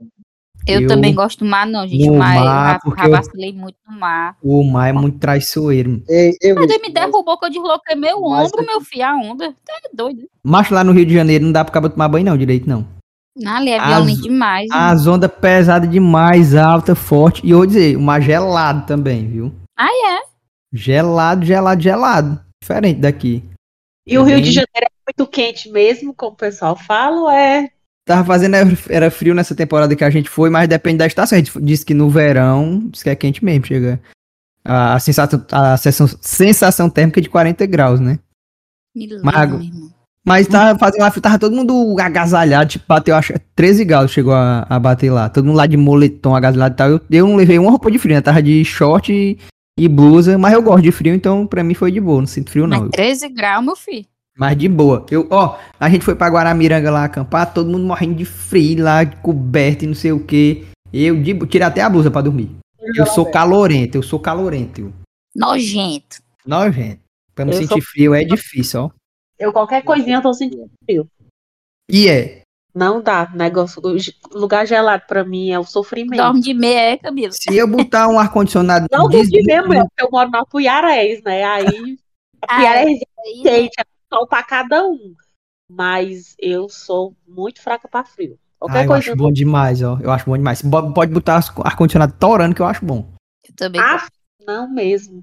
Eu, 0.66 0.82
Eu- 0.82 0.88
também 0.88 1.14
gosto 1.14 1.40
do 1.40 1.44
mar, 1.44 1.66
não, 1.66 1.86
gente. 1.86 2.08
O 2.08 2.14
mar, 2.16 2.36
eu 2.36 2.44
mar, 2.44 2.72
já- 2.74 2.78
porque 2.80 3.00
já 3.02 3.08
eu- 3.08 3.12
vacilei 3.12 3.52
muito 3.52 3.76
no 3.88 3.98
mar. 3.98 4.36
O 4.42 4.62
mar 4.64 4.88
é 4.88 4.92
muito 4.92 5.18
traiçoeiro. 5.18 6.02
Ei, 6.08 6.36
eu, 6.40 6.54
Mas 6.54 6.70
ele 6.70 6.82
me 6.86 6.92
derrubou 6.92 7.38
que 7.38 7.46
eu 7.46 7.50
desloquei 7.50 7.96
meu 7.96 8.20
Mas- 8.20 8.46
ombro, 8.52 8.64
meu 8.66 8.80
filho, 8.80 9.04
a 9.04 9.16
onda. 9.16 9.52
Tá 9.66 9.74
doido. 9.92 10.22
Mas 10.44 10.70
lá 10.70 10.84
no 10.84 10.92
Rio 10.92 11.06
de 11.06 11.14
Janeiro 11.14 11.44
não 11.44 11.52
dá 11.52 11.64
cabo 11.64 11.88
tomar 11.90 12.08
banho, 12.08 12.26
não, 12.26 12.36
direito, 12.38 12.68
não. 12.68 12.86
Ali 13.46 13.70
é 13.70 13.78
As- 13.78 13.88
violento 13.88 14.22
demais. 14.22 14.68
né? 14.68 14.76
As 14.76 15.06
ondas 15.06 15.30
pesadas 15.40 15.90
demais, 15.90 16.54
alta, 16.54 16.94
forte. 16.94 17.44
E 17.46 17.50
eu 17.50 17.58
vou 17.58 17.66
dizer, 17.66 17.96
o 17.96 18.00
mar 18.00 18.20
gelado 18.20 18.86
também, 18.86 19.26
viu? 19.26 19.52
Ah, 19.76 19.88
é? 19.88 20.20
Gelado, 20.72 21.44
gelado, 21.44 21.80
gelado. 21.82 22.40
Diferente 22.62 23.00
daqui. 23.00 23.42
E 24.06 24.18
o 24.18 24.22
Rio 24.22 24.36
Bem- 24.36 24.44
de 24.44 24.52
Janeiro 24.52 24.70
é 24.86 24.90
muito 25.18 25.30
quente 25.30 25.70
mesmo, 25.70 26.14
como 26.14 26.32
o 26.32 26.36
pessoal 26.36 26.76
fala, 26.76 27.20
ou 27.22 27.30
é? 27.30 27.70
Tava 28.04 28.24
fazendo, 28.24 28.56
era- 28.88 29.10
frio 29.10 29.34
nessa 29.34 29.54
temporada 29.54 29.94
que 29.94 30.04
a 30.04 30.10
gente 30.10 30.28
foi, 30.28 30.50
mas 30.50 30.68
depende 30.68 30.98
da 30.98 31.06
estação. 31.06 31.36
A 31.36 31.40
gente 31.40 31.52
disse 31.62 31.84
que 31.86 31.94
no 31.94 32.10
verão, 32.10 32.88
diz 32.90 33.02
que 33.02 33.10
é 33.10 33.14
quente 33.14 33.44
mesmo, 33.44 33.66
chega. 33.66 34.00
A, 34.64 34.98
sensação, 34.98 35.44
a 35.50 35.76
sensação, 35.76 36.18
sensação 36.20 36.90
térmica 36.90 37.20
de 37.20 37.28
40 37.28 37.64
graus, 37.66 38.00
né? 38.00 38.18
Meu 39.22 39.32
irmão. 39.42 39.92
Mas 40.24 40.46
tava 40.46 40.78
fazendo 40.78 41.00
lá, 41.00 41.10
tava 41.10 41.38
todo 41.38 41.54
mundo 41.56 41.96
agasalhado, 42.00 42.70
tipo, 42.70 42.84
bateu, 42.86 43.16
acho, 43.16 43.32
13 43.56 43.84
graus 43.84 44.12
chegou 44.12 44.32
a, 44.32 44.64
a 44.68 44.78
bater 44.78 45.10
lá. 45.10 45.28
Todo 45.28 45.46
mundo 45.46 45.56
lá 45.56 45.66
de 45.66 45.76
moletom, 45.76 46.34
agasalhado 46.36 46.74
e 46.74 46.76
tal. 46.76 46.88
Eu, 46.90 47.00
eu 47.10 47.26
não 47.26 47.34
levei 47.34 47.58
uma 47.58 47.70
roupa 47.70 47.90
de 47.90 47.98
frio, 47.98 48.14
né? 48.14 48.20
Tava 48.20 48.40
de 48.40 48.64
short 48.64 49.12
e, 49.12 49.36
e 49.76 49.88
blusa, 49.88 50.38
mas 50.38 50.52
eu 50.52 50.62
gosto 50.62 50.82
de 50.82 50.92
frio, 50.92 51.12
então 51.12 51.44
pra 51.44 51.64
mim 51.64 51.74
foi 51.74 51.90
de 51.90 52.00
boa, 52.00 52.20
não 52.20 52.26
sinto 52.28 52.52
frio 52.52 52.68
não. 52.68 52.82
Mas 52.82 52.90
13 52.90 53.28
graus, 53.30 53.64
meu 53.64 53.74
filho. 53.74 54.06
Mas 54.36 54.56
de 54.56 54.68
boa. 54.68 55.04
Eu, 55.10 55.26
ó, 55.30 55.58
a 55.78 55.88
gente 55.90 56.04
foi 56.04 56.14
pra 56.14 56.28
Guaramiranga 56.28 56.90
lá 56.90 57.04
acampar, 57.04 57.52
todo 57.52 57.70
mundo 57.70 57.84
morrendo 57.86 58.14
de 58.14 58.24
frio 58.24 58.82
lá, 58.84 59.04
coberto 59.04 59.84
e 59.84 59.86
não 59.88 59.94
sei 59.94 60.12
o 60.12 60.24
que. 60.24 60.66
Eu 60.92 61.20
de, 61.22 61.34
tirei 61.46 61.66
até 61.66 61.82
a 61.82 61.90
blusa 61.90 62.10
pra 62.10 62.20
dormir. 62.22 62.50
Eu 62.96 63.06
sou 63.06 63.30
calorento, 63.30 63.96
eu 63.98 64.02
sou 64.02 64.18
calorento. 64.18 64.80
eu. 64.80 64.92
Nojento. 65.36 66.18
Nojento. 66.46 67.00
Pra 67.34 67.44
não 67.44 67.52
Eu 67.52 67.58
sentir 67.58 67.68
sou- 67.74 67.82
frio 67.82 68.14
é 68.14 68.24
difícil, 68.24 68.80
ó. 68.84 68.90
Eu 69.38 69.52
qualquer 69.52 69.82
coisinha 69.82 70.16
eu 70.18 70.22
tô 70.22 70.32
sentindo 70.34 70.70
frio. 70.84 71.06
E 71.90 72.08
é. 72.08 72.42
Não 72.74 73.02
dá. 73.02 73.30
Negócio, 73.34 73.82
lugar 74.32 74.66
gelado 74.66 75.02
pra 75.06 75.24
mim 75.24 75.50
é 75.50 75.58
o 75.58 75.64
sofrimento. 75.64 76.16
Dorme 76.16 76.40
de 76.40 76.54
meia, 76.54 76.92
é, 76.92 76.96
Camila? 76.96 77.32
Se 77.32 77.54
eu 77.56 77.66
botar 77.66 78.08
um 78.08 78.18
ar-condicionado. 78.18 78.86
Não 78.90 79.08
diz- 79.08 79.30
dormi 79.30 79.44
mesmo, 79.46 79.74
é 79.74 79.80
porque 79.80 80.02
eu 80.04 80.08
moro 80.10 80.30
na 80.30 80.44
Puiarés, 80.44 81.22
né? 81.22 81.44
Aí 81.44 81.66
a 81.66 81.68
Ah, 82.48 82.56
Puiarés 82.56 82.86
Aí, 82.88 83.40
é 83.40 83.42
quente, 83.42 83.72
é 83.78 83.84
sol 84.12 84.26
pra 84.26 84.42
cada 84.42 84.84
um. 84.86 85.14
Mas 85.70 86.34
eu 86.38 86.68
sou 86.68 87.14
muito 87.26 87.62
fraca 87.62 87.88
pra 87.88 88.04
frio. 88.04 88.38
Ah, 88.60 88.82
eu 88.84 88.88
coisa 88.88 89.10
acho 89.10 89.16
bom 89.16 89.32
demais, 89.32 89.82
ó. 89.82 89.98
Eu 90.00 90.10
acho 90.10 90.26
bom 90.26 90.36
demais. 90.36 90.62
Pode 90.94 91.12
botar 91.12 91.40
ar-condicionado 91.64 92.14
torando 92.18 92.54
que 92.54 92.62
eu 92.62 92.66
acho 92.66 92.84
bom. 92.84 93.08
eu 93.48 93.54
também. 93.56 93.80
Ah, 93.80 94.06
não 94.46 94.68
mesmo. 94.70 95.20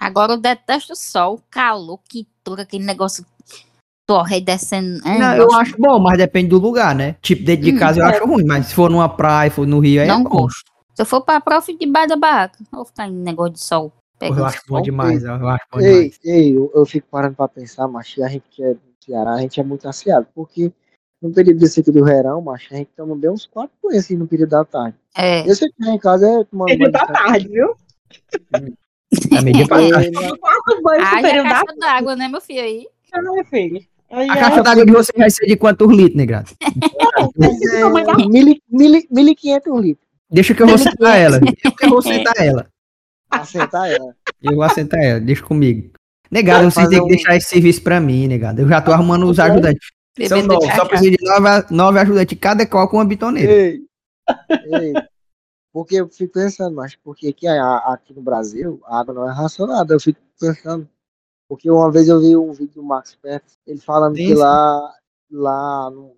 Agora 0.00 0.32
eu 0.32 0.38
detesto 0.38 0.92
o 0.92 0.96
sol, 0.96 1.34
o 1.34 1.42
calor, 1.50 2.00
quintura, 2.08 2.62
aquele 2.62 2.84
negócio 2.84 3.24
torre 4.06 4.40
descendo. 4.40 5.06
É, 5.06 5.18
Não, 5.18 5.34
eu 5.36 5.52
acho 5.52 5.76
bom, 5.78 5.98
mas 6.00 6.18
depende 6.18 6.48
do 6.48 6.58
lugar, 6.58 6.94
né? 6.94 7.14
Tipo, 7.22 7.44
dentro 7.44 7.64
de 7.64 7.72
Hum, 7.72 7.78
casa 7.78 8.00
eu 8.00 8.06
é. 8.06 8.10
acho 8.10 8.24
ruim, 8.26 8.44
mas 8.44 8.66
se 8.66 8.74
for 8.74 8.90
numa 8.90 9.08
praia, 9.08 9.50
for 9.50 9.66
no 9.66 9.78
Rio, 9.78 10.02
aí 10.02 10.08
não 10.08 10.20
é 10.20 10.24
bom. 10.24 10.30
gosto. 10.30 10.64
Se 10.94 11.02
eu 11.02 11.06
for 11.06 11.20
pra 11.22 11.40
prof 11.40 11.72
debaixo 11.78 12.08
da 12.08 12.16
barraca, 12.16 12.58
eu 12.60 12.66
vou 12.72 12.84
ficar 12.84 13.06
em 13.06 13.12
negócio 13.12 13.52
de 13.54 13.60
sol. 13.60 13.92
Porra, 14.28 14.40
eu 14.40 14.44
acho 14.44 14.60
bom 14.68 14.82
demais, 14.82 15.24
eu 15.24 15.48
acho 15.48 15.64
bom 15.72 15.80
Ei, 15.80 15.94
demais. 15.94 16.20
ei, 16.24 16.56
eu, 16.56 16.70
eu 16.74 16.84
fico 16.86 17.06
parando 17.10 17.34
pra 17.36 17.48
pensar, 17.48 17.88
macho, 17.88 18.22
a 18.22 18.28
gente 18.28 18.44
que 18.50 18.62
é 18.62 18.74
do 18.74 18.80
Ceará, 19.04 19.32
a 19.32 19.40
gente 19.40 19.58
é 19.58 19.62
muito 19.64 19.86
ansiado, 19.88 20.26
porque 20.34 20.70
no 21.22 21.32
período 21.32 21.58
desse 21.58 21.80
aqui 21.80 21.90
do 21.90 22.04
verão, 22.04 22.40
macho, 22.42 22.66
a 22.72 22.76
gente 22.76 22.90
toma 22.96 23.16
bem 23.16 23.30
uns 23.30 23.46
quatro 23.46 23.72
banhos 23.82 24.04
assim 24.04 24.16
no 24.16 24.26
período 24.26 24.50
da 24.50 24.64
tarde. 24.64 24.96
É. 25.16 25.48
Eu 25.50 25.54
sei 25.54 25.68
que 25.70 25.88
em 25.88 25.98
casa 25.98 26.26
é 26.28 26.44
tomando 26.44 26.68
Período 26.68 26.92
da 26.92 26.98
de 27.00 27.12
tarde, 27.12 27.48
viu? 27.48 27.74
É 28.52 29.40
meio 29.42 29.56
dia 29.56 29.66
pra 29.68 29.78
cá. 29.78 29.90
tarde. 29.90 30.10
Haja 31.00 31.22
período 31.22 31.48
da 31.48 31.50
caixa 31.50 31.76
d'água, 31.78 32.16
né, 32.16 32.28
meu 32.28 32.40
filho? 32.40 32.60
Aí. 32.62 32.86
tarde, 33.10 33.30
né, 33.30 33.44
filho. 33.44 33.80
Aí 34.10 34.28
A 34.28 34.34
é- 34.36 34.40
caixa 34.40 34.62
d'água 34.62 34.84
de 34.84 34.92
você 34.92 35.12
vai 35.16 35.30
ser 35.30 35.46
de 35.46 35.56
quantos 35.56 35.88
litros, 35.90 36.16
negrado? 36.16 36.50
Mas 37.36 37.62
é 37.72 38.26
mil, 38.28 38.56
mil, 38.68 39.02
mil 39.10 39.28
e 39.28 39.34
quinhentos 39.34 39.80
litros 39.80 40.06
Deixa 40.30 40.54
que 40.54 40.62
eu 40.62 40.66
vou 40.68 40.78
sentar 40.78 41.18
ela. 41.18 41.38
Deixa 41.40 41.70
que 41.76 41.84
eu 41.86 41.90
vou 41.90 42.02
sentar 42.02 42.34
ela. 42.38 42.66
Pra 43.30 43.44
sentar 43.44 43.90
ela. 43.90 44.14
Eu 44.42 44.56
vou 44.56 44.68
sentar 44.70 45.00
ela, 45.02 45.20
deixa 45.20 45.42
comigo. 45.44 45.92
Negado, 46.30 46.62
Vai 46.62 46.70
vocês 46.70 46.88
têm 46.88 46.98
que 46.98 47.04
um- 47.04 47.08
deixar 47.08 47.36
esse 47.36 47.48
serviço 47.48 47.82
pra 47.82 48.00
mim, 48.00 48.26
negado. 48.28 48.60
Eu 48.60 48.68
já 48.68 48.80
tô 48.82 48.92
arrumando 48.92 49.26
os 49.28 49.38
ajudantes. 49.38 49.88
São 50.28 50.42
nove, 50.42 50.66
só 50.74 50.84
preciso 50.86 51.10
de 51.12 51.24
nove, 51.24 51.66
nove 51.70 51.98
ajudantes, 51.98 52.38
cada 52.38 52.66
qual 52.66 52.88
com 52.88 52.98
uma 52.98 53.04
bitoneira. 53.04 53.50
Ei, 53.50 53.80
ei. 54.72 54.92
Porque 55.72 55.96
eu 55.96 56.08
fico 56.08 56.32
pensando, 56.34 56.74
mas 56.76 56.96
porque 56.96 57.28
aqui, 57.28 57.46
aqui 57.48 58.12
no 58.12 58.20
Brasil 58.22 58.80
a 58.84 59.00
água 59.00 59.14
não 59.14 59.28
é 59.28 59.32
racionada. 59.32 59.94
Eu 59.94 60.00
fico 60.00 60.20
pensando. 60.38 60.88
Porque 61.48 61.70
uma 61.70 61.90
vez 61.90 62.08
eu 62.08 62.20
vi 62.20 62.36
um 62.36 62.52
vídeo 62.52 62.74
do 62.74 62.82
Max 62.82 63.16
Perto, 63.20 63.52
ele 63.66 63.80
falando 63.80 64.16
Sim, 64.16 64.26
que 64.26 64.34
lá, 64.34 64.94
lá 65.32 65.90
no 65.90 66.12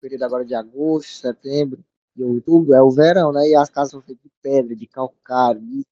período 0.00 0.22
agora 0.24 0.44
de 0.44 0.54
agosto, 0.54 1.10
setembro 1.10 1.78
e 2.16 2.22
outubro 2.22 2.72
é 2.74 2.80
o 2.82 2.90
verão, 2.90 3.32
né? 3.32 3.48
E 3.48 3.54
as 3.56 3.68
casas 3.68 3.90
são 3.90 4.00
feitas 4.00 4.22
de 4.24 4.30
pedra, 4.42 4.74
de 4.74 4.86
calcário, 4.86 5.60
de- 5.60 5.84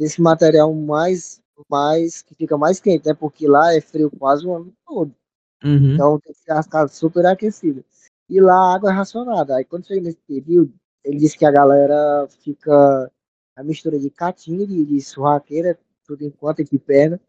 desse 0.00 0.20
material 0.22 0.72
mais, 0.74 1.42
mais 1.70 2.22
que 2.22 2.34
fica 2.34 2.56
mais 2.56 2.80
quente, 2.80 3.06
né? 3.06 3.12
Porque 3.12 3.46
lá 3.46 3.74
é 3.74 3.80
frio 3.82 4.10
quase 4.18 4.46
o 4.46 4.56
ano 4.56 4.72
todo. 4.88 5.14
Uhum. 5.62 5.94
Então 5.94 6.18
tem 6.18 6.32
que 6.32 6.38
ser 6.40 6.52
as 6.52 6.66
casas 6.66 6.96
super 6.96 7.26
aquecidas. 7.26 7.84
E 8.28 8.40
lá 8.40 8.54
a 8.54 8.74
água 8.74 8.90
é 8.90 8.94
racionada. 8.94 9.56
Aí 9.56 9.64
quando 9.64 9.86
chega 9.86 10.00
nesse 10.00 10.16
período, 10.26 10.72
ele 11.04 11.18
diz 11.18 11.36
que 11.36 11.44
a 11.44 11.50
galera 11.50 12.26
fica 12.42 13.10
a 13.54 13.62
mistura 13.62 13.98
de 13.98 14.08
caatinga, 14.08 14.66
de, 14.66 14.86
de 14.86 15.00
surraqueira, 15.02 15.78
tudo 16.06 16.24
enquanto 16.24 16.64
de 16.64 16.78
perna, 16.78 17.20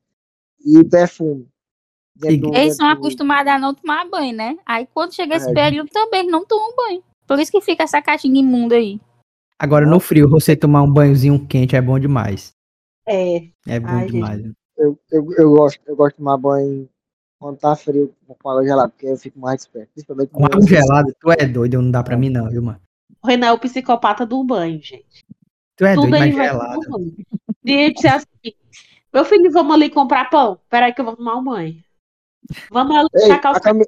e 0.65 0.81
perfume. 0.85 1.45
Dentro 2.15 2.51
do- 2.51 2.55
Eles 2.55 2.77
são 2.77 2.87
acostumados 2.87 3.51
a 3.51 3.59
não 3.59 3.73
tomar 3.73 4.07
banho, 4.09 4.35
né? 4.35 4.57
Aí 4.65 4.87
quando 4.93 5.13
chega 5.13 5.35
esse 5.35 5.49
É. 5.49 5.53
período 5.53 5.89
também, 5.89 6.25
não 6.25 6.45
tomam 6.45 6.73
banho. 6.75 7.03
Por 7.27 7.37
isso 7.37 7.51
que 7.51 7.59
fica 7.59 7.83
essa 7.83 8.01
caixinha 8.01 8.39
imunda 8.39 8.75
aí. 8.75 8.99
Agora 9.59 9.85
no 9.85 9.99
frio, 9.99 10.29
você 10.29 10.55
tomar 10.55 10.83
um 10.83 10.91
banhozinho 10.91 11.45
quente 11.47 11.75
é 11.75 11.81
bom 11.81 11.99
demais. 11.99 12.53
É, 13.07 13.37
É 13.67 13.79
bom 13.79 13.87
Ai, 13.87 14.01
gente. 14.03 14.13
demais. 14.13 14.41
Eu, 14.77 14.99
eu, 15.11 15.33
eu, 15.33 15.51
gosto, 15.51 15.79
eu 15.85 15.95
gosto 15.95 16.13
de 16.13 16.17
tomar 16.17 16.37
banho 16.37 16.89
quando 17.39 17.57
tá 17.57 17.75
frio 17.75 18.13
com 18.27 18.49
água 18.49 18.63
gelada, 18.63 18.89
porque 18.89 19.07
eu 19.07 19.17
fico 19.17 19.39
mais 19.39 19.61
esperto. 19.61 19.89
Principalmente 19.93 20.29
Com 20.29 20.45
água 20.45 20.61
gelada, 20.65 21.13
tu 21.19 21.31
é 21.31 21.45
doido, 21.47 21.81
não 21.81 21.91
dá 21.91 22.03
pra 22.03 22.17
mim 22.17 22.29
não, 22.29 22.49
viu, 22.49 22.61
mano? 22.61 22.81
o 23.23 23.27
Renan 23.27 23.47
é 23.47 23.51
o 23.51 23.59
psicopata 23.59 24.25
do 24.25 24.43
banho, 24.43 24.81
gente. 24.81 25.25
Tu 25.75 25.85
é 25.85 25.95
Tudo 25.95 26.09
doido, 26.09 26.19
mas 26.19 26.35
vai 26.35 26.47
gelada. 26.47 26.79
tomar 26.79 26.97
banho. 26.97 27.15
E 27.63 27.71
ele 27.71 27.93
disse 27.93 28.07
assim, 28.07 28.27
meu 29.13 29.25
filho, 29.25 29.51
vamos 29.51 29.75
ali 29.75 29.89
comprar 29.89 30.29
pão. 30.29 30.59
Peraí 30.69 30.93
que 30.93 31.01
eu 31.01 31.05
vou 31.05 31.15
tomar 31.15 31.35
um 31.35 31.43
banho. 31.43 31.83
Vamos 32.71 32.95
ali 32.95 33.07
Ei, 33.15 33.27
sacar 33.27 33.53
a, 33.53 33.57
os 33.57 33.63
Cami- 33.63 33.85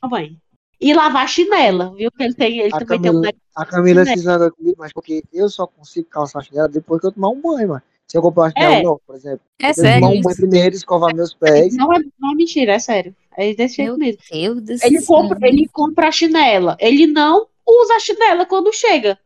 tomar 0.00 0.10
banho. 0.10 0.40
E 0.80 0.94
lavar 0.94 1.24
a 1.24 1.26
chinela, 1.26 1.92
viu? 1.94 2.10
Que 2.12 2.22
ele 2.22 2.34
tem, 2.34 2.58
ele 2.60 2.72
a 2.72 2.78
também 2.78 3.00
tem 3.00 3.10
um 3.10 3.14
Camila, 3.14 3.32
negócio. 3.32 3.40
a 3.56 3.66
Camila 3.66 4.04
se 4.04 4.50
comigo, 4.56 4.76
mas 4.78 4.92
porque 4.92 5.24
eu 5.32 5.48
só 5.48 5.66
consigo 5.66 6.08
calçar 6.08 6.38
a 6.38 6.42
chinela 6.42 6.68
depois 6.68 7.00
que 7.00 7.06
eu 7.08 7.12
tomar 7.12 7.30
um 7.30 7.40
banho, 7.40 7.68
mano. 7.68 7.82
Se 8.10 8.16
eu 8.16 8.22
comprar 8.22 8.44
uma 8.44 8.50
chinela 8.50 8.74
É. 8.74 8.82
nova, 8.82 9.00
por 9.06 9.16
exemplo, 9.16 9.40
É 9.60 9.70
eu 9.70 9.74
sério 9.74 10.06
um 10.06 10.10
banho 10.10 10.20
isso? 10.20 10.36
primeiro, 10.40 10.74
escovar 10.74 11.14
meus 11.14 11.34
pés. 11.34 11.76
Não 11.76 11.92
é, 11.92 11.98
não 12.18 12.32
é 12.32 12.34
mentira, 12.34 12.72
é 12.72 12.78
sério. 12.78 13.14
É 13.36 13.52
desse 13.54 13.76
jeito 13.76 13.90
Meu 13.90 13.98
mesmo. 13.98 14.20
Deus 14.32 14.62
do 14.62 14.72
Ele 14.86 15.04
compra, 15.04 15.38
ele 15.48 15.68
compra 15.68 16.08
a 16.08 16.12
chinela. 16.12 16.76
Ele 16.80 17.06
não 17.06 17.46
usa 17.66 17.94
a 17.94 18.00
chinela 18.00 18.46
quando 18.46 18.72
chega. 18.72 19.18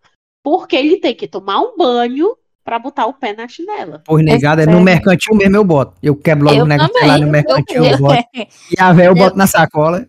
Porque 0.43 0.75
ele 0.75 0.97
tem 0.97 1.15
que 1.15 1.29
tomar 1.29 1.61
um 1.61 1.77
banho 1.77 2.37
pra 2.65 2.79
botar 2.81 3.07
o 3.07 3.15
pé 3.15 3.33
na 3.33 3.47
chinela. 3.47 4.03
Pois 4.05 4.25
negado, 4.25 4.61
é 4.61 4.67
no 4.67 4.81
mercantil 4.83 5.37
mesmo 5.37 5.57
eu 5.57 5.65
boto. 5.65 5.95
Eu 6.03 6.17
quebro 6.17 6.47
logo 6.47 6.57
Eu 6.59 6.65
o 6.65 6.67
negócio 6.67 6.93
também. 6.93 7.09
lá 7.09 7.19
no 7.19 7.29
mercantil, 7.31 7.85
eu 7.85 7.93
eu, 7.93 7.99
boto. 7.99 8.23
E 8.35 8.81
a 8.81 8.93
véia 8.93 9.07
eu 9.07 9.13
Eu- 9.13 9.17
boto 9.17 9.37
na 9.39 9.47
sacola 9.47 10.07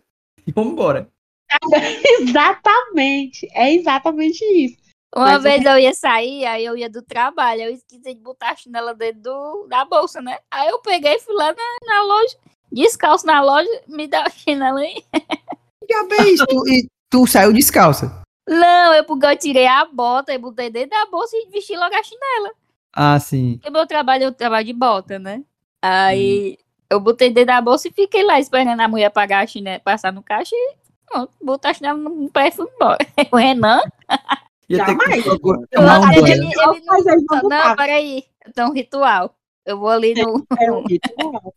e 0.48 0.52
vamos 0.52 0.74
embora. 0.74 1.08
Exatamente. 2.20 3.48
É 3.54 3.74
exatamente 3.74 4.44
isso. 4.44 4.78
Uma 5.16 5.34
Mas 5.34 5.44
vez 5.44 5.64
eu 5.64 5.78
ia 5.78 5.94
sair, 5.94 6.44
aí 6.46 6.66
eu 6.66 6.76
ia 6.76 6.90
do 6.90 7.02
trabalho, 7.04 7.62
eu 7.62 7.72
esqueci 7.72 8.16
de 8.16 8.16
botar 8.16 8.52
a 8.52 8.56
chinela 8.56 8.96
dentro 8.96 9.22
do, 9.22 9.68
da 9.70 9.86
bolsa, 9.86 10.20
né? 10.20 10.40
Aí 10.50 10.70
eu 10.70 10.80
peguei 10.80 11.14
e 11.14 11.20
fui 11.20 11.36
lá 11.36 11.54
na, 11.54 11.78
na 11.86 12.04
loja, 12.04 12.36
descalço 12.72 13.26
na 13.26 13.42
loja, 13.42 13.70
me 13.88 14.08
dá 14.08 14.24
a 14.24 14.30
chinela 14.32 14.80
aí. 14.80 15.04
Já 15.90 16.04
vez, 16.08 16.40
tu, 16.40 16.68
e 16.68 16.88
tu 17.10 17.28
saiu 17.28 17.54
descalça. 17.54 18.24
Não, 18.48 18.94
eu, 18.94 19.04
porque 19.04 19.26
eu 19.26 19.38
tirei 19.38 19.68
a 19.68 19.86
bota 19.86 20.34
e 20.34 20.38
botei 20.38 20.70
dentro 20.72 20.90
da 20.90 21.06
bolsa 21.06 21.38
e 21.38 21.48
vesti 21.52 21.76
logo 21.76 21.96
a 21.96 22.04
chinela. 22.04 22.52
Ah, 22.92 23.20
sim. 23.20 23.58
Porque 23.58 23.70
meu 23.70 23.86
trabalho, 23.86 24.24
eu 24.24 24.32
trabalho 24.32 24.66
de 24.66 24.74
bota, 24.74 25.20
né? 25.20 25.44
Aí 25.80 26.58
eu 26.90 27.00
botei 27.00 27.30
dentro 27.30 27.54
da 27.54 27.62
bolsa 27.62 27.88
e 27.88 27.94
fiquei 27.94 28.24
lá 28.24 28.40
esperando 28.40 28.80
a 28.80 28.88
mulher 28.88 29.10
pagar 29.12 29.44
a 29.44 29.48
chinela, 29.48 29.80
passar 29.80 30.12
no 30.12 30.24
caixa 30.24 30.56
e 30.56 30.76
pronto, 31.06 31.32
botar 31.42 31.70
a 31.70 31.74
chinela 31.74 31.98
no 31.98 32.30
pé 32.32 32.48
e 32.48 32.52
fui 32.52 32.68
embora. 32.74 32.98
O 33.32 33.38
Renan, 33.38 33.82
Ia 34.70 34.86
ter 34.86 34.98
que 34.98 35.02
Jamais. 35.02 35.26
eu, 35.26 35.40
tomar 35.40 36.00
um 36.00 36.12
ele, 36.12 36.32
ele, 36.32 36.46
ele 36.46 36.56
não, 36.56 37.04
vão 37.04 37.20
não, 37.26 37.42
botar. 37.42 37.76
peraí, 37.76 38.24
é 38.56 38.66
um 38.66 38.72
ritual. 38.72 39.36
Eu 39.66 39.80
vou 39.80 39.90
ali 39.90 40.14
no. 40.14 40.46
É 40.60 40.72
um 40.72 40.84
ritual. 40.84 41.54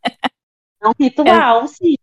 É 0.83 0.89
um 0.89 0.93
ritual, 0.99 1.69
sim. 1.69 1.95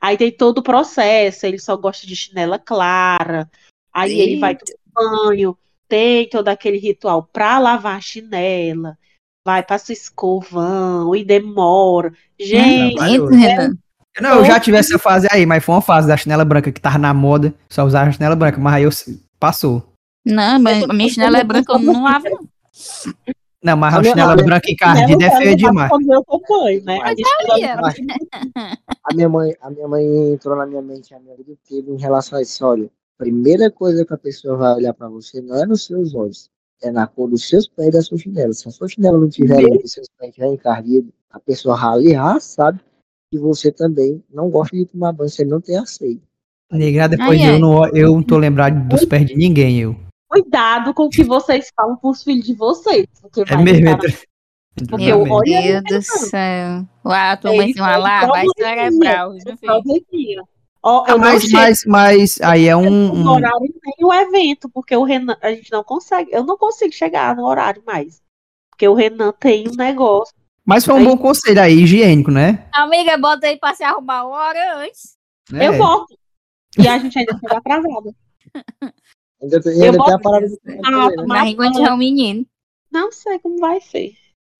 Aí 0.00 0.16
tem 0.16 0.32
todo 0.32 0.58
o 0.58 0.62
processo. 0.62 1.46
Ele 1.46 1.58
só 1.58 1.76
gosta 1.76 2.06
de 2.06 2.16
chinela 2.16 2.58
clara. 2.58 3.50
Aí 3.92 4.18
ele 4.18 4.38
vai 4.38 4.56
tomar 4.56 4.78
banho. 4.94 5.56
Tem 5.88 6.28
todo 6.28 6.48
aquele 6.48 6.78
ritual 6.78 7.28
pra 7.32 7.58
lavar 7.58 7.96
a 7.96 8.00
chinela. 8.00 8.96
Vai, 9.44 9.62
passa 9.62 9.90
o 9.90 9.94
escovão 9.94 11.14
e 11.16 11.24
demora. 11.24 12.12
Gente, 12.38 12.94
Trabalhoso. 12.96 13.34
Renan. 13.34 13.78
Não, 14.20 14.38
eu 14.38 14.44
já 14.44 14.60
tive 14.60 14.76
essa 14.76 14.98
fase 14.98 15.26
aí, 15.30 15.46
mas 15.46 15.64
foi 15.64 15.74
uma 15.74 15.80
fase 15.80 16.06
da 16.06 16.16
chinela 16.16 16.44
branca 16.44 16.70
que 16.70 16.80
tava 16.80 16.98
na 16.98 17.14
moda, 17.14 17.54
só 17.68 17.84
usava 17.84 18.08
a 18.10 18.12
chinela 18.12 18.36
branca, 18.36 18.58
mas 18.58 18.74
aí 18.74 18.82
eu 18.82 18.90
passou. 19.38 19.89
Não, 20.24 20.60
mas 20.60 20.82
a 20.82 20.92
minha 20.92 21.08
chinela 21.08 21.38
é 21.38 21.44
branca, 21.44 21.72
eu 21.72 21.78
não 21.78 22.04
lavo, 22.04 22.28
não. 22.28 22.48
Não, 23.62 23.76
mas 23.76 23.94
a, 23.94 24.02
chinela 24.02 24.36
branca 24.36 24.70
encardida 24.70 25.24
é 25.24 25.36
feia 25.36 25.56
demais. 25.56 25.90
Né? 26.82 26.98
A 27.02 27.14
Mas 27.80 27.96
a 29.04 29.14
minha 29.14 29.28
mãe, 29.28 29.54
a 29.60 29.70
minha 29.70 29.86
mãe 29.86 30.32
entrou 30.32 30.56
na 30.56 30.64
minha 30.64 30.80
mente 30.80 31.14
a 31.14 31.20
minha 31.20 31.36
vida 31.36 31.52
inteira 31.52 31.90
em 31.90 31.98
relação 31.98 32.38
a 32.38 32.42
isso. 32.42 32.64
Olha, 32.64 32.86
a 32.86 33.22
primeira 33.22 33.70
coisa 33.70 34.04
que 34.04 34.14
a 34.14 34.18
pessoa 34.18 34.56
vai 34.56 34.74
olhar 34.76 34.94
para 34.94 35.08
você 35.08 35.42
não 35.42 35.56
é 35.56 35.66
nos 35.66 35.84
seus 35.84 36.14
olhos, 36.14 36.50
é 36.82 36.90
na 36.90 37.06
cor 37.06 37.28
dos 37.28 37.46
seus 37.46 37.66
pés 37.66 37.88
e 37.88 37.92
da 37.92 38.02
sua 38.02 38.16
chinela. 38.16 38.52
Se 38.54 38.66
a 38.66 38.70
sua 38.70 38.88
chinela 38.88 39.18
não 39.18 39.28
tiver 39.28 39.60
e 39.60 39.86
seus 39.86 40.08
pés 40.18 40.30
estiverem 40.30 40.54
encardidos, 40.54 41.12
a 41.30 41.38
pessoa 41.38 41.78
ali 41.92 42.12
já 42.12 42.40
sabe 42.40 42.80
que 43.30 43.38
você 43.38 43.70
também 43.70 44.24
não 44.32 44.48
gosta 44.48 44.74
de 44.74 44.86
tomar 44.86 45.12
banho, 45.12 45.28
você 45.28 45.44
não 45.44 45.60
tem 45.60 45.76
aceito. 45.76 46.22
Negra, 46.72 47.08
depois 47.08 47.40
Ai, 47.40 47.46
ai. 47.46 47.54
eu 47.56 47.58
não, 47.58 47.86
eu 47.88 48.12
não 48.12 48.22
tô 48.22 48.38
lembrado 48.38 48.88
dos 48.88 49.04
pés 49.04 49.26
de 49.26 49.36
ninguém, 49.36 49.80
eu. 49.80 50.09
Cuidado 50.30 50.94
com 50.94 51.04
o 51.04 51.10
que 51.10 51.24
vocês 51.24 51.70
falam 51.74 51.96
pros 51.96 52.22
filhos 52.22 52.46
de 52.46 52.54
vocês. 52.54 53.06
Porque 53.20 53.40
É 53.40 53.44
vai 53.44 53.62
mesmo, 53.64 53.98
Porque 54.88 55.04
na 55.06 55.10
eu 55.10 55.18
mente. 55.24 55.32
olho- 55.32 55.62
Meu 55.62 55.82
Deus 55.82 56.06
do 56.06 56.18
céu. 56.28 56.86
Uau, 57.04 57.36
tua 57.38 57.50
mãe 57.50 57.64
Ele 57.64 57.74
tem 57.74 57.82
uma 57.82 57.92
tem 57.94 58.00
lá, 58.02 58.26
vai 58.26 58.44
probleminha, 58.46 58.76
cerebral, 58.90 59.32
tem 59.32 60.38
Ah, 60.82 61.04
eu 61.08 61.18
não 61.18 61.18
mas, 61.18 61.50
mas, 61.50 61.78
mas 61.86 62.40
aí 62.40 62.66
é 62.68 62.76
um, 62.76 62.88
no 63.12 63.30
um- 63.32 63.34
horário 63.34 63.58
nem 63.84 64.06
o 64.06 64.12
evento, 64.14 64.70
porque 64.70 64.96
o 64.96 65.02
Renan, 65.02 65.36
a 65.42 65.50
gente 65.50 65.70
não 65.72 65.82
consegue, 65.84 66.30
eu 66.32 66.42
não 66.44 66.56
consigo 66.56 66.92
chegar 66.92 67.34
no 67.36 67.44
horário 67.44 67.82
mais. 67.84 68.22
Porque 68.70 68.86
o 68.88 68.94
Renan 68.94 69.32
tem 69.38 69.68
um 69.68 69.74
negócio. 69.74 70.32
Mas 70.64 70.84
foi 70.84 70.94
um 70.94 70.98
Aí- 70.98 71.04
bom 71.04 71.18
conselho 71.18 71.60
aí, 71.60 71.80
higiênico, 71.82 72.30
né? 72.30 72.66
Amiga, 72.72 73.18
bota 73.18 73.46
aí 73.48 73.58
pra 73.58 73.74
se 73.74 73.82
arrumar 73.82 74.24
uma 74.24 74.38
hora 74.38 74.78
antes. 74.78 75.16
É. 75.52 75.66
Eu 75.66 75.72
volto. 75.76 76.16
E 76.78 76.86
a 76.86 76.96
gente 76.98 77.18
ainda 77.18 77.36
chega 77.38 77.58
atrasada. 77.58 78.14
Ainda 79.42 79.60
tem, 79.60 79.72
ainda 79.82 80.04
tem 80.04 80.14
a 80.14 80.18
parada 80.18 80.48
do 80.48 80.58
Ah, 80.84 81.44
né? 81.44 81.50
Enquanto 81.50 81.78
é 81.80 81.92
um 81.92 81.96
menino. 81.96 82.46
Não 82.90 83.10
sei 83.12 83.38
como 83.38 83.58
vai 83.58 83.80
ser. 83.80 84.12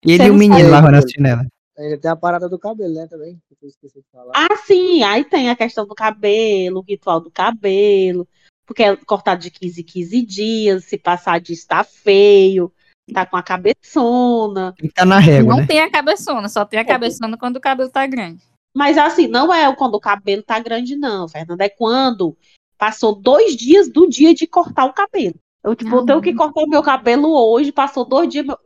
Ele 0.04 0.16
Você 0.16 0.24
e 0.24 0.30
o 0.30 0.34
menino 0.34 0.70
lavando 0.70 0.96
as 0.96 1.10
chinelas. 1.10 1.46
Ainda 1.78 1.98
tem 1.98 2.10
a 2.10 2.16
parada 2.16 2.48
do 2.48 2.58
cabelo, 2.58 2.94
né, 2.94 3.06
também. 3.06 3.40
Que 3.48 3.64
eu 3.64 3.68
esqueci 3.68 4.00
de 4.00 4.06
falar. 4.12 4.32
Ah, 4.34 4.56
sim, 4.56 5.02
aí 5.02 5.24
tem 5.24 5.50
a 5.50 5.56
questão 5.56 5.86
do 5.86 5.94
cabelo, 5.94 6.80
o 6.80 6.84
ritual 6.86 7.20
do 7.20 7.30
cabelo, 7.30 8.28
porque 8.66 8.82
é 8.82 8.96
cortado 8.96 9.40
de 9.40 9.50
15 9.50 9.80
em 9.80 9.84
15 9.84 10.22
dias, 10.22 10.84
se 10.84 10.98
passar 10.98 11.40
disso 11.40 11.66
tá 11.66 11.82
feio, 11.82 12.72
tá 13.12 13.26
com 13.26 13.36
a 13.36 13.42
cabeçona. 13.42 14.74
Que 14.76 14.88
tá 14.88 15.04
na 15.04 15.18
régua, 15.18 15.50
não 15.54 15.60
né? 15.60 15.66
tem 15.66 15.80
a 15.80 15.90
cabeçona, 15.90 16.48
só 16.48 16.64
tem 16.64 16.78
a 16.78 16.84
cabeçona 16.84 17.36
quando 17.36 17.56
o 17.56 17.60
cabelo 17.60 17.90
tá 17.90 18.06
grande. 18.06 18.42
Mas 18.74 18.96
assim, 18.96 19.26
não 19.26 19.52
é 19.52 19.74
quando 19.74 19.94
o 19.94 20.00
cabelo 20.00 20.42
tá 20.42 20.58
grande, 20.60 20.96
não, 20.96 21.28
Fernanda. 21.28 21.64
É 21.64 21.68
quando 21.68 22.36
passou 22.80 23.14
dois 23.14 23.54
dias 23.54 23.88
do 23.90 24.08
dia 24.08 24.34
de 24.34 24.46
cortar 24.46 24.86
o 24.86 24.92
cabelo. 24.94 25.34
Eu, 25.62 25.76
tipo, 25.76 25.94
eu 25.94 26.06
tenho 26.06 26.22
que 26.22 26.34
cortar 26.34 26.62
o 26.62 26.68
meu 26.68 26.82
cabelo 26.82 27.28
hoje, 27.30 27.70
passou 27.70 28.06
dois 28.06 28.26
dias. 28.30 28.46
meu- 28.46 28.58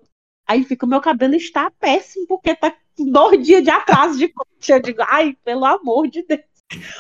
Aí 0.47 0.63
fica, 0.63 0.87
o 0.87 0.89
meu 0.89 1.01
cabelo 1.01 1.35
está 1.35 1.69
péssimo, 1.73 2.27
porque 2.29 2.55
tá 2.55 2.71
com 2.97 3.11
dois 3.11 3.45
dias 3.45 3.65
de 3.65 3.71
atraso 3.71 4.17
de 4.17 4.29
corte. 4.29 4.71
Eu 4.71 4.81
digo, 4.81 5.03
ai, 5.03 5.37
pelo 5.45 5.65
amor 5.65 6.07
de 6.07 6.23
Deus. 6.23 6.43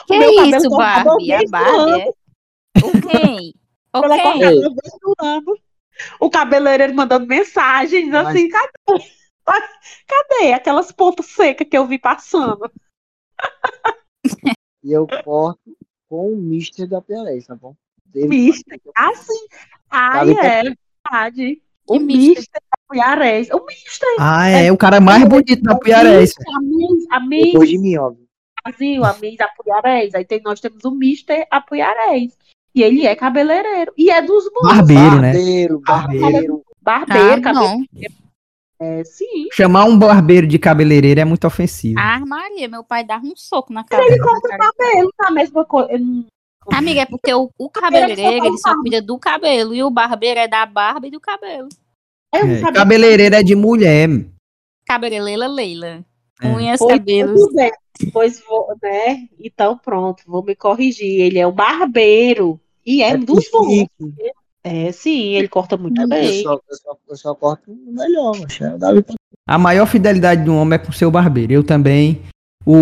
Que 0.06 0.18
meu 0.18 0.34
cabelo 0.34 0.56
isso, 0.56 0.70
Barbie? 0.70 1.32
A 1.34 1.42
o 1.42 1.48
Barbie 1.50 2.00
é... 2.00 2.08
O? 2.82 3.98
O 3.98 4.00
no 4.00 5.14
ano. 5.20 5.56
O 6.18 6.28
cabeleireiro 6.28 6.94
mandando 6.94 7.26
mensagens 7.26 8.08
Mas- 8.08 8.26
assim, 8.28 8.48
cadê? 8.48 9.04
Cadê 10.08 10.52
aquelas 10.54 10.90
pontas 10.90 11.26
secas 11.26 11.68
que 11.68 11.76
eu 11.76 11.86
vi 11.86 11.98
passando? 11.98 12.68
E 14.82 14.90
eu 14.90 15.06
corto 15.22 15.60
com 16.14 16.32
o 16.32 16.36
Mister 16.36 16.86
da 16.86 17.00
Piarés, 17.02 17.44
tá 17.46 17.56
bom? 17.56 17.74
Dele- 18.06 18.28
Mister. 18.28 18.80
Ah, 18.96 19.12
sim. 19.14 19.46
Ai, 19.90 20.18
Sabe 20.18 20.30
é 20.46 20.62
verdade. 20.62 21.62
O 21.88 21.98
mister? 21.98 22.36
Mister 22.36 22.62
da 22.70 22.78
Puiarés. 22.88 23.48
O 23.50 23.64
Mister. 23.66 24.08
Ah, 24.20 24.48
é, 24.48 24.70
o 24.70 24.76
cara 24.76 25.00
mais 25.00 25.24
bonito 25.24 25.60
da 25.62 25.74
Puiarés. 25.76 26.32
A 26.46 26.60
Miss, 26.60 27.06
a 27.10 27.20
Miss 27.20 27.52
Depois 27.52 27.68
de 27.68 27.78
mim, 27.78 27.96
óbvio. 27.96 28.24
Brasil, 28.64 29.04
a 29.04 29.12
Miss 29.18 29.40
Apuiarés. 29.40 30.14
Aí 30.14 30.24
tem, 30.24 30.40
nós 30.42 30.60
temos 30.60 30.84
o 30.84 30.90
Mister 30.92 31.46
Apuiarés. 31.50 32.32
E 32.74 32.82
ele 32.82 33.06
é 33.06 33.14
cabeleireiro. 33.16 33.92
E 33.98 34.10
é 34.10 34.22
dos 34.22 34.44
bons. 34.54 34.62
Barbeiro, 34.68 35.20
né? 35.20 35.32
Barbeiro, 35.32 35.80
barbeiro. 35.80 36.64
Barbeiro, 36.80 37.32
Ah, 37.32 37.40
cabeleireiro. 37.40 38.14
É, 38.80 39.04
sim. 39.04 39.48
Chamar 39.52 39.84
um 39.84 39.98
barbeiro 39.98 40.46
de 40.46 40.58
cabeleireiro 40.58 41.20
é 41.20 41.24
muito 41.24 41.46
ofensivo. 41.46 41.98
Ah, 41.98 42.20
Maria, 42.26 42.68
meu 42.68 42.82
pai 42.82 43.04
dava 43.04 43.24
um 43.24 43.36
soco 43.36 43.72
na 43.72 43.84
cara. 43.84 44.04
Ele 44.04 44.18
corta 44.18 44.48
o 44.48 44.58
cabelo, 44.58 45.12
tá 45.16 45.28
a 45.28 45.30
mesma 45.30 45.64
coisa. 45.64 45.90
Amiga, 46.72 47.02
é 47.02 47.06
porque 47.06 47.32
o, 47.32 47.50
o 47.58 47.70
cabeleireiro, 47.70 48.46
ele 48.46 48.58
só 48.58 48.74
cuida 48.80 49.00
do 49.00 49.18
cabelo. 49.18 49.74
E 49.74 49.82
o 49.82 49.90
barbeiro 49.90 50.40
é 50.40 50.48
da 50.48 50.64
barba 50.66 51.06
e 51.06 51.10
do 51.10 51.20
cabelo. 51.20 51.68
É, 52.32 52.58
sabia. 52.58 52.72
cabeleireiro 52.72 53.34
é 53.34 53.42
de 53.42 53.54
mulher. 53.54 54.08
Cabeleireira 54.86 55.46
Leila. 55.46 56.04
É. 56.42 56.48
Unhas, 56.48 56.78
Pois, 56.78 56.98
cabelos. 56.98 57.40
Pois 58.12 58.40
vou, 58.40 58.76
né? 58.82 59.28
Então 59.38 59.78
pronto, 59.78 60.24
vou 60.26 60.42
me 60.42 60.56
corrigir. 60.56 61.20
Ele 61.20 61.38
é 61.38 61.46
o 61.46 61.52
barbeiro. 61.52 62.60
E 62.84 63.02
é, 63.02 63.10
É 63.10 63.16
dos 63.16 63.48
bons. 63.50 63.86
É, 64.64 64.90
sim, 64.92 65.34
ele 65.34 65.46
corta 65.46 65.76
muito 65.76 66.00
Eu 66.00 66.08
bem. 66.08 66.42
só, 66.42 66.54
eu, 66.54 66.76
só, 66.76 66.96
eu 67.10 67.16
só 67.16 67.34
corto 67.34 67.70
o 67.70 67.92
melhor, 67.92 68.32
mas 68.40 68.58
é 68.60 68.74
o 68.74 69.04
A 69.46 69.58
maior 69.58 69.84
fidelidade 69.86 70.42
de 70.42 70.48
um 70.50 70.56
homem 70.56 70.76
é 70.76 70.78
com 70.78 70.90
seu 70.90 71.10
barbeiro. 71.10 71.52
Eu 71.52 71.62
também. 71.62 72.22
O, 72.64 72.72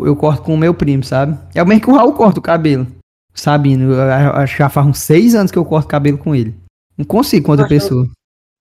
o- 0.00 0.06
eu 0.06 0.14
corto 0.14 0.42
com 0.42 0.52
o 0.54 0.58
meu 0.58 0.74
primo, 0.74 1.02
sabe? 1.02 1.38
É 1.54 1.62
o 1.62 1.66
mesmo 1.66 1.82
que 1.84 1.90
o 1.90 1.94
Raul 1.94 2.12
corta 2.12 2.38
o 2.38 2.42
cabelo. 2.42 2.86
Sabino, 3.34 3.94
eu 3.94 4.02
acho 4.34 4.52
que 4.52 4.58
já 4.58 4.68
faz 4.68 4.86
uns 4.86 4.98
seis 4.98 5.34
anos 5.34 5.50
que 5.50 5.56
eu 5.58 5.64
corto 5.64 5.88
cabelo 5.88 6.18
com 6.18 6.34
ele. 6.34 6.54
Não 6.98 7.04
consigo 7.06 7.46
com 7.46 7.52
outra 7.52 7.66
pessoa. 7.66 8.06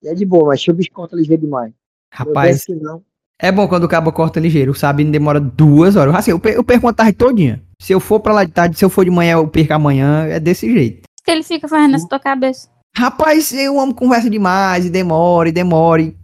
É 0.02 0.14
de 0.14 0.26
boa, 0.26 0.48
mas 0.48 0.62
se 0.62 0.72
o 0.72 0.74
bicho 0.74 0.90
corta 0.94 1.14
ligeiro 1.14 1.42
demais. 1.42 1.74
Rapaz, 2.10 2.52
penso 2.52 2.66
que 2.68 2.76
não. 2.76 3.02
é 3.38 3.52
bom 3.52 3.68
quando 3.68 3.84
o 3.84 3.90
cabo 3.90 4.14
corta 4.14 4.40
ligeiro. 4.40 4.72
O 4.72 4.76
Sabino 4.76 5.12
demora 5.12 5.42
duas 5.42 5.98
horas. 5.98 6.16
Assim, 6.16 6.32
eu, 6.32 6.40
per- 6.40 6.56
eu 6.56 6.64
perco 6.64 6.86
uma 6.88 6.94
tarde 6.94 7.12
todinha. 7.14 7.62
Se 7.82 7.92
eu 7.92 8.00
for 8.00 8.22
pra 8.22 8.32
lá 8.32 8.46
de 8.46 8.52
tarde, 8.54 8.78
se 8.78 8.86
eu 8.86 8.90
for 8.90 9.04
de 9.04 9.12
manhã, 9.12 9.34
eu 9.34 9.48
perco 9.50 9.74
amanhã. 9.74 10.26
É 10.28 10.40
desse 10.40 10.72
jeito. 10.72 11.02
Que 11.24 11.32
ele 11.32 11.44
fica 11.44 11.68
fazendo 11.68 11.92
nessa 11.92 12.08
tua 12.08 12.20
cabeça? 12.20 12.68
Rapaz, 12.98 13.54
eu 13.54 13.80
amo 13.80 13.94
conversa 13.94 14.30
demais, 14.30 14.86
e 14.86 14.90
demora, 14.90 15.48
e 15.48 15.52
demora. 15.52 16.02
E... 16.02 16.16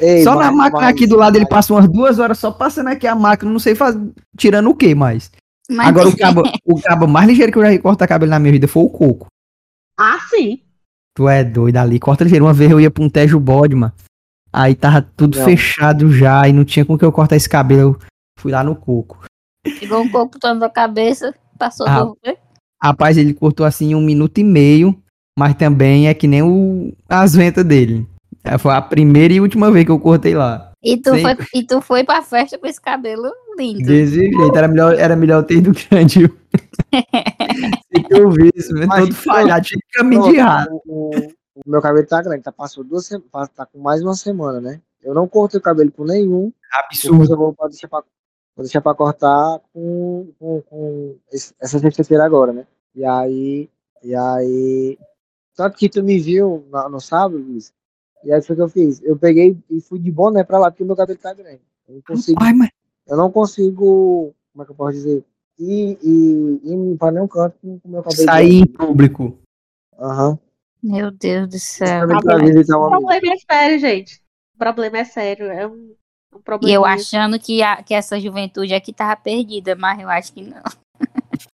Ei, 0.00 0.22
só 0.22 0.34
na 0.36 0.52
mas- 0.52 0.56
máquina 0.56 0.80
mas- 0.82 0.90
aqui 0.90 1.06
do 1.06 1.16
lado 1.16 1.36
ele 1.36 1.46
passa 1.46 1.72
umas 1.74 1.88
duas 1.88 2.18
horas 2.18 2.38
só 2.38 2.50
passando 2.52 2.88
aqui 2.88 3.06
a 3.06 3.14
máquina, 3.14 3.50
não 3.50 3.58
sei 3.58 3.74
fazer, 3.74 4.00
tirando 4.36 4.70
o 4.70 4.74
que 4.74 4.94
mais. 4.94 5.30
Mas 5.68 5.88
Agora 5.88 6.08
o 6.08 6.16
cabo, 6.16 6.42
o 6.64 6.80
cabo 6.80 7.08
mais 7.08 7.26
ligeiro 7.26 7.50
que 7.50 7.58
eu 7.58 7.62
já 7.62 7.70
vi 7.70 7.78
cortar 7.80 8.06
cabelo 8.06 8.30
na 8.30 8.38
minha 8.38 8.52
vida 8.52 8.68
foi 8.68 8.84
o 8.84 8.88
coco. 8.88 9.26
Ah, 9.98 10.18
sim. 10.30 10.60
Tu 11.16 11.28
é 11.28 11.42
doido 11.42 11.78
ali, 11.78 11.98
corta 11.98 12.22
ligeiro. 12.22 12.44
Uma 12.44 12.52
vez 12.52 12.70
eu 12.70 12.80
ia 12.80 12.90
pra 12.90 13.02
um 13.02 13.08
Tejo 13.10 13.40
Bode, 13.40 13.74
mano. 13.74 13.92
Aí 14.52 14.76
tava 14.76 15.02
tudo 15.02 15.36
Não. 15.38 15.44
fechado 15.44 16.12
já 16.12 16.46
e 16.46 16.52
não 16.52 16.64
tinha 16.64 16.84
com 16.84 16.96
que 16.96 17.04
eu 17.04 17.10
cortar 17.10 17.34
esse 17.34 17.48
cabelo. 17.48 17.98
Eu 18.00 18.08
fui 18.38 18.52
lá 18.52 18.62
no 18.62 18.76
coco. 18.76 19.24
Pegou 19.80 20.02
um 20.02 20.08
coco 20.08 20.38
todo 20.38 20.56
na 20.60 20.70
cabeça, 20.70 21.34
passou 21.58 21.88
Ah. 21.88 22.04
do... 22.04 22.16
Rapaz, 22.82 23.16
ele 23.16 23.32
cortou 23.34 23.64
assim 23.66 23.94
um 23.94 24.02
minuto 24.02 24.38
e 24.38 24.44
meio, 24.44 24.94
mas 25.38 25.54
também 25.54 26.08
é 26.08 26.14
que 26.14 26.26
nem 26.26 26.42
o, 26.42 26.92
as 27.08 27.34
ventas 27.34 27.64
dele. 27.64 28.06
É, 28.44 28.58
Foi 28.58 28.72
a 28.74 28.80
primeira 28.82 29.34
e 29.34 29.40
última 29.40 29.70
vez 29.72 29.84
que 29.84 29.90
eu 29.90 29.98
cortei 29.98 30.34
lá. 30.34 30.72
E 30.82 30.96
tu, 30.96 31.14
Sim. 31.14 31.22
foi, 31.22 31.36
e 31.54 31.62
tu 31.66 31.80
foi 31.80 32.04
pra 32.04 32.22
festa 32.22 32.56
com 32.58 32.66
esse 32.66 32.80
cabelo 32.80 33.28
lindo. 33.58 33.82
Desse 33.86 34.14
jeito, 34.14 34.56
era 34.56 34.68
melhor, 34.68 34.94
era 34.94 35.16
melhor 35.16 35.42
ter 35.42 35.56
ido 35.56 35.72
grande. 35.90 36.30
Se 37.92 38.02
que 38.02 38.14
eu 38.14 38.30
vi 38.30 38.50
isso, 38.54 38.72
mesmo, 38.72 38.88
Mas, 38.88 39.00
todo 39.00 39.14
falhado, 39.14 39.64
tinha 39.66 39.78
que 39.80 39.98
caminho 39.98 40.22
de 40.30 40.36
errado. 40.36 40.68
o, 40.86 41.10
o- 41.16 41.36
o 41.56 41.70
meu 41.70 41.80
cabelo 41.80 42.06
tá 42.06 42.20
grande, 42.22 42.42
tá, 42.42 42.52
passou 42.52 42.84
duas 42.84 43.06
semanas, 43.06 43.48
tá 43.56 43.64
com 43.64 43.78
mais 43.80 44.02
uma 44.02 44.14
semana, 44.14 44.60
né? 44.60 44.78
Eu 45.02 45.14
não 45.14 45.26
cortei 45.26 45.58
o 45.58 45.62
cabelo 45.62 45.90
por 45.90 46.06
nenhum, 46.06 46.52
depois 46.92 47.24
Absurdo. 47.24 47.32
eu 47.32 47.36
vou 47.38 47.56
deixar 47.70 47.88
pra, 47.88 48.02
vou 48.56 48.64
deixar 48.64 48.80
pra 48.80 48.94
cortar 48.94 49.60
com, 49.72 50.28
com, 50.38 50.62
com 50.62 51.16
essa 51.60 51.78
sexta-feira 51.78 52.24
agora, 52.24 52.52
né? 52.52 52.66
E 52.94 53.04
aí, 53.04 53.68
e 54.02 54.14
aí, 54.14 54.98
tanto 55.54 55.76
que 55.76 55.88
tu 55.88 56.02
me 56.02 56.18
viu 56.18 56.66
na- 56.70 56.88
no 56.88 57.00
sábado, 57.00 57.36
Luiz, 57.36 57.72
e 58.24 58.32
aí 58.32 58.40
foi 58.42 58.54
o 58.54 58.56
que 58.56 58.62
eu 58.62 58.68
fiz, 58.68 59.02
eu 59.02 59.16
peguei 59.18 59.56
e 59.70 59.80
fui 59.80 59.98
de 59.98 60.10
boné 60.10 60.42
pra 60.42 60.58
lá, 60.58 60.70
porque 60.70 60.82
o 60.82 60.86
meu 60.86 60.96
cabelo 60.96 61.18
tá 61.18 61.34
grande. 61.34 61.60
Eu 61.86 61.94
não 61.96 62.02
consigo, 62.02 62.42
Ai, 62.42 62.52
mas 62.54 62.70
eu 63.06 63.16
não 63.16 63.30
consigo, 63.30 64.34
como 64.52 64.62
é 64.62 64.64
que 64.64 64.72
eu 64.72 64.76
posso 64.76 64.92
dizer, 64.92 65.24
ir, 65.58 65.98
ir, 66.02 66.60
ir 66.64 66.96
pra 66.98 67.12
nenhum 67.12 67.28
canto 67.28 67.56
com 67.60 67.78
o 67.84 67.88
meu 67.88 68.02
cabelo 68.02 68.24
sair 68.24 68.62
em 68.62 68.66
público. 68.66 69.38
Aham. 69.98 70.38
Meu 70.82 71.10
Deus 71.10 71.48
do 71.48 71.58
céu. 71.58 72.06
um 72.08 72.16
O 72.16 72.20
problema 72.20 73.32
é 73.32 73.38
sério, 73.38 73.78
gente. 73.78 74.22
O 74.54 74.58
problema 74.58 74.98
é 74.98 75.04
sério. 75.04 75.46
É 75.46 75.66
um 75.66 75.94
E 76.62 76.72
eu 76.72 76.84
achando 76.84 77.38
que, 77.38 77.62
a, 77.62 77.82
que 77.82 77.94
essa 77.94 78.18
juventude 78.20 78.74
aqui 78.74 78.92
tava 78.92 79.16
perdida, 79.16 79.74
mas 79.74 80.00
eu 80.00 80.08
acho 80.08 80.32
que 80.32 80.42
não. 80.42 80.62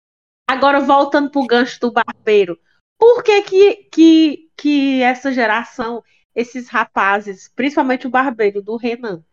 Agora, 0.49 0.79
voltando 0.79 1.29
pro 1.29 1.45
gancho 1.45 1.79
do 1.79 1.91
barbeiro. 1.91 2.59
Por 2.97 3.23
que 3.23 3.41
que, 3.43 3.75
que, 3.91 4.49
que 4.57 5.01
essa 5.01 5.31
geração, 5.31 6.03
esses 6.35 6.67
rapazes, 6.67 7.49
principalmente 7.55 8.07
o 8.07 8.09
barbeiro 8.09 8.61
do 8.61 8.75
Renan, 8.75 9.23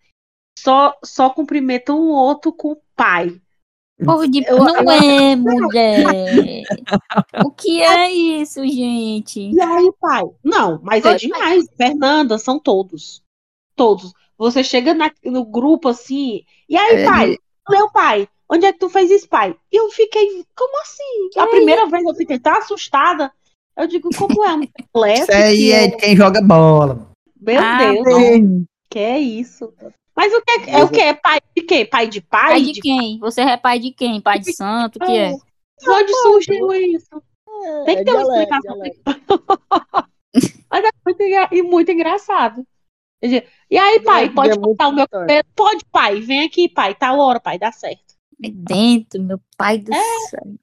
só, 0.58 0.96
só 1.04 1.30
cumprimentam 1.30 1.98
um 1.98 2.10
outro 2.10 2.52
com 2.52 2.72
o 2.72 2.82
pai? 2.94 3.40
Povo 4.04 4.28
de... 4.28 4.44
Eu- 4.46 4.58
não 4.58 4.76
é, 4.90 5.34
mulher. 5.34 6.64
o 7.42 7.50
que 7.50 7.82
é 7.82 8.12
isso, 8.12 8.62
gente? 8.66 9.40
E 9.40 9.60
aí, 9.60 9.90
pai? 9.98 10.22
Não, 10.44 10.80
mas 10.82 11.04
é 11.04 11.16
demais. 11.16 11.64
Fernanda, 11.76 12.38
são 12.38 12.58
todos. 12.58 13.22
Todos. 13.74 14.12
Você 14.38 14.62
chega 14.62 14.92
na- 14.94 15.10
no 15.24 15.44
grupo 15.44 15.88
assim, 15.88 16.42
e 16.68 16.76
aí, 16.76 16.96
É, 16.96 17.04
pai? 17.04 17.38
Meu 17.68 17.90
pai, 17.90 18.28
onde 18.50 18.66
é 18.66 18.72
que 18.72 18.78
tu 18.78 18.88
fez 18.88 19.10
isso, 19.10 19.28
pai? 19.28 19.56
E 19.72 19.76
eu 19.80 19.90
fiquei, 19.90 20.44
como 20.54 20.80
assim? 20.82 21.40
A 21.40 21.46
primeira 21.46 21.86
vez 21.86 22.04
eu 22.04 22.14
fiquei 22.14 22.38
tão 22.38 22.52
assustada. 22.56 23.32
Eu 23.76 23.86
digo, 23.86 24.08
como 24.16 24.44
é 24.44 24.54
um? 24.54 24.62
Isso 24.62 25.32
aí 25.32 25.56
que 25.56 25.72
é 25.72 25.84
eu- 25.84 25.90
de 25.90 25.96
quem 25.96 26.16
joga 26.16 26.40
bola. 26.40 27.10
Meu 27.40 27.60
Ah, 27.60 27.78
Deus, 27.78 28.06
que 28.90 28.98
é 28.98 29.18
isso? 29.18 29.72
Mas 30.14 30.32
o 30.32 30.40
que 30.40 30.50
é, 30.50 30.80
é 30.80 30.84
o 30.84 30.88
que? 30.88 31.14
Pai 31.14 31.40
de 31.54 31.62
quê? 31.62 31.84
Pai 31.84 32.06
de 32.06 32.20
pai? 32.22 32.50
Pai 32.52 32.62
de 32.62 32.80
quem? 32.80 33.18
Você 33.18 33.42
é 33.42 33.56
pai 33.56 33.78
de 33.78 33.90
quem? 33.90 34.20
Pai 34.20 34.38
de 34.38 34.54
santo? 34.54 34.96
O 34.96 35.00
que 35.00 35.12
é? 35.12 35.32
De 35.32 35.90
onde 35.90 36.14
surgiu 36.14 36.72
isso? 36.72 37.22
Tem 37.84 37.96
que 37.96 38.00
É 38.00 38.04
ter 38.04 38.12
uma 38.12 38.22
explicação. 38.22 38.76
Mas 40.70 40.84
é 40.84 40.90
muito, 41.04 41.22
e 41.52 41.62
muito 41.62 41.90
engraçado. 41.92 42.64
E 43.70 43.78
aí, 43.78 44.00
pai, 44.00 44.26
É, 44.26 44.28
pode 44.28 44.50
é 44.50 44.56
cortar 44.56 44.88
o 44.88 44.92
meu 44.92 45.08
cabelo? 45.08 45.44
Pode, 45.54 45.84
pai. 45.86 46.20
Vem 46.20 46.44
aqui, 46.44 46.68
pai. 46.68 46.94
Tal 46.94 47.18
hora, 47.18 47.40
pai. 47.40 47.58
Dá 47.58 47.72
certo. 47.72 48.14
É 48.42 48.50
Dentro, 48.50 49.22
meu 49.22 49.40
pai 49.56 49.78
do 49.78 49.92
céu. 49.94 50.54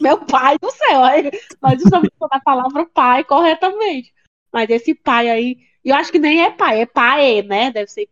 Meu 0.00 0.18
pai 0.24 0.58
do 0.58 0.70
céu. 0.70 1.04
aí 1.04 1.30
Nós 1.62 1.82
usando 1.84 2.08
a 2.30 2.40
palavra 2.40 2.86
pai 2.86 3.24
corretamente. 3.24 4.12
Mas 4.52 4.68
esse 4.70 4.94
pai 4.94 5.28
aí, 5.28 5.58
eu 5.84 5.94
acho 5.94 6.10
que 6.10 6.18
nem 6.18 6.42
é 6.42 6.50
pai, 6.50 6.80
é 6.80 6.86
pai, 6.86 7.42
né? 7.42 7.70
Deve 7.70 7.90
ser 7.90 8.08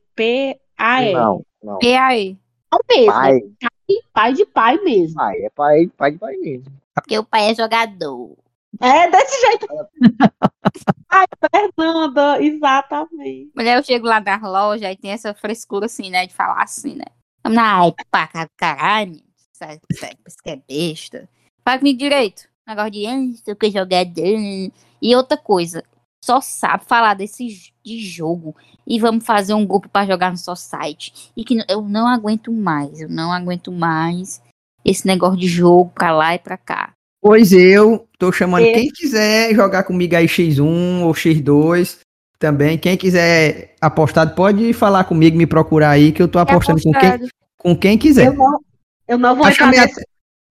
é. 0.76 1.12
Não, 1.12 1.44
não. 1.62 1.78
E 1.82 1.94
aí? 1.94 2.36
Não 2.72 2.80
mesmo. 2.88 3.12
Pai, 3.12 3.36
é 3.36 3.40
Pai, 3.40 3.96
pai 4.12 4.32
de 4.34 4.46
pai 4.46 4.78
mesmo. 4.82 5.16
pai, 5.16 5.38
é 5.38 5.50
pai, 5.50 5.86
pai 5.96 6.12
de 6.12 6.18
pai 6.18 6.36
mesmo. 6.36 6.72
Porque 6.94 7.18
o 7.18 7.24
pai 7.24 7.50
é 7.50 7.54
jogador. 7.54 8.36
É 8.80 9.10
desse 9.10 9.40
jeito. 9.40 9.66
Ai, 11.10 11.26
Fernanda, 11.50 12.42
exatamente. 12.42 13.50
Mulher, 13.56 13.78
eu 13.78 13.82
chego 13.84 14.06
lá 14.06 14.20
na 14.20 14.36
loja 14.48 14.92
e 14.92 14.96
tem 14.96 15.10
essa 15.10 15.32
frescura 15.34 15.86
assim, 15.86 16.10
né? 16.10 16.26
De 16.26 16.34
falar 16.34 16.62
assim, 16.62 16.94
né? 16.94 17.04
Ai, 17.44 17.92
pá, 18.10 18.26
ca- 18.26 18.48
caralho. 18.56 19.20
Isso 19.52 20.38
que 20.42 20.50
é 20.50 20.56
besta. 20.68 21.28
Fala 21.64 21.78
comigo 21.78 21.98
direito. 21.98 22.46
Negócio 22.66 22.90
de, 22.90 23.50
o 23.50 23.56
que 23.56 23.70
jogador. 23.70 24.70
E 25.00 25.16
outra 25.16 25.36
coisa, 25.38 25.82
só 26.22 26.40
sabe 26.40 26.84
falar 26.84 27.14
desse 27.14 27.72
de 27.82 27.98
jogo. 28.00 28.54
E 28.86 29.00
vamos 29.00 29.24
fazer 29.24 29.54
um 29.54 29.66
grupo 29.66 29.88
pra 29.88 30.06
jogar 30.06 30.30
no 30.30 30.36
só 30.36 30.54
site. 30.54 31.32
E 31.36 31.44
que 31.44 31.58
eu 31.68 31.80
não 31.82 32.06
aguento 32.06 32.52
mais. 32.52 33.00
Eu 33.00 33.08
não 33.08 33.32
aguento 33.32 33.72
mais 33.72 34.42
esse 34.84 35.06
negócio 35.06 35.38
de 35.38 35.48
jogo 35.48 35.90
pra 35.94 36.12
lá 36.12 36.34
e 36.34 36.38
pra 36.38 36.56
cá. 36.58 36.92
Pois 37.20 37.52
eu 37.52 38.06
tô 38.18 38.30
chamando 38.30 38.64
Esse- 38.64 38.74
quem 38.74 38.88
quiser 38.90 39.54
jogar 39.54 39.82
comigo 39.84 40.14
aí 40.14 40.26
X1 40.26 41.02
ou 41.02 41.12
X2 41.12 41.98
também. 42.38 42.78
Quem 42.78 42.96
quiser 42.96 43.74
apostar, 43.80 44.34
pode 44.34 44.72
falar 44.72 45.04
comigo, 45.04 45.36
me 45.36 45.46
procurar 45.46 45.90
aí, 45.90 46.12
que 46.12 46.22
eu 46.22 46.28
tô 46.28 46.38
apostando 46.38 46.80
com 46.82 46.92
quem, 46.92 47.28
com 47.56 47.76
quem 47.76 47.98
quiser. 47.98 48.28
Eu 48.28 48.34
não, 48.34 48.60
eu 49.08 49.18
não 49.18 49.34
vou 49.34 49.44
Já 49.46 49.50
entrar 49.52 49.64
chamei, 49.64 49.80
nessa 49.80 49.92
até, 50.00 50.04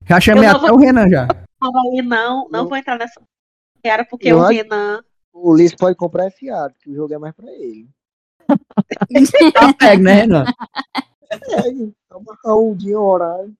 já 0.09 0.20
chamei 0.20 0.45
até 0.49 0.72
o 0.72 0.78
Renan 0.78 1.09
já. 1.09 1.28
não. 1.61 1.72
Não 2.03 2.47
Não. 2.51 2.68
vou 2.68 2.78
entrar 2.78 2.97
nessa. 2.97 3.22
Era 3.84 4.03
porque 4.05 4.28
Eu 4.28 4.39
o 4.39 4.47
Renan. 4.47 5.01
O 5.32 5.55
Liz 5.55 5.74
pode 5.74 5.95
comprar 5.95 6.30
fiado, 6.32 6.74
que 6.82 6.89
o 6.89 6.95
jogo 6.95 7.13
é 7.13 7.18
mais 7.18 7.34
pra 7.34 7.49
ele. 7.51 7.88
Tá 9.53 9.74
pego, 9.74 10.03
né, 10.03 10.13
Renan? 10.22 10.45
É, 11.32 11.70
então 11.70 12.22
marcar 12.26 12.55
um 12.55 12.74
dia, 12.76 12.99
um 12.99 13.03
horário. 13.03 13.53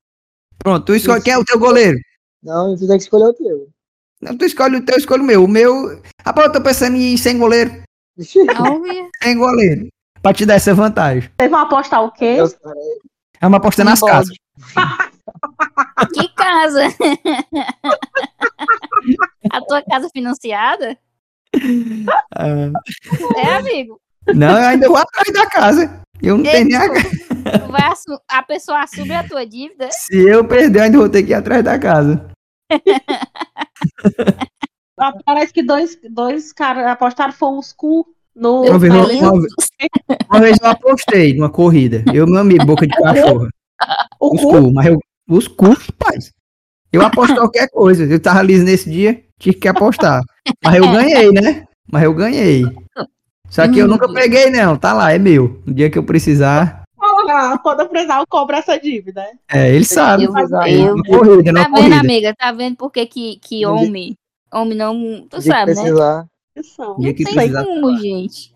Pronto, 0.60 0.86
tu 0.86 0.96
escolhe 0.96 1.22
quem 1.22 1.34
é 1.34 1.38
o 1.38 1.46
teu 1.46 1.60
goleiro. 1.60 1.98
Não, 2.44 2.76
tu 2.76 2.88
tem 2.88 2.98
que 2.98 3.04
escolher 3.04 3.26
o 3.26 3.34
teu. 3.34 3.68
Não, 4.22 4.38
tu 4.38 4.46
escolhe 4.46 4.78
o 4.78 4.86
teu, 4.86 4.96
eu 4.96 5.00
escolho 5.00 5.24
o 5.24 5.26
meu. 5.26 5.44
O 5.44 5.48
meu. 5.48 6.02
Rapaz, 6.26 6.48
eu 6.48 6.54
tô 6.54 6.62
pensando 6.62 6.96
em 6.96 7.14
ir 7.14 7.18
sem 7.18 7.38
goleiro. 7.38 7.84
Sem 8.20 9.38
goleiro. 9.38 9.88
Pra 10.22 10.34
te 10.34 10.46
dar 10.46 10.56
essa 10.56 10.74
vantagem. 10.74 11.30
Vocês 11.40 11.52
vão 11.52 11.60
apostar 11.60 12.04
o 12.04 12.12
quê? 12.12 12.38
É 13.40 13.48
uma 13.48 13.58
aposta 13.58 13.84
nas 13.84 14.00
casas. 14.00 14.36
Que 16.14 16.28
casa? 16.36 16.84
A 19.52 19.62
tua 19.62 19.82
casa 19.84 20.10
financiada? 20.10 20.98
Ah, 22.36 22.72
É, 23.38 23.56
amigo. 23.56 24.00
não, 24.34 24.58
eu 24.60 24.68
ainda 24.68 24.88
vou 24.88 24.98
atrás 24.98 25.32
da 25.34 25.46
casa. 25.48 26.02
Eu 26.22 26.38
não 26.38 26.44
tenho 26.44 26.66
nem 26.68 26.76
a... 26.76 26.90
Tu 26.90 27.27
vai 27.70 27.92
a 28.30 28.44
pessoa 28.44 28.82
assume 28.82 29.14
a 29.14 29.28
tua 29.28 29.46
dívida? 29.46 29.90
Se 29.92 30.18
eu 30.28 30.46
perder, 30.46 30.80
eu 30.80 30.84
ainda 30.84 30.98
vou 30.98 31.10
ter 31.10 31.24
que 31.24 31.32
ir 31.32 31.36
atrás 31.36 31.64
da 31.64 31.78
casa. 31.80 32.30
Ah, 35.00 35.14
Parece 35.24 35.54
que 35.54 35.62
dois, 35.62 35.96
dois 36.10 36.52
caras 36.52 36.88
apostaram 36.88 37.32
foi 37.32 37.50
uns 37.50 37.72
cu 37.72 38.04
no. 38.36 38.64
Uma 38.64 38.80
vez, 38.80 38.92
uma, 38.94 39.06
vez- 39.08 39.54
uma 40.30 40.40
vez 40.40 40.58
eu 40.60 40.70
apostei 40.70 41.34
numa 41.36 41.50
corrida. 41.52 42.04
Eu, 42.12 42.26
meu 42.26 42.40
amigo, 42.40 42.66
boca 42.66 42.88
de 42.88 42.94
cachorro. 42.98 43.48
O 44.20 44.36
Os 44.36 44.42
cu. 44.42 44.50
cu, 44.50 44.74
mas 44.74 44.88
eu. 44.88 45.00
Os 45.30 45.48
cu, 45.48 45.70
rapaz. 45.70 46.32
Eu 46.92 47.04
aposto 47.04 47.36
qualquer 47.36 47.70
coisa. 47.70 48.06
Eu 48.06 48.20
tava 48.20 48.42
liso 48.42 48.64
nesse 48.66 48.90
dia, 48.90 49.24
tive 49.40 49.58
que 49.58 49.68
apostar. 49.68 50.24
Mas 50.64 50.76
eu 50.76 50.90
ganhei, 50.92 51.32
né? 51.32 51.66
Mas 51.92 52.04
eu 52.04 52.14
ganhei. 52.14 52.64
Só 53.50 53.68
que 53.68 53.78
eu 53.80 53.88
nunca 53.88 54.12
peguei, 54.12 54.50
não. 54.50 54.76
Tá 54.78 54.94
lá, 54.94 55.12
é 55.14 55.20
meu. 55.20 55.62
No 55.66 55.74
dia 55.74 55.90
que 55.92 55.98
eu 55.98 56.04
precisar. 56.04 56.84
Ah, 57.28 57.58
quando 57.58 57.82
eu 57.82 57.90
precisar, 57.90 58.20
eu 58.20 58.28
cobro 58.28 58.56
essa 58.56 58.80
dívida. 58.80 59.22
né? 59.22 59.32
É, 59.52 59.74
ele 59.76 59.84
sabe. 59.86 60.24
Eu, 60.26 60.34
eu, 60.68 60.94
Uma 60.96 61.04
corrida, 61.04 61.52
não 61.52 61.62
tá 61.64 61.68
vendo, 61.70 61.76
corrida. 61.76 62.00
amiga? 62.00 62.36
Tá 62.36 62.52
vendo 62.52 62.76
por 62.78 62.92
que, 62.92 63.06
que, 63.06 63.36
que 63.38 63.58
dia- 63.58 63.72
homem, 63.72 64.16
homem 64.54 64.78
não. 64.78 65.28
Tu 65.30 65.40
dia 65.40 65.52
sabe, 65.52 65.74
né? 65.74 65.82
precisar. 65.82 66.28
Dia 67.00 67.14
que 67.14 67.24
Tem 67.24 67.34
precisar. 67.34 67.64
como, 67.66 67.98
gente. 67.98 68.56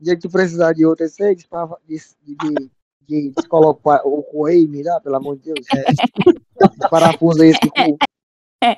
dia 0.00 0.16
que 0.16 0.22
tu 0.22 0.30
precisar 0.30 0.72
de 0.72 0.86
outra 0.86 1.04
receita, 1.06 1.42
de, 1.86 1.96
de, 2.24 2.36
de, 2.36 2.70
de 3.06 3.30
descolocar 3.36 4.00
o 4.06 4.22
correio, 4.22 4.68
me 4.68 4.82
dá, 4.82 4.98
pelo 5.00 5.16
amor 5.16 5.36
de 5.36 5.52
Deus. 5.52 5.66
É. 5.74 5.84
Parafuso 6.90 7.42
esse 7.44 7.58
cu. 7.60 7.98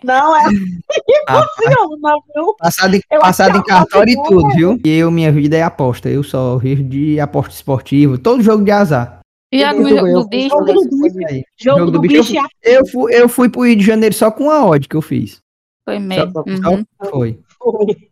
Não, 0.05 0.37
é 0.37 0.43
Ah, 1.29 1.47
funciona, 1.57 2.15
viu? 2.35 2.55
Passado, 2.59 2.95
em, 2.95 3.01
passado 3.21 3.57
em 3.57 3.61
é 3.61 3.65
cartório 3.65 4.13
e 4.13 4.23
tudo, 4.29 4.49
viu? 4.51 4.81
E 4.85 4.89
eu, 4.91 5.11
minha 5.11 5.31
vida 5.33 5.57
é 5.57 5.63
aposta. 5.63 6.09
Eu 6.09 6.23
só 6.23 6.57
vivo 6.59 6.83
de 6.85 7.19
aposta 7.21 7.53
esportiva. 7.55 8.17
Todo 8.19 8.43
jogo 8.43 8.65
de 8.65 8.71
azar. 8.71 9.21
No 9.53 9.89
jogo 9.89 10.03
do 10.03 10.09
eu 10.09 10.29
bicho, 10.29 10.49
Jogo 10.49 10.65
do 10.73 10.83
bicho. 11.03 11.45
Jogo, 11.61 11.91
do, 11.91 12.01
bicho, 12.01 12.33
é 12.65 12.77
Eu 12.79 12.87
fui, 12.87 13.15
eu 13.15 13.29
fui 13.29 13.49
pro 13.49 13.63
Rio 13.63 13.77
de 13.77 13.85
Janeiro 13.85 14.15
só 14.15 14.31
com 14.31 14.51
a 14.51 14.65
odd 14.65 14.89
que 14.89 14.97
eu 14.97 15.03
fiz. 15.03 15.39
foi 15.85 15.99
mesmo. 15.99 16.33
Só- 16.33 16.45
Só 16.63 16.71
Uhum. 16.71 16.85
foi. 17.11 17.39
foi. 17.59 18.11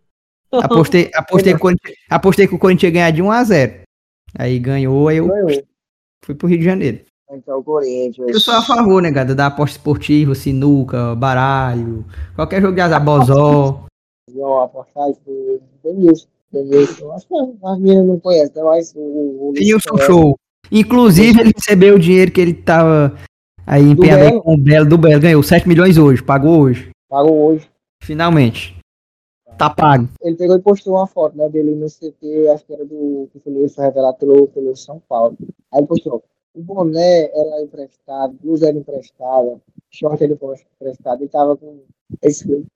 Apostei, 0.62 1.10
apostei, 1.14 1.52
que 1.52 1.56
o 1.58 1.60
Corinthians- 1.60 1.96
apostei 2.10 2.46
que 2.48 2.54
o 2.54 2.58
Corinthians 2.58 2.88
ia 2.90 2.94
ganhar 2.94 3.10
de 3.12 3.22
1 3.22 3.30
a 3.30 3.44
0 3.44 3.82
Aí 4.36 4.58
ganhou, 4.58 5.06
aí 5.08 5.16
eu 5.18 5.28
Ganhou. 5.28 5.62
fui 6.24 6.34
pro 6.34 6.48
Rio 6.48 6.58
de 6.58 6.64
Janeiro. 6.64 7.00
Então, 7.32 7.58
o 7.58 7.64
Corinthians. 7.64 8.28
Eu 8.28 8.40
sou 8.40 8.54
a 8.54 8.62
favor, 8.62 9.00
né, 9.00 9.10
gata, 9.10 9.34
da 9.34 9.46
aposta 9.46 9.76
esportiva, 9.76 10.34
sinuca, 10.34 11.14
baralho, 11.14 12.04
qualquer 12.34 12.60
jogo 12.60 12.74
de 12.74 12.80
azar, 12.80 13.04
bozó. 13.04 13.84
Ó, 14.36 14.62
apostar 14.64 15.10
isso. 15.10 15.60
Denilson. 15.82 16.26
Denilson. 16.52 17.04
Eu 17.04 17.12
Acho 17.12 17.28
que 17.28 17.34
as 17.34 17.78
meninas 17.78 18.06
não 18.06 18.20
conhecem, 18.20 18.64
mas 18.64 18.92
o. 18.94 19.00
o 19.00 19.46
Luiz 19.48 19.60
Denilson 19.60 19.90
conhece. 19.90 20.06
Show. 20.06 20.36
Inclusive, 20.72 21.40
ele 21.40 21.52
recebeu 21.54 21.94
o 21.96 21.98
dinheiro 21.98 22.30
que 22.30 22.40
ele 22.40 22.54
tava 22.54 23.16
aí 23.66 23.82
empenhado 23.82 24.42
com 24.42 24.54
o 24.54 24.58
Belo, 24.58 24.88
do 24.88 24.98
Belo. 24.98 25.20
Ganhou 25.20 25.42
7 25.42 25.68
milhões 25.68 25.98
hoje, 25.98 26.22
pagou 26.22 26.60
hoje. 26.60 26.90
Pagou 27.08 27.46
hoje. 27.46 27.68
Finalmente. 28.02 28.76
Tá 29.58 29.68
pago. 29.68 30.08
Ele 30.22 30.36
pegou 30.36 30.56
e 30.56 30.60
postou 30.60 30.94
uma 30.94 31.06
foto 31.06 31.36
né, 31.36 31.48
dele 31.48 31.74
no 31.74 31.86
CT, 31.86 32.48
acho 32.54 32.64
que 32.64 32.72
era 32.72 32.84
do 32.84 33.28
que 33.30 33.38
foi 33.40 33.84
revelado 33.84 34.16
pelo, 34.16 34.48
pelo 34.48 34.74
São 34.74 35.02
Paulo. 35.06 35.36
Aí 35.72 35.80
ele 35.80 35.86
postou: 35.86 36.22
o 36.54 36.62
boné 36.62 37.30
era 37.32 37.62
emprestado, 37.62 38.34
blusa 38.34 38.68
era 38.68 38.76
emprestada, 38.76 39.60
short 39.90 40.22
era 40.22 40.32
emprestado, 40.32 41.22
ele 41.22 41.30
tava 41.30 41.56
com. 41.56 41.80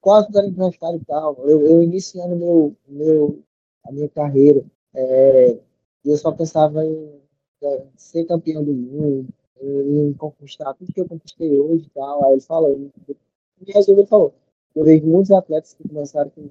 Quase 0.00 0.28
era 0.36 0.46
emprestado 0.46 0.96
e 0.96 1.04
tal. 1.04 1.36
Eu, 1.44 1.66
eu 1.66 1.82
iniciando 1.82 2.36
meu, 2.36 2.76
meu, 2.86 3.42
a 3.84 3.92
minha 3.92 4.08
carreira, 4.08 4.64
é, 4.94 5.58
eu 6.04 6.16
só 6.16 6.30
pensava 6.30 6.84
em, 6.84 7.20
é, 7.62 7.86
ser 7.96 8.24
campeão 8.26 8.62
do 8.62 8.72
mundo, 8.72 9.28
em, 9.60 10.08
em 10.08 10.12
conquistar 10.14 10.72
tudo 10.74 10.92
que 10.92 11.00
eu 11.00 11.08
conquistei 11.08 11.58
hoje 11.58 11.86
e 11.86 11.90
tal. 11.90 12.24
Aí 12.24 12.32
ele 12.32 12.40
falou, 12.40 12.90
resumo, 13.66 14.00
ele 14.00 14.06
falou. 14.06 14.34
Eu 14.74 14.84
vejo 14.84 15.06
muitos 15.06 15.30
atletas 15.30 15.74
que 15.74 15.88
começaram 15.88 16.30
com 16.30 16.48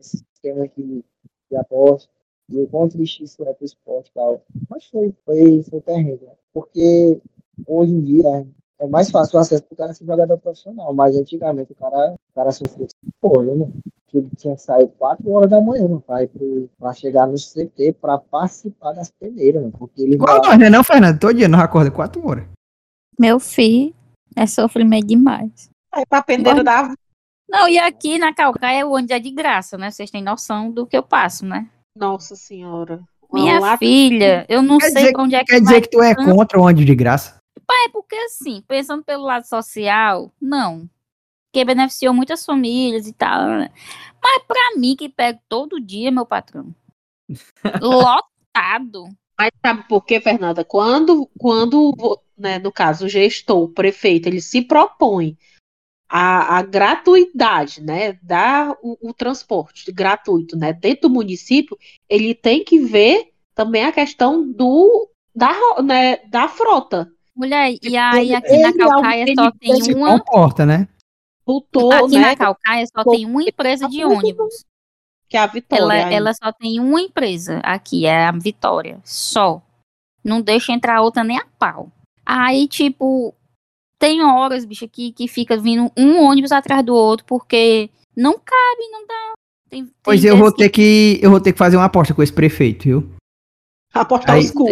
esse 0.00 0.18
sistema 0.18 0.68
de, 0.68 1.04
de 1.50 1.56
aposta 1.56 2.10
e 2.48 2.58
o 2.60 2.66
quanto 2.68 2.96
lixo 2.96 3.22
isso 3.22 3.42
é 3.42 3.52
para 3.52 3.62
o 3.62 3.64
esporte 3.64 4.10
e 4.10 4.14
tal. 4.14 4.42
Mas 4.68 4.86
foi, 4.86 5.14
foi, 5.24 5.62
foi 5.62 5.80
terrível. 5.80 6.28
né? 6.28 6.34
Porque 6.52 7.20
hoje 7.66 7.92
em 7.92 8.00
dia 8.02 8.46
é 8.80 8.86
mais 8.86 9.10
fácil 9.10 9.38
o 9.38 9.40
acesso 9.40 9.62
para 9.64 9.74
o 9.74 9.76
cara 9.76 9.94
ser 9.94 10.04
jogador 10.04 10.38
profissional, 10.38 10.92
mas 10.92 11.16
antigamente 11.16 11.72
o 11.72 11.74
cara, 11.74 12.14
o 12.14 12.34
cara 12.34 12.50
sofreu 12.50 12.88
pô, 13.20 13.42
né, 13.42 13.52
mano? 13.54 13.72
Que 14.08 14.18
ele 14.18 14.30
tinha 14.36 14.56
que 14.56 14.62
sair 14.62 14.88
4 14.98 15.30
horas 15.30 15.48
da 15.48 15.60
manhã, 15.60 15.88
meu 15.88 16.00
pai, 16.00 16.28
para 16.78 16.92
chegar 16.92 17.26
no 17.26 17.34
CT 17.34 17.94
para 18.00 18.18
participar 18.18 18.92
das 18.92 19.10
peneiras, 19.10 19.62
mano, 19.62 19.72
porque 19.78 20.02
ele 20.02 20.16
nós, 20.16 20.58
né, 20.58 20.68
não, 20.68 20.84
Fernando? 20.84 21.18
Todo 21.18 21.34
dia 21.34 21.48
nós 21.48 21.62
acorda 21.62 21.90
4 21.90 22.26
horas. 22.26 22.44
Meu 23.18 23.38
filho, 23.38 23.94
é 24.36 24.46
sofrimento 24.46 25.06
demais. 25.06 25.70
Aí 25.92 26.04
pra 26.06 26.22
pendeiro 26.22 26.64
da. 26.64 26.94
Não, 27.48 27.68
e 27.68 27.78
aqui 27.78 28.18
na 28.18 28.34
Calcaia 28.34 28.86
o 28.86 28.92
ônibus 28.92 29.14
é 29.14 29.18
de 29.18 29.30
graça, 29.30 29.76
né? 29.78 29.90
Vocês 29.90 30.10
têm 30.10 30.22
noção 30.22 30.70
do 30.70 30.86
que 30.86 30.96
eu 30.96 31.02
passo, 31.02 31.44
né? 31.44 31.70
Nossa 31.94 32.34
senhora. 32.36 33.00
Minha 33.32 33.58
Lá- 33.60 33.78
filha, 33.78 34.44
eu 34.48 34.62
não 34.62 34.78
sei 34.78 34.92
dizer- 34.94 35.12
pra 35.12 35.22
onde 35.22 35.34
é 35.34 35.40
que 35.40 35.46
Quer 35.46 35.52
vai. 35.52 35.60
dizer 35.62 35.80
que 35.82 35.88
tu 35.90 36.02
é 36.02 36.14
contra 36.14 36.58
o 36.60 36.64
onde 36.66 36.84
de 36.84 36.94
graça? 36.94 37.40
É 37.86 37.88
porque 37.90 38.14
assim, 38.16 38.62
pensando 38.68 39.02
pelo 39.02 39.24
lado 39.24 39.44
social, 39.44 40.30
não. 40.40 40.88
Porque 41.50 41.64
beneficiou 41.64 42.12
muitas 42.14 42.44
famílias 42.44 43.06
e 43.06 43.12
tal. 43.12 43.46
né? 43.48 43.70
Mas 44.22 44.42
pra 44.46 44.76
mim, 44.76 44.94
que 44.94 45.08
pego 45.08 45.40
todo 45.48 45.80
dia, 45.80 46.10
meu 46.10 46.26
patrão. 46.26 46.74
lotado. 47.82 49.08
Mas 49.38 49.50
sabe 49.64 49.88
por 49.88 50.04
quê, 50.04 50.20
Fernanda? 50.20 50.64
Quando, 50.64 51.28
quando 51.38 51.94
né, 52.36 52.58
no 52.58 52.70
caso, 52.70 53.06
o 53.06 53.08
gestor, 53.08 53.62
o 53.62 53.68
prefeito, 53.68 54.28
ele 54.28 54.40
se 54.40 54.62
propõe 54.62 55.36
a, 56.14 56.58
a 56.58 56.62
gratuidade, 56.62 57.80
né, 57.80 58.18
dar 58.22 58.76
o, 58.82 58.98
o 59.00 59.14
transporte 59.14 59.90
gratuito, 59.90 60.58
né, 60.58 60.70
dentro 60.70 61.08
do 61.08 61.14
município, 61.14 61.74
ele 62.06 62.34
tem 62.34 62.62
que 62.62 62.78
ver 62.80 63.32
também 63.54 63.84
a 63.84 63.92
questão 63.92 64.46
do 64.52 65.08
da, 65.34 65.54
né, 65.82 66.18
da 66.28 66.48
frota. 66.48 67.10
Mulher, 67.34 67.78
e 67.82 67.96
aí 67.96 68.34
aqui 68.34 68.58
na 68.58 68.68
Ele 68.68 68.82
é 68.82 68.84
um 68.84 68.90
Calcaia 68.90 69.26
só 69.34 69.50
tem 69.52 69.94
uma. 69.94 70.20
comporta, 70.20 70.66
né? 70.66 70.86
Voltou, 71.46 71.90
Aqui 71.90 72.18
né, 72.18 72.20
na 72.20 72.36
Calcaia 72.36 72.84
só 72.86 73.10
tem 73.10 73.24
uma 73.24 73.42
empresa 73.42 73.88
de 73.88 74.04
ônibus. 74.04 74.66
que 75.30 75.38
é 75.38 75.40
a 75.40 75.46
Vitória. 75.46 75.82
Ela, 75.82 75.94
aí. 75.94 76.14
ela 76.14 76.34
só 76.34 76.52
tem 76.52 76.78
uma 76.78 77.00
empresa 77.00 77.58
aqui, 77.64 78.04
é 78.04 78.26
a 78.26 78.32
Vitória. 78.32 79.00
Só. 79.02 79.62
Não 80.22 80.42
deixa 80.42 80.72
entrar 80.72 81.00
outra 81.00 81.24
nem 81.24 81.38
a 81.38 81.46
pau. 81.58 81.90
Aí, 82.24 82.68
tipo, 82.68 83.34
tem 84.02 84.20
horas, 84.20 84.64
bicho, 84.64 84.88
que, 84.88 85.12
que 85.12 85.28
fica 85.28 85.56
vindo 85.56 85.88
um 85.96 86.24
ônibus 86.24 86.50
atrás 86.50 86.84
do 86.84 86.92
outro, 86.92 87.24
porque 87.24 87.88
não 88.16 88.32
cabe, 88.32 88.88
não 88.90 89.06
dá. 89.06 89.32
Tem, 89.70 89.84
tem 89.84 89.92
Pois 90.02 90.24
eu 90.24 90.36
vou 90.36 90.50
que- 90.50 90.58
ter 90.64 90.68
que. 90.70 91.20
Eu 91.22 91.30
vou 91.30 91.40
ter 91.40 91.52
que 91.52 91.58
fazer 91.58 91.76
uma 91.76 91.84
aposta 91.84 92.12
com 92.12 92.20
esse 92.20 92.32
prefeito, 92.32 92.82
viu? 92.82 93.08
Apostar 93.94 94.34
Aí- 94.34 94.44
os 94.44 94.50
cu. 94.50 94.66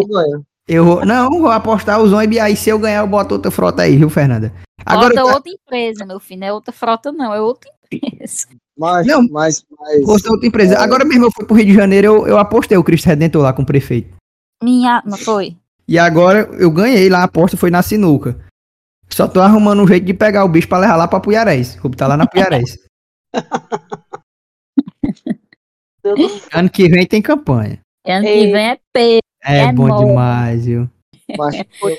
Eu 0.66 0.85
vou. 0.85 1.07
Não, 1.07 1.31
vou 1.31 1.48
apostar 1.48 2.02
os 2.02 2.12
ônibus, 2.12 2.39
aí 2.39 2.57
se 2.57 2.70
eu 2.70 2.78
ganhar, 2.78 3.01
eu 3.02 3.07
boto 3.07 3.35
outra 3.35 3.52
frota 3.52 3.82
aí, 3.82 3.97
viu, 3.97 4.11
Fernanda? 4.11 4.52
Agora 4.85 5.15
Bota 5.15 5.35
outra 5.36 5.52
empresa, 5.52 6.05
meu 6.05 6.19
filho. 6.19 6.40
Não 6.40 6.47
é 6.48 6.52
outra 6.52 6.73
frota, 6.73 7.12
não. 7.12 7.32
É 7.32 7.40
outra 7.40 7.70
empresa. 7.93 8.48
Mas, 8.77 9.07
Não. 9.07 9.23
mas, 9.31 9.65
mas 9.78 10.24
outra 10.27 10.47
empresa. 10.47 10.78
Agora 10.78 11.05
mesmo 11.05 11.27
eu 11.27 11.31
fui 11.31 11.44
pro 11.44 11.55
Rio 11.57 11.66
de 11.66 11.74
Janeiro, 11.74 12.07
eu, 12.07 12.27
eu 12.27 12.39
apostei 12.39 12.77
o 12.78 12.82
Cristo 12.82 13.07
Redentor 13.07 13.43
lá 13.43 13.52
com 13.52 13.62
o 13.62 13.66
prefeito. 13.66 14.12
Minha. 14.62 15.02
Não 15.07 15.16
foi? 15.19 15.57
E 15.86 15.98
agora 15.98 16.48
eu 16.59 16.70
ganhei 16.70 17.09
lá, 17.09 17.20
a 17.20 17.24
aposta 17.24 17.57
foi 17.57 17.70
na 17.70 17.82
sinuca. 17.82 18.39
Só 19.12 19.27
tô 19.28 19.41
arrumando 19.41 19.82
um 19.82 19.87
jeito 19.89 20.05
de 20.07 20.15
pegar 20.15 20.45
o 20.45 20.49
bicho 20.49 20.69
pra 20.69 20.78
levar 20.78 20.97
lá 20.97 21.09
pra 21.09 21.20
Puiarés. 21.20 21.74
Vou 21.77 21.91
botar 21.91 22.07
lá 22.07 22.16
na 22.16 22.27
Puiarés. 22.27 22.77
Ano 26.53 26.70
que 26.70 26.89
vem 26.89 27.07
tem 27.07 27.20
campanha. 27.20 27.78
Ano 28.07 28.27
Ei. 28.27 28.47
que 28.47 28.53
vem 28.53 28.69
é 28.70 28.78
P. 28.93 29.19
É, 29.45 29.59
É 29.65 29.73
bom 29.73 29.87
bom. 29.89 30.07
demais, 30.07 30.65
viu? 30.66 30.89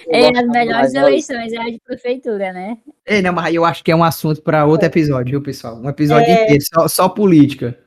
É 0.09 0.27
as 0.37 0.47
melhores 0.47 0.93
eleições, 0.93 1.53
é 1.53 1.57
a 1.57 1.69
de 1.69 1.79
prefeitura, 1.85 2.51
né? 2.51 2.77
Ei, 3.05 3.21
não, 3.21 3.31
mas 3.31 3.53
eu 3.55 3.63
acho 3.63 3.83
que 3.83 3.91
é 3.91 3.95
um 3.95 4.03
assunto 4.03 4.41
pra 4.41 4.65
outro 4.65 4.87
episódio, 4.87 5.31
viu, 5.31 5.41
pessoal? 5.41 5.77
Um 5.79 5.87
episódio 5.87 6.27
É. 6.29 6.43
inteiro, 6.43 6.63
só, 6.73 6.87
só 6.87 7.07
política. 7.09 7.77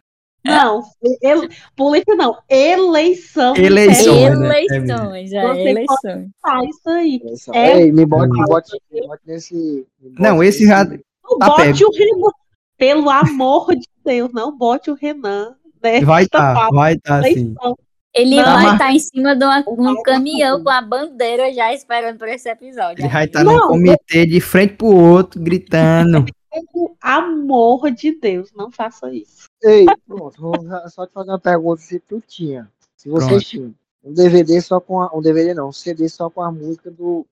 Não, 0.46 0.82
ele, 1.22 1.48
política 1.74 2.14
não, 2.16 2.36
eleição. 2.50 3.56
Eleições, 3.56 4.38
né? 4.38 4.62
Eleições, 4.64 5.32
é, 5.32 5.42
Você 5.42 5.60
eleições. 5.68 6.30
Faz 6.42 6.68
isso 6.68 6.88
aí. 6.90 7.20
eleição. 7.24 7.54
É. 7.54 7.80
Ei, 7.80 7.92
me 7.92 8.04
bote, 8.04 8.30
me 8.30 8.44
bote, 8.46 8.72
me 8.92 9.06
bote 9.06 9.22
nesse. 9.26 9.54
me 10.00 10.10
bote 10.10 10.22
Não, 10.22 10.42
esse 10.42 10.66
já. 10.66 10.84
Não 10.84 11.38
Tá 11.38 11.46
bote 11.48 11.84
o 11.84 11.90
Renan. 11.90 12.30
Pelo 12.76 13.08
amor 13.08 13.74
de 13.74 13.88
Deus, 14.04 14.30
não 14.32 14.56
bote 14.56 14.90
o 14.90 14.94
Renan. 14.94 15.54
nesta 15.82 16.04
Vai 16.06 16.26
tá, 16.26 16.54
pauta 16.54 16.74
vai 16.76 16.96
tá 16.98 17.22
sim. 17.22 17.30
eleição. 17.30 17.78
Ele 18.16 18.36
Não, 18.36 18.44
vai 18.44 18.62
mas- 18.62 18.72
estar 18.74 18.92
em 18.92 18.98
cima 19.00 19.34
de 19.34 19.44
uma- 19.44 19.64
um 19.66 20.02
caminhão 20.02 20.62
com 20.62 20.70
a 20.70 20.80
bandeira 20.80 21.52
já 21.52 21.72
esperando 21.72 22.16
por 22.18 22.28
esse 22.28 22.48
episódio. 22.48 23.02
Ele 23.02 23.08
vai 23.12 23.24
estar 23.24 23.42
num 23.42 23.54
Não, 23.56 23.68
comitê 23.68 24.24
de 24.24 24.40
frente 24.40 24.74
pro 24.74 24.86
outro, 24.88 25.40
gritando. 25.40 26.24
Pelo 26.54 26.96
amor 27.02 27.90
de 27.90 28.12
Deus, 28.20 28.50
não 28.54 28.70
faça 28.70 29.12
isso. 29.12 29.48
Ei, 29.64 29.86
pronto, 30.06 30.40
vou 30.40 30.54
só 30.90 31.06
te 31.06 31.12
fazer 31.14 31.30
uma 31.30 31.38
pergunta 31.38 31.80
se 31.80 31.98
tu 31.98 32.20
tinha. 32.20 32.70
Se 32.96 33.08
vocês 33.08 33.30
Pronto. 33.30 33.44
tinham 33.44 33.74
um 34.04 34.12
DVD 34.12 34.60
só 34.60 34.78
com 34.78 35.00
a, 35.00 35.10
um 35.16 35.22
DVD 35.22 35.54
não, 35.54 35.68
um 35.68 35.72
CD 35.72 36.06
só 36.08 36.28
com 36.28 36.42
a 36.42 36.52
música 36.52 36.90
do 36.90 37.26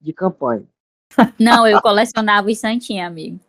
de 0.00 0.12
campanha. 0.12 0.64
Não, 1.40 1.66
eu 1.66 1.80
colecionava 1.80 2.48
os 2.48 2.58
santinhos, 2.58 3.06
amigo. 3.06 3.40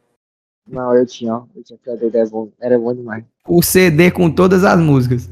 Não, 0.66 0.96
eu 0.96 1.06
tinha, 1.06 1.36
ó. 1.36 1.46
Eu 1.56 1.64
tinha 1.64 1.78
DVD, 1.84 2.20
era 2.20 2.30
bom, 2.30 2.50
era 2.60 2.80
bom 2.80 2.94
demais. 2.94 3.26
O 3.46 3.62
CD 3.62 4.10
com 4.10 4.34
todas 4.34 4.64
as 4.64 4.80
músicas. 4.80 5.30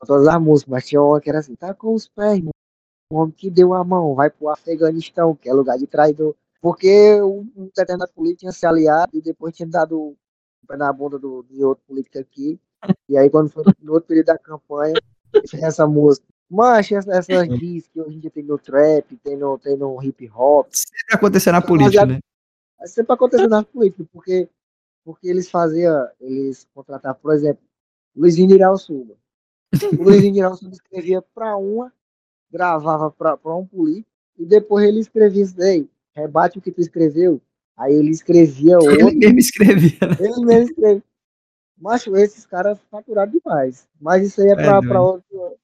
Com 0.00 0.06
todas 0.06 0.26
as 0.26 0.40
músicas, 0.40 0.70
mas 0.70 0.86
tinha 0.86 1.02
uma 1.02 1.20
que 1.20 1.28
era 1.28 1.40
assim, 1.40 1.54
tá 1.54 1.74
com 1.74 1.94
os 1.94 2.08
pés, 2.08 2.38
irmão. 2.38 2.50
O 3.12 3.16
homem 3.16 3.34
que 3.36 3.50
deu 3.50 3.74
a 3.74 3.84
mão, 3.84 4.14
vai 4.14 4.30
pro 4.30 4.48
Afeganistão, 4.48 5.36
que 5.36 5.48
é 5.48 5.52
lugar 5.52 5.76
de 5.78 5.86
traidor. 5.86 6.34
Porque 6.60 7.20
um 7.22 7.70
determinado 7.76 8.12
político 8.12 8.40
tinha 8.40 8.52
se 8.52 8.66
aliado 8.66 9.16
e 9.16 9.20
depois 9.20 9.54
tinha 9.54 9.68
dado 9.68 10.16
pé 10.66 10.76
na 10.76 10.92
bunda 10.92 11.18
do, 11.18 11.44
de 11.48 11.64
outro 11.64 11.82
político 11.86 12.18
aqui. 12.18 12.58
E 13.08 13.16
aí, 13.16 13.30
quando 13.30 13.50
foi 13.50 13.64
no 13.80 13.92
outro 13.94 14.08
período 14.08 14.26
da 14.26 14.38
campanha, 14.38 14.94
essa 15.54 15.86
música. 15.86 16.26
Mas 16.48 16.90
essa- 16.92 17.12
essas 17.12 17.48
discs 17.58 17.90
que 17.92 18.00
hoje 18.00 18.16
em 18.16 18.20
dia 18.20 18.30
tem 18.30 18.42
no 18.44 18.56
trap, 18.58 19.16
tem 19.16 19.36
no, 19.36 19.58
tem 19.58 19.76
no 19.76 20.00
hip 20.02 20.30
hop, 20.34 20.68
Sempre 20.70 21.14
aconteceu 21.14 21.52
na 21.52 21.60
política, 21.62 22.06
né? 22.06 22.20
é 22.80 22.86
sempre 22.86 23.12
acontecendo 23.14 23.48
nas 23.50 23.64
políticas, 23.64 24.06
porque, 24.12 24.48
porque 25.04 25.28
eles 25.28 25.50
faziam, 25.50 26.08
eles 26.20 26.66
contratavam, 26.74 27.20
por 27.20 27.34
exemplo, 27.34 27.62
Luizinho 28.14 28.54
Irauçuba. 28.54 29.14
O 29.98 30.02
Luizinho 30.04 30.36
Irauçuba 30.36 30.72
escrevia 30.72 31.20
para 31.34 31.56
uma, 31.56 31.92
gravava 32.50 33.10
para 33.10 33.36
um 33.56 33.66
político, 33.66 34.08
e 34.38 34.44
depois 34.46 34.86
ele 34.86 35.00
escrevia 35.00 35.42
isso 35.42 35.56
daí, 35.56 35.88
rebate 36.14 36.58
o 36.58 36.62
que 36.62 36.70
tu 36.70 36.80
escreveu, 36.80 37.40
aí 37.76 37.92
ele 37.94 38.10
escrevia 38.10 38.76
Ele 38.82 39.02
outro, 39.04 39.18
mesmo 39.18 39.38
escrevia, 39.38 39.98
né? 40.08 40.16
ele 40.20 40.44
mesmo 40.44 40.70
escrevia. 40.70 41.02
Macho, 41.78 42.16
esses 42.16 42.46
caras 42.46 42.78
faturaram 42.90 43.30
demais. 43.32 43.86
Mas 44.00 44.26
isso 44.26 44.40
aí 44.40 44.48
é 44.48 44.52
É 44.52 44.54
para 44.56 44.80
doido. 44.80 44.96
outro. 45.02 45.56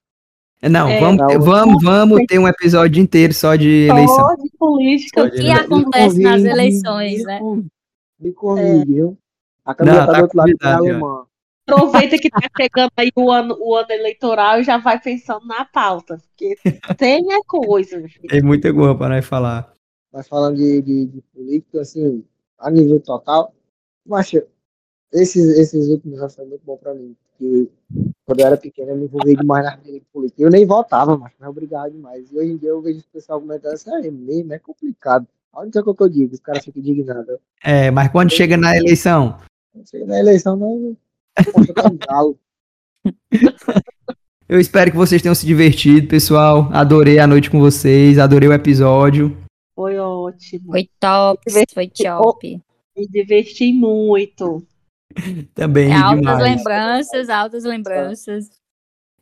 Não, 0.70 0.88
É, 0.88 1.00
vamos, 1.00 1.16
não. 1.18 1.40
vamos, 1.40 1.82
vamos 1.82 2.26
ter 2.28 2.38
um 2.38 2.46
episódio 2.46 3.02
inteiro 3.02 3.32
só 3.34 3.56
de 3.56 3.88
eleição. 3.88 4.14
Só 4.14 4.34
de 4.36 4.50
política. 4.58 5.24
O 5.24 5.30
que 5.30 5.50
acontece 5.50 6.20
nas 6.20 6.44
eleições, 6.44 7.24
né? 7.24 7.40
Me 8.20 8.32
convide, 8.32 8.84
viu? 8.94 9.18
A 9.64 9.74
Camila 9.74 9.96
Não, 10.00 10.06
tá 10.06 10.12
tá 10.12 10.18
do 10.18 10.22
outro 10.22 10.38
lado, 10.38 10.58
que 10.58 10.66
é 10.66 10.72
alemã. 10.72 11.24
Aproveita 11.66 12.18
que 12.18 12.28
tá 12.28 12.40
chegando 12.60 12.90
aí 12.96 13.10
o 13.16 13.30
ano, 13.30 13.56
o 13.60 13.74
ano 13.74 13.90
eleitoral 13.90 14.60
e 14.60 14.64
já 14.64 14.76
vai 14.78 15.00
pensando 15.00 15.46
na 15.46 15.64
pauta. 15.64 16.18
Porque 16.28 16.56
tem 16.96 17.32
é 17.32 17.38
coisa. 17.46 17.96
filho. 18.08 18.28
Tem 18.28 18.42
muita 18.42 18.72
coisa 18.74 18.94
pra 18.94 19.08
nós 19.08 19.24
falar. 19.24 19.71
Mas 20.12 20.28
falando 20.28 20.56
de, 20.56 20.82
de, 20.82 21.06
de 21.06 21.20
política, 21.34 21.80
assim, 21.80 22.24
a 22.58 22.70
nível 22.70 23.00
total, 23.00 23.54
mas 24.04 24.32
esses, 25.12 25.58
esses 25.58 25.88
últimos 25.88 26.18
anos 26.20 26.34
foi 26.34 26.44
muito 26.46 26.62
bom 26.64 26.76
pra 26.76 26.94
mim, 26.94 27.16
porque 27.22 27.68
quando 28.24 28.40
eu 28.40 28.46
era 28.46 28.56
pequeno 28.56 28.90
eu 28.90 28.96
me 28.96 29.04
envolvi 29.04 29.36
demais 29.36 29.64
na 29.64 29.78
política. 30.12 30.42
Eu 30.42 30.50
nem 30.50 30.66
votava, 30.66 31.16
mas 31.16 31.32
não 31.40 31.50
obrigado 31.50 31.92
demais. 31.92 32.30
E 32.30 32.38
hoje 32.38 32.52
em 32.52 32.56
dia 32.56 32.70
eu 32.70 32.82
vejo 32.82 32.98
os 32.98 33.06
pessoal 33.06 33.40
comentando 33.40 33.74
assim, 33.74 33.90
é 33.90 34.10
mesmo, 34.10 34.52
é 34.52 34.58
complicado. 34.58 35.26
A 35.52 35.60
única 35.60 35.82
coisa 35.82 35.96
que 35.96 36.02
eu 36.02 36.08
digo, 36.08 36.34
os 36.34 36.40
caras 36.40 36.64
ficam 36.64 36.80
indignados. 36.80 37.38
É, 37.62 37.90
mas 37.90 38.10
quando 38.10 38.30
chega 38.30 38.56
na 38.56 38.76
eleição, 38.76 39.38
Chega 39.90 40.04
na 40.06 40.18
eleição, 40.18 40.54
não 40.56 40.96
eu 44.46 44.60
espero 44.60 44.90
que 44.90 44.96
vocês 44.96 45.22
tenham 45.22 45.34
se 45.34 45.46
divertido, 45.46 46.06
pessoal. 46.08 46.68
Adorei 46.72 47.18
a 47.18 47.26
noite 47.26 47.50
com 47.50 47.58
vocês, 47.58 48.18
adorei 48.18 48.50
o 48.50 48.52
episódio. 48.52 49.34
Foi 49.74 49.98
ótimo. 49.98 50.70
Foi 50.72 50.88
top, 51.00 51.42
foi 51.72 51.88
top. 51.88 52.60
Me 52.96 53.08
diverti 53.08 53.72
muito. 53.72 54.66
Também 55.54 55.90
É 55.90 55.96
altas 55.96 56.20
demais. 56.20 56.42
lembranças, 56.42 57.28
altas 57.28 57.64
lembranças. 57.64 58.50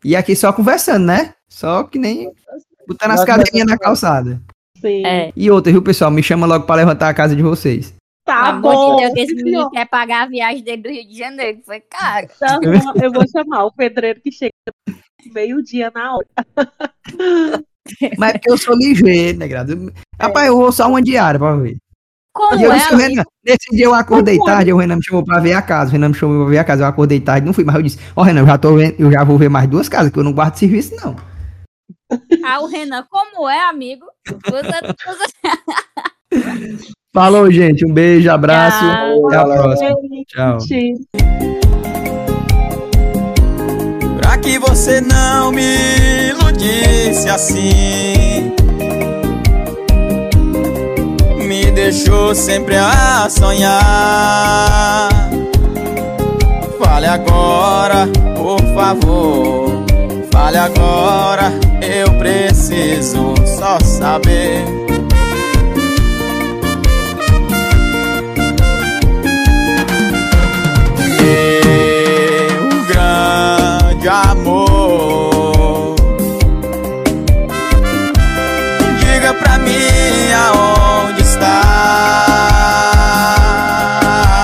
E 0.05 0.17
aqui 0.17 0.35
só 0.35 0.53
conversando, 0.53 1.07
né? 1.07 1.35
Só 1.49 1.85
que 1.85 1.99
nem 1.99 2.33
botando 2.89 3.13
as 3.13 3.25
cadeirinhas 3.25 3.67
na 3.67 3.79
calçada. 3.79 4.41
Sim. 4.81 5.05
É. 5.05 5.33
E 5.37 5.51
outra, 5.51 5.71
viu, 5.71 5.83
pessoal? 5.83 6.11
Me 6.11 6.23
chama 6.23 6.47
logo 6.47 6.65
pra 6.65 6.77
levantar 6.77 7.09
a 7.11 7.15
casa 7.15 7.37
de 7.37 7.43
vocês. 7.43 7.95
Tá 8.25 8.47
Pelo 8.47 8.71
amor 8.71 8.73
bom. 8.73 8.97
de 8.97 9.03
Deus, 9.03 9.13
que 9.15 9.21
esse 9.21 9.35
menino 9.35 9.71
quer 9.71 9.87
pagar 9.89 10.23
a 10.23 10.27
viagem 10.27 10.63
dele 10.63 10.83
do 10.83 10.89
Rio 10.89 11.07
de 11.09 11.19
Janeiro, 11.19 11.59
que 11.59 11.65
foi 11.67 11.81
caro. 11.81 12.29
Tá 12.39 12.59
bom, 12.61 13.03
Eu 13.03 13.13
vou 13.13 13.27
chamar 13.29 13.65
o 13.65 13.73
pedreiro 13.73 14.21
que 14.21 14.31
chega 14.31 14.51
meio-dia 15.35 15.93
na 15.95 16.17
hora. 16.17 16.27
Mas 18.19 18.31
é 18.31 18.33
porque 18.35 18.51
eu 18.51 18.59
sou 18.59 18.77
ligeiro, 18.77 19.39
né, 19.39 19.49
Grado? 19.49 19.93
Rapaz, 20.21 20.47
eu 20.47 20.57
vou 20.57 20.73
só 20.73 20.89
uma 20.89 21.03
diária 21.03 21.39
pra 21.39 21.57
ver. 21.57 21.77
Como 22.33 22.59
E 22.59 22.63
eu 22.63 22.73
é, 22.73 22.77
disse? 22.77 22.95
Renan, 22.95 23.25
nesse 23.45 23.71
dia 23.73 23.87
eu 23.87 23.95
acordei 23.95 24.37
Como 24.39 24.49
é? 24.51 24.53
tarde, 24.55 24.73
o 24.73 24.77
Renan 24.77 24.97
me 24.97 25.03
chamou 25.05 25.25
pra 25.25 25.41
ver 25.41 25.53
a 25.55 25.63
casa. 25.63 25.91
O 25.91 25.93
Renan 25.93 26.09
me 26.11 26.15
chamou 26.15 26.43
pra 26.45 26.51
ver 26.51 26.59
a 26.59 26.65
casa, 26.65 26.83
eu 26.83 26.87
acordei 26.87 27.21
tarde, 27.21 27.47
não 27.47 27.53
fui, 27.53 27.65
mas 27.65 27.75
eu 27.75 27.83
disse, 27.83 27.99
ó, 28.15 28.23
Renan, 28.23 28.43
eu 28.43 28.47
já, 28.47 28.57
tô 28.59 28.77
vendo, 28.77 28.95
eu 28.99 29.11
já 29.11 29.25
vou 29.25 29.37
ver 29.37 29.49
mais 29.49 29.69
duas 29.69 29.89
casas, 29.89 30.13
que 30.13 30.19
eu 30.19 30.25
não 30.25 30.33
guardo 30.33 30.57
serviço, 30.57 30.95
não. 30.97 31.17
Ah, 32.45 32.61
o 32.61 32.67
Renan, 32.67 33.05
como 33.11 33.49
é, 33.49 33.69
amigo? 33.69 34.05
Você. 34.45 34.73
Falou, 37.13 37.51
gente. 37.51 37.85
Um 37.85 37.93
beijo, 37.93 38.31
abraço. 38.31 38.85
Tchau. 38.85 39.27
Até 39.27 39.37
a 39.37 39.45
próxima. 39.45 39.97
Tchau. 40.29 40.59
Que 44.43 44.59
você 44.59 45.01
não 45.01 45.53
me 45.53 46.31
iludisse 46.31 47.29
assim. 47.29 48.55
Me 51.47 51.71
deixou 51.71 52.35
sempre 52.35 52.77
a 52.77 53.29
sonhar. 53.31 55.09
Fale 56.79 57.07
agora, 57.07 58.09
por 58.37 58.61
favor. 58.75 59.85
Fale 60.33 60.57
agora, 60.57 61.53
eu 61.83 62.13
preciso 62.15 63.35
só 63.59 63.79
saber 63.81 64.80